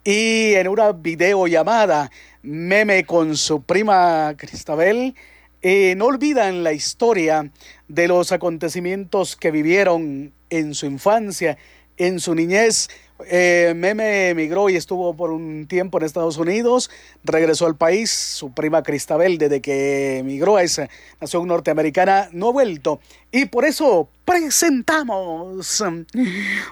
Y 0.04 0.54
en 0.54 0.68
una 0.68 0.92
videollamada, 0.92 2.10
meme 2.42 3.04
con 3.04 3.36
su 3.36 3.62
prima 3.62 4.34
Cristabel, 4.36 5.14
eh, 5.60 5.94
no 5.96 6.06
olvidan 6.06 6.64
la 6.64 6.72
historia 6.72 7.50
de 7.86 8.08
los 8.08 8.32
acontecimientos 8.32 9.36
que 9.36 9.52
vivieron 9.52 10.32
en 10.50 10.74
su 10.74 10.86
infancia, 10.86 11.56
en 11.96 12.18
su 12.18 12.34
niñez, 12.34 12.88
Eh, 13.28 13.72
Meme 13.76 14.30
emigró 14.30 14.68
y 14.70 14.76
estuvo 14.76 15.14
por 15.14 15.30
un 15.30 15.66
tiempo 15.66 15.98
en 15.98 16.04
Estados 16.04 16.36
Unidos, 16.36 16.90
regresó 17.24 17.66
al 17.66 17.76
país, 17.76 18.10
su 18.10 18.52
prima 18.52 18.82
Cristabel 18.82 19.38
desde 19.38 19.60
que 19.60 20.18
emigró 20.18 20.56
a 20.56 20.62
esa 20.62 20.88
nación 21.20 21.46
norteamericana 21.46 22.28
no 22.32 22.48
ha 22.48 22.52
vuelto 22.52 23.00
y 23.30 23.46
por 23.46 23.64
eso 23.64 24.08
presentamos 24.24 25.82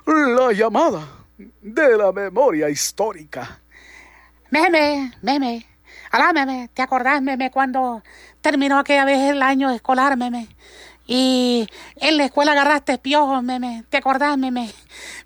la 0.06 0.52
llamada 0.52 1.06
de 1.60 1.96
la 1.96 2.12
memoria 2.12 2.68
histórica. 2.68 3.60
Meme, 4.50 5.12
meme, 5.22 5.66
alá 6.10 6.32
meme, 6.32 6.68
¿te 6.74 6.82
acordás 6.82 7.22
meme 7.22 7.50
cuando 7.50 8.02
terminó 8.40 8.78
aquella 8.78 9.04
vez 9.04 9.30
el 9.30 9.42
año 9.42 9.70
escolar 9.70 10.16
meme? 10.16 10.48
Y 11.12 11.66
en 11.96 12.18
la 12.18 12.24
escuela 12.26 12.52
agarraste 12.52 12.96
piojos, 12.98 13.42
meme. 13.42 13.82
¿Te 13.88 13.96
acordás, 13.96 14.38
meme? 14.38 14.70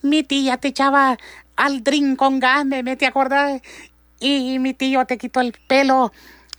Mi 0.05 0.22
tía 0.22 0.59
te 0.59 0.68
echaba 0.68 1.18
al 1.56 1.82
drink 1.82 2.16
con 2.16 2.39
gas, 2.39 2.64
meme. 2.64 2.97
¿Te 2.97 3.06
acordás? 3.06 3.60
Y 4.20 4.59
mi 4.59 4.74
tío 4.74 5.05
te 5.05 5.18
quitó 5.18 5.40
el 5.40 5.52
pelo, 5.66 6.12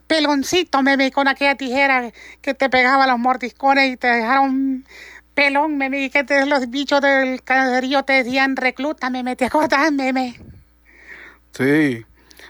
peloncito, 0.08 0.82
meme, 0.82 1.12
con 1.12 1.28
aquella 1.28 1.56
tijera 1.56 2.12
que 2.42 2.54
te 2.54 2.70
pegaba 2.70 3.08
los 3.08 3.18
mordiscones 3.18 3.94
y 3.94 3.98
te 3.98 4.08
dejaron 4.08 4.86
pelón, 5.34 5.78
meme. 5.78 6.04
Y 6.06 6.10
que 6.10 6.26
los 6.46 6.70
bichos 6.70 7.02
del 7.02 7.42
caserío 7.44 8.04
te 8.04 8.14
decían 8.14 8.56
recluta, 8.56 9.10
meme. 9.10 9.36
¿Te 9.36 9.46
acordás, 9.46 9.92
meme? 9.92 10.40
Sí, 11.52 12.04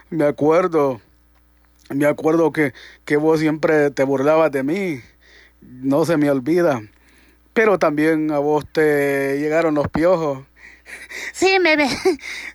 me 0.10 0.26
acuerdo. 0.26 1.02
Me 1.90 2.08
acuerdo 2.08 2.52
que, 2.52 2.74
que 3.06 3.18
vos 3.18 3.40
siempre 3.40 3.92
te 3.92 4.04
burlabas 4.04 4.52
de 4.52 4.64
mí 4.64 5.02
no 5.62 6.06
se 6.06 6.18
me 6.18 6.30
olvida. 6.30 6.82
Pero 7.54 7.80
también 7.80 8.32
a 8.32 8.40
vos 8.40 8.66
te 8.72 9.38
llegaron 9.40 9.76
los 9.76 9.88
piojos. 9.88 10.46
Sí, 11.34 11.58
me, 11.60 11.78
me 11.78 11.90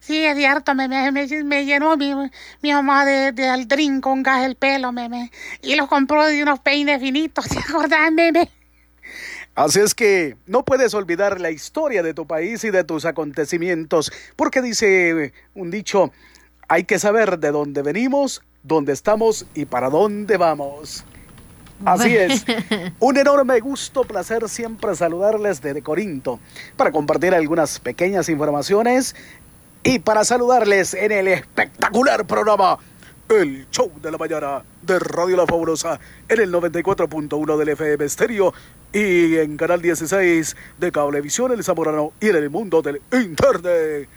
sí, 0.01 0.25
es 0.25 0.37
cierto, 0.37 0.75
me, 0.75 0.89
me, 0.89 1.11
me 1.13 1.65
llenó 1.65 1.97
mi, 1.97 2.15
mi 2.63 2.73
mamá 2.73 3.05
de, 3.05 3.33
de, 3.33 3.49
aldrín 3.49 4.01
con 4.01 4.23
gas 4.23 4.45
el 4.45 4.57
pelo, 4.57 4.93
me, 4.93 5.31
y 5.63 5.75
los 5.75 5.89
compró 5.89 6.27
de 6.27 6.43
unos 6.43 6.61
peines 6.61 7.01
finitos, 7.01 7.49
¿te 7.49 7.59
acordás, 7.59 8.13
meme? 8.13 8.49
Así 9.55 9.81
es 9.81 9.95
que 9.95 10.37
no 10.47 10.65
puedes 10.65 10.95
olvidar 10.95 11.41
la 11.41 11.51
historia 11.51 12.03
de 12.03 12.15
tu 12.15 12.27
país 12.27 12.63
y 12.65 12.71
de 12.71 12.85
tus 12.85 13.05
acontecimientos, 13.05 14.13
porque 14.37 14.63
dice 14.63 15.33
un 15.55 15.71
dicho, 15.71 16.13
hay 16.69 16.85
que 16.85 16.99
saber 16.99 17.39
de 17.41 17.51
dónde 17.51 17.83
venimos, 17.83 18.43
dónde 18.63 18.93
estamos 18.93 19.47
y 19.55 19.65
para 19.65 19.91
dónde 19.91 20.37
vamos. 20.37 21.05
Así 21.85 22.17
es. 22.17 22.45
Un 22.99 23.17
enorme 23.17 23.61
gusto, 23.61 24.05
placer 24.05 24.49
siempre 24.49 24.95
saludarles 24.95 25.61
desde 25.61 25.83
Corinto 25.83 26.39
para 26.77 26.93
compartir 26.93 27.35
algunas 27.35 27.79
pequeñas 27.81 28.29
informaciones 28.29 29.15
y 29.83 29.99
para 29.99 30.25
saludarles 30.25 30.95
en 30.95 31.13
el 31.13 31.29
espectacular 31.29 32.27
programa 32.27 32.79
El 33.29 33.67
Show 33.71 33.91
de 34.01 34.11
la 34.11 34.19
Mañana 34.19 34.63
de 34.83 34.99
Radio 34.99 35.37
La 35.37 35.47
Fabulosa 35.47 35.99
en 36.29 36.41
el 36.41 36.53
94.1 36.53 37.57
del 37.57 37.69
FM 37.71 38.05
Estéreo 38.05 38.53
y 38.93 39.37
en 39.37 39.57
Canal 39.57 39.81
16 39.81 40.57
de 40.79 40.93
Cablevisión 40.93 41.53
El 41.53 41.65
Zamorano 41.65 42.13
y 42.21 42.29
en 42.29 42.37
el 42.37 42.51
mundo 42.51 42.83
del 42.83 43.01
Internet. 43.13 44.09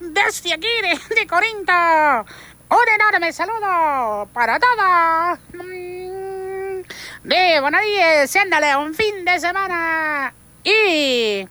Desde 0.00 0.52
aquí, 0.52 0.66
de, 0.82 1.14
de 1.14 1.26
Corinto, 1.26 1.72
un 2.70 2.88
enorme 3.00 3.32
saludo 3.32 4.28
para 4.32 4.58
todos 4.58 5.38
de 7.24 7.60
buenos 7.60 7.80
días, 7.82 8.30
siéndale 8.30 8.76
un 8.76 8.94
fin 8.94 9.24
de 9.24 9.38
semana. 9.38 10.32
Y... 10.64 11.48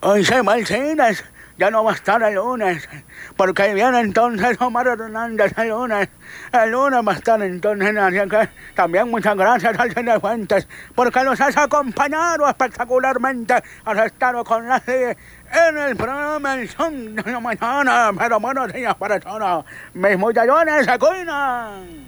Once 0.00 0.42
Marcinas, 0.42 1.24
ya 1.58 1.70
no 1.70 1.82
va 1.84 1.92
a 1.92 1.94
estar 1.94 2.22
el 2.22 2.34
lunes, 2.34 2.88
porque 3.36 3.72
viene 3.72 4.00
entonces 4.00 4.60
Omar 4.60 4.86
Hernández 4.86 5.56
el 5.56 5.68
lunes, 5.68 6.08
el 6.52 6.70
lunes 6.70 7.00
va 7.06 7.12
a 7.12 7.14
estar 7.14 7.42
entonces, 7.42 7.96
así 7.96 8.28
que 8.28 8.48
también 8.74 9.10
muchas 9.10 9.36
gracias 9.36 9.78
al 9.78 9.92
Cine 9.94 10.20
Fuentes, 10.20 10.68
porque 10.94 11.22
nos 11.24 11.40
has 11.40 11.56
acompañado 11.56 12.48
espectacularmente, 12.48 13.54
has 13.84 14.06
estado 14.06 14.44
con 14.44 14.68
la 14.68 14.82
en 14.86 15.78
el 15.78 15.96
programa 15.96 16.54
El 16.54 16.68
Son 16.68 17.14
de 17.14 17.32
la 17.32 17.40
Mañana, 17.40 18.10
pero 18.18 18.38
buenos 18.40 18.72
días 18.72 18.94
para 18.96 19.18
todos, 19.18 19.64
mis 19.94 20.18
muchachones 20.18 20.84
se 20.84 20.98
cuidan. 20.98 22.05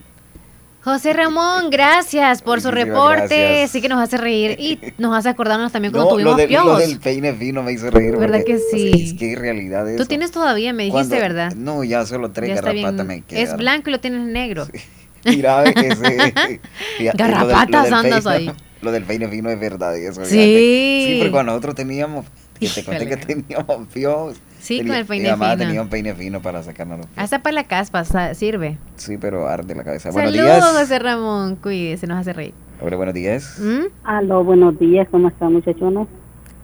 José 0.83 1.13
Ramón, 1.13 1.71
gracias 1.71 2.41
por 2.41 2.61
su 2.61 2.71
reporte. 2.71 3.67
Sí 3.69 3.83
que 3.83 3.89
nos 3.89 4.01
hace 4.01 4.17
reír 4.17 4.57
y 4.61 4.79
nos 4.97 5.17
hace 5.17 5.29
acordarnos 5.29 5.73
también 5.73 5.93
cuando 5.93 6.11
tuvimos 6.11 6.41
lo 6.41 6.47
piojos. 6.47 6.73
Lo 6.73 6.79
del 6.79 6.99
peine 6.99 7.35
fino 7.35 7.63
me 7.63 7.73
hizo 7.73 7.91
reír. 7.91 8.17
¿Verdad 8.17 8.45
que 8.45 8.59
sí? 8.59 8.93
es 8.95 9.15
que 9.15 9.35
realidad 9.35 9.87
Tú 9.97 10.07
tienes 10.07 10.31
todavía, 10.31 10.73
me 10.73 10.85
dijiste, 10.85 11.19
¿verdad? 11.19 11.53
No, 11.55 11.83
ya 11.83 12.07
solo 12.07 12.31
tres 12.31 12.55
garrapatas 12.55 13.07
me 13.07 13.23
quedan. 13.23 13.43
Es 13.43 13.57
blanco 13.57 13.91
y 13.91 13.93
lo 13.93 14.01
tienes 14.01 14.27
negro. 14.27 14.67
Sí. 14.67 14.81
Mira, 15.25 15.65
ese... 15.65 16.61
garrapatas 17.15 17.93
andas 17.93 18.27
ahí. 18.27 18.51
Lo 18.81 18.93
del 18.93 19.03
peine 19.03 19.29
fino 19.29 19.51
es 19.51 19.59
verdad. 19.59 19.97
Eso, 19.97 20.25
sí. 20.25 20.31
Sí, 20.31 21.17
pero 21.19 21.33
cuando 21.33 21.53
nosotros 21.53 21.75
teníamos... 21.75 22.25
Que 22.61 22.69
te 22.69 22.85
conté 22.85 23.07
que 23.07 23.17
teníamos 23.17 23.89
piojos 23.93 24.37
Sí, 24.61 24.79
con 24.85 24.95
el 24.95 25.07
peine 25.07 25.25
mi 25.25 25.31
mamá 25.31 25.53
fino. 25.53 25.67
tenía 25.67 25.83
un 25.83 25.89
peine 25.89 26.15
fino 26.15 26.41
para 26.43 26.63
sacarnos 26.63 26.99
los 26.99 27.07
Hasta 27.17 27.41
para 27.43 27.55
la 27.55 27.65
caspa 27.65 28.05
sirve. 28.35 28.77
Sí, 28.97 29.17
pero 29.19 29.47
arde 29.49 29.75
la 29.75 29.85
cabeza. 29.85 30.11
Saludos, 30.13 30.35
buenos 30.35 30.61
días. 30.61 30.81
José 30.81 30.99
Ramón. 30.99 31.57
Cuídese, 31.57 32.07
nos 32.07 32.19
hace 32.19 32.33
reír. 32.33 32.55
Hola, 32.81 32.97
buenos 32.97 33.15
días. 33.15 33.59
¿Mm? 33.61 33.87
Aló, 34.05 34.45
buenos 34.45 34.79
días. 34.79 35.07
¿Cómo 35.11 35.29
están, 35.29 35.53
muchachones? 35.53 36.07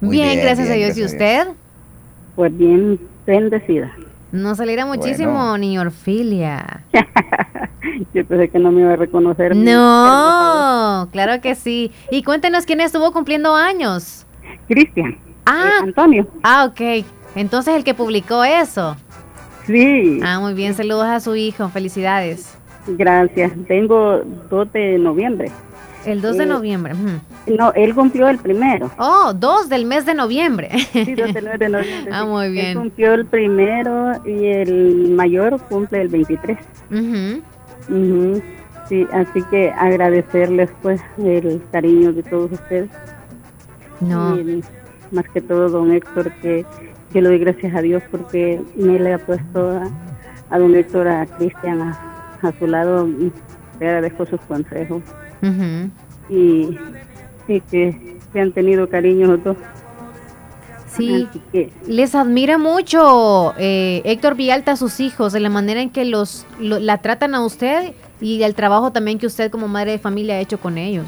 Bien, 0.00 0.10
bien, 0.28 0.40
gracias 0.40 0.68
bien, 0.68 0.72
a 0.72 0.84
Dios. 0.86 0.96
¿Y 0.96 1.00
gracias 1.00 1.12
usted? 1.12 1.48
Pues 2.36 2.56
bien, 2.56 3.00
bendecida. 3.26 3.92
Nos 4.32 4.58
alegra 4.58 4.84
muchísimo, 4.86 5.32
Bueno. 5.32 5.58
niña 5.58 5.80
Orfilia. 5.82 6.82
Yo 8.14 8.24
pensé 8.26 8.48
que 8.48 8.58
no 8.58 8.72
me 8.72 8.80
iba 8.80 8.94
a 8.94 8.96
reconocer. 8.96 9.54
No, 9.54 11.08
claro 11.12 11.40
que 11.40 11.54
sí. 11.54 11.92
Y 12.10 12.22
cuéntenos 12.24 12.66
quién 12.66 12.80
estuvo 12.80 13.12
cumpliendo 13.12 13.54
años. 13.54 14.26
Cristian. 14.66 15.16
Ah, 15.46 15.78
Antonio. 15.82 16.26
Ah, 16.42 16.64
ok. 16.70 17.04
Entonces 17.34 17.74
el 17.74 17.84
que 17.84 17.94
publicó 17.94 18.44
eso. 18.44 18.96
Sí. 19.66 20.20
Ah, 20.22 20.40
muy 20.40 20.54
bien. 20.54 20.74
Saludos 20.74 21.06
a 21.06 21.20
su 21.20 21.34
hijo. 21.36 21.68
Felicidades. 21.68 22.54
Gracias. 22.86 23.52
Tengo 23.66 24.20
2 24.50 24.72
de 24.72 24.98
noviembre. 24.98 25.50
El 26.04 26.20
2 26.20 26.36
de 26.36 26.44
Eh, 26.44 26.46
noviembre. 26.46 26.92
No, 27.46 27.72
él 27.72 27.94
cumplió 27.94 28.28
el 28.28 28.36
primero. 28.38 28.90
Oh, 28.98 29.32
2 29.34 29.70
del 29.70 29.86
mes 29.86 30.04
de 30.04 30.12
noviembre. 30.14 30.68
Sí, 30.92 31.14
2 31.14 31.32
de, 31.32 31.40
de 31.58 31.68
noviembre. 31.70 32.10
Ah, 32.12 32.20
sí. 32.22 32.26
muy 32.28 32.44
Él 32.46 32.52
bien. 32.52 32.74
cumplió 32.78 33.14
el 33.14 33.24
primero 33.24 34.12
y 34.26 34.44
el 34.46 35.10
mayor 35.16 35.58
cumple 35.62 36.02
el 36.02 36.08
23. 36.08 36.58
Ujú. 36.90 37.42
Ujú. 37.88 38.42
Sí, 38.86 39.06
así 39.14 39.42
que 39.50 39.70
agradecerles 39.70 40.68
pues 40.82 41.00
el 41.16 41.62
cariño 41.72 42.12
de 42.12 42.22
todos 42.22 42.52
ustedes. 42.52 42.90
No. 44.00 44.36
Y, 44.38 44.62
más 45.10 45.24
que 45.32 45.40
todo 45.40 45.70
don 45.70 45.90
Héctor 45.92 46.30
que 46.42 46.66
yo 47.14 47.20
le 47.22 47.28
doy 47.28 47.38
gracias 47.38 47.74
a 47.74 47.80
Dios 47.80 48.02
porque 48.10 48.60
me 48.76 48.98
le 48.98 49.14
ha 49.14 49.18
puesto 49.18 49.70
a, 49.70 49.88
a 50.50 50.58
don 50.58 50.74
Héctor, 50.74 51.08
a 51.08 51.26
Cristian 51.26 51.80
a, 51.80 52.38
a 52.42 52.52
su 52.58 52.66
lado 52.66 53.06
y 53.08 53.32
le 53.80 53.86
agradezco 53.88 54.26
sus 54.26 54.40
consejos 54.42 55.02
Ujú. 55.42 55.90
y, 56.28 56.76
y 57.48 57.60
que 57.60 58.18
se 58.32 58.40
han 58.40 58.52
tenido 58.52 58.88
cariño 58.88 59.28
los 59.28 59.44
dos. 59.44 59.56
Sí, 60.88 61.28
que 61.50 61.72
les 61.88 62.14
admira 62.14 62.56
mucho 62.56 63.52
eh, 63.58 64.00
Héctor 64.04 64.36
Villalta 64.36 64.72
a 64.72 64.76
sus 64.76 65.00
hijos, 65.00 65.32
de 65.32 65.40
la 65.40 65.50
manera 65.50 65.80
en 65.82 65.90
que 65.90 66.04
los 66.04 66.46
lo- 66.60 66.78
la 66.78 66.98
tratan 66.98 67.34
a 67.34 67.44
usted 67.44 67.94
y 68.20 68.42
el 68.44 68.54
trabajo 68.54 68.92
también 68.92 69.18
que 69.18 69.26
usted 69.26 69.50
como 69.50 69.66
madre 69.66 69.90
de 69.92 69.98
familia 69.98 70.36
ha 70.36 70.40
hecho 70.40 70.60
con 70.60 70.78
ellos. 70.78 71.06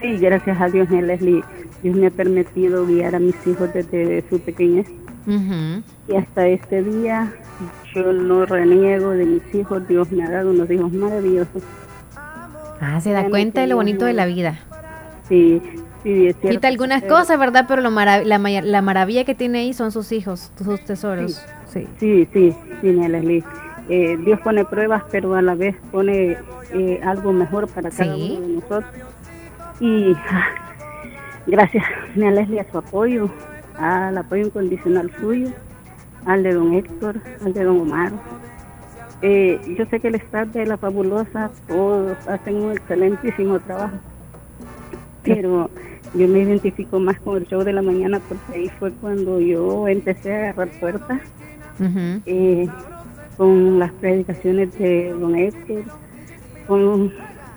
sí, 0.00 0.16
gracias 0.18 0.60
a 0.60 0.66
Dios, 0.68 0.90
Leslie, 0.90 1.44
Dios 1.82 1.96
me 1.96 2.08
ha 2.08 2.10
permitido 2.10 2.84
guiar 2.86 3.14
a 3.14 3.20
mis 3.20 3.36
hijos 3.46 3.72
desde 3.72 4.24
su 4.28 4.40
pequeñez 4.40 4.86
Ujú. 5.26 5.82
y 6.08 6.16
hasta 6.16 6.46
este 6.48 6.82
día 6.82 7.32
yo 7.94 8.12
no 8.12 8.44
reniego 8.46 9.10
de 9.10 9.24
mis 9.24 9.54
hijos, 9.54 9.86
Dios 9.88 10.10
me 10.12 10.24
ha 10.24 10.30
dado 10.30 10.50
unos 10.50 10.70
hijos 10.70 10.92
maravillosos. 10.92 11.62
Ah, 12.80 13.00
se 13.00 13.12
da 13.12 13.28
cuenta 13.30 13.60
de 13.62 13.68
lo 13.68 13.72
sí, 13.74 13.76
bonito 13.76 14.04
de 14.04 14.12
la 14.12 14.26
vida. 14.26 14.58
Sí, 15.28 15.62
sí, 16.02 16.26
es 16.26 16.36
cierto. 16.36 16.48
Quita 16.50 16.68
algunas 16.68 17.02
Pero- 17.02 17.14
cosas, 17.16 17.38
¿verdad? 17.38 17.64
Pero 17.68 17.80
lo 17.80 17.90
marav- 17.90 18.24
la, 18.24 18.38
la 18.38 18.82
maravilla 18.82 19.24
que 19.24 19.34
tiene 19.34 19.60
ahí 19.60 19.72
son 19.72 19.90
sus 19.92 20.12
hijos, 20.12 20.50
sus 20.62 20.84
tesoros. 20.84 21.40
Sí. 21.72 21.86
Sí, 21.98 22.28
sí, 22.32 22.54
sí, 22.82 22.92
Leslie. 22.92 23.42
Eh, 23.88 24.16
Dios 24.24 24.40
pone 24.40 24.64
pruebas, 24.64 25.02
pero 25.10 25.34
a 25.34 25.42
la 25.42 25.54
vez 25.54 25.76
pone 25.92 26.36
eh, 26.72 27.00
algo 27.04 27.32
mejor 27.32 27.68
para 27.68 27.90
cada 27.90 28.14
Sí. 28.14 28.36
uno 28.38 28.46
de 28.48 28.54
nosotros. 28.54 28.84
Y 29.80 30.12
ah, 30.30 30.46
gracias, 31.46 31.84
Nea 32.14 32.30
Leslie, 32.30 32.60
a 32.60 32.70
su 32.70 32.78
apoyo, 32.78 33.30
al 33.78 34.16
apoyo 34.18 34.46
incondicional 34.46 35.10
suyo, 35.20 35.48
al 36.26 36.42
de 36.42 36.54
don 36.54 36.74
Héctor, 36.74 37.20
al 37.44 37.52
de 37.52 37.64
don 37.64 37.80
Omar. 37.80 38.12
Eh, 39.22 39.60
yo 39.78 39.86
sé 39.86 40.00
que 40.00 40.08
el 40.08 40.16
staff 40.16 40.48
de 40.48 40.66
La 40.66 40.76
Fabulosa 40.76 41.50
todos 41.66 42.16
hacen 42.28 42.56
un 42.56 42.72
excelentísimo 42.72 43.58
trabajo, 43.60 43.96
pero 45.22 45.70
yo 46.14 46.28
me 46.28 46.40
identifico 46.40 47.00
más 47.00 47.18
con 47.20 47.38
el 47.38 47.46
show 47.46 47.64
de 47.64 47.72
la 47.72 47.82
mañana 47.82 48.20
porque 48.28 48.58
ahí 48.58 48.70
fue 48.78 48.92
cuando 48.92 49.40
yo 49.40 49.88
empecé 49.88 50.32
a 50.32 50.50
agarrar 50.50 50.68
puertas 50.78 51.20
eh, 52.26 52.68
con 53.36 53.78
las 53.78 53.90
predicaciones 53.92 54.78
de 54.78 55.10
don 55.10 55.34
Héctor, 55.34 55.82
con 56.66 57.12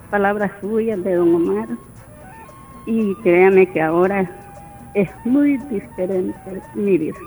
palabras 0.09 0.51
suyas 0.61 1.03
de 1.03 1.15
don 1.15 1.35
Omar. 1.35 1.67
Y 2.85 3.13
créame 3.15 3.69
que 3.69 3.81
ahora 3.81 4.46
es 4.97 5.09
muy 5.25 5.57
diferente 5.57 6.33
mi 6.73 6.97
vida. 6.97 7.17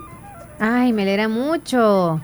Ay, 0.59 0.93
me 0.93 1.03
alegra 1.03 1.29
mucho. 1.29 2.21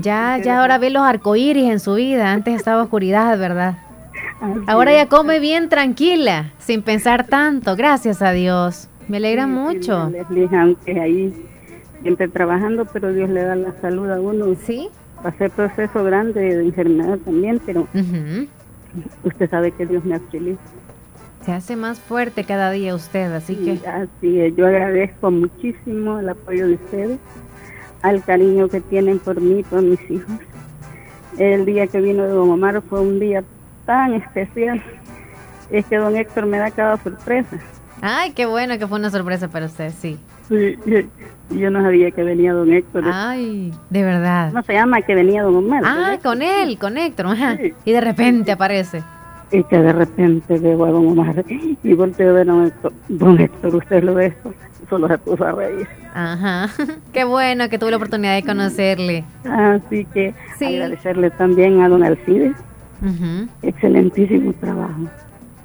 ya, 0.00 0.38
ya 0.38 0.60
ahora 0.60 0.78
ve 0.78 0.90
los 0.90 1.02
arcoíris 1.02 1.70
en 1.70 1.80
su 1.80 1.94
vida. 1.94 2.32
Antes 2.32 2.54
estaba 2.56 2.82
oscuridad, 2.82 3.38
¿verdad? 3.38 3.78
ahora 4.66 4.92
ya 4.92 5.08
come 5.08 5.40
bien 5.40 5.70
tranquila, 5.70 6.52
sin 6.58 6.82
pensar 6.82 7.26
tanto. 7.26 7.74
Gracias 7.74 8.20
a 8.20 8.32
Dios. 8.32 8.88
Me 9.08 9.16
alegra 9.16 9.46
mucho. 9.46 10.10
aunque 10.52 11.00
ahí 11.00 11.34
siempre 12.02 12.28
trabajando, 12.28 12.84
pero 12.84 13.12
Dios 13.12 13.30
le 13.30 13.42
da 13.42 13.56
la 13.56 13.72
salud 13.80 14.10
a 14.10 14.20
uno. 14.20 14.54
Sí. 14.66 14.88
Pasé 15.22 15.48
proceso 15.48 16.04
grande 16.04 16.40
de 16.40 16.64
enfermedad 16.64 17.18
también, 17.24 17.60
pero 17.64 17.88
usted 19.24 19.48
sabe 19.48 19.72
que 19.72 19.86
Dios 19.86 20.04
me 20.04 20.16
auxilia. 20.16 20.56
Se 21.46 21.52
hace 21.52 21.76
más 21.76 22.00
fuerte 22.00 22.42
cada 22.42 22.72
día 22.72 22.92
usted, 22.92 23.32
así 23.32 23.54
que... 23.54 23.78
Así 23.88 24.52
yo 24.56 24.66
agradezco 24.66 25.30
muchísimo 25.30 26.18
el 26.18 26.28
apoyo 26.28 26.66
de 26.66 26.74
ustedes 26.74 27.20
al 28.02 28.24
cariño 28.24 28.68
que 28.68 28.80
tienen 28.80 29.20
por 29.20 29.40
mí, 29.40 29.62
por 29.62 29.80
mis 29.80 30.00
hijos. 30.10 30.34
El 31.38 31.64
día 31.64 31.86
que 31.86 32.00
vino 32.00 32.24
de 32.24 32.30
Don 32.30 32.50
Omar 32.50 32.82
fue 32.82 33.00
un 33.00 33.20
día 33.20 33.44
tan 33.84 34.14
especial. 34.14 34.82
Es 35.70 35.86
que 35.86 35.98
Don 35.98 36.16
Héctor 36.16 36.46
me 36.46 36.58
da 36.58 36.72
cada 36.72 36.96
sorpresa. 36.96 37.56
Ay, 38.00 38.32
qué 38.32 38.46
bueno 38.46 38.76
que 38.76 38.88
fue 38.88 38.98
una 38.98 39.10
sorpresa 39.10 39.46
para 39.46 39.66
usted, 39.66 39.92
sí. 39.96 40.18
Sí, 40.48 40.76
yo, 41.50 41.70
no 41.70 41.80
sabía 41.80 42.10
que 42.10 42.24
venía 42.24 42.54
Don 42.54 42.72
Héctor. 42.72 43.04
Ay, 43.06 43.72
de 43.90 44.02
verdad. 44.02 44.50
No 44.52 44.64
se 44.64 44.72
llama 44.72 45.00
que 45.02 45.14
venía 45.14 45.44
Don 45.44 45.54
Omar. 45.54 45.82
Ah, 45.84 46.18
con 46.20 46.42
él, 46.42 46.76
con 46.76 46.98
Héctor. 46.98 47.36
Y 47.84 47.92
de 47.92 48.00
repente 48.00 48.50
aparece. 48.50 49.04
Y 49.52 49.62
que 49.64 49.78
de 49.78 49.92
repente 49.92 50.58
veo 50.58 50.84
a 50.84 50.90
Don 50.90 51.06
Omar 51.06 51.44
y 51.48 51.92
volteo 51.92 52.30
a 52.30 52.32
ver 52.32 52.50
a 52.50 52.52
Don 52.52 52.66
Héctor. 52.66 52.92
Don 53.08 53.40
Héctor, 53.40 53.74
usted 53.76 54.02
lo 54.02 54.14
ve 54.14 54.34
solo 54.88 55.08
se 55.08 55.18
puso 55.18 55.44
a 55.44 55.52
reír. 55.52 55.86
Ajá, 56.14 56.68
qué 57.12 57.24
bueno 57.24 57.68
que 57.68 57.78
tuve 57.78 57.90
la 57.90 57.96
oportunidad 57.96 58.34
de 58.34 58.42
conocerle. 58.42 59.24
Así 59.44 60.04
que 60.06 60.34
agradecerle 60.60 61.30
también 61.30 61.80
a 61.82 61.88
don 61.88 62.02
Alcides. 62.02 62.56
Excelentísimo 63.62 64.52
trabajo. 64.54 65.08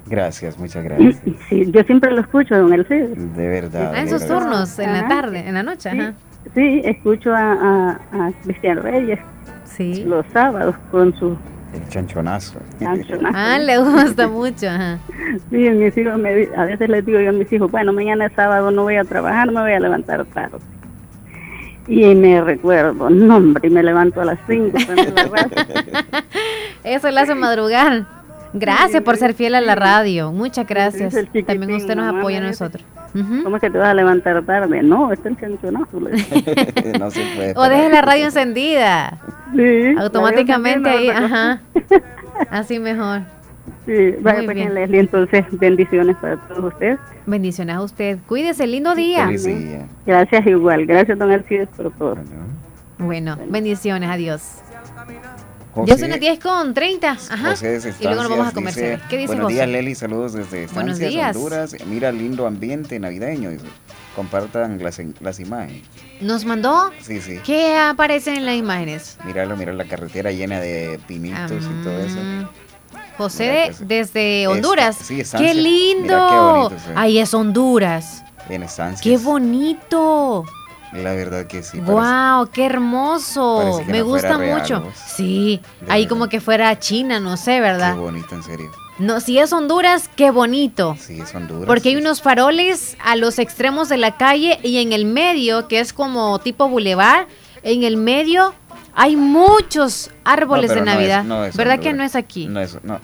Gracias, 0.06 0.58
muchas 0.58 0.84
gracias. 0.84 1.22
Sí, 1.48 1.70
yo 1.70 1.82
siempre 1.84 2.10
lo 2.10 2.20
escucho, 2.20 2.56
don 2.56 2.72
Alcides. 2.72 3.36
De 3.36 3.48
verdad. 3.48 3.92
Ah, 3.94 4.00
en 4.00 4.08
sus 4.08 4.26
turnos, 4.26 4.78
en 4.78 4.92
la 4.92 5.08
tarde, 5.08 5.46
en 5.46 5.54
la 5.54 5.62
noche. 5.62 5.90
Sí, 5.90 5.98
ajá. 5.98 6.14
sí 6.54 6.82
escucho 6.84 7.32
a, 7.34 7.92
a, 8.12 8.32
Cristian 8.42 8.82
Reyes. 8.82 9.18
Sí. 9.64 10.04
Los 10.04 10.26
sábados 10.32 10.76
con 10.90 11.14
su 11.18 11.36
el 11.72 11.88
chanchonazo. 11.88 12.60
Ah, 13.34 13.58
le 13.58 13.78
gusta 13.78 14.28
mucho. 14.28 14.68
Ajá. 14.68 14.98
Sí, 15.50 15.70
mis 15.70 15.96
hijos 15.96 16.18
me, 16.18 16.48
a 16.56 16.64
veces 16.64 16.88
les 16.88 17.04
digo 17.04 17.20
yo 17.20 17.30
a 17.30 17.32
mis 17.32 17.52
hijos, 17.52 17.70
bueno, 17.70 17.92
mañana 17.92 18.26
es 18.26 18.32
sábado, 18.34 18.70
no 18.70 18.82
voy 18.82 18.96
a 18.96 19.04
trabajar, 19.04 19.50
me 19.50 19.60
voy 19.60 19.72
a 19.72 19.80
levantar 19.80 20.24
tarde. 20.26 20.58
Y 21.88 22.14
me 22.14 22.40
recuerdo, 22.40 23.10
no 23.10 23.36
hombre, 23.36 23.68
me 23.68 23.82
levanto 23.82 24.20
a 24.20 24.24
las 24.24 24.38
5. 24.46 24.78
Eso 26.84 27.10
le 27.10 27.20
hace 27.20 27.34
madrugar. 27.34 28.06
Gracias 28.52 29.02
por 29.02 29.16
ser 29.16 29.34
fiel 29.34 29.54
a 29.54 29.60
la 29.60 29.74
radio. 29.74 30.32
Muchas 30.32 30.66
gracias. 30.66 31.14
También 31.46 31.74
usted 31.74 31.96
nos 31.96 32.14
apoya 32.14 32.38
a 32.38 32.42
nosotros. 32.42 32.84
¿Cómo 33.12 33.56
es 33.56 33.60
que 33.60 33.70
te 33.70 33.78
vas 33.78 33.88
a 33.88 33.94
levantar 33.94 34.42
tarde? 34.44 34.82
No, 34.82 35.12
está 35.12 35.28
el 35.28 35.38
chanchonazo. 35.38 36.00
no 36.98 37.10
se 37.10 37.24
puede. 37.36 37.54
O 37.56 37.68
deje 37.68 37.88
la 37.90 38.02
radio 38.02 38.26
encendida. 38.26 39.18
Sí. 39.54 39.94
Automáticamente 39.98 40.88
ahí, 40.88 41.08
ajá. 41.10 41.60
Así 42.50 42.78
mejor. 42.78 43.22
Sí, 43.84 44.14
vaya 44.20 44.42
pues, 44.44 44.70
Leslie, 44.70 45.00
entonces 45.00 45.44
bendiciones 45.52 46.16
para 46.16 46.36
todos 46.36 46.72
ustedes. 46.72 46.98
Bendiciones 47.26 47.76
a 47.76 47.82
usted. 47.82 48.18
Cuídese, 48.26 48.66
lindo 48.66 48.94
día. 48.94 49.28
Gracias 50.06 50.46
igual. 50.46 50.86
Gracias, 50.86 51.18
don 51.18 51.30
Alcides, 51.30 51.68
por 51.76 51.92
todo. 51.92 52.16
Bueno, 52.98 53.36
bendiciones, 53.48 54.08
adiós. 54.08 54.61
Ya 55.86 55.96
son 55.96 56.10
las 56.10 56.20
10 56.20 56.38
con 56.38 56.74
30. 56.74 57.10
Ajá. 57.10 57.54
y 58.00 58.04
luego 58.04 58.22
nos 58.22 58.30
vamos 58.30 58.76
a. 58.76 59.08
¿Qué 59.08 59.16
dice 59.16 59.26
Buenos 59.26 59.48
días, 59.48 59.68
Leli. 59.68 59.94
Saludos 59.94 60.32
desde 60.34 60.66
días. 61.08 61.34
Honduras. 61.36 61.76
Mira, 61.86 62.12
lindo 62.12 62.46
ambiente 62.46 62.98
navideño. 62.98 63.50
Compartan 64.14 64.82
las, 64.82 65.00
las 65.20 65.40
imágenes. 65.40 65.82
¿Nos 66.20 66.44
mandó? 66.44 66.90
Sí, 67.00 67.20
sí. 67.20 67.40
¿Qué 67.44 67.76
aparece 67.76 68.34
en 68.34 68.44
las 68.44 68.56
imágenes? 68.56 69.18
Míralo, 69.24 69.56
mira 69.56 69.72
la 69.72 69.86
carretera 69.86 70.30
llena 70.32 70.60
de 70.60 71.00
pinitos 71.06 71.64
y 71.64 71.82
todo 71.82 71.98
eso. 71.98 72.18
José 73.16 73.64
pues, 73.66 73.88
desde 73.88 74.46
Honduras. 74.48 74.96
sí, 74.96 75.22
¡Qué 75.36 75.54
lindo! 75.54 76.70
Ahí 76.94 77.18
es 77.18 77.32
Honduras. 77.32 78.22
En 78.48 78.66
¡Qué 79.02 79.16
bonito! 79.16 80.44
La 80.92 81.12
verdad 81.14 81.46
que 81.46 81.62
sí. 81.62 81.80
¡Wow! 81.80 82.50
¡Qué 82.52 82.66
hermoso! 82.66 83.82
Me 83.86 84.02
gusta 84.02 84.38
mucho. 84.38 84.84
Sí, 84.94 85.60
ahí 85.88 86.06
como 86.06 86.28
que 86.28 86.40
fuera 86.40 86.78
China, 86.78 87.18
no 87.20 87.36
sé, 87.36 87.60
¿verdad? 87.60 87.94
Qué 87.94 88.00
bonito, 88.00 88.34
en 88.34 88.42
serio. 88.42 88.70
No, 88.98 89.20
si 89.20 89.38
es 89.38 89.52
Honduras, 89.52 90.10
qué 90.14 90.30
bonito. 90.30 90.96
Sí, 90.98 91.20
es 91.20 91.34
Honduras. 91.34 91.66
Porque 91.66 91.88
hay 91.90 91.96
unos 91.96 92.20
faroles 92.20 92.96
a 93.02 93.16
los 93.16 93.38
extremos 93.38 93.88
de 93.88 93.96
la 93.96 94.16
calle 94.16 94.58
y 94.62 94.78
en 94.78 94.92
el 94.92 95.06
medio, 95.06 95.66
que 95.66 95.80
es 95.80 95.92
como 95.92 96.38
tipo 96.40 96.68
bulevar, 96.68 97.26
en 97.62 97.84
el 97.84 97.96
medio 97.96 98.54
hay 98.94 99.16
muchos 99.16 100.10
árboles 100.24 100.74
de 100.74 100.82
Navidad. 100.82 101.24
¿Verdad 101.54 101.78
que 101.78 101.92
no 101.92 102.04
es 102.04 102.14
aquí? 102.14 102.46
No 102.46 102.60
es, 102.60 102.78
no. 102.84 103.00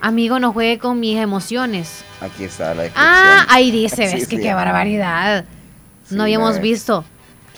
Amigo, 0.00 0.38
no 0.40 0.52
juegue 0.52 0.78
con 0.78 0.98
mis 0.98 1.16
emociones. 1.16 2.04
Aquí 2.20 2.44
está 2.44 2.74
la 2.74 2.90
Ah, 2.96 3.46
ahí 3.48 3.70
dice, 3.70 4.02
ves 4.12 4.26
que 4.26 4.38
qué 4.40 4.52
barbaridad. 4.52 5.44
no 6.10 6.24
habíamos 6.24 6.58
visto. 6.60 7.04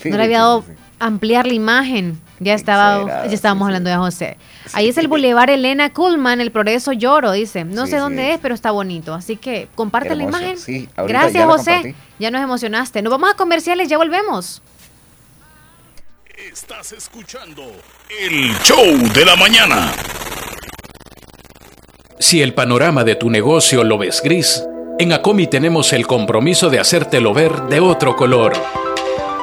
No 0.03 0.17
le 0.17 0.23
había 0.23 0.39
dado 0.39 0.65
ampliar 0.99 1.47
la 1.47 1.53
imagen. 1.53 2.19
Ya 2.39 2.53
estaba, 2.53 3.25
ya 3.27 3.33
estábamos 3.33 3.65
hablando 3.67 3.89
de 3.89 3.95
José. 3.95 4.37
Ahí 4.73 4.89
es 4.89 4.97
el 4.97 5.07
Boulevard 5.07 5.49
Elena 5.49 5.93
Kuhlman, 5.93 6.41
el 6.41 6.51
Progreso 6.51 6.91
Lloro, 6.91 7.31
dice. 7.31 7.63
No 7.63 7.87
sé 7.87 7.97
dónde 7.97 8.33
es, 8.33 8.39
pero 8.41 8.53
está 8.53 8.71
bonito. 8.71 9.13
Así 9.13 9.37
que 9.37 9.69
comparte 9.75 10.15
la 10.15 10.23
imagen. 10.23 10.57
Gracias, 10.97 11.45
José. 11.45 11.95
Ya 12.19 12.31
nos 12.31 12.41
emocionaste. 12.41 13.01
Nos 13.01 13.11
vamos 13.11 13.31
a 13.31 13.35
comerciales, 13.35 13.87
ya 13.87 13.97
volvemos. 13.97 14.61
Estás 16.51 16.91
escuchando 16.91 17.63
el 18.21 18.53
show 18.63 18.85
de 19.13 19.25
la 19.25 19.37
mañana. 19.37 19.93
Si 22.19 22.41
el 22.41 22.53
panorama 22.53 23.03
de 23.03 23.15
tu 23.15 23.29
negocio 23.29 23.83
lo 23.83 23.97
ves 23.97 24.21
gris, 24.21 24.63
en 24.99 25.13
Acomi 25.13 25.47
tenemos 25.47 25.93
el 25.93 26.05
compromiso 26.07 26.69
de 26.69 26.79
hacértelo 26.79 27.33
ver 27.33 27.63
de 27.63 27.79
otro 27.79 28.15
color. 28.15 28.53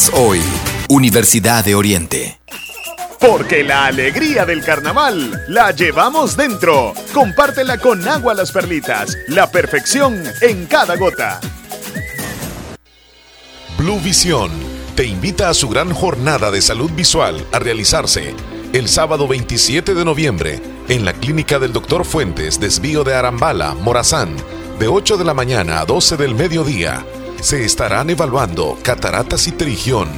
es 0.00 0.10
hoy. 0.14 0.40
Universidad 0.88 1.62
de 1.62 1.74
Oriente. 1.74 2.40
Porque 3.18 3.62
la 3.62 3.84
alegría 3.84 4.46
del 4.46 4.64
carnaval 4.64 5.44
la 5.48 5.72
llevamos 5.72 6.38
dentro. 6.38 6.94
Compártela 7.12 7.76
con 7.76 8.08
agua 8.08 8.32
las 8.32 8.50
perlitas. 8.50 9.14
La 9.28 9.50
perfección 9.50 10.22
en 10.40 10.64
cada 10.64 10.96
gota. 10.96 11.40
Blue 13.76 14.00
Vision 14.00 14.50
te 14.94 15.04
invita 15.04 15.50
a 15.50 15.54
su 15.54 15.68
gran 15.68 15.92
jornada 15.92 16.50
de 16.50 16.62
salud 16.62 16.90
visual 16.92 17.44
a 17.52 17.58
realizarse 17.58 18.34
El 18.72 18.88
sábado 18.88 19.28
27 19.28 19.92
de 19.92 20.04
noviembre, 20.04 20.62
en 20.88 21.04
la 21.04 21.12
clínica 21.12 21.58
del 21.58 21.74
Dr. 21.74 22.06
Fuentes, 22.06 22.58
desvío 22.58 23.04
de 23.04 23.14
Arambala, 23.14 23.74
Morazán, 23.74 24.34
de 24.78 24.88
8 24.88 25.18
de 25.18 25.24
la 25.24 25.34
mañana 25.34 25.80
a 25.80 25.84
12 25.84 26.16
del 26.16 26.34
mediodía, 26.34 27.04
se 27.40 27.64
estarán 27.64 28.10
evaluando 28.10 28.78
cataratas 28.82 29.46
y 29.46 29.52
terigión. 29.52 30.08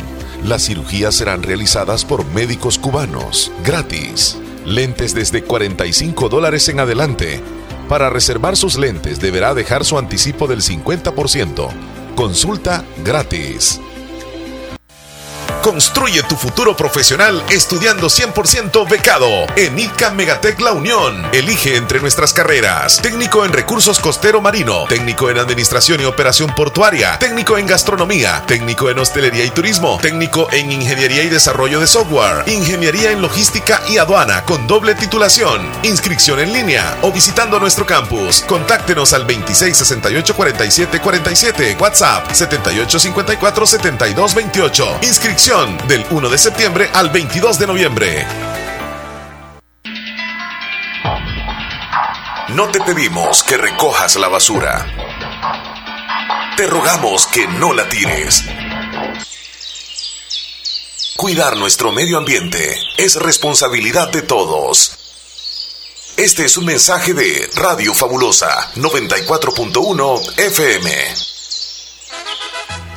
Las 0.44 0.64
cirugías 0.64 1.14
serán 1.14 1.42
realizadas 1.42 2.04
por 2.04 2.24
médicos 2.26 2.78
cubanos, 2.78 3.52
gratis. 3.64 4.38
Lentes 4.64 5.14
desde 5.14 5.42
45 5.42 6.28
dólares 6.28 6.68
en 6.68 6.80
adelante. 6.80 7.40
Para 7.88 8.10
reservar 8.10 8.56
sus 8.56 8.76
lentes 8.76 9.20
deberá 9.20 9.54
dejar 9.54 9.84
su 9.84 9.98
anticipo 9.98 10.46
del 10.46 10.62
50%. 10.62 11.68
Consulta 12.16 12.84
gratis. 13.04 13.80
Construye 15.62 16.24
tu 16.24 16.34
futuro 16.34 16.76
profesional 16.76 17.40
estudiando 17.48 18.08
100% 18.08 18.88
becado 18.90 19.28
en 19.54 19.78
ICA 19.78 20.10
Megatec 20.10 20.60
La 20.60 20.72
Unión. 20.72 21.24
Elige 21.32 21.76
entre 21.76 22.00
nuestras 22.00 22.32
carreras: 22.32 23.00
técnico 23.00 23.44
en 23.44 23.52
recursos 23.52 24.00
costero 24.00 24.40
marino, 24.40 24.86
técnico 24.88 25.30
en 25.30 25.38
administración 25.38 26.00
y 26.00 26.04
operación 26.04 26.52
portuaria, 26.56 27.16
técnico 27.20 27.58
en 27.58 27.68
gastronomía, 27.68 28.42
técnico 28.48 28.90
en 28.90 28.98
hostelería 28.98 29.44
y 29.44 29.50
turismo, 29.50 30.00
técnico 30.02 30.48
en 30.50 30.72
ingeniería 30.72 31.22
y 31.22 31.28
desarrollo 31.28 31.78
de 31.78 31.86
software, 31.86 32.42
ingeniería 32.48 33.12
en 33.12 33.22
logística 33.22 33.80
y 33.88 33.98
aduana 33.98 34.44
con 34.44 34.66
doble 34.66 34.96
titulación, 34.96 35.70
inscripción 35.84 36.40
en 36.40 36.52
línea 36.52 36.98
o 37.02 37.12
visitando 37.12 37.60
nuestro 37.60 37.86
campus. 37.86 38.42
Contáctenos 38.48 39.12
al 39.12 39.28
2668 39.28 40.34
47 40.34 41.00
47, 41.00 41.76
WhatsApp 41.78 42.32
7854 42.32 43.66
7228. 43.66 44.98
Inscripción 45.02 45.51
del 45.52 46.06
1 46.08 46.30
de 46.30 46.38
septiembre 46.38 46.88
al 46.94 47.10
22 47.10 47.58
de 47.58 47.66
noviembre. 47.66 48.26
No 52.48 52.70
te 52.70 52.80
pedimos 52.80 53.42
que 53.42 53.58
recojas 53.58 54.16
la 54.16 54.28
basura. 54.28 54.86
Te 56.56 56.66
rogamos 56.66 57.26
que 57.26 57.46
no 57.46 57.74
la 57.74 57.86
tires. 57.86 58.44
Cuidar 61.16 61.58
nuestro 61.58 61.92
medio 61.92 62.16
ambiente 62.16 62.74
es 62.96 63.16
responsabilidad 63.16 64.08
de 64.08 64.22
todos. 64.22 64.96
Este 66.16 66.46
es 66.46 66.56
un 66.56 66.64
mensaje 66.64 67.12
de 67.12 67.50
Radio 67.56 67.92
Fabulosa 67.92 68.72
94.1 68.76 70.38
FM. 70.38 71.31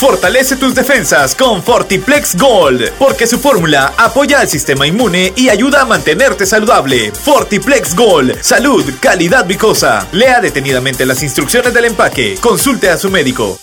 Fortalece 0.00 0.56
tus 0.56 0.74
defensas 0.74 1.34
con 1.34 1.62
Fortiplex 1.62 2.34
Gold, 2.34 2.92
porque 2.92 3.26
su 3.26 3.38
fórmula 3.38 3.92
apoya 3.98 4.40
al 4.40 4.48
sistema 4.48 4.86
inmune 4.86 5.34
y 5.36 5.50
ayuda 5.50 5.82
a 5.82 5.84
mantenerte 5.84 6.46
saludable. 6.46 7.12
Fortiplex 7.12 7.94
Gold, 7.94 8.40
salud, 8.40 8.82
calidad 8.98 9.44
vicosa. 9.44 10.08
Lea 10.12 10.40
detenidamente 10.40 11.04
las 11.04 11.22
instrucciones 11.22 11.74
del 11.74 11.84
empaque. 11.84 12.38
Consulte 12.40 12.88
a 12.88 12.96
su 12.96 13.10
médico. 13.10 13.60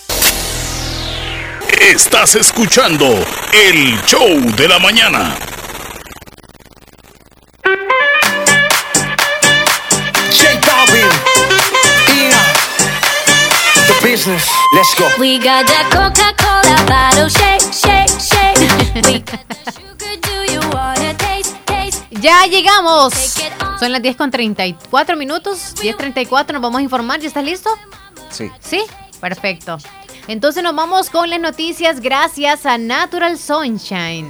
Estás 1.80 2.36
escuchando 2.36 3.06
el 3.52 4.00
show 4.06 4.38
de 4.56 4.68
la 4.68 4.78
mañana. 4.78 5.57
Business. 14.18 14.50
Let's 14.74 14.94
go. 14.98 15.06
We 15.20 15.38
got 15.38 15.66
that 15.66 15.86
Coca-Cola 15.94 16.76
bottle 16.90 17.28
shake, 17.28 17.62
shake, 17.72 18.10
shake. 18.18 18.58
Ya 22.20 22.46
llegamos. 22.46 23.14
Son 23.78 23.92
las 23.92 24.02
10 24.02 24.16
con 24.16 24.30
34 24.32 25.16
minutos. 25.16 25.74
10.34, 25.76 26.52
nos 26.52 26.62
vamos 26.62 26.80
a 26.80 26.82
informar. 26.82 27.20
¿Ya 27.20 27.28
estás 27.28 27.44
listo? 27.44 27.70
Sí. 28.30 28.50
Sí, 28.58 28.82
perfecto. 29.20 29.78
Entonces 30.26 30.64
nos 30.64 30.74
vamos 30.74 31.10
con 31.10 31.30
las 31.30 31.40
noticias 31.40 32.00
gracias 32.00 32.66
a 32.66 32.76
Natural 32.76 33.38
Sunshine. 33.38 34.28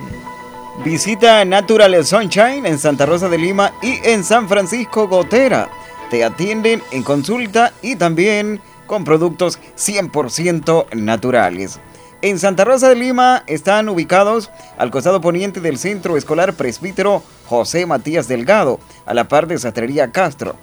Visita 0.85 1.47
Natural 1.47 2.05
Sunshine 2.05 2.67
en 2.67 2.79
Santa 2.79 3.07
Rosa 3.07 3.31
de 3.31 3.39
Lima 3.39 3.73
y 3.81 3.99
en 4.07 4.23
San 4.23 4.49
Francisco 4.49 5.09
Gotera. 5.09 5.71
Te 6.11 6.25
atienden 6.25 6.83
en 6.91 7.03
consulta 7.03 7.73
y 7.81 7.97
también 7.97 8.61
con 8.89 9.05
productos 9.05 9.61
100% 9.77 10.93
naturales. 10.97 11.79
En 12.21 12.41
Santa 12.41 12.65
Rosa 12.65 12.89
de 12.89 12.97
Lima 12.97 13.45
están 13.47 13.89
ubicados 13.89 14.51
al 14.77 14.91
costado 14.91 15.21
poniente 15.21 15.61
del 15.61 15.79
Centro 15.79 16.17
Escolar 16.17 16.55
Presbítero 16.55 17.23
José 17.47 17.87
Matías 17.87 18.27
Delgado, 18.27 18.81
a 19.07 19.15
la 19.15 19.29
par 19.29 19.47
de 19.47 19.57
Satrería 19.57 20.11
Castro. 20.11 20.57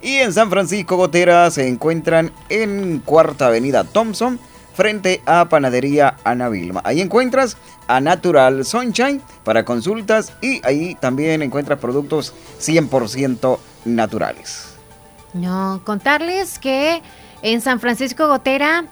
Y 0.00 0.18
en 0.18 0.32
San 0.32 0.50
Francisco 0.50 0.96
Gotera 0.96 1.50
se 1.50 1.66
encuentran 1.66 2.30
en 2.48 3.00
Cuarta 3.04 3.48
Avenida 3.48 3.82
Thompson, 3.82 4.38
frente 4.72 5.20
a 5.26 5.48
Panadería 5.48 6.16
Ana 6.24 6.48
Vilma. 6.48 6.80
Ahí 6.84 7.00
encuentras 7.00 7.56
a 7.86 8.00
Natural 8.00 8.64
Sunshine 8.64 9.20
para 9.44 9.64
consultas 9.64 10.32
y 10.40 10.64
ahí 10.64 10.94
también 10.94 11.42
encuentras 11.42 11.80
productos 11.80 12.32
100% 12.60 13.58
naturales. 13.84 14.74
No, 15.34 15.80
contarles 15.84 16.58
que 16.58 17.02
en 17.42 17.60
San 17.60 17.80
Francisco 17.80 18.28
Gotera, 18.28 18.84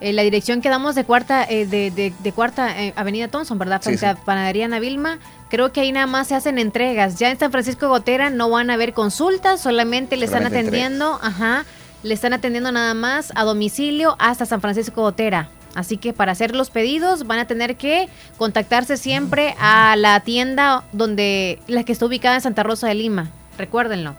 eh, 0.00 0.12
la 0.12 0.22
dirección 0.22 0.60
que 0.60 0.68
damos 0.68 0.96
de 0.96 1.04
cuarta, 1.04 1.44
eh, 1.48 1.64
de, 1.66 2.32
cuarta 2.32 2.82
eh, 2.82 2.92
Avenida 2.96 3.28
Thompson, 3.28 3.58
¿verdad? 3.58 3.80
Frente 3.80 4.04
a 4.04 4.16
Panadería 4.16 4.66
Navilma. 4.66 5.18
Creo 5.48 5.72
que 5.72 5.80
ahí 5.80 5.92
nada 5.92 6.06
más 6.06 6.26
se 6.26 6.34
hacen 6.34 6.58
entregas. 6.58 7.20
Ya 7.20 7.30
en 7.30 7.38
San 7.38 7.52
Francisco 7.52 7.88
Gotera 7.88 8.28
no 8.28 8.50
van 8.50 8.70
a 8.70 8.74
haber 8.74 8.94
consultas, 8.94 9.60
solamente 9.60 10.16
le 10.16 10.24
están 10.24 10.44
atendiendo, 10.44 11.20
ajá, 11.22 11.64
le 12.02 12.14
están 12.14 12.32
atendiendo 12.32 12.72
nada 12.72 12.94
más 12.94 13.32
a 13.36 13.44
domicilio 13.44 14.16
hasta 14.18 14.44
San 14.44 14.60
Francisco 14.60 15.02
Gotera. 15.02 15.50
Así 15.74 15.98
que 15.98 16.12
para 16.12 16.32
hacer 16.32 16.54
los 16.54 16.70
pedidos 16.70 17.26
van 17.26 17.38
a 17.38 17.46
tener 17.46 17.76
que 17.76 18.08
contactarse 18.38 18.96
siempre 18.96 19.54
a 19.60 19.94
la 19.96 20.18
tienda 20.20 20.84
donde 20.92 21.60
la 21.68 21.84
que 21.84 21.92
está 21.92 22.06
ubicada 22.06 22.34
en 22.34 22.40
Santa 22.40 22.62
Rosa 22.64 22.88
de 22.88 22.94
Lima. 22.94 23.30
Recuérdenlo. 23.56 24.16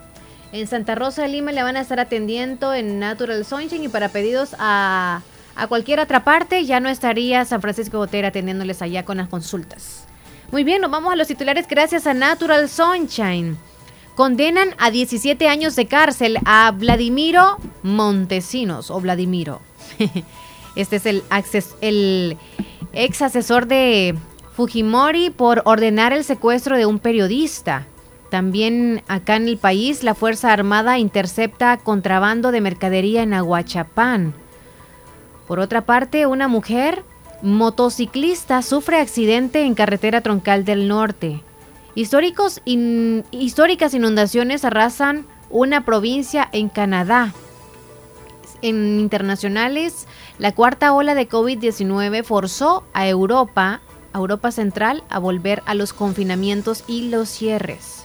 En 0.54 0.68
Santa 0.68 0.94
Rosa 0.94 1.22
de 1.22 1.28
Lima 1.30 1.50
le 1.50 1.64
van 1.64 1.76
a 1.76 1.80
estar 1.80 1.98
atendiendo 1.98 2.72
en 2.74 3.00
Natural 3.00 3.44
Sunshine 3.44 3.82
y 3.82 3.88
para 3.88 4.10
pedidos 4.10 4.54
a, 4.56 5.20
cualquier 5.68 5.98
otra 5.98 6.22
parte 6.22 6.64
ya 6.64 6.78
no 6.78 6.88
estaría 6.88 7.44
San 7.44 7.60
Francisco 7.60 7.98
Botera 7.98 8.28
atendiéndoles 8.28 8.80
allá 8.80 9.04
con 9.04 9.16
las 9.16 9.28
consultas. 9.28 10.04
Muy 10.52 10.62
bien, 10.62 10.80
nos 10.80 10.92
vamos 10.92 11.12
a 11.12 11.16
los 11.16 11.26
titulares 11.26 11.66
gracias 11.66 12.06
a 12.06 12.14
Natural 12.14 12.68
Sunshine. 12.68 13.58
Condenan 14.14 14.76
a 14.78 14.92
17 14.92 15.48
años 15.48 15.74
de 15.74 15.86
cárcel 15.86 16.38
a 16.44 16.70
Vladimiro 16.70 17.56
Montesinos 17.82 18.92
o 18.92 19.00
Vladimiro. 19.00 19.60
Este 20.76 20.96
es 20.96 21.06
el, 21.06 21.24
el 21.80 22.38
ex 22.92 23.22
asesor 23.22 23.66
de 23.66 24.16
Fujimori 24.54 25.30
por 25.30 25.62
ordenar 25.64 26.12
el 26.12 26.22
secuestro 26.22 26.76
de 26.76 26.86
un 26.86 27.00
periodista. 27.00 27.88
También 28.34 29.04
acá 29.06 29.36
en 29.36 29.46
el 29.46 29.58
país, 29.58 30.02
la 30.02 30.16
Fuerza 30.16 30.52
Armada 30.52 30.98
intercepta 30.98 31.76
contrabando 31.76 32.50
de 32.50 32.60
mercadería 32.60 33.22
en 33.22 33.32
Aguachapán. 33.32 34.34
Por 35.46 35.60
otra 35.60 35.82
parte, 35.82 36.26
una 36.26 36.48
mujer 36.48 37.04
motociclista 37.42 38.60
sufre 38.62 38.98
accidente 38.98 39.62
en 39.62 39.76
carretera 39.76 40.20
troncal 40.20 40.64
del 40.64 40.88
norte. 40.88 41.44
Históricos 41.94 42.60
históricas 42.64 43.94
inundaciones 43.94 44.64
arrasan 44.64 45.26
una 45.48 45.84
provincia 45.84 46.48
en 46.50 46.70
Canadá. 46.70 47.32
En 48.62 48.98
internacionales, 48.98 50.08
la 50.38 50.50
cuarta 50.50 50.92
ola 50.92 51.14
de 51.14 51.28
COVID-19 51.28 52.24
forzó 52.24 52.82
a 52.94 53.06
Europa, 53.06 53.80
a 54.12 54.18
Europa 54.18 54.50
Central, 54.50 55.04
a 55.08 55.20
volver 55.20 55.62
a 55.66 55.74
los 55.74 55.92
confinamientos 55.92 56.82
y 56.88 57.10
los 57.10 57.28
cierres. 57.28 58.04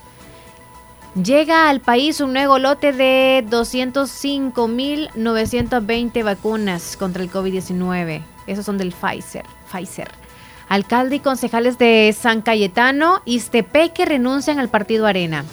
Llega 1.23 1.69
al 1.69 1.79
país 1.81 2.21
un 2.21 2.33
nuevo 2.33 2.59
lote 2.59 2.93
de 2.93 3.43
205.920 3.49 6.23
vacunas 6.23 6.95
contra 6.95 7.23
el 7.23 7.29
COVID-19. 7.29 8.23
Esos 8.47 8.65
son 8.65 8.77
del 8.77 8.93
Pfizer. 8.93 9.43
Pfizer. 9.69 10.07
Alcalde 10.69 11.17
y 11.17 11.19
concejales 11.19 11.77
de 11.77 12.15
San 12.17 12.41
Cayetano 12.41 13.21
y 13.25 13.41
Stepeque 13.41 14.05
renuncian 14.05 14.59
al 14.59 14.69
partido 14.69 15.07
Arena. 15.07 15.43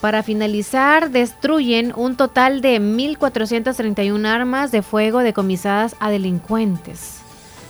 Para 0.00 0.22
finalizar, 0.22 1.10
destruyen 1.10 1.92
un 1.94 2.16
total 2.16 2.62
de 2.62 2.80
1.431 2.80 4.26
armas 4.26 4.70
de 4.70 4.80
fuego 4.80 5.18
decomisadas 5.18 5.96
a 6.00 6.08
delincuentes. 6.08 7.18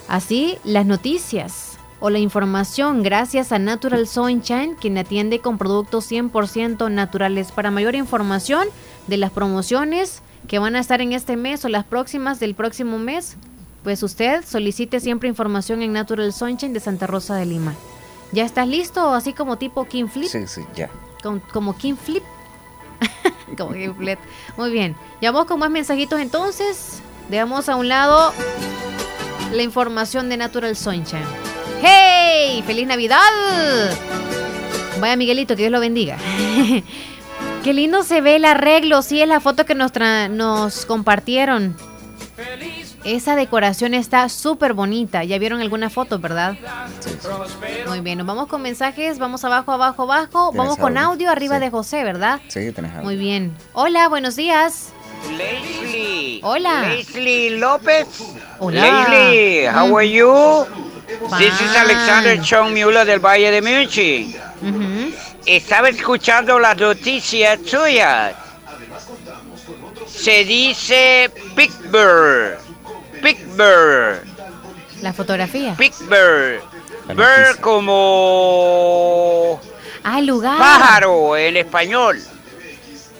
Así, 0.09 0.57
las 0.63 0.87
noticias 0.87 1.76
o 2.01 2.11
la 2.11 2.19
información 2.19 3.03
gracias 3.03 3.53
a 3.53 3.59
Natural 3.59 4.07
Sunshine, 4.07 4.75
quien 4.75 4.99
atiende 4.99 5.41
con 5.41 5.59
productos 5.59 6.11
100% 6.11 6.91
naturales. 6.91 7.53
Para 7.53 7.71
mayor 7.71 7.95
información 7.95 8.69
de 9.07 9.17
las 9.17 9.31
promociones 9.31 10.23
que 10.47 10.59
van 10.59 10.77
a 10.77 10.81
estar 10.81 11.01
en 11.01 11.13
este 11.13 11.37
mes 11.37 11.65
o 11.65 11.69
las 11.69 11.85
próximas 11.85 12.39
del 12.39 12.55
próximo 12.55 12.99
mes, 12.99 13.37
pues 13.83 14.03
usted 14.03 14.45
solicite 14.45 15.01
siempre 15.01 15.29
información 15.29 15.83
en 15.83 15.93
Natural 15.93 16.33
Sunshine 16.33 16.73
de 16.73 16.81
Santa 16.81 17.07
Rosa 17.07 17.37
de 17.37 17.47
Lima. 17.47 17.75
¿Ya 18.33 18.45
estás 18.45 18.69
listo? 18.69 19.15
Así 19.15 19.33
como 19.33 19.57
tipo 19.57 19.85
King 19.87 20.09
Flip. 20.09 20.29
Sí, 20.29 20.47
sí, 20.47 20.63
ya. 20.75 20.91
como 21.53 21.77
King 21.77 21.95
Flip. 21.95 22.23
como 23.57 23.73
King 23.73 23.95
Flip. 23.97 24.19
Muy 24.57 24.71
bien. 24.71 24.97
Ya 25.21 25.31
vamos 25.31 25.47
con 25.47 25.61
más 25.61 25.71
mensajitos 25.71 26.21
entonces. 26.21 27.01
Dejamos 27.31 27.69
a 27.69 27.77
un 27.77 27.89
lado 27.89 28.33
la 29.53 29.63
información 29.63 30.29
de 30.29 30.37
Natural 30.37 30.77
Sunshine. 30.77 31.56
¡Hey! 31.83 32.63
¡Feliz 32.67 32.87
Navidad! 32.87 33.19
Vaya 35.01 35.17
Miguelito, 35.17 35.55
que 35.57 35.63
Dios 35.63 35.73
lo 35.73 35.81
bendiga. 35.81 36.17
Qué 37.65 37.75
lindo 37.75 38.03
se 38.05 38.21
ve 38.21 38.37
el 38.37 38.45
arreglo. 38.45 39.03
Sí, 39.03 39.21
es 39.21 39.29
la 39.29 39.41
foto 39.41 39.67
que 39.67 39.75
nos, 39.75 39.93
nos 40.31 40.87
compartieron. 40.87 41.77
Esa 43.05 43.37
decoración 43.37 43.95
está 43.95 44.29
súper 44.29 44.73
bonita. 44.73 45.23
Ya 45.25 45.39
vieron 45.39 45.61
alguna 45.61 45.91
foto, 45.91 46.19
¿verdad? 46.19 46.57
Sí, 47.01 47.11
Muy 47.87 48.01
bien, 48.01 48.19
nos 48.19 48.27
vamos 48.27 48.49
con 48.49 48.63
mensajes. 48.63 49.19
Vamos 49.19 49.45
abajo, 49.45 49.73
abajo, 49.73 50.03
abajo. 50.05 50.53
Vamos 50.53 50.77
con 50.77 50.97
audio, 50.99 51.31
arriba 51.31 51.59
de 51.59 51.71
José, 51.71 52.05
¿verdad? 52.05 52.41
Sí, 52.49 52.73
tenés 52.73 52.93
audio. 52.93 53.05
Muy 53.05 53.17
bien. 53.17 53.55
Hola, 53.75 54.09
buenos 54.09 54.37
días. 54.37 54.93
Leslie. 55.37 56.41
Hola. 56.43 56.89
Leslie 56.89 57.59
López. 57.59 58.07
Hola. 58.59 59.09
Leslie, 59.09 59.69
how 59.69 59.97
are 59.97 60.11
you? 60.11 60.67
This 61.07 61.61
is 61.61 61.77
Alexander 61.77 62.37
Chong 62.43 62.75
Mueller 62.75 63.05
del 63.05 63.21
Valle 63.21 63.53
de 63.53 63.63
Múnich. 63.63 64.37
Estaba 65.47 65.89
escuchando 65.89 66.59
las 66.59 66.77
noticias 66.77 67.63
tuyas. 67.63 68.35
Se 70.09 70.45
dice 70.45 71.31
Pittsburgh. 71.55 72.59
Big 73.23 73.39
Bird. 73.57 74.27
La 75.01 75.13
fotografía. 75.13 75.75
Big 75.79 75.93
Bird. 76.09 76.61
Bird 77.15 77.61
como... 77.61 79.61
Ah, 80.03 80.21
lugar. 80.21 80.59
Pájaro 80.59 81.37
en 81.37 81.57
español. 81.57 82.21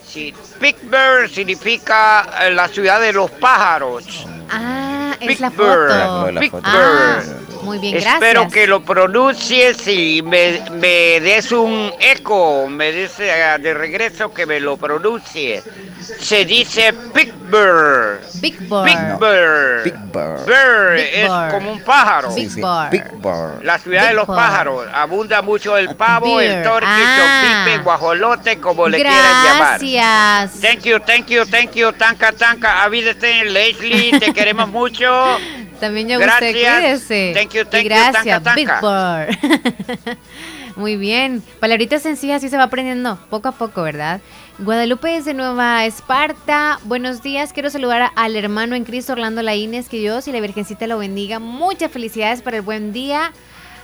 Sí, 0.07 0.35
Big 0.61 0.77
Bird 0.83 1.31
significa 1.31 2.29
eh, 2.41 2.51
la 2.51 2.69
ciudad 2.69 3.01
de 3.01 3.13
los 3.13 3.31
pájaros. 3.33 4.27
Ah, 4.51 5.15
es 5.21 5.41
la 5.41 5.51
foto. 5.51 6.33
Big 6.41 6.53
ah, 6.63 7.21
muy 7.67 7.79
bien, 7.79 7.95
gracias. 7.95 8.15
Espero 8.15 8.49
que 8.49 8.67
lo 8.67 8.83
pronuncies 8.83 9.87
y 9.89 10.23
me, 10.23 10.63
me 10.73 11.21
des 11.21 11.51
un 11.53 11.93
eco, 12.01 12.67
me 12.69 12.93
des 12.93 13.19
eh, 13.19 13.57
de 13.61 13.75
regreso 13.75 14.33
que 14.33 14.47
me 14.47 14.61
lo 14.61 14.77
pronuncie. 14.77 15.63
Se 16.01 16.45
dice 16.45 16.93
Big 17.15 17.33
Bird. 17.51 18.21
Big 18.41 18.59
Bird. 18.61 18.85
Big 18.85 19.19
Bird. 19.19 19.85
Big 19.85 19.99
Bird. 20.13 20.47
Bird 20.47 20.99
es 20.99 21.29
como 21.53 21.73
un 21.73 21.81
pájaro. 21.81 22.33
Big 22.33 22.55
Bird. 22.55 22.91
Big 22.91 23.11
Bird. 23.15 23.65
La 23.65 23.79
ciudad 23.79 24.09
de 24.09 24.15
los 24.15 24.27
pájaros. 24.27 24.87
Abunda 24.95 25.43
mucho 25.43 25.77
el 25.77 25.95
pavo, 25.97 26.41
el 26.41 26.63
torque, 26.63 26.87
ah. 26.89 27.65
chopipe, 27.65 27.83
guajolote, 27.83 28.61
como 28.61 28.89
le 28.89 28.99
quieran 28.99 29.45
llamar. 29.45 29.81
Gracias. 29.81 30.61
Thank 30.61 30.85
you, 30.85 31.01
thank 31.01 31.27
you, 31.27 31.45
thank 31.45 31.73
you. 31.73 31.93
Tanca, 31.93 32.33
tanca. 32.33 32.85
Avídate, 32.85 33.45
Leslie. 33.45 34.19
Te 34.21 34.33
queremos 34.33 34.69
mucho. 34.69 35.39
También 35.81 36.09
ya 36.09 36.19
usted, 36.19 36.53
cuídese. 36.53 37.33
Thank 37.35 37.53
you, 37.53 37.65
thank 37.65 37.85
gracias, 37.85 38.43
you, 38.43 38.51
Big 38.55 38.69
Bird. 38.69 40.17
Muy 40.77 40.97
bien. 40.97 41.43
Palabritas 41.59 42.03
sencillas 42.03 42.37
así 42.37 42.51
se 42.51 42.57
va 42.57 42.65
aprendiendo 42.65 43.19
poco 43.31 43.49
a 43.49 43.53
poco, 43.53 43.83
¿verdad? 43.83 44.21
Guadalupe 44.59 45.17
es 45.17 45.25
de 45.25 45.33
Nueva 45.33 45.87
Esparta. 45.87 46.79
Buenos 46.85 47.23
días. 47.23 47.53
Quiero 47.55 47.71
saludar 47.71 48.11
al 48.15 48.37
hermano 48.37 48.75
en 48.75 48.85
Cristo 48.85 49.13
Orlando 49.13 49.41
Laínez. 49.43 49.89
Que 49.89 49.99
Dios 49.99 50.29
y 50.29 50.33
la 50.33 50.41
Virgencita 50.41 50.87
lo 50.87 50.99
bendiga. 50.99 51.39
Muchas 51.39 51.91
felicidades 51.91 52.43
para 52.43 52.59
el 52.59 52.63
buen 52.63 52.93
día. 52.93 53.33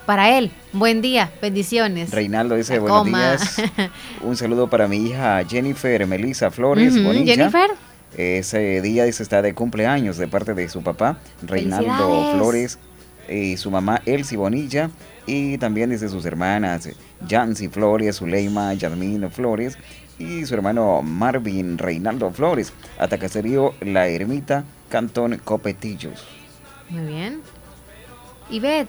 Para 0.06 0.36
él, 0.36 0.50
buen 0.72 1.00
día, 1.00 1.30
bendiciones. 1.40 2.10
Reinaldo 2.10 2.56
dice 2.56 2.80
buenos 2.80 3.06
días. 3.06 3.62
Un 4.20 4.36
saludo 4.36 4.68
para 4.68 4.88
mi 4.88 4.96
hija 4.96 5.44
Jennifer 5.48 6.04
Melissa 6.08 6.50
Flores. 6.50 6.94
Jennifer. 7.24 7.70
Ese 8.16 8.82
día 8.82 9.04
dice 9.04 9.22
está 9.22 9.40
de 9.42 9.54
cumpleaños 9.54 10.18
de 10.18 10.28
parte 10.28 10.54
de 10.54 10.68
su 10.68 10.82
papá, 10.82 11.18
Reinaldo 11.42 12.32
Flores, 12.34 12.78
y 13.28 13.56
su 13.56 13.70
mamá 13.70 14.02
Elsie 14.04 14.36
Bonilla, 14.36 14.90
y 15.26 15.56
también 15.58 15.90
dice 15.90 16.08
sus 16.08 16.24
hermanas 16.26 16.88
Jancy 17.28 17.68
Flores, 17.68 18.16
Zuleima, 18.16 18.74
Yasmín 18.74 19.30
Flores, 19.30 19.78
y 20.18 20.44
su 20.44 20.54
hermano 20.54 21.02
Marvin 21.02 21.78
Reinaldo 21.78 22.30
Flores, 22.32 22.72
Atacacerío 22.98 23.74
La 23.80 24.08
Ermita, 24.08 24.64
Cantón 24.88 25.38
Copetillos. 25.42 26.26
Muy 26.90 27.06
bien. 27.06 27.40
Y 28.50 28.60
Beth, 28.60 28.88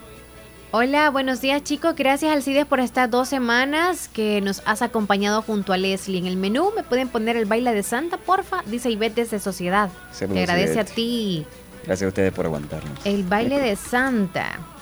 Hola, 0.76 1.12
buenos 1.12 1.40
días 1.40 1.64
chicos. 1.64 1.94
Gracias 1.96 2.32
Alcides 2.32 2.66
por 2.66 2.80
estas 2.80 3.08
dos 3.08 3.30
semanas 3.30 4.08
que 4.08 4.42
nos 4.42 4.64
has 4.66 4.82
acompañado 4.82 5.44
junto 5.44 5.72
a 5.72 5.78
Leslie. 5.78 6.18
En 6.18 6.26
el 6.26 6.36
menú 6.36 6.72
me 6.76 6.82
pueden 6.82 7.10
poner 7.10 7.38
el 7.38 7.46
baile 7.46 7.76
de 7.76 7.84
Santa, 7.84 8.18
porfa, 8.18 8.64
dice 8.66 8.90
Ivette 8.90 9.18
desde 9.18 9.38
Sociedad. 9.38 9.92
Te 10.18 10.26
agradece 10.26 10.80
a 10.80 10.84
ti. 10.84 11.46
Gracias 11.86 12.08
a 12.08 12.08
ustedes 12.08 12.34
por 12.34 12.48
aguantarnos. 12.48 13.06
El 13.06 13.24
baile 13.24 13.60
de 13.60 13.76
Santa. 13.76 14.73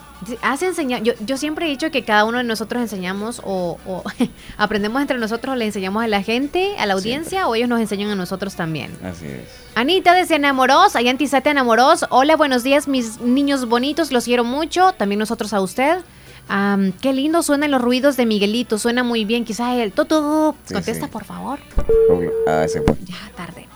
Has 0.41 0.61
enseñado, 0.61 1.03
yo, 1.03 1.14
yo 1.26 1.35
siempre 1.38 1.65
he 1.65 1.69
dicho 1.69 1.89
que 1.89 2.03
cada 2.03 2.26
uno 2.26 2.38
de 2.38 2.43
nosotros 2.43 2.81
enseñamos 2.81 3.41
o, 3.43 3.77
aprendemos 4.57 5.02
entre 5.02 5.18
nosotros, 5.18 5.57
le 5.57 5.65
enseñamos 5.65 6.03
a 6.03 6.07
la 6.07 6.22
gente, 6.22 6.76
a 6.77 6.85
la 6.85 6.93
audiencia, 6.93 7.48
o 7.48 7.56
ellos 7.56 7.68
nos 7.68 7.80
enseñan 7.80 8.10
a 8.11 8.15
nosotros 8.15 8.56
también. 8.56 8.91
Así 9.03 9.26
es. 9.26 9.48
Anita 9.73 10.14
desde 10.14 10.35
Enamoros, 10.35 10.95
Ayantizate 10.95 11.49
Enamoros. 11.49 12.06
Hola, 12.10 12.35
buenos 12.35 12.61
días, 12.64 12.88
mis 12.88 13.19
niños 13.19 13.68
bonitos, 13.68 14.11
los 14.11 14.26
quiero 14.26 14.43
mucho. 14.43 14.93
También 14.93 15.18
nosotros 15.18 15.53
a 15.53 15.61
usted. 15.61 15.99
qué 17.02 17.14
lindo 17.14 17.41
suenan 17.41 17.72
los 17.72 17.81
ruidos 17.81 18.15
de 18.15 18.26
Miguelito, 18.26 18.77
suena 18.77 19.03
muy 19.03 19.26
bien. 19.26 19.43
Quizás 19.43 19.76
el 19.77 19.91
todo. 19.91 20.56
Contesta, 20.72 21.07
por 21.07 21.26
favor. 21.26 21.60
Ah, 22.48 22.64
ese 22.65 22.81
fue. 22.81 22.95
Ya, 23.06 23.31
tarde. 23.35 23.68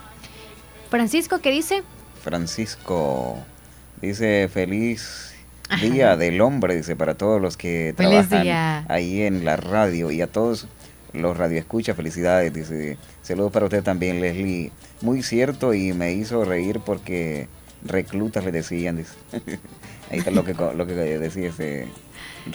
Francisco, 0.90 1.40
¿qué 1.40 1.52
dice? 1.52 1.84
Francisco 2.24 3.38
dice 4.02 4.50
feliz 4.52 5.35
Día 5.82 6.16
del 6.16 6.42
Hombre, 6.42 6.76
dice, 6.76 6.96
para 6.96 7.16
todos 7.16 7.42
los 7.42 7.58
que 7.58 7.94
trabajan 7.96 8.86
ahí 8.88 9.24
en 9.24 9.44
la 9.46 9.58
radio 9.58 10.12
y 10.12 10.22
a 10.22 10.28
todos 10.28 10.68
los 11.14 11.38
radioescuchas, 11.38 11.96
felicidades, 11.96 12.54
dice. 12.54 12.98
Saludos 13.22 13.52
para 13.52 13.66
usted 13.66 13.84
también, 13.84 14.22
Leslie. 14.22 14.72
Muy 15.02 15.24
cierto 15.24 15.74
y 15.74 15.94
me 15.94 16.14
hizo 16.14 16.46
reír 16.46 16.80
porque 16.86 17.48
reclutas 17.84 18.44
le 18.46 18.52
decían, 18.52 18.98
dice. 18.98 19.14
ahí 20.12 20.20
está 20.20 20.32
lo 20.32 20.44
que, 20.44 20.54
lo 20.54 20.86
que 20.86 20.94
decía 20.94 21.50
ese 21.50 21.88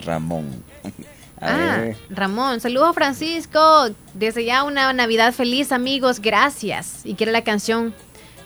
Ramón. 0.04 0.62
ah, 1.40 1.86
Ramón, 2.10 2.60
saludos 2.60 2.94
Francisco. 2.94 3.90
Desde 4.14 4.44
ya 4.44 4.62
una 4.62 4.92
Navidad 4.92 5.32
feliz, 5.32 5.72
amigos. 5.72 6.20
Gracias. 6.20 7.00
Y 7.04 7.14
quiere 7.14 7.32
la 7.32 7.42
canción 7.42 7.94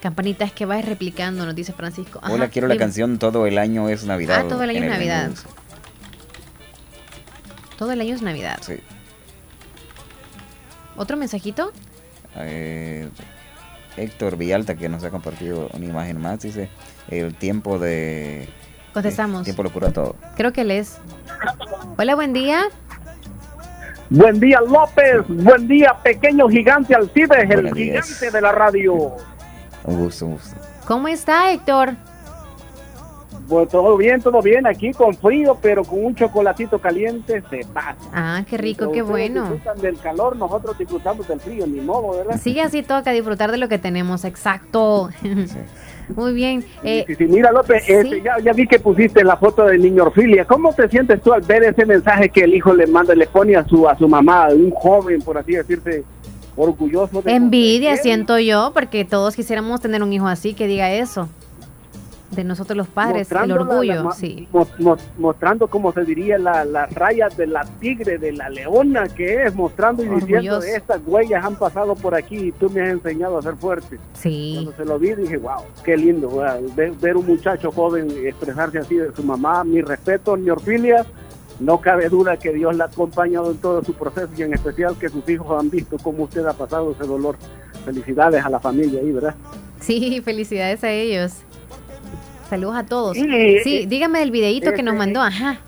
Campanita 0.04 0.44
es 0.44 0.52
que 0.52 0.66
va 0.66 0.82
replicando, 0.82 1.46
nos 1.46 1.54
dice 1.54 1.72
Francisco. 1.72 2.20
Hola, 2.28 2.48
quiero 2.50 2.68
la 2.68 2.76
canción 2.76 3.18
Todo 3.18 3.46
el 3.46 3.56
año 3.56 3.88
es 3.88 4.04
Navidad. 4.04 4.42
Ah, 4.44 4.48
todo 4.50 4.62
el 4.62 4.68
año 4.68 4.82
es 4.82 4.90
Navidad. 4.90 5.30
Todo 7.78 7.90
el 7.90 8.02
año 8.02 8.14
es 8.14 8.20
Navidad. 8.20 8.58
Sí. 8.60 8.74
¿Otro 10.94 11.16
mensajito? 11.16 11.72
Eh, 12.36 13.08
Héctor 13.96 14.36
Villalta, 14.36 14.74
que 14.74 14.90
nos 14.90 15.02
ha 15.04 15.10
compartido 15.10 15.70
una 15.72 15.86
imagen 15.86 16.20
más, 16.20 16.40
dice, 16.40 16.68
el 17.08 17.34
tiempo 17.34 17.78
de... 17.78 18.46
Contestamos. 18.92 19.38
El 19.38 19.44
tiempo 19.44 19.62
lo 19.62 19.72
cura 19.72 19.90
todo. 19.90 20.16
Creo 20.36 20.52
que 20.52 20.60
él 20.60 20.70
es. 20.70 20.98
Hola, 21.96 22.14
buen 22.14 22.34
día. 22.34 22.64
Buen 24.10 24.38
día 24.38 24.60
López, 24.60 25.22
buen 25.28 25.66
día 25.66 25.96
pequeño 26.02 26.46
gigante 26.50 26.94
Alcides, 26.94 27.50
el 27.50 27.74
gigante 27.74 28.30
de 28.30 28.40
la 28.42 28.52
radio. 28.52 29.16
Un 29.84 29.98
gusto, 29.98 30.26
un 30.26 30.32
gusto. 30.32 30.56
¿Cómo 30.86 31.08
está 31.08 31.52
Héctor? 31.52 31.94
Pues 33.48 33.68
todo 33.68 33.96
bien, 33.98 34.22
todo 34.22 34.40
bien, 34.40 34.66
aquí 34.66 34.92
con 34.92 35.14
frío, 35.14 35.58
pero 35.60 35.84
con 35.84 36.02
un 36.02 36.14
chocolatito 36.14 36.78
caliente 36.78 37.42
se 37.50 37.60
pasa. 37.72 37.96
Ah, 38.12 38.42
qué 38.48 38.56
rico, 38.56 38.90
qué 38.90 39.02
bueno. 39.02 39.42
Disfrutan 39.42 39.80
del 39.80 39.98
calor, 39.98 40.36
nosotros 40.36 40.78
disfrutamos 40.78 41.28
del 41.28 41.40
frío, 41.40 41.66
ni 41.66 41.80
modo, 41.80 42.16
¿verdad? 42.16 42.40
Sí, 42.42 42.58
así 42.58 42.82
toca 42.82 43.10
disfrutar 43.10 43.50
de 43.50 43.58
lo 43.58 43.68
que 43.68 43.78
tenemos, 43.78 44.24
exacto. 44.24 45.10
Muy 46.16 46.32
bien. 46.32 46.64
Eh, 46.82 47.04
sí, 47.16 47.26
mira, 47.26 47.52
López, 47.52 47.84
este, 47.88 48.22
ya, 48.22 48.38
ya, 48.38 48.52
vi 48.52 48.66
que 48.66 48.78
pusiste 48.78 49.24
la 49.24 49.36
foto 49.36 49.64
de 49.64 49.78
niño 49.78 50.04
Orfilia. 50.04 50.44
¿Cómo 50.44 50.72
te 50.72 50.88
sientes 50.88 51.20
tú 51.22 51.32
al 51.32 51.42
ver 51.42 51.64
ese 51.64 51.86
mensaje 51.86 52.28
que 52.28 52.44
el 52.44 52.54
hijo 52.54 52.74
le 52.74 52.86
manda, 52.86 53.14
le 53.14 53.26
pone 53.26 53.56
a 53.56 53.64
su, 53.66 53.88
a 53.88 53.96
su 53.96 54.08
mamá, 54.08 54.48
un 54.48 54.70
joven, 54.70 55.20
por 55.22 55.38
así 55.38 55.52
decirte, 55.52 56.04
orgulloso? 56.56 57.22
De 57.22 57.32
Envidia, 57.32 57.96
siento 57.96 58.38
yo, 58.38 58.72
porque 58.74 59.04
todos 59.04 59.36
quisiéramos 59.36 59.80
tener 59.80 60.02
un 60.02 60.12
hijo 60.12 60.26
así 60.26 60.54
que 60.54 60.66
diga 60.66 60.92
eso 60.92 61.28
de 62.34 62.44
nosotros 62.44 62.76
los 62.76 62.88
padres, 62.88 63.30
el 63.30 63.52
orgullo, 63.52 64.10
sí. 64.12 64.48
mostrando, 65.18 65.68
como 65.68 65.92
se 65.92 66.04
diría, 66.04 66.38
las 66.38 66.66
la 66.66 66.86
rayas 66.86 67.36
de 67.36 67.46
la 67.46 67.64
tigre, 67.80 68.18
de 68.18 68.32
la 68.32 68.48
leona 68.48 69.06
que 69.08 69.44
es, 69.44 69.54
mostrando 69.54 70.02
y 70.02 70.08
diciendo, 70.08 70.60
estas 70.62 71.00
huellas 71.06 71.44
han 71.44 71.56
pasado 71.56 71.94
por 71.94 72.14
aquí 72.14 72.36
y 72.36 72.52
tú 72.52 72.70
me 72.70 72.82
has 72.82 72.90
enseñado 72.90 73.38
a 73.38 73.42
ser 73.42 73.56
fuerte. 73.56 73.98
Sí. 74.14 74.52
Cuando 74.54 74.72
se 74.72 74.84
lo 74.84 74.98
vi 74.98 75.14
dije, 75.14 75.36
wow, 75.36 75.62
qué 75.84 75.96
lindo, 75.96 76.42
ver, 76.76 77.16
un 77.16 77.26
muchacho 77.26 77.70
joven 77.70 78.10
expresarse 78.24 78.78
así 78.78 78.96
de 78.96 79.14
su 79.14 79.22
mamá, 79.22 79.64
mi 79.64 79.80
respeto, 79.80 80.36
mi 80.36 80.50
orfilia. 80.50 81.06
No 81.60 81.80
cabe 81.80 82.08
duda 82.08 82.36
que 82.36 82.52
Dios 82.52 82.76
la 82.76 82.84
ha 82.84 82.86
acompañado 82.88 83.50
en 83.50 83.58
todo 83.58 83.82
su 83.84 83.94
proceso 83.94 84.28
y 84.36 84.42
en 84.42 84.54
especial 84.54 84.96
que 84.98 85.08
sus 85.08 85.28
hijos 85.28 85.58
han 85.58 85.70
visto 85.70 85.96
cómo 86.02 86.24
usted 86.24 86.44
ha 86.46 86.52
pasado 86.52 86.92
ese 86.92 87.04
dolor. 87.04 87.36
Felicidades 87.84 88.44
a 88.44 88.50
la 88.50 88.58
familia 88.58 89.00
ahí, 89.00 89.12
¿verdad? 89.12 89.34
Sí, 89.80 90.20
felicidades 90.24 90.82
a 90.82 90.90
ellos. 90.90 91.32
Saludos 92.50 92.76
a 92.76 92.84
todos. 92.84 93.16
Sí, 93.16 93.24
eh, 93.28 93.86
dígame 93.88 94.22
el 94.22 94.30
videíto 94.30 94.72
que 94.72 94.82
nos 94.82 94.94
mandó, 94.94 95.20
ajá. 95.20 95.58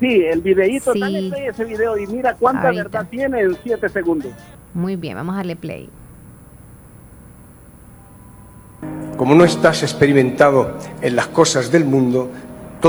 Sí, 0.00 0.22
el 0.24 0.42
videíto, 0.42 0.92
dale 0.94 1.30
play 1.30 1.46
ese 1.46 1.64
video 1.64 1.96
y 1.96 2.06
mira 2.06 2.34
cuánta 2.34 2.70
verdad 2.70 3.06
tiene 3.10 3.40
en 3.40 3.56
7 3.62 3.88
segundos. 3.88 4.30
Muy 4.74 4.96
bien, 4.96 5.14
vamos 5.14 5.34
a 5.34 5.36
darle 5.38 5.56
play. 5.56 5.88
Como 9.16 9.34
no 9.34 9.44
estás 9.44 9.82
experimentado 9.82 10.76
en 11.00 11.16
las 11.16 11.28
cosas 11.28 11.72
del 11.72 11.86
mundo, 11.86 12.30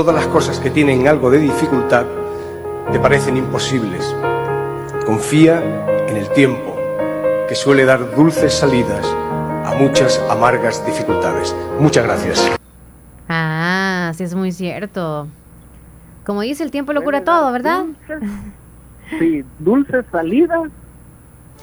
todas 0.04 0.14
las 0.14 0.28
cosas 0.28 0.60
que 0.60 0.70
tienen 0.70 1.08
algo 1.08 1.28
de 1.28 1.40
dificultad 1.40 2.06
te 2.92 3.00
parecen 3.00 3.36
imposibles. 3.36 4.14
Confía 5.04 5.60
en 6.06 6.16
el 6.16 6.28
tiempo, 6.28 6.76
que 7.48 7.56
suele 7.56 7.84
dar 7.84 8.14
dulces 8.14 8.54
salidas 8.54 9.04
a 9.64 9.74
muchas 9.76 10.22
amargas 10.30 10.86
dificultades. 10.86 11.52
Muchas 11.80 12.04
gracias. 12.04 12.48
Ah, 13.28 14.12
sí 14.14 14.22
es 14.22 14.36
muy 14.36 14.52
cierto. 14.52 15.26
Como 16.24 16.42
dice, 16.42 16.62
el 16.62 16.70
tiempo 16.70 16.92
lo 16.92 17.02
cura 17.02 17.24
todo, 17.24 17.50
¿verdad? 17.50 17.84
sí, 19.18 19.44
dulces 19.58 20.04
salidas, 20.12 20.70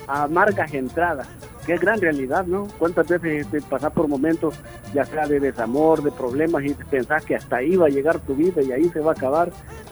amargas 0.08 0.74
entradas. 0.74 1.30
Qué 1.66 1.78
gran 1.78 2.00
realidad, 2.00 2.46
¿no? 2.46 2.68
¿Cuántas 2.78 3.08
veces 3.08 3.48
te 3.48 3.62
pasas 3.62 3.92
por 3.92 4.08
momentos, 4.08 4.56
ya 4.94 5.04
sea 5.06 5.28
de 5.28 5.40
desamor, 5.40 6.04
de 6.04 6.12
problemas, 6.12 6.64
y 6.64 6.74
pensás 6.74 7.26
que 7.26 7.36
hasta 7.36 7.58
ahí 7.58 7.76
va 7.76 7.88
a 7.88 7.90
llegar 7.90 8.20
tu 8.20 8.36
vida 8.36 8.62
y 8.62 8.72
ahí 8.72 8.90
se 8.90 9.00
va 9.00 9.12
a 9.12 9.14
acabar? 9.14 9.52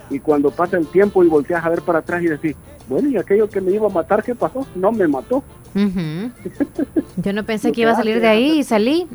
Y 0.10 0.20
cuando 0.20 0.52
pasa 0.52 0.78
el 0.78 0.88
tiempo 0.88 1.24
y 1.24 1.28
volteas 1.28 1.66
a 1.66 1.70
ver 1.70 1.82
para 1.82 2.00
atrás 2.00 2.22
y 2.22 2.28
decís, 2.28 2.56
bueno, 2.88 3.10
¿y 3.10 3.18
aquello 3.18 3.50
que 3.50 3.62
me 3.62 3.72
iba 3.72 3.88
a 3.88 3.90
matar, 3.90 4.24
qué 4.24 4.36
pasó? 4.36 4.68
No 4.76 4.92
me 4.92 5.08
mató. 5.08 5.44
Yo 7.18 7.34
no 7.34 7.44
pensé 7.44 7.72
que 7.72 7.82
iba 7.82 7.92
a 7.92 7.96
salir 7.96 8.22
de 8.22 8.28
ahí 8.28 8.60
y 8.60 8.64
salí. 8.64 9.08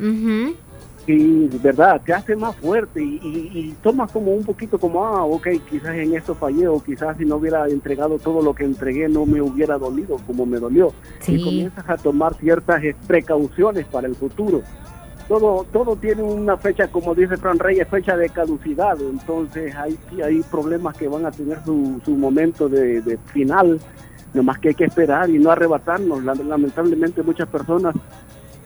Sí, 1.09 1.49
verdad, 1.63 1.99
te 2.05 2.13
hace 2.13 2.35
más 2.35 2.55
fuerte 2.57 3.01
y, 3.01 3.19
y, 3.51 3.75
tomas 3.81 4.11
como 4.11 4.31
un 4.31 4.43
poquito 4.43 4.77
como, 4.77 5.03
ah, 5.03 5.23
ok, 5.23 5.47
quizás 5.67 5.95
en 5.95 6.13
esto 6.13 6.35
fallé 6.35 6.67
o 6.67 6.79
quizás 6.83 7.17
si 7.17 7.25
no 7.25 7.37
hubiera 7.37 7.67
entregado 7.67 8.19
todo 8.19 8.43
lo 8.43 8.53
que 8.53 8.63
entregué 8.63 9.09
no 9.09 9.25
me 9.25 9.41
hubiera 9.41 9.79
dolido 9.79 10.17
como 10.27 10.45
me 10.45 10.59
dolió. 10.59 10.93
Y 11.27 11.43
comienzas 11.43 11.89
a 11.89 11.97
tomar 11.97 12.35
ciertas 12.35 12.83
precauciones 13.07 13.87
para 13.87 14.07
el 14.07 14.13
futuro. 14.13 14.61
Todo, 15.27 15.65
todo 15.73 15.95
tiene 15.95 16.21
una 16.21 16.57
fecha, 16.57 16.87
como 16.89 17.15
dice 17.15 17.37
Fran 17.37 17.57
Reyes, 17.57 17.87
fecha 17.87 18.15
de 18.15 18.29
caducidad. 18.29 18.95
Entonces 19.01 19.73
hay, 19.75 19.97
hay 20.23 20.41
problemas 20.43 20.95
que 20.95 21.07
van 21.07 21.25
a 21.25 21.31
tener 21.31 21.57
su, 21.65 21.99
su 22.05 22.11
momento 22.11 22.69
de, 22.69 23.01
de 23.01 23.17
final, 23.33 23.79
nomás 24.35 24.59
que 24.59 24.67
hay 24.67 24.75
que 24.75 24.85
esperar 24.85 25.27
y 25.31 25.39
no 25.39 25.49
arrebatarnos. 25.49 26.23
Lamentablemente 26.23 27.23
muchas 27.23 27.49
personas 27.49 27.95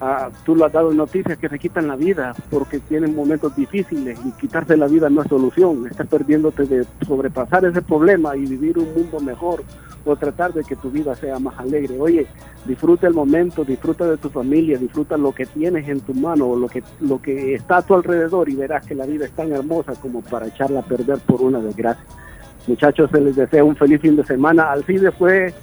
Ah, 0.06 0.30
tú 0.44 0.54
lo 0.54 0.66
has 0.66 0.74
dado 0.74 0.92
en 0.92 0.98
noticias 0.98 1.38
que 1.38 1.48
se 1.48 1.58
quitan 1.58 1.88
la 1.88 1.96
vida 1.96 2.36
porque 2.50 2.80
tienen 2.82 3.16
momentos 3.16 3.56
difíciles 3.56 4.20
y 4.26 4.32
quitarse 4.34 4.76
la 4.76 4.88
vida 4.88 5.10
no 5.10 5.22
es 5.22 5.30
solución. 5.30 5.88
Estás 5.90 6.08
perdiéndote 6.08 6.66
de 6.66 6.86
sobrepasar 7.08 7.64
ese 7.64 7.82
problema 7.82 8.36
y 8.36 8.42
vivir 8.42 8.78
un 8.78 8.94
mundo 8.94 9.22
mejor 9.22 9.64
o 10.04 10.14
tratar 10.18 10.52
de 10.52 10.66
que 10.66 10.76
tu 10.76 10.92
vida 10.92 11.16
sea 11.16 11.40
más 11.40 11.58
alegre. 11.58 11.98
Oye, 12.02 12.28
disfruta 12.66 13.08
el 13.08 13.14
momento, 13.14 13.64
disfruta 13.64 14.06
de 14.06 14.18
tu 14.18 14.30
familia, 14.30 14.78
disfruta 14.78 15.16
lo 15.16 15.32
que 15.32 15.46
tienes 15.46 15.88
en 15.88 16.02
tu 16.02 16.14
mano 16.14 16.48
o 16.50 16.58
lo 16.58 16.68
que, 16.68 16.84
lo 17.00 17.22
que 17.22 17.54
está 17.54 17.78
a 17.78 17.82
tu 17.82 17.94
alrededor 17.94 18.50
y 18.50 18.56
verás 18.56 18.86
que 18.86 18.96
la 18.96 19.06
vida 19.06 19.24
es 19.24 19.32
tan 19.32 19.54
hermosa 19.54 19.94
como 20.02 20.22
para 20.22 20.48
echarla 20.48 20.82
a 20.82 20.84
perder 20.84 21.20
por 21.20 21.42
una 21.42 21.60
desgracia. 21.60 22.04
Muchachos, 22.68 23.10
se 23.10 23.22
les 23.22 23.38
desea 23.38 23.64
un 23.64 23.78
feliz 23.78 24.02
fin 24.02 24.18
de 24.18 24.26
semana. 24.26 24.70
Alcide 24.70 25.12
fue 25.12 25.54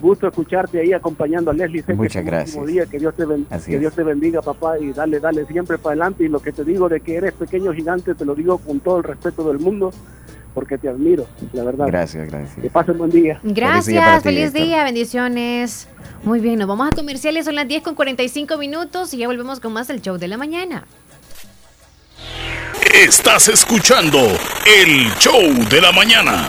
Gusto 0.00 0.28
escucharte 0.28 0.80
ahí 0.80 0.92
acompañando 0.92 1.50
a 1.50 1.54
Leslie. 1.54 1.84
Muchas 1.94 2.24
gracias. 2.24 2.66
Día. 2.66 2.86
Que, 2.86 2.98
Dios 2.98 3.14
te 3.14 3.24
que 3.66 3.78
Dios 3.78 3.94
te 3.94 4.02
bendiga, 4.02 4.42
papá, 4.42 4.78
y 4.78 4.92
dale, 4.92 5.18
dale 5.20 5.44
siempre 5.46 5.78
para 5.78 5.94
adelante. 5.94 6.24
Y 6.24 6.28
lo 6.28 6.40
que 6.40 6.52
te 6.52 6.64
digo 6.64 6.88
de 6.88 7.00
que 7.00 7.16
eres 7.16 7.32
pequeño 7.32 7.72
gigante, 7.72 8.14
te 8.14 8.24
lo 8.24 8.34
digo 8.34 8.58
con 8.58 8.80
todo 8.80 8.98
el 8.98 9.04
respeto 9.04 9.46
del 9.48 9.58
mundo, 9.58 9.92
porque 10.54 10.78
te 10.78 10.88
admiro, 10.88 11.26
la 11.52 11.64
verdad. 11.64 11.86
Gracias, 11.88 12.28
gracias. 12.28 12.60
Que 12.60 12.70
pasen 12.70 12.98
buen 12.98 13.10
día. 13.10 13.40
Gracias, 13.42 14.22
feliz 14.22 14.52
día, 14.52 14.84
bendiciones. 14.84 15.88
Muy 16.24 16.40
bien, 16.40 16.58
nos 16.58 16.68
vamos 16.68 16.88
a 16.88 16.94
comerciales, 16.94 17.44
son 17.44 17.54
las 17.54 17.66
10 17.66 17.82
con 17.82 17.94
45 17.94 18.58
minutos 18.58 19.14
y 19.14 19.18
ya 19.18 19.26
volvemos 19.26 19.60
con 19.60 19.72
más 19.72 19.88
del 19.88 20.00
show 20.00 20.18
de 20.18 20.28
la 20.28 20.36
mañana. 20.36 20.84
Estás 22.94 23.48
escuchando 23.48 24.18
el 24.18 25.12
show 25.18 25.40
de 25.70 25.80
la 25.80 25.92
mañana. 25.92 26.48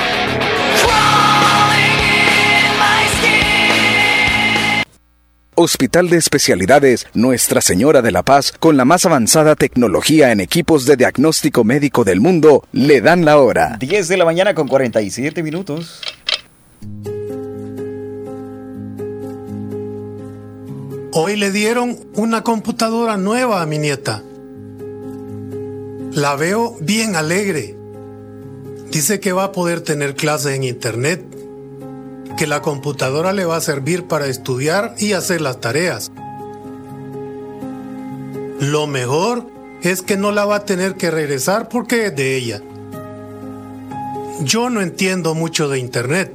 Hospital 5.61 6.09
de 6.09 6.17
Especialidades 6.17 7.05
Nuestra 7.13 7.61
Señora 7.61 8.01
de 8.01 8.11
la 8.11 8.23
Paz, 8.23 8.51
con 8.51 8.77
la 8.77 8.85
más 8.85 9.05
avanzada 9.05 9.55
tecnología 9.55 10.31
en 10.31 10.39
equipos 10.39 10.85
de 10.85 10.97
diagnóstico 10.97 11.63
médico 11.63 12.03
del 12.03 12.19
mundo, 12.19 12.65
le 12.71 12.99
dan 12.99 13.25
la 13.25 13.37
hora. 13.37 13.77
10 13.79 14.07
de 14.07 14.17
la 14.17 14.25
mañana 14.25 14.55
con 14.55 14.67
47 14.67 15.43
minutos. 15.43 16.01
Hoy 21.13 21.35
le 21.35 21.51
dieron 21.51 21.99
una 22.15 22.41
computadora 22.41 23.17
nueva 23.17 23.61
a 23.61 23.65
mi 23.67 23.77
nieta. 23.77 24.23
La 26.13 26.35
veo 26.35 26.75
bien 26.81 27.15
alegre. 27.15 27.75
Dice 28.89 29.19
que 29.19 29.31
va 29.31 29.43
a 29.43 29.51
poder 29.51 29.81
tener 29.81 30.15
clases 30.15 30.55
en 30.55 30.63
internet 30.63 31.40
que 32.37 32.47
la 32.47 32.61
computadora 32.61 33.33
le 33.33 33.45
va 33.45 33.57
a 33.57 33.61
servir 33.61 34.07
para 34.07 34.27
estudiar 34.27 34.95
y 34.97 35.13
hacer 35.13 35.41
las 35.41 35.59
tareas. 35.59 36.11
Lo 38.59 38.87
mejor 38.87 39.47
es 39.81 40.01
que 40.01 40.17
no 40.17 40.31
la 40.31 40.45
va 40.45 40.57
a 40.57 40.65
tener 40.65 40.95
que 40.95 41.11
regresar 41.11 41.67
porque 41.69 42.07
es 42.07 42.15
de 42.15 42.35
ella. 42.35 42.61
Yo 44.41 44.69
no 44.69 44.81
entiendo 44.81 45.33
mucho 45.35 45.69
de 45.69 45.79
internet, 45.79 46.33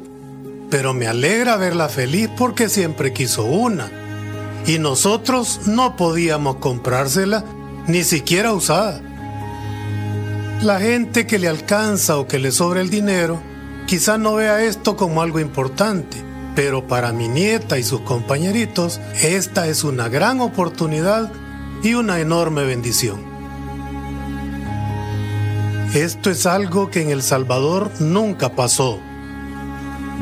pero 0.71 0.95
me 0.95 1.07
alegra 1.07 1.57
verla 1.57 1.89
feliz 1.89 2.29
porque 2.37 2.69
siempre 2.69 3.13
quiso 3.13 3.45
una. 3.45 3.91
Y 4.67 4.79
nosotros 4.79 5.61
no 5.67 5.97
podíamos 5.97 6.57
comprársela, 6.57 7.45
ni 7.87 8.03
siquiera 8.03 8.53
usada. 8.53 9.01
La 10.63 10.81
gente 10.81 11.27
que 11.27 11.39
le 11.39 11.49
alcanza 11.49 12.19
o 12.19 12.27
que 12.27 12.39
le 12.39 12.51
sobra 12.51 12.81
el 12.81 12.91
dinero, 12.91 13.41
Quizá 13.87 14.19
no 14.19 14.35
vea 14.35 14.65
esto 14.65 14.97
como 14.97 15.23
algo 15.23 15.39
importante, 15.39 16.17
pero 16.57 16.89
para 16.89 17.13
mi 17.13 17.29
nieta 17.29 17.79
y 17.79 17.85
sus 17.85 18.01
compañeritos, 18.01 19.01
esta 19.23 19.69
es 19.69 19.85
una 19.85 20.09
gran 20.09 20.41
oportunidad 20.41 21.31
y 21.85 21.95
una 21.95 22.19
enorme 22.19 22.65
bendición. 22.65 23.23
Esto 25.95 26.31
es 26.31 26.47
algo 26.47 26.91
que 26.91 27.01
en 27.03 27.11
El 27.11 27.23
Salvador 27.23 27.93
nunca 28.01 28.57
pasó. 28.57 28.99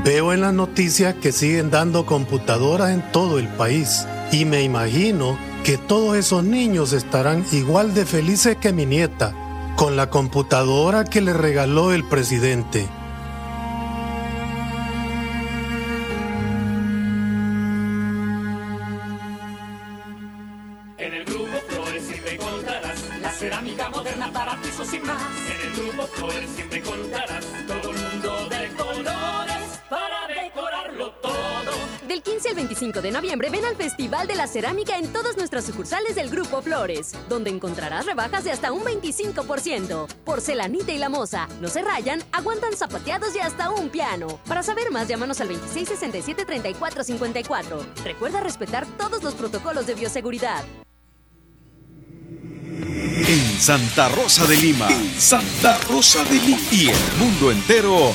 Veo 0.05 0.35
en 0.35 0.43
las 0.43 0.53
noticias 0.53 1.15
que 1.15 1.33
siguen 1.33 1.71
dando 1.71 2.05
computadoras 2.05 2.91
en 2.91 3.01
todo 3.13 3.39
el 3.39 3.49
país 3.49 4.07
y 4.31 4.45
me 4.45 4.63
imagino 4.63 5.39
que 5.65 5.79
todos 5.79 6.19
esos 6.19 6.45
niños 6.45 6.93
estarán 6.93 7.47
igual 7.51 7.95
de 7.95 8.05
felices 8.05 8.59
que 8.59 8.75
mi 8.75 8.85
nieta 8.85 9.35
con 9.77 9.97
la 9.97 10.11
computadora 10.11 11.05
que 11.05 11.23
le 11.23 11.33
regaló 11.33 11.93
el 11.93 12.05
presidente. 12.05 12.87
De 34.15 34.37
la 34.37 34.47
Cerámica 34.47 34.97
en 34.97 35.13
todas 35.13 35.37
nuestras 35.37 35.67
sucursales 35.67 36.15
del 36.15 36.31
Grupo 36.31 36.63
Flores, 36.63 37.13
donde 37.29 37.51
encontrarás 37.51 38.07
rebajas 38.07 38.45
de 38.45 38.53
hasta 38.53 38.73
un 38.73 38.83
25%. 38.83 40.07
Porcelanita 40.25 40.93
y 40.93 40.99
la 40.99 41.11
moza, 41.11 41.47
no 41.61 41.69
se 41.69 41.83
rayan, 41.83 42.23
aguantan 42.33 42.75
zapateados 42.75 43.37
y 43.37 43.41
hasta 43.41 43.69
un 43.69 43.91
piano. 43.91 44.41
Para 44.47 44.63
saber 44.63 44.91
más, 44.93 45.09
llámanos 45.09 45.43
al 45.43 45.51
2667-3454. 45.51 47.85
Recuerda 48.05 48.41
respetar 48.41 48.87
todos 48.97 49.23
los 49.23 49.35
protocolos 49.35 49.87
de 49.87 49.95
bioseguridad. 49.95 50.65
En 53.27 53.61
Santa 53.61 54.09
Rosa 54.09 54.47
de 54.47 54.57
Lima. 54.57 54.89
Santa 55.19 55.77
Rosa 55.91 56.25
de 56.25 56.37
Lima. 56.37 56.63
Y 56.71 56.89
el 56.89 57.13
mundo 57.19 57.51
entero. 57.51 58.15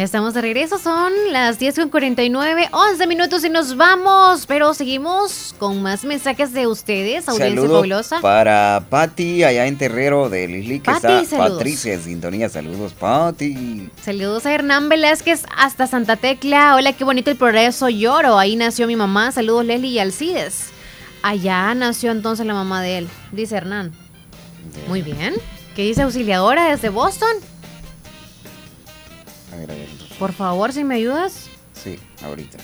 Ya 0.00 0.04
estamos 0.04 0.32
de 0.32 0.40
regreso, 0.40 0.78
son 0.78 1.12
las 1.30 1.60
10.49, 1.60 2.70
11 2.72 3.06
minutos 3.06 3.44
y 3.44 3.50
nos 3.50 3.76
vamos, 3.76 4.46
pero 4.46 4.72
seguimos 4.72 5.54
con 5.58 5.82
más 5.82 6.04
mensajes 6.04 6.54
de 6.54 6.66
ustedes, 6.66 7.28
audiencia 7.28 7.68
fabulosa. 7.68 8.20
Para 8.22 8.82
Patti, 8.88 9.44
allá 9.44 9.66
en 9.66 9.76
Terrero 9.76 10.30
de 10.30 10.48
Lisli, 10.48 10.80
que 10.80 10.90
está 10.90 11.22
Patricia 11.36 11.92
en 11.92 12.02
sintonía. 12.02 12.48
Saludos, 12.48 12.94
Patti. 12.94 13.90
Saludos 14.02 14.46
a 14.46 14.54
Hernán 14.54 14.88
Velázquez 14.88 15.42
hasta 15.54 15.86
Santa 15.86 16.16
Tecla. 16.16 16.76
Hola, 16.76 16.94
qué 16.94 17.04
bonito 17.04 17.30
el 17.30 17.36
progreso 17.36 17.90
lloro. 17.90 18.38
Ahí 18.38 18.56
nació 18.56 18.86
mi 18.86 18.96
mamá. 18.96 19.32
Saludos, 19.32 19.66
Leslie 19.66 19.90
y 19.90 19.98
Alcides. 19.98 20.70
Allá 21.20 21.74
nació 21.74 22.12
entonces 22.12 22.46
la 22.46 22.54
mamá 22.54 22.80
de 22.80 22.96
él, 22.96 23.08
dice 23.32 23.54
Hernán. 23.54 23.92
Muy 24.88 25.02
bien. 25.02 25.34
¿Qué 25.76 25.82
dice 25.82 26.00
auxiliadora 26.00 26.70
desde 26.70 26.88
Boston? 26.88 27.36
Por 30.18 30.32
favor, 30.32 30.72
si 30.72 30.84
me 30.84 30.96
ayudas. 30.96 31.48
Sí, 31.72 31.98
ahorita. 32.22 32.58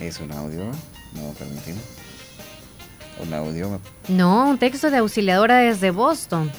¿Es 0.00 0.18
un 0.18 0.32
audio? 0.32 0.64
No, 1.12 1.32
permíteme. 1.38 1.80
¿Un 3.22 3.34
audio? 3.34 3.80
No, 4.08 4.48
un 4.48 4.58
texto 4.58 4.90
de 4.90 4.98
auxiliadora 4.98 5.58
desde 5.58 5.90
Boston. 5.90 6.50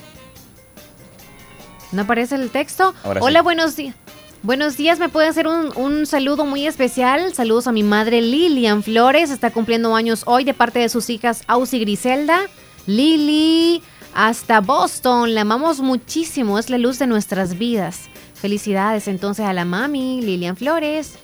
¿No 1.91 2.03
aparece 2.03 2.35
el 2.35 2.51
texto? 2.51 2.93
Hola, 3.03 3.41
buenos 3.41 3.75
días. 3.75 3.95
Buenos 4.43 4.75
días, 4.75 4.97
¿me 4.97 5.07
puede 5.07 5.27
hacer 5.27 5.47
un, 5.47 5.71
un, 5.75 6.07
saludo 6.07 6.45
muy 6.45 6.65
especial? 6.65 7.31
Saludos 7.35 7.67
a 7.67 7.71
mi 7.71 7.83
madre 7.83 8.21
Lilian 8.23 8.81
Flores, 8.81 9.29
está 9.29 9.51
cumpliendo 9.51 9.95
años 9.95 10.23
hoy 10.25 10.43
de 10.43 10.55
parte 10.55 10.79
de 10.79 10.89
sus 10.89 11.11
hijas 11.11 11.43
Ausi 11.45 11.79
Griselda, 11.79 12.39
Lili, 12.87 13.81
hasta 14.13 14.61
Boston. 14.61 15.33
La 15.33 15.41
amamos 15.41 15.79
muchísimo, 15.79 16.59
es 16.59 16.69
la 16.69 16.77
luz 16.77 16.99
de 16.99 17.07
nuestras 17.07 17.57
vidas. 17.57 18.09
Felicidades 18.35 19.07
entonces 19.07 19.45
a 19.45 19.53
la 19.53 19.65
mami, 19.65 20.21
Lilian 20.21 20.55
Flores. 20.55 21.17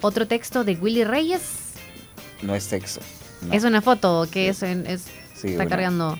Otro 0.00 0.26
texto 0.26 0.64
de 0.64 0.74
Willy 0.74 1.04
Reyes. 1.04 1.42
No 2.42 2.54
es 2.54 2.68
texto. 2.68 3.00
Es 3.52 3.64
una 3.64 3.82
foto 3.82 4.26
que 4.30 4.48
es, 4.48 4.62
está 4.62 5.66
cargando. 5.66 6.18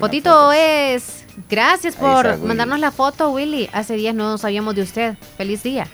Fotito 0.00 0.52
es. 0.52 1.24
Gracias 1.48 1.94
por 1.94 2.38
mandarnos 2.38 2.80
la 2.80 2.90
foto, 2.90 3.30
Willy. 3.30 3.68
Hace 3.72 3.94
días 3.94 4.14
no 4.14 4.38
sabíamos 4.38 4.74
de 4.74 4.82
usted. 4.82 5.16
Feliz 5.36 5.62
día. 5.62 5.86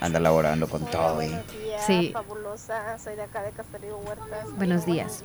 Anda 0.00 0.18
laborando 0.18 0.68
con 0.68 0.84
todo. 0.86 1.14
Buenos 1.14 1.46
días, 1.52 1.86
sí. 1.86 2.10
Fabulosa. 2.12 2.98
Soy 2.98 3.14
de 3.14 3.22
acá 3.22 3.42
de 3.42 3.52
Huertas. 3.92 4.56
Buenos 4.56 4.84
días. 4.84 5.22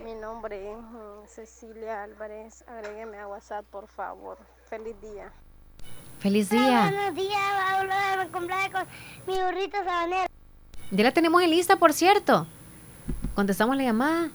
Mi 0.00 0.14
nombre 0.14 0.72
es 0.72 1.30
Cecilia 1.30 2.02
Álvarez. 2.04 2.64
Agrégueme 2.66 3.18
a 3.18 3.28
WhatsApp, 3.28 3.64
por 3.66 3.86
favor. 3.86 4.38
Feliz 4.68 5.00
día. 5.00 5.30
Feliz 6.18 6.50
día. 6.50 6.90
Buenos 6.90 7.14
días, 7.14 8.16
me 8.18 8.28
cumpleaños 8.28 8.72
con 8.72 8.86
mi 9.26 9.40
burrito 9.40 9.76
sabanero. 9.84 10.26
Ya 10.90 11.04
la 11.04 11.12
tenemos 11.12 11.42
en 11.42 11.50
lista, 11.50 11.76
por 11.76 11.92
cierto. 11.92 12.46
¿Contestamos 13.34 13.76
la 13.76 13.82
llamada? 13.84 14.30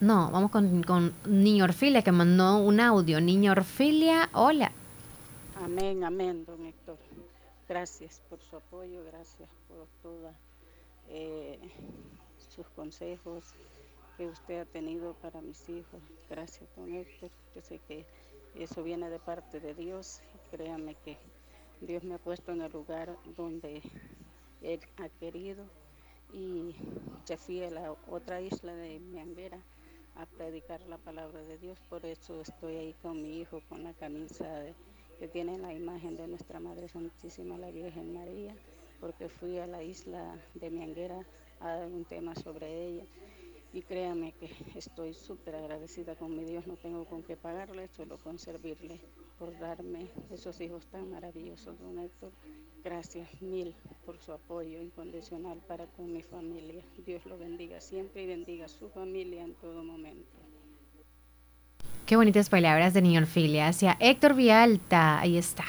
No, 0.00 0.30
vamos 0.30 0.50
con, 0.50 0.82
con 0.82 1.14
Niña 1.26 1.64
Orfilia, 1.64 2.02
que 2.02 2.12
mandó 2.12 2.58
un 2.58 2.80
audio. 2.80 3.20
Niña 3.20 3.52
Orfilia, 3.52 4.28
hola. 4.32 4.72
Amén, 5.62 6.04
amén, 6.04 6.44
don 6.46 6.64
Héctor. 6.66 6.96
Gracias 7.68 8.20
por 8.28 8.40
su 8.40 8.56
apoyo, 8.56 9.04
gracias 9.04 9.48
por 9.68 9.86
todos 10.02 10.34
eh, 11.08 11.58
sus 12.54 12.66
consejos 12.68 13.44
que 14.20 14.26
usted 14.26 14.60
ha 14.60 14.64
tenido 14.66 15.14
para 15.14 15.40
mis 15.40 15.66
hijos. 15.70 16.02
Gracias, 16.28 16.68
don 16.76 16.92
Héctor. 16.92 17.30
Yo 17.54 17.62
sé 17.62 17.80
que 17.88 18.04
eso 18.54 18.82
viene 18.82 19.08
de 19.08 19.18
parte 19.18 19.60
de 19.60 19.72
Dios. 19.72 20.20
Créame 20.50 20.94
que 20.96 21.16
Dios 21.80 22.04
me 22.04 22.16
ha 22.16 22.18
puesto 22.18 22.52
en 22.52 22.60
el 22.60 22.70
lugar 22.70 23.16
donde 23.34 23.80
Él 24.60 24.80
ha 24.98 25.08
querido. 25.08 25.64
Y 26.34 26.74
ya 27.24 27.38
fui 27.38 27.62
a 27.62 27.70
la 27.70 27.96
otra 28.10 28.42
isla 28.42 28.74
de 28.74 29.00
Miambera 29.00 29.58
a 30.16 30.26
predicar 30.26 30.82
la 30.82 30.98
palabra 30.98 31.40
de 31.40 31.56
Dios. 31.56 31.80
Por 31.88 32.04
eso 32.04 32.42
estoy 32.42 32.76
ahí 32.76 32.94
con 33.00 33.22
mi 33.22 33.40
hijo 33.40 33.62
con 33.70 33.84
la 33.84 33.94
camisa 33.94 34.66
que 35.18 35.28
tiene 35.28 35.56
la 35.56 35.72
imagen 35.72 36.18
de 36.18 36.28
nuestra 36.28 36.60
Madre 36.60 36.88
Santísima, 36.88 37.56
la 37.56 37.70
Virgen 37.70 38.12
María, 38.12 38.54
porque 39.00 39.30
fui 39.30 39.56
a 39.56 39.66
la 39.66 39.82
isla 39.82 40.38
de 40.52 40.68
Mianguera 40.68 41.24
a 41.60 41.68
dar 41.68 41.86
un 41.86 42.04
tema 42.04 42.34
sobre 42.34 42.86
ella. 42.86 43.06
Y 43.72 43.82
créame 43.82 44.32
que 44.32 44.50
estoy 44.76 45.14
súper 45.14 45.54
agradecida 45.54 46.16
con 46.16 46.36
mi 46.36 46.44
Dios, 46.44 46.66
no 46.66 46.74
tengo 46.74 47.04
con 47.04 47.22
qué 47.22 47.36
pagarle, 47.36 47.88
solo 47.96 48.18
con 48.18 48.38
servirle 48.38 49.00
por 49.38 49.56
darme 49.58 50.08
esos 50.30 50.60
hijos 50.60 50.86
tan 50.86 51.10
maravillosos, 51.10 51.78
don 51.78 51.98
Héctor. 51.98 52.32
Gracias 52.82 53.28
mil 53.40 53.74
por 54.04 54.18
su 54.18 54.32
apoyo 54.32 54.80
incondicional 54.80 55.58
para 55.68 55.86
con 55.86 56.12
mi 56.12 56.22
familia. 56.22 56.82
Dios 57.06 57.24
lo 57.26 57.38
bendiga 57.38 57.80
siempre 57.80 58.24
y 58.24 58.26
bendiga 58.26 58.64
a 58.64 58.68
su 58.68 58.88
familia 58.88 59.44
en 59.44 59.54
todo 59.54 59.84
momento. 59.84 60.36
Qué 62.06 62.16
bonitas 62.16 62.50
palabras 62.50 62.92
de 62.92 63.02
niño 63.02 63.20
Orfilia 63.20 63.68
hacia 63.68 63.96
Héctor 64.00 64.34
Vialta. 64.34 65.20
Ahí 65.20 65.36
está. 65.36 65.64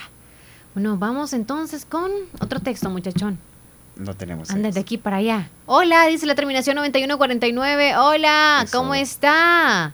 Bueno, 0.73 0.97
vamos 0.97 1.33
entonces 1.33 1.85
con 1.85 2.11
otro 2.39 2.61
texto, 2.61 2.89
muchachón. 2.89 3.50
No 4.01 4.15
tenemos. 4.15 4.49
Anda 4.49 4.71
de 4.71 4.79
aquí 4.79 4.97
para 4.97 5.17
allá. 5.17 5.49
Hola, 5.67 6.07
dice 6.07 6.25
la 6.25 6.33
terminación 6.33 6.75
9149. 6.75 7.97
Hola, 7.97 8.65
¿cómo 8.71 8.95
está? 8.95 9.93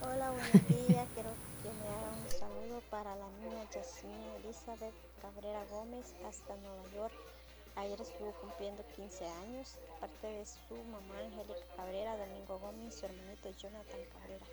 Hola, 0.00 0.30
buenos 0.30 0.88
días. 0.88 1.06
hasta 6.26 6.56
Nueva 6.56 6.82
York. 6.94 7.14
Ayer 7.76 8.00
estuvo 8.00 8.32
cumpliendo 8.32 8.82
15 8.96 9.26
años, 9.26 9.76
parte 10.00 10.26
de 10.26 10.44
su 10.44 10.74
mamá 10.90 11.18
Angélica 11.20 11.66
Cabrera, 11.76 12.16
Domingo 12.16 12.58
Gómez 12.58 12.94
y 12.94 12.98
su 12.98 13.06
hermanito 13.06 13.50
Jonathan 13.58 14.00
Cabrera. 14.12 14.46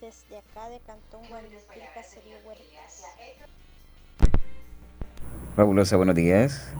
Desde 0.00 0.38
acá 0.38 0.68
de 0.70 0.80
Cantón 0.80 1.26
Guadalupe, 1.28 1.88
Caserío 1.94 2.38
Huertas. 2.46 3.04
Fabulosa, 5.56 5.96
buenos 5.96 6.14
días. 6.14 6.72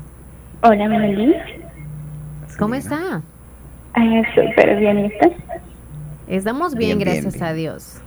Hola, 0.62 0.88
Melody. 0.88 1.34
¿Cómo 2.58 2.74
está? 2.74 3.22
Ah, 3.94 4.22
súper 4.34 4.78
bien, 4.78 5.12
Estamos 6.28 6.74
bien, 6.74 6.98
gracias 6.98 7.40
a 7.40 7.52
Dios. 7.52 8.00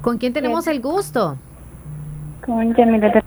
¿Con 0.00 0.18
quién 0.18 0.32
tenemos 0.32 0.66
el 0.66 0.80
gusto? 0.80 1.36
Con 2.44 2.74
Yamilet. 2.74 3.24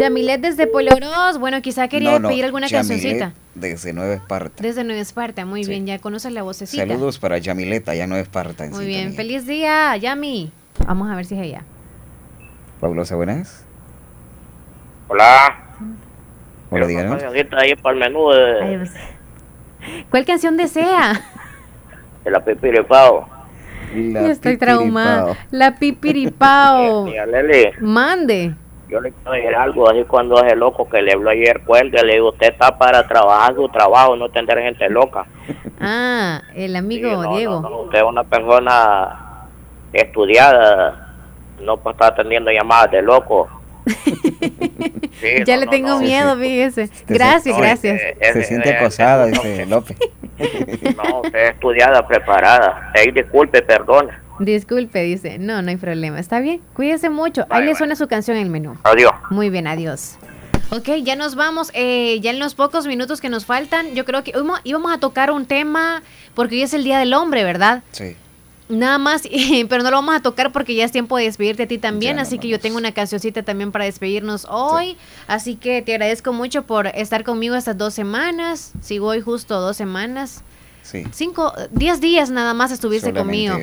Yamilet 0.00 0.40
desde 0.40 0.66
Poloros. 0.66 1.38
Bueno, 1.38 1.60
quizá 1.60 1.88
quería 1.88 2.18
pedir 2.20 2.44
alguna 2.44 2.68
cancioncita. 2.68 3.32
Desde 3.54 3.92
Nueva 3.92 4.14
Esparta. 4.14 4.62
Desde 4.62 4.82
Nueva 4.84 5.00
Esparta, 5.00 5.44
muy 5.44 5.64
bien, 5.64 5.86
ya 5.86 5.98
conoces 5.98 6.32
la 6.32 6.42
vocecita. 6.42 6.86
Saludos 6.86 7.18
para 7.18 7.38
Yamilet, 7.38 7.88
allá 7.88 8.06
Nueva 8.06 8.22
Esparta. 8.22 8.66
muy 8.70 8.86
bien, 8.86 9.12
feliz 9.14 9.46
día, 9.46 9.96
Yami. 9.96 10.50
Vamos 10.86 11.10
a 11.10 11.16
ver 11.16 11.26
si 11.26 11.34
es 11.34 11.42
ella. 11.42 11.62
Fabulosa, 12.80 13.14
buenas. 13.14 13.63
Hola. 15.14 15.54
Hola, 16.70 16.86
díganos. 16.88 17.22
ahí 17.52 17.76
para 17.76 17.94
el 17.94 18.00
menú 18.00 18.30
de... 18.30 18.90
¿Cuál 20.10 20.24
canción 20.24 20.56
desea? 20.56 21.22
De 22.24 22.32
la 22.32 22.42
Pau. 22.82 23.24
La 23.94 24.32
estoy 24.32 24.56
traumada. 24.56 25.36
La 25.52 25.76
pipiripao. 25.76 27.06
Mande. 27.80 28.56
Yo 28.88 29.00
le 29.00 29.12
quiero 29.12 29.30
decir 29.30 29.54
algo, 29.54 29.88
así 29.88 30.02
cuando 30.02 30.44
es 30.44 30.52
el 30.52 30.58
loco 30.58 30.88
que 30.88 31.00
le 31.00 31.12
habló 31.12 31.30
ayer, 31.30 31.60
cuente, 31.60 32.04
le 32.04 32.14
digo, 32.14 32.30
usted 32.30 32.48
está 32.48 32.76
para 32.76 33.06
trabajar 33.06 33.54
su 33.54 33.68
trabajo, 33.68 34.16
no 34.16 34.28
tener 34.30 34.58
gente 34.58 34.90
loca. 34.90 35.26
Ah, 35.86 36.40
el 36.54 36.76
amigo 36.76 37.36
Diego. 37.36 37.84
usted 37.84 37.98
es 37.98 38.04
una 38.04 38.24
persona 38.24 39.46
estudiada, 39.92 41.14
no 41.60 41.76
puede 41.76 41.94
estar 41.94 42.12
atendiendo 42.12 42.50
llamadas 42.50 42.90
de 42.90 43.02
loco. 43.02 43.48
ya 45.46 45.56
le 45.56 45.66
tengo 45.66 46.00
miedo, 46.00 46.36
fíjese. 46.38 46.90
Gracias, 47.06 47.56
gracias. 47.56 48.00
Se 48.32 48.44
siente 48.44 48.74
acosada, 48.74 49.26
dice 49.26 49.66
López. 49.66 49.96
no, 50.96 51.20
usted 51.20 51.38
es 51.38 51.54
estudiada, 51.54 52.06
preparada. 52.06 52.92
Ey, 52.94 53.10
disculpe, 53.12 53.62
perdona. 53.62 54.22
Disculpe, 54.38 55.02
dice. 55.02 55.38
No, 55.38 55.62
no 55.62 55.70
hay 55.70 55.76
problema. 55.76 56.18
Está 56.18 56.40
bien. 56.40 56.60
Cuídese 56.74 57.10
mucho. 57.10 57.46
Ahí 57.50 57.64
le 57.64 57.74
suena 57.74 57.94
su 57.94 58.08
canción 58.08 58.36
en 58.36 58.44
el 58.44 58.50
menú. 58.50 58.76
Adiós. 58.82 59.12
Muy 59.30 59.50
bien, 59.50 59.66
adiós. 59.66 60.18
Ok, 60.70 60.88
ya 61.02 61.14
nos 61.14 61.36
vamos. 61.36 61.70
Eh, 61.74 62.18
ya 62.20 62.30
en 62.30 62.38
los 62.38 62.54
pocos 62.54 62.86
minutos 62.86 63.20
que 63.20 63.28
nos 63.28 63.46
faltan, 63.46 63.94
yo 63.94 64.04
creo 64.04 64.24
que 64.24 64.32
íbamos 64.64 64.92
a 64.92 64.98
tocar 64.98 65.30
un 65.30 65.46
tema, 65.46 66.02
porque 66.34 66.56
hoy 66.56 66.62
es 66.62 66.74
el 66.74 66.82
Día 66.82 66.98
del 66.98 67.14
Hombre, 67.14 67.44
¿verdad? 67.44 67.82
Sí. 67.92 68.16
Nada 68.68 68.98
más, 68.98 69.22
pero 69.68 69.82
no 69.82 69.90
lo 69.90 69.96
vamos 69.96 70.14
a 70.14 70.20
tocar 70.20 70.50
porque 70.50 70.74
ya 70.74 70.84
es 70.84 70.92
tiempo 70.92 71.16
de 71.18 71.24
despedirte 71.24 71.64
a 71.64 71.68
ti 71.68 71.78
también, 71.78 72.18
así 72.18 72.38
que 72.38 72.48
yo 72.48 72.58
tengo 72.58 72.78
una 72.78 72.92
cancioncita 72.92 73.42
también 73.42 73.72
para 73.72 73.84
despedirnos 73.84 74.46
hoy, 74.48 74.96
así 75.26 75.56
que 75.56 75.82
te 75.82 75.92
agradezco 75.92 76.32
mucho 76.32 76.62
por 76.62 76.86
estar 76.86 77.24
conmigo 77.24 77.54
estas 77.54 77.76
dos 77.76 77.92
semanas, 77.92 78.72
sigo 78.80 79.08
hoy 79.08 79.20
justo 79.20 79.60
dos 79.60 79.76
semanas, 79.76 80.42
Sí. 80.84 81.02
Cinco, 81.12 81.50
diez 81.70 82.00
días 82.00 82.28
nada 82.28 82.52
más 82.52 82.70
estuviste 82.70 83.14
conmigo. 83.14 83.56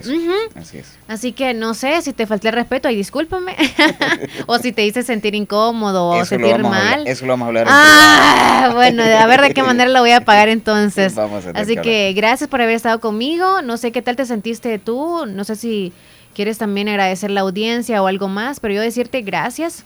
Así 0.55 0.79
es. 0.79 0.97
Así 1.07 1.33
que 1.33 1.53
no 1.53 1.75
sé 1.75 2.01
si 2.01 2.13
te 2.13 2.25
falté 2.25 2.49
el 2.49 2.55
respeto, 2.55 2.87
ahí 2.87 2.95
discúlpame. 2.95 3.55
o 4.47 4.57
si 4.57 4.71
te 4.71 4.85
hice 4.85 5.03
sentir 5.03 5.35
incómodo 5.35 6.09
o 6.09 6.25
sentir 6.25 6.57
mal. 6.57 7.05
eso 7.05 7.27
lo 7.27 7.33
vamos 7.33 7.45
a 7.45 7.47
hablar. 7.49 7.67
Ah, 7.69 8.71
bueno, 8.73 9.03
a 9.03 9.25
ver 9.27 9.41
de 9.41 9.53
qué 9.53 9.61
manera 9.61 9.89
lo 9.91 9.99
voy 9.99 10.11
a 10.11 10.21
pagar 10.21 10.49
entonces. 10.49 11.15
Así 11.53 11.77
que 11.77 12.11
gracias 12.13 12.49
por 12.49 12.59
haber 12.59 12.75
estado 12.75 12.99
conmigo. 12.99 13.61
No 13.61 13.77
sé 13.77 13.91
qué 13.91 14.01
tal 14.01 14.15
te 14.15 14.25
sentiste 14.25 14.79
tú. 14.79 15.27
No 15.27 15.43
sé 15.43 15.55
si 15.55 15.93
quieres 16.33 16.57
también 16.57 16.89
agradecer 16.89 17.29
la 17.29 17.41
audiencia 17.41 18.01
o 18.01 18.07
algo 18.07 18.29
más, 18.29 18.59
pero 18.59 18.73
yo 18.73 18.81
decirte 18.81 19.21
gracias 19.21 19.85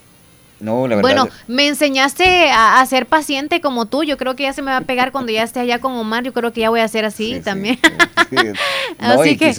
no, 0.58 0.88
la 0.88 0.96
verdad. 0.96 1.02
Bueno, 1.02 1.28
me 1.46 1.68
enseñaste 1.68 2.50
a, 2.50 2.84
ser 2.86 3.06
paciente 3.06 3.60
como 3.60 3.86
tú. 3.86 4.04
Yo 4.04 4.16
creo 4.16 4.36
que 4.36 4.44
ya 4.44 4.52
se 4.52 4.62
me 4.62 4.70
va 4.70 4.78
a 4.78 4.82
pegar 4.82 5.12
cuando 5.12 5.32
ya 5.32 5.42
esté 5.42 5.60
allá 5.60 5.80
con 5.80 5.92
Omar. 5.92 6.24
Yo 6.24 6.32
creo 6.32 6.52
que 6.52 6.62
ya 6.62 6.70
voy 6.70 6.80
a 6.80 6.88
ser 6.88 7.04
así 7.04 7.40
también. 7.40 7.78
así 8.98 9.36
que 9.36 9.54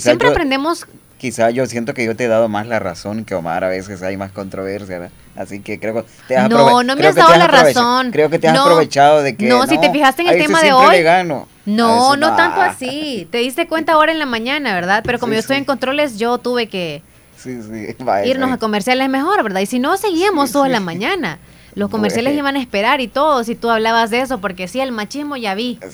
siempre 0.00 0.28
aprendemos. 0.28 0.86
Quizá 1.18 1.50
yo 1.50 1.66
siento 1.66 1.92
que 1.92 2.02
yo 2.04 2.16
te 2.16 2.24
he 2.24 2.28
dado 2.28 2.48
más 2.48 2.66
la 2.66 2.78
razón 2.78 3.24
que 3.26 3.34
Omar. 3.34 3.62
A 3.62 3.68
veces 3.68 4.02
hay 4.02 4.16
más 4.16 4.32
controversia. 4.32 5.10
Así 5.36 5.60
que 5.60 5.78
creo 5.78 5.94
que 5.94 6.04
te 6.26 6.36
has 6.36 6.48
No, 6.48 6.82
no 6.82 6.96
me 6.96 7.06
has 7.06 7.14
dado 7.14 7.36
la 7.36 7.46
razón. 7.46 8.10
Creo 8.10 8.30
que 8.30 8.38
te 8.38 8.48
has 8.48 8.58
aprovechado 8.58 9.22
de 9.22 9.36
que. 9.36 9.46
No, 9.46 9.66
si 9.66 9.78
te 9.78 9.90
fijaste 9.90 10.22
en 10.22 10.28
el 10.28 10.38
tema 10.38 10.62
de 10.62 10.72
hoy. 10.72 11.02
Gano. 11.02 11.46
No, 11.64 12.16
no 12.16 12.34
tanto 12.34 12.60
así. 12.60 13.28
Te 13.30 13.38
diste 13.38 13.68
cuenta 13.68 13.92
ahora 13.92 14.10
en 14.10 14.18
la 14.18 14.26
mañana, 14.26 14.74
¿verdad? 14.74 15.02
Pero 15.04 15.18
como 15.20 15.34
yo 15.34 15.38
estoy 15.38 15.58
en 15.58 15.64
controles, 15.64 16.18
yo 16.18 16.38
tuve 16.38 16.66
que 16.68 17.02
irnos 18.24 18.52
a 18.52 18.58
comerciales 18.58 19.08
mejor, 19.08 19.42
¿verdad? 19.42 19.60
Y 19.60 19.66
si 19.66 19.78
no, 19.78 19.96
seguíamos 19.96 20.52
toda 20.52 20.68
la 20.68 20.80
mañana. 20.80 21.38
Los 21.74 21.88
comerciales 21.88 22.36
iban 22.36 22.56
a 22.56 22.60
esperar 22.60 23.00
y 23.00 23.06
todo, 23.06 23.44
si 23.44 23.54
tú 23.54 23.70
hablabas 23.70 24.10
de 24.10 24.20
eso, 24.20 24.40
porque 24.40 24.66
sí, 24.66 24.80
el 24.80 24.90
machismo 24.90 25.36
ya 25.36 25.54
vi. 25.54 25.78
O 25.86 25.90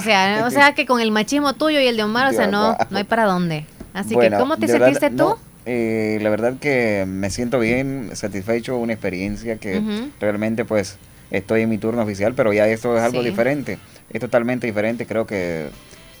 sea, 0.00 0.44
o 0.46 0.50
sea, 0.50 0.72
que 0.74 0.86
con 0.86 1.00
el 1.00 1.10
machismo 1.10 1.52
tuyo 1.52 1.80
y 1.80 1.86
el 1.86 1.96
de 1.96 2.04
Omar, 2.04 2.32
o 2.32 2.32
sea, 2.32 2.46
no, 2.46 2.76
no 2.90 2.98
hay 2.98 3.04
para 3.04 3.24
dónde. 3.24 3.66
Así 3.92 4.16
que, 4.16 4.30
¿cómo 4.30 4.56
te 4.56 4.68
sentiste 4.68 5.10
tú? 5.10 5.36
Eh, 5.66 6.18
la 6.22 6.30
verdad 6.30 6.54
que 6.58 7.04
me 7.06 7.28
siento 7.28 7.58
bien, 7.58 8.10
satisfecho, 8.14 8.78
una 8.78 8.94
experiencia 8.94 9.56
que 9.58 9.82
realmente 10.18 10.64
pues 10.64 10.96
estoy 11.30 11.62
en 11.62 11.68
mi 11.68 11.76
turno 11.76 12.02
oficial, 12.02 12.32
pero 12.34 12.54
ya 12.54 12.66
esto 12.66 12.96
es 12.96 13.02
algo 13.02 13.22
diferente, 13.22 13.78
es 14.10 14.20
totalmente 14.20 14.66
diferente, 14.66 15.04
creo 15.04 15.26
que 15.26 15.68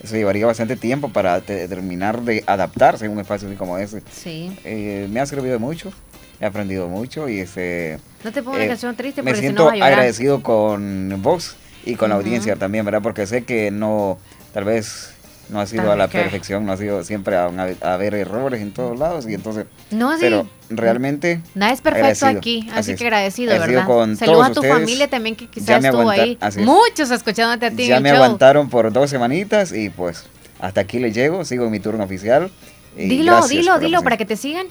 se 0.04 0.16
llevaría 0.16 0.46
bastante 0.46 0.76
tiempo 0.76 1.08
para 1.08 1.40
terminar 1.40 2.22
de 2.22 2.44
adaptarse 2.46 3.06
en 3.06 3.12
un 3.12 3.20
espacio 3.20 3.48
así 3.48 3.56
como 3.56 3.78
ese. 3.78 4.02
Sí. 4.12 4.56
Eh, 4.64 5.08
me 5.10 5.20
ha 5.20 5.26
servido 5.26 5.58
mucho, 5.58 5.92
he 6.40 6.46
aprendido 6.46 6.88
mucho 6.88 7.28
y 7.28 7.40
ese... 7.40 7.98
No 8.24 8.32
te 8.32 8.42
pongo 8.42 8.56
una 8.56 8.64
eh, 8.64 8.68
canción 8.68 8.94
triste 8.96 9.22
Me 9.22 9.34
siento 9.34 9.68
agradecido 9.68 10.42
con 10.42 11.20
vos 11.22 11.56
y 11.84 11.94
con 11.94 12.10
la 12.10 12.16
audiencia 12.16 12.56
también, 12.56 12.84
¿verdad? 12.84 13.02
Porque 13.02 13.26
sé 13.26 13.44
que 13.44 13.70
no, 13.70 14.18
tal 14.52 14.64
vez 14.64 15.14
no 15.50 15.60
ha 15.60 15.66
sido 15.66 15.90
a 15.90 15.96
la 15.96 16.08
perfección, 16.08 16.66
no 16.66 16.72
ha 16.72 16.76
sido 16.76 17.02
siempre 17.04 17.36
a, 17.36 17.46
haber 17.82 18.14
errores 18.14 18.60
en 18.60 18.72
todos 18.72 18.98
lados 18.98 19.26
y 19.28 19.34
entonces... 19.34 19.66
No, 19.90 20.12
sí. 20.12 20.18
Pero 20.20 20.48
realmente... 20.70 21.40
Nada 21.54 21.72
es 21.72 21.80
perfecto 21.80 22.26
aquí, 22.26 22.68
así, 22.74 22.94
que 22.94 23.04
agradecido, 23.04 23.52
¿verdad? 23.58 23.86
Saludos 24.16 24.46
a 24.46 24.52
tu 24.52 24.62
familia 24.62 25.08
también 25.08 25.36
que 25.36 25.46
quizás 25.46 25.84
estuvo 25.84 26.08
ahí. 26.08 26.38
Muchos 26.58 27.10
escuchándote 27.10 27.66
a 27.66 27.70
ti. 27.70 27.86
Ya 27.86 28.00
me 28.00 28.10
aguantaron 28.10 28.68
por 28.68 28.92
dos 28.92 29.10
semanitas 29.10 29.72
y 29.72 29.90
pues 29.90 30.26
hasta 30.60 30.80
aquí 30.80 30.98
le 30.98 31.12
llego, 31.12 31.44
sigo 31.44 31.64
en 31.64 31.70
mi 31.70 31.80
turno 31.80 32.04
oficial. 32.04 32.50
Dilo, 32.96 33.46
dilo, 33.46 33.78
dilo 33.78 34.02
para 34.02 34.16
que 34.16 34.24
te 34.24 34.36
sigan. 34.36 34.66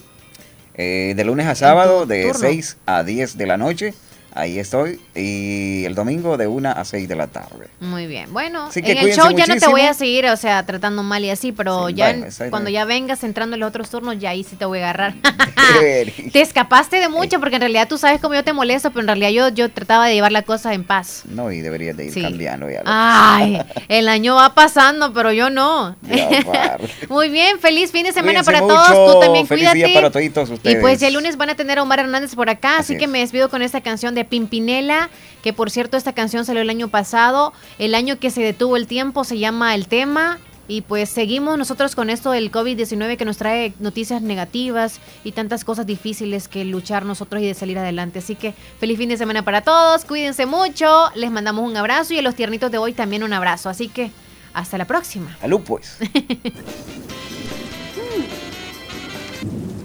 Eh, 0.76 1.14
de 1.16 1.24
lunes 1.24 1.48
a 1.48 1.56
sábado, 1.56 2.06
de 2.06 2.32
6 2.36 2.78
a 2.86 3.04
10 3.04 3.38
de 3.38 3.48
la 3.48 3.58
noche 3.58 3.94
Ahí 4.38 4.60
estoy. 4.60 5.00
Y 5.16 5.84
el 5.86 5.96
domingo 5.96 6.38
de 6.38 6.46
1 6.46 6.70
a 6.70 6.86
6 6.86 7.10
de 7.10 7.16
la 7.16 7.26
tarde. 7.26 7.70
Muy 7.80 8.06
bien. 8.06 8.32
Bueno, 8.32 8.70
en 8.72 8.98
el 8.98 9.12
show 9.12 9.32
ya 9.32 9.48
no 9.48 9.56
te 9.56 9.68
voy 9.68 9.82
a 9.82 9.96
seguir, 9.96 10.28
o 10.28 10.38
sea, 10.38 10.64
tratando 10.64 11.02
mal 11.02 11.26
y 11.26 11.32
así, 11.32 11.52
pero 11.52 11.90
ya 11.90 12.16
cuando 12.52 12.70
ya 12.70 12.86
vengas 12.86 13.24
entrando 13.24 13.56
en 13.56 13.62
los 13.62 13.70
otros 13.70 13.90
turnos, 13.90 14.20
ya 14.20 14.30
ahí 14.30 14.44
sí 14.44 14.56
te 14.56 14.66
voy 14.66 14.78
a 14.78 14.92
agarrar. 14.92 15.16
te 15.82 16.42
escapaste 16.42 16.98
de 16.98 17.10
mucho, 17.10 17.40
porque 17.40 17.56
en 17.56 17.62
realidad 17.62 17.88
tú 17.88 17.98
sabes 17.98 18.22
cómo 18.22 18.36
yo 18.36 18.44
te 18.44 18.54
molesto, 18.54 18.92
pero 18.92 19.02
en 19.02 19.08
realidad 19.08 19.30
yo, 19.32 19.50
yo 19.56 19.72
trataba 19.72 20.06
de 20.06 20.14
llevar 20.14 20.32
la 20.32 20.44
cosa 20.44 20.76
en 20.76 20.84
paz. 20.84 21.24
No, 21.28 21.52
y 21.52 21.62
deberías 21.62 21.98
de 21.98 22.06
ir 22.06 22.22
cambiando 22.22 22.70
ya. 22.70 22.84
Ay, 22.86 23.60
el 23.88 24.08
año 24.08 24.36
va 24.36 24.54
pasando, 24.54 25.14
pero 25.14 25.32
yo 25.32 25.50
no. 25.50 25.96
Muy 27.10 27.30
bien, 27.30 27.60
feliz 27.60 27.92
fin 27.92 28.04
de 28.04 28.14
semana 28.14 28.44
para 28.44 28.60
todos. 28.60 29.14
Tú 29.14 29.20
también 29.20 29.48
feliz 29.48 29.70
cuídate. 29.72 29.92
Día 29.92 30.02
para 30.02 30.12
todos 30.12 30.52
ustedes. 30.52 30.78
Y 30.78 30.80
pues 30.80 31.02
el 31.02 31.16
lunes 31.16 31.38
van 31.38 31.50
a 31.50 31.56
tener 31.56 31.80
a 31.80 31.82
Omar 31.82 32.02
Hernández 32.02 32.36
por 32.36 32.52
acá, 32.52 32.78
así, 32.78 32.98
que 32.98 33.08
me 33.08 33.18
despido 33.20 33.50
con 33.50 33.64
esta 33.64 33.82
canción 33.82 34.14
de 34.14 34.27
Pimpinela, 34.28 35.10
que 35.42 35.54
por 35.54 35.72
cierto 35.72 35.98
esta 35.98 36.14
canción 36.14 36.46
salió 36.46 36.62
el 36.62 36.70
año 36.70 36.88
pasado, 36.90 37.54
el 37.80 37.96
año 37.96 38.20
que 38.20 38.30
se 38.30 38.42
detuvo 38.42 38.78
el 38.78 38.88
tiempo 38.88 39.24
se 39.24 39.40
llama 39.40 39.76
El 39.76 39.88
tema. 39.88 40.40
Y 40.70 40.82
pues 40.82 41.10
seguimos 41.10 41.58
nosotros 41.58 41.96
con 41.96 42.10
esto 42.10 42.32
del 42.32 42.52
COVID-19 42.52 43.16
que 43.16 43.24
nos 43.24 43.38
trae 43.38 43.74
noticias 43.80 44.22
negativas 44.22 45.00
y 45.24 45.32
tantas 45.32 45.64
cosas 45.64 45.86
difíciles 45.86 46.50
que 46.50 46.66
luchar 46.66 47.06
nosotros 47.06 47.42
y 47.42 47.46
de 47.46 47.54
salir 47.54 47.80
adelante. 47.80 48.20
Así 48.20 48.36
que 48.36 48.54
feliz 48.78 48.98
fin 48.98 49.08
de 49.08 49.16
semana 49.16 49.46
para 49.46 49.62
todos, 49.62 50.04
cuídense 50.04 50.46
mucho, 50.46 51.10
les 51.16 51.32
mandamos 51.32 51.64
un 51.64 51.78
abrazo 51.78 52.14
y 52.14 52.20
a 52.20 52.22
los 52.22 52.36
tiernitos 52.36 52.70
de 52.70 52.80
hoy 52.80 52.92
también 52.92 53.24
un 53.24 53.32
abrazo. 53.32 53.70
Así 53.70 53.88
que 53.88 54.12
hasta 54.54 54.78
la 54.78 54.84
próxima. 54.86 55.38
Salud 55.40 55.62
pues. 55.62 56.00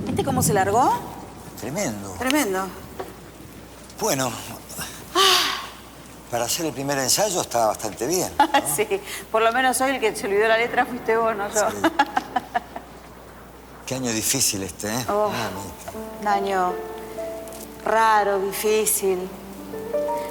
¿Este 0.08 0.24
cómo 0.24 0.42
se 0.42 0.52
largó? 0.52 0.92
Tremendo. 1.60 2.16
Tremendo. 2.18 2.66
Bueno, 4.02 4.32
para 6.28 6.46
hacer 6.46 6.66
el 6.66 6.72
primer 6.72 6.98
ensayo 6.98 7.40
está 7.40 7.66
bastante 7.66 8.08
bien. 8.08 8.32
sí, 8.76 8.84
por 9.30 9.42
lo 9.42 9.52
menos 9.52 9.80
hoy 9.80 9.92
el 9.92 10.00
que 10.00 10.16
se 10.16 10.26
olvidó 10.26 10.48
la 10.48 10.58
letra 10.58 10.84
fuiste 10.84 11.16
vos, 11.16 11.36
no 11.36 11.48
yo. 11.48 11.68
Qué 13.86 13.94
año 13.94 14.10
difícil 14.10 14.64
este, 14.64 14.88
¿eh? 14.88 15.06
Oh, 15.08 15.30
un 16.20 16.26
año 16.26 16.74
raro, 17.84 18.40
difícil. 18.40 19.20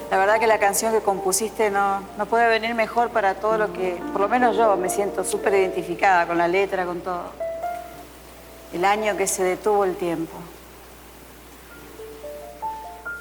La 0.10 0.18
verdad 0.18 0.38
que 0.38 0.48
la 0.48 0.60
canción 0.60 0.92
que 0.92 1.00
compusiste 1.00 1.72
no, 1.72 2.02
no 2.18 2.26
puede 2.26 2.50
venir 2.50 2.76
mejor 2.76 3.12
para 3.12 3.36
todo 3.36 3.58
lo 3.58 3.72
que... 3.72 4.04
Por 4.12 4.20
lo 4.20 4.28
menos 4.28 4.58
yo 4.58 4.76
me 4.76 4.90
siento 4.90 5.24
súper 5.24 5.54
identificada 5.54 6.28
con 6.28 6.38
la 6.38 6.50
letra, 6.50 6.86
con 6.86 7.00
todo. 7.00 7.32
El 8.74 8.84
año 8.84 9.16
que 9.16 9.28
se 9.28 9.44
detuvo 9.44 9.86
el 9.86 9.96
tiempo. 9.96 10.36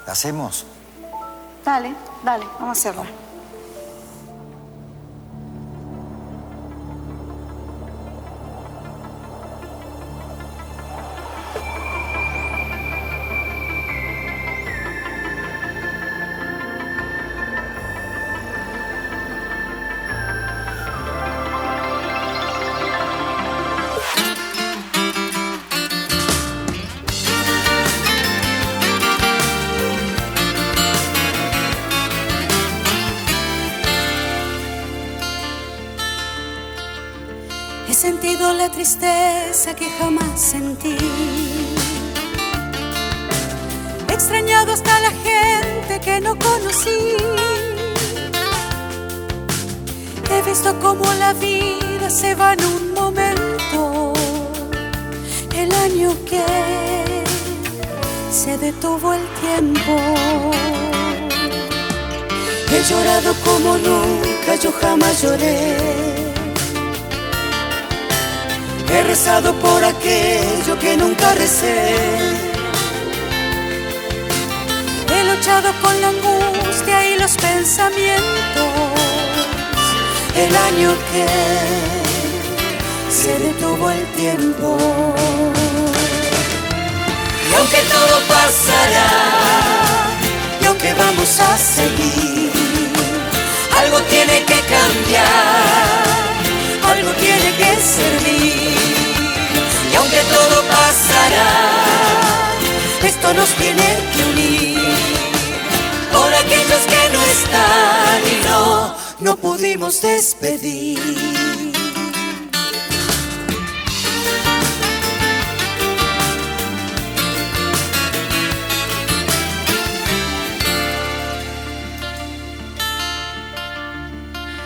Hacemos? 0.07 0.65
Dale, 1.63 1.93
dale, 2.23 2.45
vamos 2.59 2.69
a 2.69 2.71
hacerlo. 2.71 3.20
Que 39.81 39.89
jamás 39.99 40.39
sentí. 40.39 40.95
Extrañado 44.07 44.73
hasta 44.73 44.93
la 45.07 45.11
gente 45.27 45.93
que 46.05 46.21
no 46.21 46.37
conocí. 46.37 47.01
He 50.31 50.39
visto 50.49 50.69
cómo 50.79 51.05
la 51.23 51.33
vida 51.33 52.09
se 52.11 52.35
va 52.35 52.53
en 52.53 52.63
un 52.75 52.93
momento. 52.93 54.13
El 55.61 55.69
año 55.87 56.09
que 56.29 56.45
se 58.31 58.59
detuvo 58.59 59.13
el 59.13 59.25
tiempo. 59.43 59.93
He 62.71 62.79
llorado 62.89 63.33
como 63.45 63.77
nunca, 63.77 64.51
yo 64.63 64.71
jamás 64.79 65.23
lloré 65.23 66.10
He 68.93 69.03
rezado 69.03 69.53
por 69.55 69.81
aquello 69.85 70.77
que 70.77 70.97
nunca 70.97 71.33
recé. 71.35 71.95
He 75.13 75.23
luchado 75.23 75.71
con 75.81 76.01
la 76.01 76.09
angustia 76.09 77.09
y 77.09 77.17
los 77.17 77.37
pensamientos. 77.37 78.69
El 80.35 80.53
año 80.55 80.93
que 81.11 81.27
se 83.09 83.39
detuvo 83.39 83.89
el 83.91 84.05
tiempo. 84.07 84.77
Y 87.49 87.53
aunque 87.55 87.81
todo 87.93 88.19
pasará, 88.27 89.09
y 90.61 90.65
aunque 90.65 90.93
vamos 90.95 91.39
a 91.39 91.57
seguir, 91.57 92.51
algo 93.79 94.01
tiene 94.09 94.43
que 94.43 94.59
cambiar 94.75 96.20
algo 97.01 97.13
tiene 97.19 97.55
que 97.55 97.81
servir. 97.81 98.77
Y 99.91 99.95
aunque 99.95 100.21
todo 100.29 100.63
pasará, 100.67 102.53
esto 103.03 103.33
nos 103.33 103.49
tiene 103.55 103.97
que 104.13 104.23
unir. 104.23 104.79
Por 106.11 106.33
aquellos 106.33 106.81
que 106.91 107.09
no 107.13 107.21
están 107.25 108.21
y 108.31 108.47
no, 108.47 108.95
no 109.19 109.37
pudimos 109.37 110.01
despedir. 110.01 111.70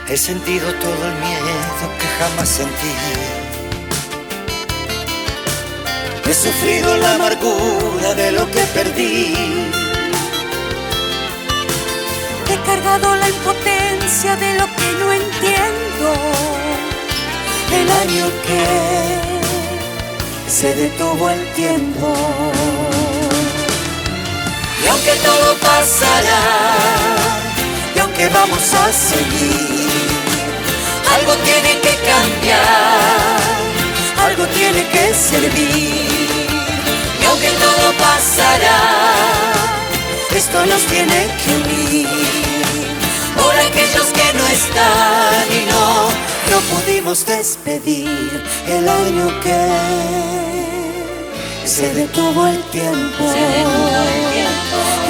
He 0.08 0.18
sentido 0.18 0.72
todo 0.76 1.08
el 1.08 1.16
miedo 1.16 1.86
que 2.00 2.08
jamás 2.20 2.48
sentí. 2.48 2.94
He 6.30 6.34
sufrido 6.34 6.96
la 6.98 7.16
amargura 7.16 8.14
de 8.14 8.32
lo 8.32 8.46
que 8.52 8.62
perdí. 8.76 9.34
He 12.48 12.58
cargado 12.68 13.16
la 13.16 13.30
impotencia 13.30 14.36
de 14.36 14.60
lo 14.60 14.66
que 14.68 14.92
no 15.00 15.12
entiendo. 15.12 16.08
El 17.74 17.92
año 17.92 18.26
que 18.46 18.66
se 20.48 20.76
detuvo 20.76 21.32
el 21.32 21.54
tiempo. 21.54 22.14
Y 24.84 24.88
aunque 24.88 25.16
todo 25.16 25.56
pasará, 25.58 27.15
aunque 28.16 28.30
vamos 28.30 28.74
a 28.74 28.94
seguir 28.94 29.90
algo 31.16 31.34
tiene 31.44 31.80
que 31.82 31.96
cambiar, 32.12 33.40
algo 34.26 34.46
tiene 34.48 34.88
que 34.88 35.14
servir. 35.14 36.08
Y 37.22 37.26
aunque 37.26 37.50
todo 37.50 37.94
pasará, 37.98 39.14
esto 40.34 40.66
nos 40.66 40.82
tiene 40.86 41.28
que 41.42 41.56
unir. 41.56 42.08
Por 43.36 43.54
aquellos 43.54 44.08
que 44.18 44.34
no 44.38 44.48
están 44.48 45.46
y 45.52 45.66
no, 45.72 46.10
no 46.52 46.60
pudimos 46.72 47.26
despedir 47.26 48.44
el 48.68 48.88
año 48.88 49.40
que 49.42 49.60
se 51.66 51.94
detuvo 51.94 52.48
el 52.48 52.64
tiempo. 52.72 53.24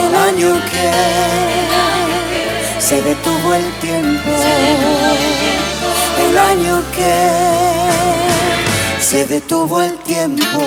el 0.08 0.16
año 0.16 0.62
que 0.72 2.15
se 2.88 3.02
detuvo 3.02 3.56
el 3.56 3.74
tiempo 3.80 4.30
el 6.30 6.38
año 6.38 6.84
que 6.96 7.86
se 9.00 9.26
detuvo 9.26 9.82
el 9.82 9.98
tiempo. 10.00 10.60